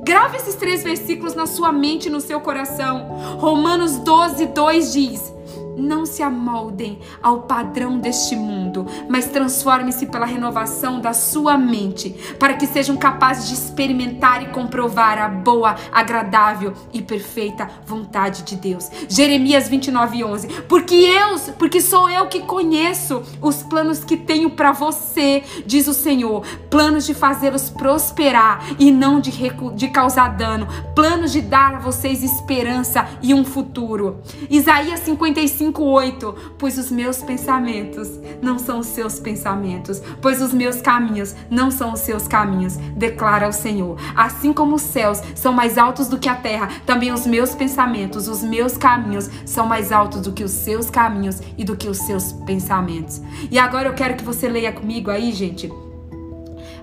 Grava 0.02 0.38
esses 0.38 0.56
três 0.56 0.84
versículos 0.84 1.36
na 1.36 1.46
sua 1.46 1.72
mente 1.72 2.08
e 2.08 2.10
no 2.10 2.22
seu 2.22 2.40
coração. 2.40 3.18
Romanos 3.38 3.98
12, 3.98 4.46
2 4.48 4.94
diz: 4.94 5.34
não 5.80 6.06
se 6.06 6.22
amoldem 6.22 7.00
ao 7.22 7.44
padrão 7.44 7.98
deste 8.00 8.36
mundo, 8.36 8.86
mas 9.08 9.28
transformem-se 9.28 10.06
pela 10.08 10.26
renovação 10.26 11.00
da 11.00 11.14
sua 11.14 11.58
mente, 11.58 12.10
para 12.38 12.54
que 12.54 12.68
sejam 12.68 12.98
capazes 12.98 13.48
de 13.48 13.54
experimentar 13.54 14.44
e 14.44 14.48
comprovar 14.48 15.18
a 15.18 15.28
boa, 15.28 15.76
agradável 15.92 16.74
e 16.94 17.02
perfeita 17.02 17.70
vontade 17.86 18.44
de 18.44 18.56
Deus. 18.56 18.90
Jeremias 19.08 19.70
29:11. 19.70 20.64
Porque 20.68 20.96
eu, 20.96 21.38
porque 21.58 21.82
sou 21.82 22.10
eu 22.10 22.28
que 22.28 22.42
conheço 22.42 23.24
os 23.42 23.64
planos 23.64 24.04
que 24.04 24.18
tenho 24.18 24.52
para 24.52 24.72
você, 24.72 25.44
diz 25.66 25.88
o 25.88 25.94
Senhor, 25.94 26.46
planos 26.70 27.06
de 27.06 27.14
fazê-los 27.14 27.70
prosperar 27.70 28.66
e 28.78 28.92
não 28.92 29.20
de, 29.20 29.32
de 29.76 29.88
causar 29.90 30.30
dano, 30.36 30.68
planos 30.96 31.32
de 31.32 31.42
dar 31.42 31.76
a 31.76 31.80
vocês 31.80 32.24
esperança 32.24 33.08
e 33.22 33.34
um 33.34 33.46
futuro. 33.46 34.22
Isaías 34.50 35.00
55 35.02 35.69
5:8, 35.72 36.36
pois 36.58 36.78
os 36.78 36.92
meus 36.92 37.18
pensamentos 37.18 38.20
não 38.42 38.60
são 38.60 38.80
os 38.80 38.88
seus 38.88 39.20
pensamentos, 39.20 40.02
pois 40.22 40.42
os 40.42 40.54
meus 40.54 40.82
caminhos 40.82 41.36
não 41.50 41.72
são 41.72 41.94
os 41.94 42.00
seus 42.00 42.28
caminhos, 42.28 42.78
declara 42.96 43.48
o 43.48 43.54
Senhor. 43.54 43.98
Assim 44.16 44.54
como 44.54 44.76
os 44.76 44.82
céus 44.82 45.22
são 45.36 45.54
mais 45.54 45.78
altos 45.78 46.08
do 46.08 46.20
que 46.20 46.30
a 46.30 46.36
terra, 46.36 46.70
também 46.86 47.12
os 47.12 47.26
meus 47.26 47.56
pensamentos, 47.56 48.28
os 48.28 48.44
meus 48.44 48.78
caminhos 48.78 49.30
são 49.46 49.66
mais 49.66 49.92
altos 49.92 50.22
do 50.22 50.32
que 50.32 50.44
os 50.44 50.52
seus 50.52 50.90
caminhos 50.90 51.42
e 51.58 51.64
do 51.64 51.76
que 51.76 51.88
os 51.88 51.98
seus 51.98 52.32
pensamentos. 52.32 53.22
E 53.52 53.58
agora 53.60 53.90
eu 53.90 53.94
quero 53.94 54.16
que 54.16 54.24
você 54.24 54.48
leia 54.48 54.72
comigo 54.72 55.10
aí, 55.12 55.32
gente. 55.32 55.72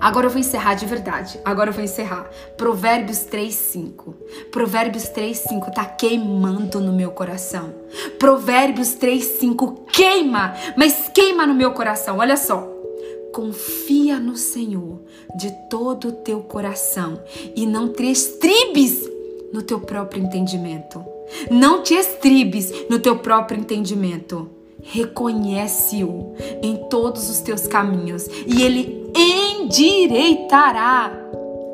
Agora 0.01 0.27
eu 0.27 0.31
vou 0.31 0.41
encerrar 0.41 0.75
de 0.75 0.87
verdade. 0.87 1.41
Agora 1.45 1.71
eu 1.71 1.75
vou 1.75 1.83
encerrar. 1.83 2.31
Provérbios 2.57 3.21
3:5. 3.21 4.15
Provérbios 4.51 5.09
3:5 5.09 5.71
tá 5.73 5.85
queimando 5.85 6.81
no 6.81 6.93
meu 6.93 7.11
coração. 7.11 7.75
Provérbios 8.19 8.95
3:5 8.95 9.87
queima, 9.93 10.55
mas 10.77 11.11
queima 11.13 11.47
no 11.47 11.55
meu 11.55 11.73
coração. 11.73 12.19
Olha 12.19 12.37
só. 12.37 12.73
Confia 13.33 14.19
no 14.19 14.35
Senhor 14.35 15.01
de 15.37 15.51
todo 15.69 16.09
o 16.09 16.13
teu 16.13 16.41
coração 16.41 17.21
e 17.55 17.67
não 17.67 17.93
te 17.93 18.11
estribes 18.11 19.07
no 19.53 19.61
teu 19.61 19.79
próprio 19.81 20.23
entendimento. 20.23 21.05
Não 21.51 21.83
te 21.83 21.93
estribes 21.95 22.73
no 22.89 22.99
teu 22.99 23.19
próprio 23.19 23.61
entendimento 23.61 24.57
reconhece-o 24.87 26.35
em 26.63 26.77
todos 26.89 27.29
os 27.29 27.41
teus 27.41 27.67
caminhos 27.67 28.27
e 28.47 28.63
ele 28.63 29.11
endireitará 29.67 31.11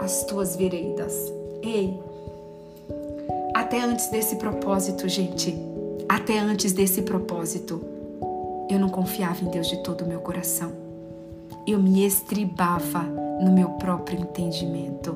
as 0.01 0.25
tuas 0.25 0.57
veredas. 0.57 1.31
Ei, 1.63 2.01
até 3.55 3.83
antes 3.83 4.09
desse 4.09 4.37
propósito, 4.37 5.07
gente, 5.09 5.55
até 6.09 6.39
antes 6.39 6.73
desse 6.73 7.03
propósito, 7.03 7.83
eu 8.71 8.79
não 8.79 8.89
confiava 8.89 9.45
em 9.45 9.51
Deus 9.51 9.69
de 9.69 9.83
todo 9.83 10.05
o 10.05 10.09
meu 10.09 10.21
coração. 10.21 10.73
Eu 11.67 11.79
me 11.79 12.07
estribava 12.07 13.03
no 13.43 13.53
meu 13.53 13.69
próprio 13.71 14.19
entendimento. 14.19 15.15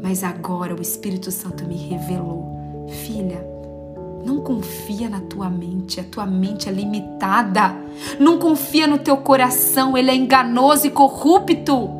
Mas 0.00 0.22
agora 0.22 0.74
o 0.74 0.80
Espírito 0.80 1.32
Santo 1.32 1.64
me 1.64 1.76
revelou, 1.76 2.86
filha, 3.04 3.44
não 4.24 4.40
confia 4.40 5.08
na 5.08 5.20
tua 5.20 5.50
mente, 5.50 6.00
a 6.00 6.04
tua 6.04 6.26
mente 6.26 6.68
é 6.68 6.72
limitada. 6.72 7.74
Não 8.18 8.38
confia 8.38 8.86
no 8.86 8.98
teu 8.98 9.16
coração, 9.18 9.96
ele 9.96 10.10
é 10.10 10.14
enganoso 10.14 10.86
e 10.86 10.90
corrupto. 10.90 11.90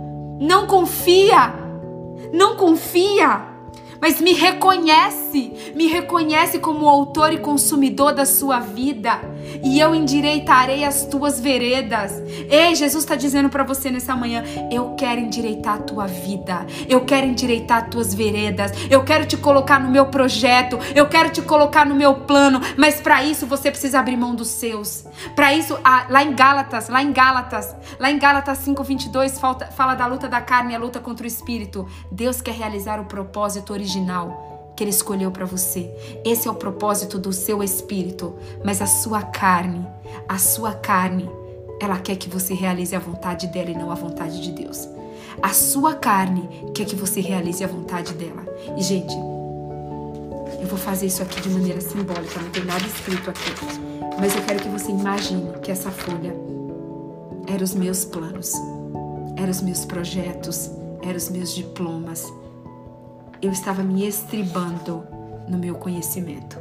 Não 0.40 0.66
confia. 0.66 1.54
Não 2.32 2.56
confia 2.56 3.54
mas 4.04 4.20
me 4.20 4.34
reconhece, 4.34 5.23
me 5.74 5.86
reconhece 5.86 6.58
como 6.58 6.88
autor 6.88 7.32
e 7.32 7.38
consumidor 7.38 8.12
da 8.12 8.24
sua 8.26 8.60
vida, 8.60 9.20
e 9.62 9.78
eu 9.78 9.94
endireitarei 9.94 10.84
as 10.84 11.06
tuas 11.06 11.40
veredas. 11.40 12.12
Ei, 12.50 12.74
Jesus 12.74 13.04
está 13.04 13.14
dizendo 13.14 13.48
para 13.48 13.64
você 13.64 13.90
nessa 13.90 14.14
manhã: 14.14 14.44
eu 14.70 14.94
quero 14.96 15.20
endireitar 15.20 15.74
a 15.76 15.78
tua 15.78 16.06
vida, 16.06 16.66
eu 16.88 17.04
quero 17.04 17.26
endireitar 17.26 17.84
as 17.84 17.88
tuas 17.90 18.14
veredas, 18.14 18.72
eu 18.90 19.02
quero 19.04 19.26
te 19.26 19.36
colocar 19.36 19.80
no 19.80 19.90
meu 19.90 20.06
projeto, 20.06 20.78
eu 20.94 21.06
quero 21.08 21.30
te 21.30 21.42
colocar 21.42 21.86
no 21.86 21.94
meu 21.94 22.14
plano, 22.14 22.60
mas 22.76 23.00
para 23.00 23.24
isso 23.24 23.46
você 23.46 23.70
precisa 23.70 24.00
abrir 24.00 24.16
mão 24.16 24.34
dos 24.34 24.48
seus. 24.48 25.04
Para 25.34 25.54
isso, 25.54 25.78
lá 26.08 26.22
em 26.22 26.34
Gálatas, 26.34 26.88
lá 26.88 27.02
em 27.02 27.12
Gálatas, 27.12 27.74
lá 27.98 28.10
em 28.10 28.18
Gálatas 28.18 28.58
5:22 28.58 29.38
fala 29.72 29.94
da 29.94 30.06
luta 30.06 30.28
da 30.28 30.40
carne 30.40 30.72
e 30.72 30.76
a 30.76 30.78
luta 30.78 31.00
contra 31.00 31.24
o 31.24 31.26
espírito. 31.26 31.86
Deus 32.10 32.40
quer 32.40 32.54
realizar 32.54 33.00
o 33.00 33.04
propósito 33.04 33.72
original 33.72 33.94
original 34.04 34.53
que 34.76 34.82
Ele 34.82 34.90
escolheu 34.90 35.30
para 35.30 35.44
você. 35.44 35.90
Esse 36.24 36.48
é 36.48 36.50
o 36.50 36.54
propósito 36.54 37.18
do 37.18 37.32
seu 37.32 37.62
espírito, 37.62 38.34
mas 38.64 38.82
a 38.82 38.86
sua 38.86 39.22
carne, 39.22 39.86
a 40.28 40.38
sua 40.38 40.72
carne, 40.72 41.30
ela 41.80 41.98
quer 41.98 42.16
que 42.16 42.28
você 42.28 42.54
realize 42.54 42.94
a 42.94 42.98
vontade 42.98 43.46
dela 43.48 43.70
e 43.70 43.74
não 43.74 43.90
a 43.90 43.94
vontade 43.94 44.40
de 44.40 44.52
Deus. 44.52 44.88
A 45.42 45.50
sua 45.50 45.94
carne 45.94 46.48
quer 46.74 46.84
que 46.84 46.96
você 46.96 47.20
realize 47.20 47.62
a 47.62 47.66
vontade 47.66 48.14
dela. 48.14 48.44
E, 48.76 48.82
gente, 48.82 49.14
eu 50.60 50.66
vou 50.66 50.78
fazer 50.78 51.06
isso 51.06 51.22
aqui 51.22 51.40
de 51.40 51.50
maneira 51.50 51.80
simbólica, 51.80 52.40
não 52.40 52.50
tem 52.50 52.64
nada 52.64 52.84
escrito 52.86 53.30
aqui. 53.30 53.50
Mas 54.18 54.34
eu 54.34 54.42
quero 54.42 54.62
que 54.62 54.68
você 54.68 54.90
imagine 54.90 55.58
que 55.60 55.70
essa 55.70 55.90
folha 55.90 56.34
eram 57.46 57.64
os 57.64 57.74
meus 57.74 58.04
planos, 58.04 58.52
eram 59.36 59.50
os 59.50 59.60
meus 59.60 59.84
projetos, 59.84 60.70
eram 61.02 61.16
os 61.16 61.28
meus 61.28 61.54
diplomas, 61.54 62.32
eu 63.44 63.52
estava 63.52 63.82
me 63.82 64.06
estribando 64.08 65.04
no 65.46 65.58
meu 65.58 65.74
conhecimento. 65.74 66.58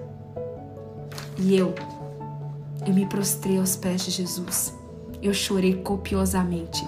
E 1.38 1.56
eu, 1.56 1.74
eu 2.86 2.94
me 2.94 3.06
prostrei 3.06 3.58
aos 3.58 3.78
pés 3.78 4.04
de 4.04 4.12
Jesus. 4.12 4.74
Eu 5.22 5.34
chorei 5.34 5.76
copiosamente. 5.76 6.84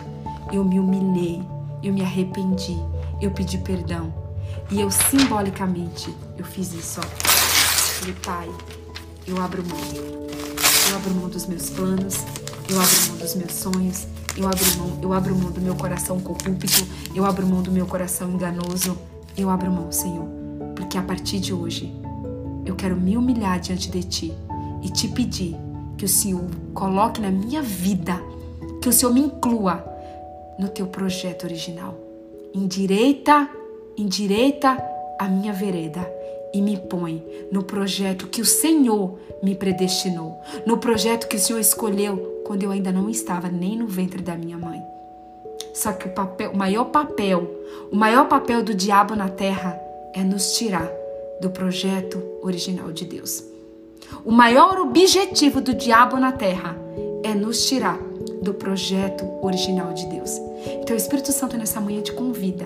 Eu 0.52 0.66
me 0.66 0.80
humilhei. 0.80 1.42
Eu 1.82 1.94
me 1.94 2.02
arrependi. 2.02 2.78
Eu 3.22 3.32
pedi 3.32 3.58
perdão. 3.60 4.14
E 4.70 4.82
eu 4.82 4.92
simbolicamente, 4.92 6.14
eu 6.38 6.44
fiz 6.44 6.74
isso. 6.74 7.00
Falei, 7.02 8.16
Pai, 8.22 8.50
eu 9.26 9.42
abro 9.42 9.64
mão. 9.64 9.80
Eu 10.90 10.96
abro 10.98 11.14
mão 11.14 11.30
dos 11.30 11.46
meus 11.46 11.70
planos. 11.70 12.18
Eu 12.68 12.82
abro 12.82 12.96
mão 13.08 13.18
dos 13.18 13.36
meus 13.36 13.54
sonhos. 13.54 14.08
Eu 14.36 14.46
abro 14.46 14.66
mão, 14.78 15.00
eu 15.02 15.14
abro 15.14 15.34
mão 15.34 15.52
do 15.52 15.62
meu 15.62 15.76
coração 15.76 16.20
corrupto. 16.20 16.86
Eu 17.16 17.24
abro 17.24 17.48
mão 17.48 17.62
do 17.62 17.72
meu 17.72 17.86
coração 17.86 18.30
enganoso 18.30 18.98
eu 19.38 19.50
abro 19.50 19.72
mão, 19.72 19.92
Senhor, 19.92 20.28
porque 20.76 20.98
a 20.98 21.02
partir 21.02 21.40
de 21.40 21.54
hoje 21.54 21.94
eu 22.66 22.76
quero 22.76 22.96
me 22.96 23.18
humilhar 23.18 23.60
diante 23.60 23.92
de 23.92 24.04
Ti 24.04 24.34
e 24.82 24.90
te 24.90 25.08
pedir 25.08 25.56
que 25.98 26.06
o 26.06 26.10
Senhor 26.10 26.46
coloque 26.74 27.22
na 27.22 27.30
minha 27.30 27.62
vida, 27.62 28.22
que 28.82 28.90
o 28.90 28.94
Senhor 28.94 29.14
me 29.14 29.22
inclua 29.22 29.84
no 30.60 30.70
Teu 30.70 30.88
projeto 30.88 31.44
original. 31.44 31.96
Endireita, 32.54 33.50
endireita 33.98 34.78
a 35.20 35.28
minha 35.28 35.54
vereda 35.54 36.10
e 36.54 36.62
me 36.62 36.78
põe 36.78 37.24
no 37.52 37.64
projeto 37.64 38.28
que 38.28 38.42
o 38.42 38.46
Senhor 38.46 39.20
me 39.44 39.56
predestinou, 39.56 40.40
no 40.66 40.78
projeto 40.78 41.28
que 41.28 41.36
o 41.36 41.40
Senhor 41.40 41.60
escolheu 41.60 42.42
quando 42.46 42.64
eu 42.64 42.72
ainda 42.72 42.92
não 42.92 43.10
estava 43.10 43.50
nem 43.50 43.78
no 43.78 43.88
ventre 43.88 44.22
da 44.22 44.38
minha 44.38 44.58
mãe. 44.58 44.82
Só 45.76 45.92
que 45.92 46.08
o, 46.08 46.12
papel, 46.12 46.52
o 46.52 46.58
maior 46.58 46.86
papel, 46.86 47.54
o 47.92 47.96
maior 47.98 48.30
papel 48.30 48.64
do 48.64 48.74
diabo 48.74 49.14
na 49.14 49.28
terra 49.28 49.78
é 50.14 50.24
nos 50.24 50.54
tirar 50.54 50.90
do 51.42 51.50
projeto 51.50 52.24
original 52.42 52.94
de 52.94 53.04
Deus. 53.04 53.44
O 54.24 54.32
maior 54.32 54.80
objetivo 54.80 55.60
do 55.60 55.74
diabo 55.74 56.16
na 56.16 56.32
terra 56.32 56.78
é 57.24 57.36
nos 57.36 57.66
tirar 57.68 58.00
do 58.42 58.54
projeto 58.54 59.26
original 59.42 59.92
de 59.92 60.06
Deus. 60.06 60.32
Então 60.82 60.96
o 60.96 60.98
Espírito 60.98 61.34
Santo 61.34 61.58
nessa 61.58 61.82
manhã 61.82 62.02
te 62.02 62.14
convida. 62.14 62.66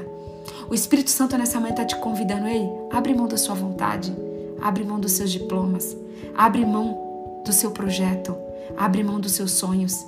O 0.70 0.76
Espírito 0.76 1.10
Santo 1.10 1.36
nessa 1.36 1.60
manhã 1.60 1.72
está 1.72 1.86
te 1.86 1.96
convidando, 1.96 2.46
ei, 2.46 2.70
abre 2.92 3.16
mão 3.16 3.28
da 3.28 3.38
sua 3.38 3.56
vontade, 3.56 4.16
abre 4.62 4.84
mão 4.84 5.00
dos 5.00 5.14
seus 5.14 5.32
diplomas, 5.32 5.98
abre 6.38 6.64
mão 6.64 7.42
do 7.44 7.52
seu 7.52 7.72
projeto, 7.72 8.36
abre 8.78 9.04
mão 9.04 9.20
dos 9.20 9.32
seus 9.32 9.52
sonhos 9.54 10.06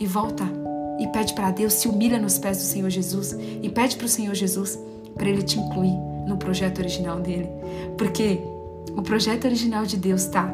e 0.00 0.06
volta 0.06 0.65
e 0.98 1.06
pede 1.08 1.34
para 1.34 1.50
Deus, 1.50 1.74
se 1.74 1.88
humilha 1.88 2.18
nos 2.18 2.38
pés 2.38 2.58
do 2.58 2.64
Senhor 2.64 2.90
Jesus 2.90 3.36
e 3.62 3.68
pede 3.68 3.96
para 3.96 4.06
o 4.06 4.08
Senhor 4.08 4.34
Jesus 4.34 4.78
para 5.14 5.28
ele 5.28 5.42
te 5.42 5.58
incluir 5.58 5.96
no 6.26 6.36
projeto 6.36 6.78
original 6.78 7.20
dele. 7.20 7.48
Porque 7.96 8.40
o 8.96 9.02
projeto 9.02 9.46
original 9.46 9.84
de 9.84 9.96
Deus 9.96 10.22
está. 10.22 10.52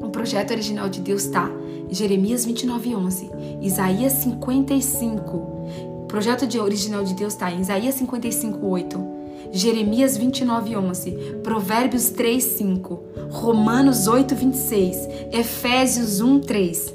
O 0.00 0.08
projeto 0.08 0.50
original 0.50 0.88
de 0.88 1.00
Deus 1.00 1.24
está 1.24 1.50
em 1.88 1.94
Jeremias 1.94 2.44
29, 2.44 2.94
11, 2.94 3.30
Isaías 3.60 4.12
55. 4.14 5.36
O 5.36 6.04
projeto 6.06 6.46
de 6.46 6.58
original 6.58 7.04
de 7.04 7.14
Deus 7.14 7.32
está 7.32 7.50
em 7.50 7.60
Isaías 7.60 7.94
55, 7.94 8.66
8. 8.66 9.14
Jeremias 9.52 10.16
29, 10.16 10.76
11, 10.76 11.10
Provérbios 11.42 12.10
3, 12.10 12.42
5, 12.42 13.02
Romanos 13.30 14.08
8, 14.08 14.34
26, 14.34 15.08
Efésios 15.32 16.20
1, 16.20 16.40
3. 16.40 16.94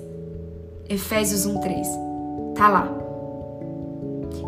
Efésios 0.90 1.46
1, 1.46 1.60
3. 1.60 2.09
Tá 2.60 2.68
lá. 2.68 2.90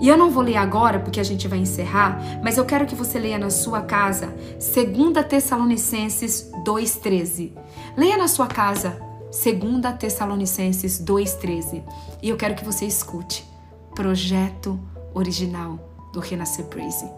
E 0.01 0.09
eu 0.09 0.17
não 0.17 0.29
vou 0.29 0.43
ler 0.43 0.57
agora 0.57 0.99
porque 0.99 1.17
a 1.17 1.23
gente 1.23 1.47
vai 1.47 1.59
encerrar, 1.59 2.19
mas 2.43 2.57
eu 2.57 2.65
quero 2.65 2.85
que 2.85 2.93
você 2.93 3.17
leia 3.17 3.39
na 3.39 3.49
sua 3.49 3.83
casa 3.83 4.35
2 4.59 5.25
Tessalonicenses 5.29 6.51
2:13. 6.65 7.53
Leia 7.95 8.17
na 8.17 8.27
sua 8.27 8.47
casa 8.47 8.99
2 9.31 9.97
Tessalonicenses 9.97 10.99
2:13. 10.99 11.83
E 12.21 12.27
eu 12.27 12.35
quero 12.35 12.53
que 12.53 12.65
você 12.65 12.83
escute 12.83 13.49
projeto 13.95 14.77
original 15.13 15.79
do 16.11 16.19
Renascer 16.19 16.65
Praise. 16.65 17.09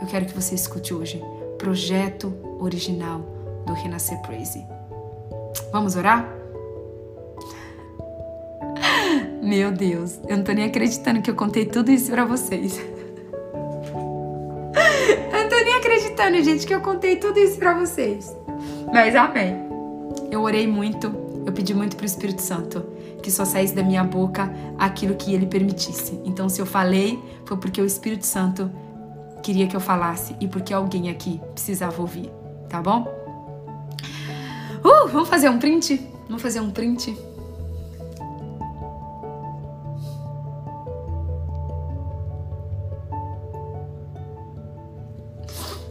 Eu 0.00 0.06
quero 0.06 0.26
que 0.26 0.32
você 0.32 0.54
escute 0.54 0.94
hoje 0.94 1.20
projeto 1.58 2.32
original 2.60 3.20
do 3.66 3.72
Renascer 3.72 4.22
Praise. 4.22 4.64
Vamos 5.72 5.96
orar? 5.96 6.45
Meu 9.46 9.70
Deus, 9.70 10.18
eu 10.28 10.38
não 10.38 10.42
tô 10.42 10.50
nem 10.50 10.64
acreditando 10.64 11.22
que 11.22 11.30
eu 11.30 11.36
contei 11.36 11.64
tudo 11.64 11.92
isso 11.92 12.10
para 12.10 12.24
vocês. 12.24 12.80
Eu 15.32 15.42
não 15.42 15.48
tô 15.48 15.54
nem 15.64 15.74
acreditando, 15.74 16.42
gente, 16.42 16.66
que 16.66 16.74
eu 16.74 16.80
contei 16.80 17.14
tudo 17.14 17.38
isso 17.38 17.56
para 17.56 17.72
vocês. 17.74 18.34
Mas 18.92 19.14
amém. 19.14 19.54
Eu 20.32 20.42
orei 20.42 20.66
muito, 20.66 21.14
eu 21.46 21.52
pedi 21.52 21.72
muito 21.72 21.96
pro 21.96 22.04
Espírito 22.04 22.42
Santo 22.42 22.84
que 23.22 23.30
só 23.30 23.44
saísse 23.44 23.72
da 23.74 23.84
minha 23.84 24.02
boca 24.02 24.52
aquilo 24.76 25.14
que 25.14 25.32
ele 25.32 25.46
permitisse. 25.46 26.20
Então, 26.24 26.48
se 26.48 26.60
eu 26.60 26.66
falei, 26.66 27.16
foi 27.44 27.56
porque 27.56 27.80
o 27.80 27.86
Espírito 27.86 28.26
Santo 28.26 28.68
queria 29.44 29.68
que 29.68 29.76
eu 29.76 29.80
falasse 29.80 30.34
e 30.40 30.48
porque 30.48 30.74
alguém 30.74 31.08
aqui 31.08 31.40
precisava 31.52 32.00
ouvir, 32.00 32.30
tá 32.68 32.82
bom? 32.82 33.06
Uh, 34.84 35.06
vamos 35.06 35.28
fazer 35.28 35.48
um 35.48 35.58
print? 35.58 36.04
Vamos 36.26 36.42
fazer 36.42 36.60
um 36.60 36.70
print? 36.70 37.16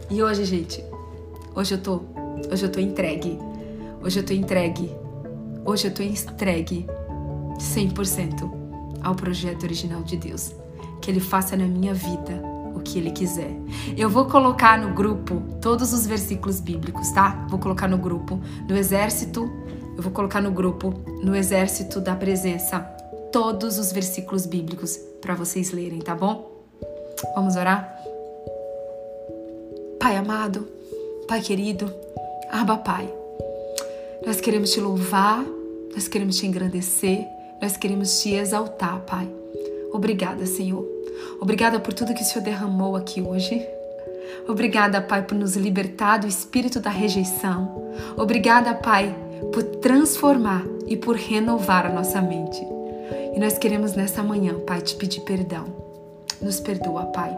E 0.08 0.22
hoje, 0.22 0.44
gente, 0.44 0.84
hoje 1.52 1.74
eu 1.74 1.82
tô, 1.82 2.02
hoje 2.50 2.64
eu 2.64 2.70
tô 2.70 2.78
entregue. 2.78 3.38
Hoje 4.00 4.20
eu 4.20 4.24
tô 4.24 4.32
entregue. 4.32 4.94
Hoje 5.64 5.88
eu 5.88 5.94
tô 5.94 6.00
entregue 6.00 6.86
100% 7.58 8.48
ao 9.02 9.14
projeto 9.16 9.64
original 9.64 10.02
de 10.04 10.16
Deus. 10.16 10.54
Que 11.02 11.10
ele 11.10 11.18
faça 11.18 11.56
na 11.56 11.66
minha 11.66 11.92
vida 11.92 12.40
o 12.72 12.80
que 12.80 12.98
ele 12.98 13.10
quiser. 13.10 13.50
Eu 13.96 14.08
vou 14.08 14.26
colocar 14.26 14.78
no 14.78 14.94
grupo 14.94 15.42
todos 15.60 15.92
os 15.92 16.06
versículos 16.06 16.60
bíblicos, 16.60 17.10
tá? 17.10 17.44
Vou 17.50 17.58
colocar 17.58 17.88
no 17.88 17.98
grupo 17.98 18.40
no 18.68 18.76
exército, 18.76 19.50
eu 19.96 20.02
vou 20.02 20.12
colocar 20.12 20.40
no 20.40 20.52
grupo 20.52 20.94
no 21.24 21.34
exército 21.34 22.00
da 22.00 22.14
presença 22.14 22.78
todos 23.32 23.76
os 23.76 23.90
versículos 23.90 24.46
bíblicos 24.46 24.96
para 25.20 25.34
vocês 25.34 25.72
lerem, 25.72 25.98
tá 25.98 26.14
bom? 26.14 26.64
Vamos 27.34 27.56
orar? 27.56 27.95
Pai 30.06 30.16
amado, 30.16 30.68
Pai 31.26 31.40
querido, 31.40 31.92
Abba 32.48 32.76
Pai, 32.76 33.12
nós 34.24 34.40
queremos 34.40 34.70
te 34.70 34.80
louvar, 34.80 35.44
nós 35.92 36.06
queremos 36.06 36.36
te 36.36 36.46
engrandecer, 36.46 37.26
nós 37.60 37.76
queremos 37.76 38.20
te 38.20 38.32
exaltar, 38.32 39.00
Pai. 39.00 39.28
Obrigada, 39.92 40.46
Senhor. 40.46 40.86
Obrigada 41.40 41.80
por 41.80 41.92
tudo 41.92 42.14
que 42.14 42.22
o 42.22 42.24
Senhor 42.24 42.44
derramou 42.44 42.94
aqui 42.94 43.20
hoje. 43.20 43.66
Obrigada, 44.46 45.00
Pai, 45.00 45.24
por 45.24 45.34
nos 45.34 45.56
libertar 45.56 46.18
do 46.18 46.28
espírito 46.28 46.78
da 46.78 46.90
rejeição. 46.90 47.92
Obrigada, 48.16 48.74
Pai, 48.74 49.12
por 49.52 49.64
transformar 49.64 50.64
e 50.86 50.96
por 50.96 51.16
renovar 51.16 51.84
a 51.84 51.92
nossa 51.92 52.22
mente. 52.22 52.64
E 53.34 53.40
nós 53.40 53.58
queremos 53.58 53.94
nessa 53.96 54.22
manhã, 54.22 54.56
Pai, 54.60 54.82
te 54.82 54.94
pedir 54.94 55.22
perdão. 55.22 55.64
Nos 56.40 56.60
perdoa, 56.60 57.06
Pai. 57.06 57.36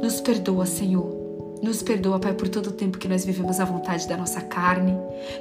Nos 0.00 0.22
perdoa, 0.22 0.64
Senhor 0.64 1.15
nos 1.62 1.82
perdoa, 1.82 2.18
Pai, 2.18 2.34
por 2.34 2.48
todo 2.48 2.68
o 2.68 2.72
tempo 2.72 2.98
que 2.98 3.08
nós 3.08 3.24
vivemos 3.24 3.60
a 3.60 3.64
vontade 3.64 4.08
da 4.08 4.16
nossa 4.16 4.40
carne, 4.40 4.94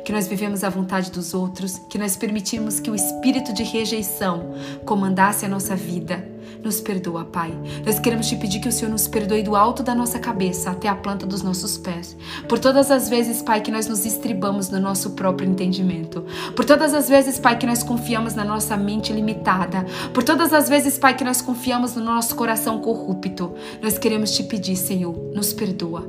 que 0.03 0.11
nós 0.11 0.27
vivemos 0.27 0.63
a 0.63 0.69
vontade 0.69 1.11
dos 1.11 1.33
outros, 1.33 1.79
que 1.89 1.97
nós 1.97 2.15
permitimos 2.15 2.79
que 2.79 2.89
o 2.89 2.95
espírito 2.95 3.53
de 3.53 3.63
rejeição 3.63 4.53
comandasse 4.85 5.45
a 5.45 5.49
nossa 5.49 5.75
vida. 5.75 6.34
Nos 6.63 6.81
perdoa, 6.81 7.25
Pai. 7.25 7.53
Nós 7.85 7.99
queremos 7.99 8.27
te 8.27 8.35
pedir 8.35 8.59
que 8.59 8.67
o 8.67 8.71
Senhor 8.71 8.91
nos 8.91 9.07
perdoe 9.07 9.43
do 9.43 9.55
alto 9.55 9.83
da 9.83 9.93
nossa 9.93 10.19
cabeça 10.19 10.71
até 10.71 10.87
a 10.87 10.95
planta 10.95 11.25
dos 11.25 11.41
nossos 11.41 11.77
pés. 11.77 12.15
Por 12.47 12.59
todas 12.59 12.89
as 12.89 13.09
vezes, 13.09 13.41
Pai, 13.41 13.61
que 13.61 13.71
nós 13.71 13.87
nos 13.87 14.05
estribamos 14.05 14.69
no 14.69 14.79
nosso 14.79 15.11
próprio 15.11 15.49
entendimento. 15.49 16.25
Por 16.55 16.65
todas 16.65 16.93
as 16.93 17.07
vezes, 17.07 17.39
Pai, 17.39 17.57
que 17.57 17.67
nós 17.67 17.83
confiamos 17.83 18.33
na 18.33 18.43
nossa 18.43 18.75
mente 18.75 19.13
limitada. 19.13 19.85
Por 20.13 20.23
todas 20.23 20.53
as 20.53 20.67
vezes, 20.69 20.97
Pai, 20.97 21.15
que 21.15 21.23
nós 21.23 21.41
confiamos 21.41 21.95
no 21.95 22.03
nosso 22.03 22.35
coração 22.35 22.79
corrupto. 22.79 23.53
Nós 23.81 23.97
queremos 23.97 24.31
te 24.31 24.43
pedir, 24.43 24.75
Senhor, 24.75 25.15
nos 25.33 25.53
perdoa. 25.53 26.07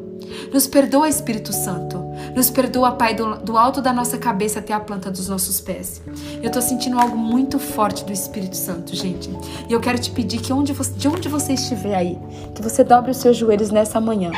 Nos 0.52 0.66
perdoa, 0.66 1.08
Espírito 1.08 1.52
Santo. 1.52 2.05
Nos 2.36 2.50
perdoa, 2.50 2.92
Pai, 2.92 3.14
do, 3.14 3.36
do, 3.36 3.56
alto 3.56 3.80
da 3.80 3.94
nossa 3.94 4.18
cabeça 4.18 4.58
até 4.58 4.74
a 4.74 4.78
planta 4.78 5.10
dos 5.10 5.26
nossos 5.26 5.58
pés. 5.58 6.02
Eu 6.42 6.50
tô 6.50 6.60
sentindo 6.60 7.00
algo 7.00 7.16
muito 7.16 7.58
forte 7.58 8.04
do 8.04 8.12
Espírito 8.12 8.54
Santo, 8.54 8.94
gente. 8.94 9.30
E 9.66 9.72
eu 9.72 9.80
quero 9.80 9.98
te 9.98 10.10
pedir 10.10 10.42
que 10.42 10.52
onde 10.52 10.74
você, 10.74 10.92
de 10.92 11.08
onde 11.08 11.30
você 11.30 11.54
estiver 11.54 11.94
aí, 11.94 12.18
que 12.54 12.60
você 12.60 12.84
dobre 12.84 13.10
os 13.10 13.16
seus 13.16 13.38
joelhos 13.38 13.70
nessa 13.70 13.98
manhã. 14.02 14.32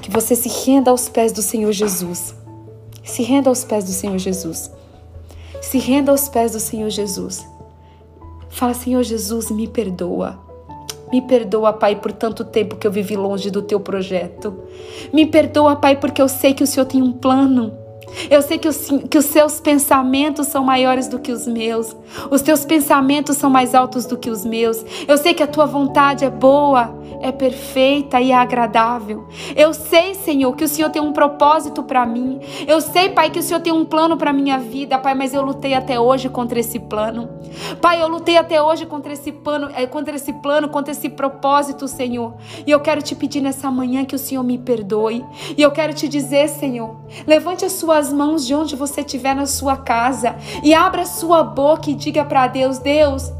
Que 0.00 0.08
você 0.08 0.36
se 0.36 0.48
renda 0.48 0.92
aos 0.92 1.08
pés 1.08 1.32
do 1.32 1.42
Senhor 1.42 1.72
Jesus. 1.72 2.32
Se 3.02 3.24
renda 3.24 3.50
aos 3.50 3.64
pés 3.64 3.82
do 3.82 3.90
Senhor 3.90 4.18
Jesus. 4.18 4.70
Se 5.60 5.78
renda 5.78 6.12
aos 6.12 6.28
pés 6.28 6.52
do 6.52 6.60
Senhor 6.60 6.90
Jesus. 6.90 7.44
Fala, 8.50 8.72
Senhor 8.72 9.02
Jesus, 9.02 9.50
me 9.50 9.66
perdoa. 9.66 10.45
Me 11.12 11.22
perdoa, 11.22 11.72
Pai, 11.72 11.96
por 11.96 12.12
tanto 12.12 12.44
tempo 12.44 12.76
que 12.76 12.86
eu 12.86 12.90
vivi 12.90 13.16
longe 13.16 13.50
do 13.50 13.62
teu 13.62 13.78
projeto. 13.78 14.64
Me 15.12 15.26
perdoa, 15.26 15.76
Pai, 15.76 15.96
porque 15.96 16.20
eu 16.20 16.28
sei 16.28 16.52
que 16.52 16.64
o 16.64 16.66
Senhor 16.66 16.86
tem 16.86 17.00
um 17.00 17.12
plano. 17.12 17.85
Eu 18.30 18.42
sei 18.42 18.58
que 18.58 18.68
os, 18.68 18.88
que 19.10 19.18
os 19.18 19.26
seus 19.26 19.60
pensamentos 19.60 20.46
são 20.46 20.64
maiores 20.64 21.08
do 21.08 21.18
que 21.18 21.32
os 21.32 21.46
meus. 21.46 21.94
Os 22.30 22.42
teus 22.42 22.64
pensamentos 22.64 23.36
são 23.36 23.50
mais 23.50 23.74
altos 23.74 24.06
do 24.06 24.16
que 24.16 24.30
os 24.30 24.44
meus. 24.44 24.84
Eu 25.06 25.16
sei 25.16 25.34
que 25.34 25.42
a 25.42 25.46
tua 25.46 25.66
vontade 25.66 26.24
é 26.24 26.30
boa, 26.30 26.94
é 27.20 27.30
perfeita 27.30 28.20
e 28.20 28.30
é 28.30 28.34
agradável. 28.34 29.26
Eu 29.54 29.72
sei, 29.72 30.14
Senhor, 30.14 30.54
que 30.54 30.64
o 30.64 30.68
Senhor 30.68 30.90
tem 30.90 31.02
um 31.02 31.12
propósito 31.12 31.82
para 31.82 32.06
mim. 32.06 32.40
Eu 32.66 32.80
sei, 32.80 33.10
Pai, 33.10 33.30
que 33.30 33.38
o 33.38 33.42
Senhor 33.42 33.60
tem 33.60 33.72
um 33.72 33.84
plano 33.84 34.16
para 34.16 34.32
minha 34.32 34.58
vida, 34.58 34.98
Pai, 34.98 35.14
mas 35.14 35.34
eu 35.34 35.42
lutei 35.42 35.74
até 35.74 35.98
hoje 35.98 36.28
contra 36.28 36.58
esse 36.58 36.78
plano. 36.78 37.28
Pai, 37.80 38.00
eu 38.00 38.08
lutei 38.08 38.36
até 38.36 38.60
hoje 38.60 38.86
contra 38.86 39.12
esse 39.12 39.32
plano, 39.32 39.70
eh, 39.74 39.86
contra 39.86 40.16
esse 40.16 40.32
plano, 40.32 40.68
contra 40.68 40.92
esse 40.92 41.08
propósito, 41.08 41.88
Senhor. 41.88 42.34
E 42.66 42.70
eu 42.70 42.80
quero 42.80 43.02
te 43.02 43.14
pedir 43.14 43.40
nessa 43.40 43.70
manhã 43.70 44.04
que 44.04 44.14
o 44.14 44.18
Senhor 44.18 44.42
me 44.42 44.58
perdoe. 44.58 45.24
E 45.56 45.62
eu 45.62 45.70
quero 45.70 45.92
te 45.92 46.08
dizer, 46.08 46.48
Senhor, 46.48 46.96
levante 47.26 47.64
as 47.64 47.72
suas 47.72 48.05
mãos 48.12 48.46
de 48.46 48.54
onde 48.54 48.76
você 48.76 49.00
estiver 49.00 49.34
na 49.34 49.46
sua 49.46 49.76
casa 49.76 50.36
e 50.62 50.74
abra 50.74 51.06
sua 51.06 51.42
boca 51.42 51.90
e 51.90 51.94
diga 51.94 52.24
para 52.24 52.46
Deus: 52.46 52.78
Deus, 52.78 53.32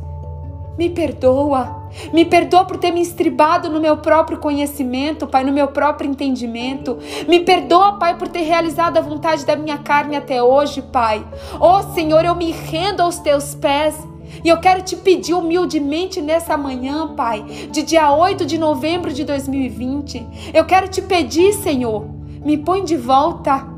me 0.78 0.90
perdoa. 0.90 1.86
Me 2.12 2.24
perdoa 2.24 2.64
por 2.64 2.76
ter 2.76 2.90
me 2.90 3.00
estribado 3.00 3.70
no 3.70 3.80
meu 3.80 3.96
próprio 3.96 4.38
conhecimento, 4.38 5.26
Pai, 5.26 5.44
no 5.44 5.52
meu 5.52 5.68
próprio 5.68 6.10
entendimento. 6.10 6.98
Me 7.26 7.40
perdoa, 7.40 7.94
Pai, 7.94 8.16
por 8.18 8.28
ter 8.28 8.42
realizado 8.42 8.98
a 8.98 9.00
vontade 9.00 9.46
da 9.46 9.56
minha 9.56 9.78
carne 9.78 10.16
até 10.16 10.42
hoje, 10.42 10.82
Pai. 10.82 11.26
Oh, 11.58 11.82
Senhor, 11.94 12.24
eu 12.24 12.34
me 12.34 12.50
rendo 12.50 13.00
aos 13.00 13.18
teus 13.18 13.54
pés. 13.54 13.96
E 14.44 14.48
eu 14.48 14.58
quero 14.58 14.82
te 14.82 14.96
pedir 14.96 15.34
humildemente 15.34 16.20
nessa 16.20 16.56
manhã, 16.56 17.14
Pai, 17.14 17.42
de 17.70 17.82
dia 17.82 18.12
8 18.12 18.44
de 18.44 18.58
novembro 18.58 19.12
de 19.12 19.24
2020. 19.24 20.26
Eu 20.52 20.64
quero 20.64 20.88
te 20.88 21.00
pedir, 21.00 21.52
Senhor, 21.54 22.06
me 22.44 22.58
põe 22.58 22.84
de 22.84 22.96
volta. 22.96 23.75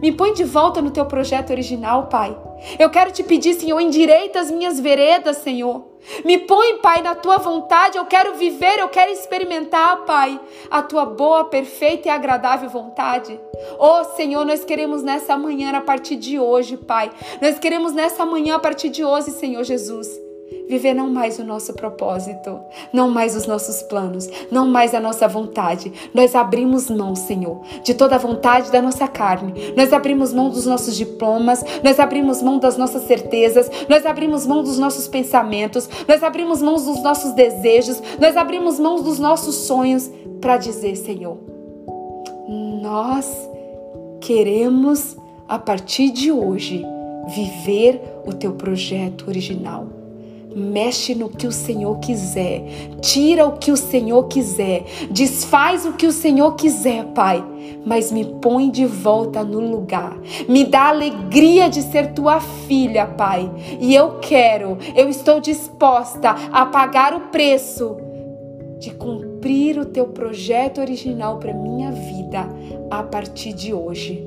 Me 0.00 0.12
põe 0.12 0.32
de 0.34 0.44
volta 0.44 0.82
no 0.82 0.90
teu 0.90 1.06
projeto 1.06 1.50
original, 1.50 2.06
Pai. 2.06 2.36
Eu 2.78 2.90
quero 2.90 3.10
te 3.10 3.22
pedir, 3.22 3.54
Senhor, 3.54 3.80
endireita 3.80 4.40
as 4.40 4.50
minhas 4.50 4.78
veredas, 4.78 5.38
Senhor. 5.38 5.84
Me 6.24 6.38
põe, 6.38 6.78
Pai, 6.78 7.02
na 7.02 7.14
tua 7.14 7.38
vontade. 7.38 7.96
Eu 7.96 8.04
quero 8.04 8.34
viver, 8.34 8.78
eu 8.78 8.88
quero 8.88 9.10
experimentar, 9.10 10.04
Pai, 10.04 10.38
a 10.70 10.82
tua 10.82 11.06
boa, 11.06 11.44
perfeita 11.44 12.08
e 12.08 12.10
agradável 12.10 12.68
vontade. 12.68 13.40
Oh, 13.78 14.04
Senhor, 14.16 14.44
nós 14.44 14.64
queremos 14.64 15.02
nessa 15.02 15.36
manhã, 15.36 15.76
a 15.76 15.80
partir 15.80 16.16
de 16.16 16.38
hoje, 16.38 16.76
Pai. 16.76 17.10
Nós 17.40 17.58
queremos 17.58 17.92
nessa 17.92 18.24
manhã, 18.26 18.56
a 18.56 18.60
partir 18.60 18.90
de 18.90 19.04
hoje, 19.04 19.30
Senhor 19.30 19.64
Jesus 19.64 20.25
viver 20.68 20.94
não 20.94 21.08
mais 21.08 21.38
o 21.38 21.44
nosso 21.44 21.72
propósito, 21.74 22.58
não 22.92 23.10
mais 23.10 23.36
os 23.36 23.46
nossos 23.46 23.82
planos, 23.82 24.28
não 24.50 24.66
mais 24.66 24.94
a 24.94 25.00
nossa 25.00 25.28
vontade. 25.28 25.92
Nós 26.12 26.34
abrimos 26.34 26.90
mão, 26.90 27.14
Senhor, 27.14 27.62
de 27.82 27.94
toda 27.94 28.16
a 28.16 28.18
vontade 28.18 28.70
da 28.70 28.82
nossa 28.82 29.06
carne. 29.06 29.72
Nós 29.76 29.92
abrimos 29.92 30.32
mão 30.32 30.50
dos 30.50 30.66
nossos 30.66 30.96
diplomas, 30.96 31.64
nós 31.82 32.00
abrimos 32.00 32.42
mão 32.42 32.58
das 32.58 32.76
nossas 32.76 33.02
certezas, 33.02 33.70
nós 33.88 34.04
abrimos 34.04 34.46
mão 34.46 34.62
dos 34.62 34.78
nossos 34.78 35.06
pensamentos, 35.06 35.88
nós 36.08 36.22
abrimos 36.22 36.60
mão 36.60 36.74
dos 36.74 37.02
nossos 37.02 37.32
desejos, 37.32 38.02
nós 38.20 38.36
abrimos 38.36 38.78
mão 38.80 39.02
dos 39.02 39.18
nossos 39.18 39.54
sonhos 39.54 40.10
para 40.40 40.56
dizer, 40.56 40.96
Senhor, 40.96 41.38
nós 42.48 43.30
queremos 44.20 45.16
a 45.48 45.58
partir 45.58 46.10
de 46.10 46.32
hoje 46.32 46.84
viver 47.28 48.00
o 48.24 48.32
teu 48.32 48.52
projeto 48.52 49.28
original 49.28 49.95
mexe 50.56 51.14
no 51.14 51.28
que 51.28 51.46
o 51.46 51.52
Senhor 51.52 51.98
quiser, 51.98 52.62
tira 53.02 53.44
o 53.44 53.58
que 53.58 53.70
o 53.70 53.76
Senhor 53.76 54.26
quiser, 54.26 54.86
desfaz 55.10 55.84
o 55.84 55.92
que 55.92 56.06
o 56.06 56.12
Senhor 56.12 56.54
quiser, 56.54 57.04
Pai, 57.08 57.44
mas 57.84 58.10
me 58.10 58.24
põe 58.24 58.70
de 58.70 58.86
volta 58.86 59.44
no 59.44 59.60
lugar, 59.60 60.18
me 60.48 60.64
dá 60.64 60.88
alegria 60.88 61.68
de 61.68 61.82
ser 61.82 62.14
tua 62.14 62.40
filha, 62.40 63.06
Pai, 63.06 63.50
e 63.78 63.94
eu 63.94 64.18
quero, 64.20 64.78
eu 64.94 65.10
estou 65.10 65.40
disposta 65.40 66.30
a 66.50 66.64
pagar 66.64 67.14
o 67.14 67.28
preço 67.28 67.98
de 68.78 68.92
cumprir 68.92 69.78
o 69.78 69.84
teu 69.84 70.06
projeto 70.06 70.80
original 70.80 71.38
para 71.38 71.52
minha 71.52 71.92
vida 71.92 72.48
a 72.90 73.02
partir 73.02 73.52
de 73.52 73.74
hoje. 73.74 74.24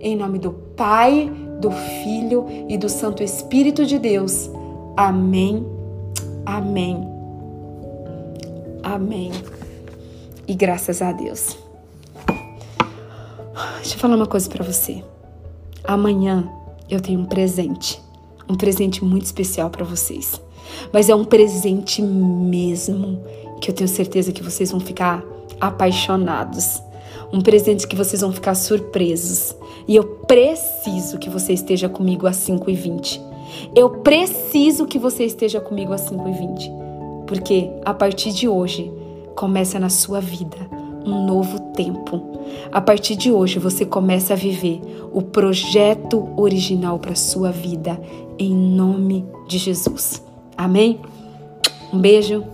Em 0.00 0.16
nome 0.16 0.38
do 0.38 0.52
Pai, 0.76 1.30
do 1.60 1.70
Filho 1.70 2.46
e 2.68 2.76
do 2.76 2.88
Santo 2.88 3.22
Espírito 3.22 3.84
de 3.86 3.98
Deus. 3.98 4.50
Amém, 4.96 5.64
amém, 6.46 7.08
amém. 8.82 9.30
E 10.46 10.54
graças 10.54 11.00
a 11.00 11.12
Deus. 11.12 11.56
Deixa 13.76 13.96
eu 13.96 13.98
falar 13.98 14.16
uma 14.16 14.26
coisa 14.26 14.48
para 14.48 14.64
você. 14.64 15.02
Amanhã 15.84 16.48
eu 16.88 17.00
tenho 17.00 17.20
um 17.20 17.24
presente, 17.24 18.00
um 18.48 18.54
presente 18.54 19.04
muito 19.04 19.24
especial 19.24 19.70
para 19.70 19.84
vocês. 19.84 20.40
Mas 20.92 21.08
é 21.08 21.14
um 21.14 21.24
presente 21.24 22.02
mesmo 22.02 23.22
que 23.60 23.70
eu 23.70 23.74
tenho 23.74 23.88
certeza 23.88 24.32
que 24.32 24.42
vocês 24.42 24.70
vão 24.70 24.80
ficar 24.80 25.22
apaixonados. 25.60 26.82
Um 27.32 27.40
presente 27.40 27.86
que 27.86 27.96
vocês 27.96 28.20
vão 28.20 28.32
ficar 28.32 28.54
surpresos. 28.54 29.54
E 29.88 29.96
eu 29.96 30.04
preciso 30.04 31.18
que 31.18 31.30
você 31.30 31.52
esteja 31.52 31.88
comigo 31.88 32.26
às 32.26 32.36
5h20. 32.36 33.31
Eu 33.74 33.90
preciso 33.90 34.86
que 34.86 34.98
você 34.98 35.24
esteja 35.24 35.60
comigo 35.60 35.92
às 35.92 36.10
5h20, 36.10 37.26
porque 37.26 37.70
a 37.84 37.94
partir 37.94 38.32
de 38.32 38.48
hoje 38.48 38.92
começa 39.34 39.78
na 39.78 39.88
sua 39.88 40.20
vida 40.20 40.56
um 41.04 41.26
novo 41.26 41.58
tempo. 41.72 42.40
A 42.70 42.80
partir 42.80 43.16
de 43.16 43.30
hoje 43.30 43.58
você 43.58 43.84
começa 43.84 44.34
a 44.34 44.36
viver 44.36 44.80
o 45.12 45.22
projeto 45.22 46.28
original 46.36 46.98
para 46.98 47.14
sua 47.14 47.50
vida 47.50 48.00
em 48.38 48.54
nome 48.54 49.24
de 49.48 49.58
Jesus. 49.58 50.22
Amém? 50.56 51.00
Um 51.92 51.98
beijo. 51.98 52.44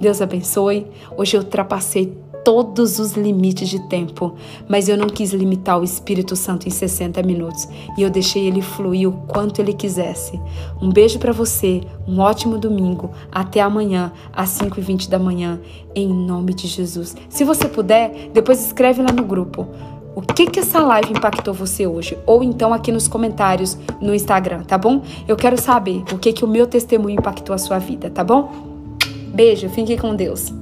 Deus 0.00 0.20
abençoe. 0.20 0.86
Hoje 1.16 1.36
eu 1.36 1.40
ultrapassei 1.40 2.16
todos 2.46 3.00
os 3.00 3.14
limites 3.14 3.68
de 3.68 3.80
tempo, 3.88 4.36
mas 4.68 4.88
eu 4.88 4.96
não 4.96 5.08
quis 5.08 5.32
limitar 5.32 5.80
o 5.80 5.82
Espírito 5.82 6.36
Santo 6.36 6.68
em 6.68 6.70
60 6.70 7.20
minutos 7.24 7.68
e 7.98 8.02
eu 8.02 8.08
deixei 8.08 8.46
ele 8.46 8.62
fluir 8.62 9.08
o 9.08 9.12
quanto 9.26 9.58
ele 9.58 9.72
quisesse. 9.72 10.40
Um 10.80 10.88
beijo 10.88 11.18
para 11.18 11.32
você, 11.32 11.80
um 12.06 12.20
ótimo 12.20 12.56
domingo, 12.56 13.10
até 13.32 13.60
amanhã 13.60 14.12
às 14.32 14.50
5h20 14.60 15.08
da 15.08 15.18
manhã, 15.18 15.60
em 15.92 16.06
nome 16.06 16.54
de 16.54 16.68
Jesus. 16.68 17.16
Se 17.28 17.42
você 17.42 17.66
puder, 17.66 18.30
depois 18.32 18.64
escreve 18.64 19.02
lá 19.02 19.10
no 19.10 19.24
grupo. 19.24 19.66
O 20.14 20.22
que 20.22 20.46
que 20.46 20.60
essa 20.60 20.78
live 20.78 21.14
impactou 21.14 21.52
você 21.52 21.84
hoje? 21.84 22.16
Ou 22.24 22.44
então 22.44 22.72
aqui 22.72 22.92
nos 22.92 23.08
comentários 23.08 23.76
no 24.00 24.14
Instagram, 24.14 24.62
tá 24.62 24.78
bom? 24.78 25.02
Eu 25.26 25.34
quero 25.34 25.60
saber 25.60 26.04
o 26.12 26.16
que 26.16 26.32
que 26.32 26.44
o 26.44 26.48
meu 26.48 26.68
testemunho 26.68 27.18
impactou 27.18 27.52
a 27.52 27.58
sua 27.58 27.80
vida, 27.80 28.08
tá 28.08 28.22
bom? 28.22 28.52
Beijo, 29.34 29.68
fique 29.68 29.96
com 29.98 30.14
Deus. 30.14 30.52